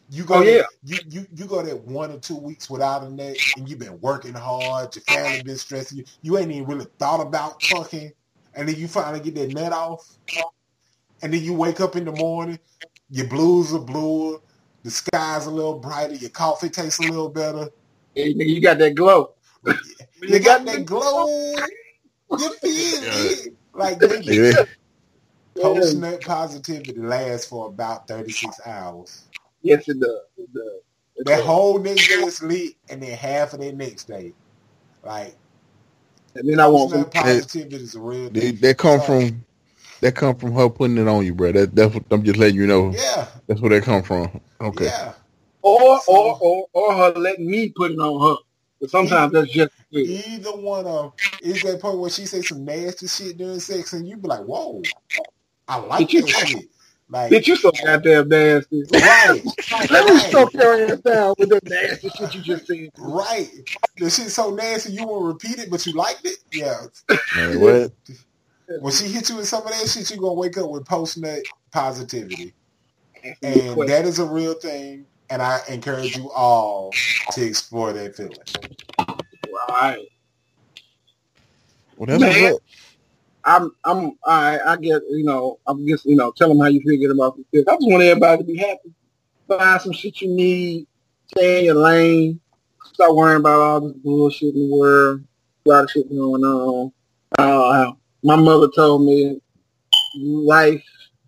You 0.10 0.24
go 0.24 0.36
Oh, 0.36 0.44
that- 0.44 0.52
yeah. 0.52 0.64
you, 0.84 1.00
you 1.10 1.28
you 1.34 1.46
go 1.46 1.62
that 1.64 1.82
one 1.84 2.12
or 2.12 2.20
two 2.20 2.36
weeks 2.36 2.70
without 2.70 3.04
a 3.04 3.10
net, 3.10 3.38
and 3.56 3.68
you've 3.68 3.80
been 3.80 4.00
working 4.02 4.34
hard, 4.34 4.96
your 4.96 5.04
family 5.04 5.42
been 5.42 5.58
stressing 5.58 5.98
you, 6.00 6.04
you 6.22 6.38
ain't 6.38 6.52
even 6.52 6.68
really 6.68 6.86
thought 7.00 7.22
about 7.22 7.68
fucking, 7.68 8.12
and 8.54 8.70
then 8.70 8.76
you 8.76 8.88
finally 8.88 9.20
get 9.20 9.34
that 9.36 9.50
net 9.52 9.74
off, 9.74 10.08
and 11.24 11.34
then 11.34 11.42
you 11.42 11.54
wake 11.54 11.80
up 11.82 11.96
in 11.96 12.06
the 12.06 12.12
morning, 12.12 12.60
your 13.10 13.28
blues 13.28 13.74
are 13.74 13.80
bluer, 13.80 14.38
the 14.84 14.92
sky's 14.92 15.48
a 15.48 15.52
little 15.52 15.80
brighter, 15.80 16.14
your 16.14 16.30
coffee 16.30 16.70
tastes 16.70 17.00
a 17.00 17.04
little 17.04 17.30
better, 17.30 17.70
Hey, 18.14 18.34
nigga, 18.34 18.48
you 18.48 18.62
got 18.62 18.78
that 18.78 18.94
glow. 18.96 19.34
you 20.22 20.40
got 20.40 20.64
that 20.66 20.86
glow, 20.86 21.26
you 22.38 22.54
feel 22.62 23.04
Yeah. 23.04 23.30
it. 23.32 23.54
Like 23.74 24.00
nigga, 24.00 24.24
Nigga, 24.24 24.68
Post 25.60 25.96
nut 25.98 26.24
positivity 26.24 27.00
lasts 27.00 27.48
for 27.48 27.68
about 27.68 28.08
36 28.08 28.60
hours. 28.66 29.24
Yes, 29.66 29.90
it 29.90 30.00
does. 30.00 30.22
It 30.38 30.54
does. 30.54 30.82
It 31.18 31.26
That 31.26 31.38
does. 31.38 31.46
whole 31.46 31.80
next 31.80 32.08
day 32.08 32.16
is 32.16 32.42
lit, 32.44 32.74
and 32.90 33.02
then 33.02 33.18
half 33.18 33.54
of 33.54 33.60
that 33.62 33.76
next 33.76 34.06
day. 34.08 34.34
Like, 35.04 35.36
And 36.36 36.48
then 36.50 36.60
I 36.60 36.68
want 36.68 36.92
post 36.92 37.04
some. 37.14 37.24
positivity 37.24 37.76
is 37.78 37.96
a 37.96 38.00
real 38.00 38.30
They, 38.30 38.52
thing. 38.52 38.56
that 38.62 38.78
come 38.78 39.00
So, 39.00 39.06
from 39.06 39.46
that 40.02 40.16
come 40.16 40.36
from 40.36 40.54
her 40.54 40.70
putting 40.70 40.98
it 40.98 41.08
on 41.08 41.26
you, 41.26 41.34
bro. 41.34 41.52
That 41.54 41.76
that's 41.76 41.94
what 41.96 42.04
I'm 42.12 42.24
just 42.24 42.38
letting 42.38 42.58
you 42.58 42.68
know. 42.68 42.92
Yeah, 42.94 43.28
That's 43.48 43.62
where 43.62 43.70
that 43.72 43.84
come 43.84 44.04
from. 44.04 44.40
Okay. 44.62 44.86
yeah. 44.86 45.14
Or, 45.62 46.00
So- 46.02 46.12
or, 46.14 46.38
or, 46.42 46.68
or 46.74 46.94
her 46.96 47.12
letting 47.20 47.50
me 47.50 47.70
put 47.70 47.92
it 47.92 48.00
on 48.00 48.22
her. 48.36 48.42
But 48.82 48.90
sometimes 48.92 49.32
that's 49.32 49.52
just 49.52 49.72
good. 49.92 50.06
Either 50.08 50.52
one 50.52 50.86
of 50.86 51.14
is 51.42 51.62
that 51.64 51.80
point 51.82 51.98
where 51.98 52.10
she 52.10 52.26
say 52.26 52.42
some 52.42 52.66
nasty 52.66 53.08
shit 53.08 53.38
during 53.38 53.60
sex, 53.60 53.94
and 53.94 54.08
you 54.08 54.18
be 54.18 54.28
like, 54.28 54.42
"Whoa, 54.42 54.82
I 55.68 55.78
like 55.78 56.00
Did 56.10 56.14
you- 56.14 56.22
that 56.24 56.48
shit." 56.48 56.66
Like, 57.10 57.32
Bitch, 57.32 57.48
you 57.48 57.56
so 57.58 57.72
goddamn 57.72 58.30
nasty. 58.30 58.84
right, 58.92 59.44
Let 59.90 60.06
me 60.06 60.18
right, 60.18 60.20
stroke 60.20 60.54
your 60.56 60.74
ass 60.92 61.00
down 61.02 61.36
with 61.40 61.50
that 61.50 61.64
nasty 61.66 62.10
shit 62.10 62.36
you 62.36 62.42
just 62.42 62.68
said. 62.68 62.90
right. 62.98 63.50
The 63.98 64.10
shit 64.10 64.30
so 64.30 64.52
nasty 64.52 64.94
you 64.94 65.06
won't 65.06 65.26
repeat 65.26 65.60
it, 65.60 65.72
but 65.72 65.86
you 65.86 65.94
liked 65.94 66.26
it. 66.26 66.38
Yeah. 66.52 66.86
Man, 67.36 67.60
what? 67.60 67.94
When 68.80 68.94
she 68.94 69.08
hit 69.08 69.30
you 69.30 69.38
with 69.38 69.48
some 69.48 69.64
of 69.64 69.70
that 69.70 69.90
shit, 69.90 70.10
you're 70.12 70.20
gonna 70.20 70.34
wake 70.34 70.58
up 70.58 70.70
with 70.70 70.86
post 70.86 71.18
nut 71.18 71.44
positivity. 71.74 72.54
And 73.44 73.88
that 73.88 74.06
is 74.06 74.20
a 74.20 74.26
real 74.26 74.56
thing. 74.56 75.08
And 75.30 75.42
I 75.42 75.62
encourage 75.70 76.18
you 76.18 76.32
all 76.32 77.02
to 77.32 77.44
explore 77.46 77.94
that 77.94 78.16
feeling. 78.16 78.38
Right. 79.70 80.06
Well, 81.98 82.08
that's 82.08 82.26
Man. 82.26 82.28
what's 82.28 82.42
up. 82.42 82.60
I'm, 83.46 83.72
I'm, 83.84 84.14
I, 84.26 84.60
I 84.66 84.76
get, 84.78 85.04
you 85.10 85.24
know, 85.24 85.60
I'm 85.68 85.88
just, 85.88 86.06
you 86.06 86.16
know, 86.16 86.32
tell 86.32 86.50
them 86.50 86.60
how 86.60 86.66
you 86.66 86.82
feel, 86.82 86.94
your 86.94 87.34
fist. 87.52 87.70
I 87.70 87.76
just 87.76 87.88
want 87.88 88.04
everybody 88.04 88.40
to 88.40 88.44
be 88.44 88.58
happy. 88.58 88.94
Find 89.48 89.82
some 89.82 89.94
shit 89.94 90.22
you 90.22 90.30
need. 90.30 90.88
Stay 91.28 91.60
in 91.60 91.66
your 91.66 91.76
lane. 91.76 92.40
Stop 92.86 93.16
worrying 93.16 93.42
about 93.42 93.60
all 93.60 93.82
this 93.82 93.94
bullshit 93.98 94.56
in 94.56 94.70
the 94.70 94.76
world. 94.76 95.24
A 95.66 95.70
lot 95.70 95.84
of 95.84 95.92
shit 95.92 96.10
going 96.10 96.44
on. 96.44 96.92
Uh, 97.38 97.92
my 98.24 98.36
mother 98.36 98.68
told 98.76 99.04
me, 99.04 99.40
life 100.18 100.84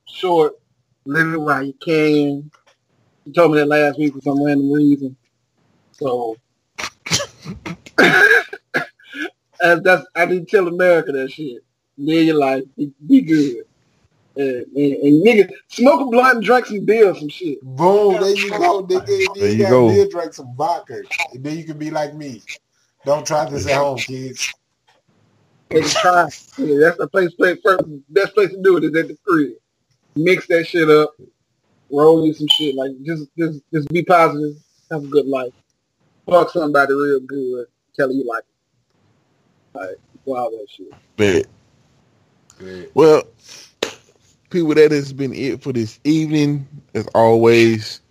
short, 0.07 0.53
live 1.06 1.34
it 1.34 1.38
while 1.38 1.64
you 1.64 1.73
can. 1.73 2.49
She 3.26 3.31
told 3.34 3.52
me 3.52 3.60
that 3.60 3.68
last 3.68 3.99
week 3.99 4.14
for 4.14 4.22
some 4.22 4.44
random 4.44 4.72
reason. 4.72 5.15
So, 5.91 6.38
that's, 7.98 8.52
that's 9.84 10.06
I 10.15 10.26
to 10.26 10.45
tell 10.45 10.68
America 10.68 11.11
that 11.11 11.31
shit. 11.31 11.64
Live 11.97 12.25
your 12.27 12.35
life. 12.37 12.63
Be, 12.75 12.91
be 13.07 13.21
good. 13.21 13.63
And, 14.35 14.65
and, 14.75 14.93
and 14.93 15.25
nigga, 15.25 15.49
smoke 15.67 16.01
a 16.01 16.05
blunt 16.05 16.35
and 16.35 16.45
drink 16.45 16.67
some 16.67 16.85
beer 16.85 17.09
or 17.09 17.15
some 17.15 17.29
shit. 17.29 17.59
Boom, 17.63 18.21
there 18.21 18.35
you 18.35 18.51
go, 18.51 18.83
nigga. 18.83 19.05
Then 19.07 19.25
There 19.35 19.51
you 19.51 19.57
got 19.63 19.69
go. 19.69 19.87
beer, 19.89 20.07
drink 20.07 20.33
some 20.33 20.55
vodka. 20.55 21.01
And 21.33 21.43
then 21.43 21.57
you 21.57 21.63
can 21.63 21.79
be 21.79 21.89
like 21.89 22.13
me. 22.13 22.43
Don't 23.05 23.25
try 23.25 23.49
this 23.49 23.67
at 23.67 23.77
home, 23.77 23.97
kids. 23.97 24.53
Take 25.69 25.85
a 25.85 25.89
try. 25.89 26.29
Yeah, 26.57 26.79
that's 26.79 26.97
the 26.97 27.07
place, 27.11 27.33
place 27.33 27.57
first, 27.63 27.83
best 28.09 28.33
place 28.33 28.51
to 28.51 28.61
do 28.61 28.77
it 28.77 28.83
is 28.83 28.95
at 28.95 29.07
the 29.07 29.17
crib. 29.25 29.53
Mix 30.15 30.47
that 30.47 30.67
shit 30.67 30.89
up. 30.89 31.15
Roll 31.91 32.25
you 32.25 32.33
some 32.33 32.47
shit. 32.47 32.75
Like 32.75 32.91
just 33.03 33.27
just 33.37 33.61
just 33.73 33.87
be 33.89 34.03
positive. 34.03 34.55
Have 34.91 35.03
a 35.03 35.07
good 35.07 35.25
life. 35.25 35.53
Fuck 36.29 36.49
somebody 36.51 36.93
real 36.93 37.21
good. 37.21 37.67
Tell 37.95 38.11
you 38.11 38.25
like 38.27 38.43
it. 38.43 39.77
Like 39.77 39.97
wow 40.25 40.49
that 40.49 40.67
shit. 40.69 40.91
Bet. 41.15 41.47
Good. 42.59 42.89
Well, 42.93 43.23
people, 44.49 44.73
that 44.75 44.91
has 44.91 45.13
been 45.13 45.34
it 45.34 45.61
for 45.61 45.73
this 45.73 45.99
evening. 46.03 46.67
As 46.93 47.07
always, 47.13 48.01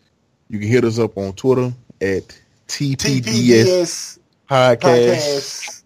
you 0.49 0.59
can 0.59 0.69
hit 0.69 0.85
us 0.85 0.99
up 0.99 1.17
on 1.19 1.33
Twitter 1.35 1.73
at 2.01 2.23
TPDS 2.69 3.23
TPDS 3.23 4.19
Podcast. 4.49 5.83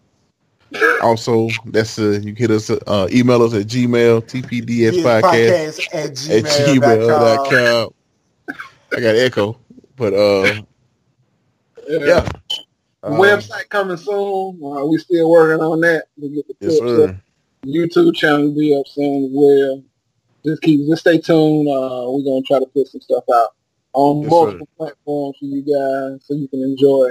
podcast. 0.73 1.03
Also, 1.03 1.49
that's 1.67 1.99
uh, 1.99 2.11
you 2.23 2.35
can 2.35 2.37
hit 2.37 2.51
us 2.51 2.71
uh, 2.71 3.09
email 3.11 3.43
us 3.43 3.55
at 3.55 3.67
Gmail 3.67 4.23
TPDS 4.23 5.03
Podcast 5.03 5.81
podcast 5.89 5.95
at 5.95 6.11
at 6.11 6.45
gmail.com. 6.45 7.51
gmail.com. 7.51 7.95
I 8.97 9.01
got 9.01 9.17
echo, 9.17 9.57
but 9.97 10.13
uh, 10.15 10.63
yeah. 11.89 12.27
The 13.03 13.09
Um, 13.09 13.15
website 13.15 13.69
coming 13.71 13.97
soon. 13.97 14.61
Uh, 14.63 14.85
we 14.85 14.99
still 14.99 15.31
working 15.31 15.65
on 15.65 15.81
that. 15.81 16.05
We 16.19 16.29
get 16.29 16.47
the 16.49 16.55
Yes, 16.61 16.79
clips 16.79 17.11
up. 17.11 17.17
Sir. 17.65 17.71
YouTube 17.71 18.15
channel 18.15 18.47
will 18.49 18.55
be 18.59 18.77
up 18.79 18.87
soon 18.89 19.25
as 19.25 19.31
well. 19.33 19.83
Just 20.45 20.63
keep, 20.63 20.89
just 20.89 21.01
stay 21.03 21.19
tuned. 21.19 21.69
Uh, 21.69 22.05
we're 22.09 22.25
gonna 22.25 22.43
try 22.43 22.59
to 22.59 22.67
put 22.67 22.89
some 22.89 23.01
stuff 23.01 23.25
out 23.33 23.51
on 23.93 24.23
Yes, 24.23 24.31
multiple 24.31 24.69
platforms 24.77 25.37
for 25.39 25.45
you 25.45 25.61
guys, 25.63 26.21
so 26.25 26.35
you 26.35 26.49
can 26.49 26.63
enjoy 26.63 27.11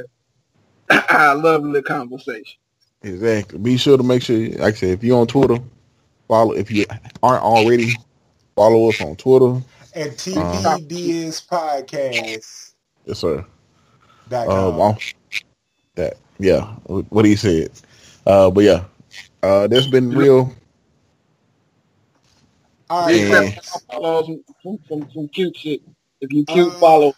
our 1.09 1.35
lovely 1.35 1.81
conversation. 1.81 2.59
Exactly. 3.03 3.59
Be 3.59 3.77
sure 3.77 3.97
to 3.97 4.03
make 4.03 4.21
sure, 4.21 4.38
like 4.38 4.73
I 4.73 4.77
said, 4.77 4.89
if 4.89 5.03
you're 5.03 5.19
on 5.19 5.27
Twitter, 5.27 5.57
follow. 6.27 6.53
If 6.53 6.71
you 6.71 6.85
aren't 7.23 7.43
already, 7.43 7.93
follow 8.55 8.89
us 8.89 8.99
on 9.01 9.15
Twitter. 9.15 9.61
At 9.95 10.11
TPDS 10.17 11.47
podcast. 11.47 12.73
Yes, 13.05 13.19
sir. 13.19 13.45
Dot 14.30 14.47
Um, 14.47 14.71
com. 14.73 14.81
on- 14.81 14.97
that 15.95 16.17
yeah, 16.39 16.65
what 16.85 17.26
he 17.26 17.35
said. 17.35 17.69
Uh, 18.26 18.49
but 18.49 18.63
yeah, 18.63 18.84
uh, 19.43 19.67
that's 19.67 19.87
been 19.87 20.13
real. 20.13 20.53
All 22.89 23.05
right, 23.05 23.15
Yeah. 23.15 23.51
Follow 23.91 24.23
some, 24.25 24.43
some, 24.63 24.79
some, 24.89 25.09
some 25.13 25.27
cute 25.29 25.57
shit. 25.57 25.81
If 26.21 26.31
you 26.33 26.45
cute, 26.45 26.73
Uh, 26.73 26.79
follow. 26.79 27.13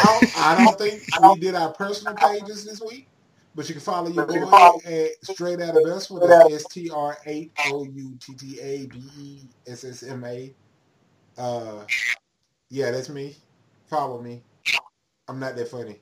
I 0.00 0.04
don't, 0.06 0.26
I 0.34 0.54
don't 0.56 0.78
think 0.78 1.04
we 1.18 1.38
did 1.38 1.54
our 1.54 1.72
personal 1.72 2.16
pages 2.16 2.64
this 2.64 2.80
week, 2.80 3.08
but 3.54 3.68
you 3.68 3.74
can 3.74 3.82
follow 3.82 4.08
your 4.08 4.26
boy 4.26 4.70
at 4.84 5.10
Straight 5.24 5.60
Out 5.60 5.76
of 5.76 5.82
Besswood. 5.84 6.22
That's 6.22 6.40
S 6.44 6.66
T 6.66 6.90
R 6.90 7.18
eight 7.26 7.52
O 7.64 7.84
U 7.84 8.16
T 8.20 8.34
T 8.34 8.60
A 8.60 8.86
B 8.86 8.98
E 9.18 9.40
S 9.66 9.84
S 9.84 10.02
M 10.02 10.24
A. 10.24 10.54
Uh, 11.38 11.84
yeah, 12.70 12.90
that's 12.90 13.08
me. 13.08 13.36
Follow 13.86 14.20
me. 14.20 14.42
I'm 15.28 15.38
not 15.40 15.56
that 15.56 15.68
funny. 15.68 16.00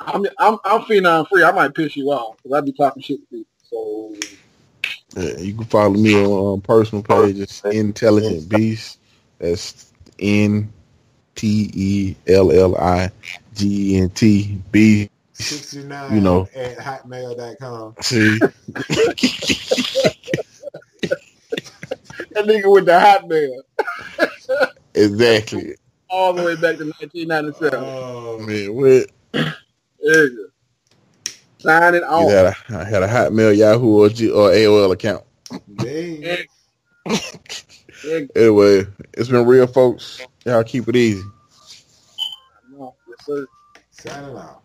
I'm 0.00 0.26
I'm 0.38 0.58
I'm 0.64 0.82
phenom 0.82 1.28
free. 1.28 1.44
I 1.44 1.52
might 1.52 1.74
piss 1.74 1.96
you 1.96 2.10
off 2.10 2.36
because 2.42 2.56
I 2.58 2.60
be 2.62 2.72
talking 2.72 3.02
shit 3.02 3.20
to 3.20 3.26
people. 3.26 3.49
So 3.70 4.14
Uh, 5.16 5.36
you 5.38 5.54
can 5.54 5.64
follow 5.64 5.90
me 5.94 6.14
on 6.14 6.54
um, 6.54 6.60
personal 6.60 7.02
pages. 7.02 7.62
Intelligent 7.64 8.48
Beast. 8.48 8.98
That's 9.38 9.92
N 10.18 10.72
T 11.34 11.70
E 11.74 12.16
L 12.28 12.52
L 12.52 12.76
I 12.76 13.10
G 13.54 13.96
N 13.98 14.10
T 14.10 14.58
B 14.70 15.08
69 15.32 16.14
You 16.14 16.20
know. 16.20 16.48
at 16.54 16.76
hotmail.com. 16.78 17.94
See, 18.02 18.38
That 22.32 22.44
nigga 22.46 22.72
with 22.72 22.86
the 22.86 22.92
hotmail 22.92 23.62
exactly. 24.94 25.74
all 26.08 26.32
the 26.32 26.42
way 26.42 26.54
back 26.54 26.76
to 26.78 26.84
1997. 26.84 27.78
Oh, 27.82 28.38
Man, 28.38 28.74
what? 28.74 29.10
There 31.64 31.80
you. 31.80 31.80
Sign 31.80 31.94
it 31.94 31.98
You 31.98 32.04
off. 32.04 32.30
had 32.30 32.46
a, 32.46 32.54
I 32.80 32.84
had 32.84 33.02
a 33.02 33.08
Hotmail, 33.08 33.56
Yahoo, 33.56 34.04
or, 34.04 34.08
G, 34.08 34.30
or 34.30 34.50
AOL 34.50 34.92
account. 34.92 35.24
dang. 35.76 36.46
Anyway, 38.36 38.84
it's 39.14 39.28
been 39.28 39.46
real, 39.46 39.66
folks. 39.66 40.20
Y'all 40.44 40.64
keep 40.64 40.88
it 40.88 40.96
easy. 40.96 41.22
go. 42.76 42.94
Yes, 43.08 43.26
sir. 43.26 43.46
Signing 43.90 44.36
out. 44.36 44.59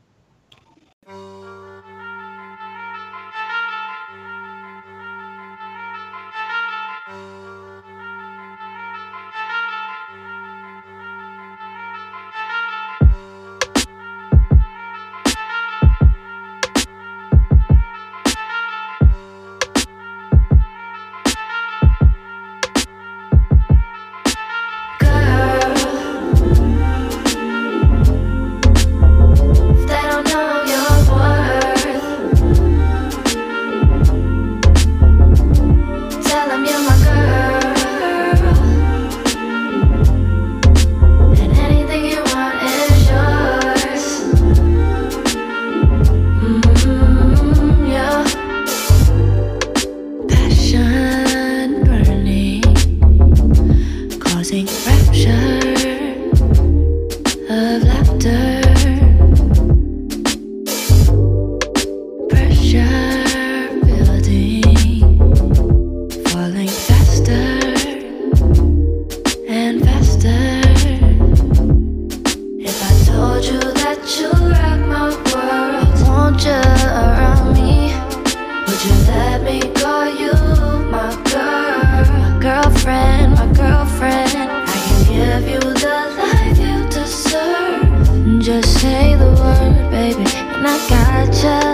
You 91.44 91.65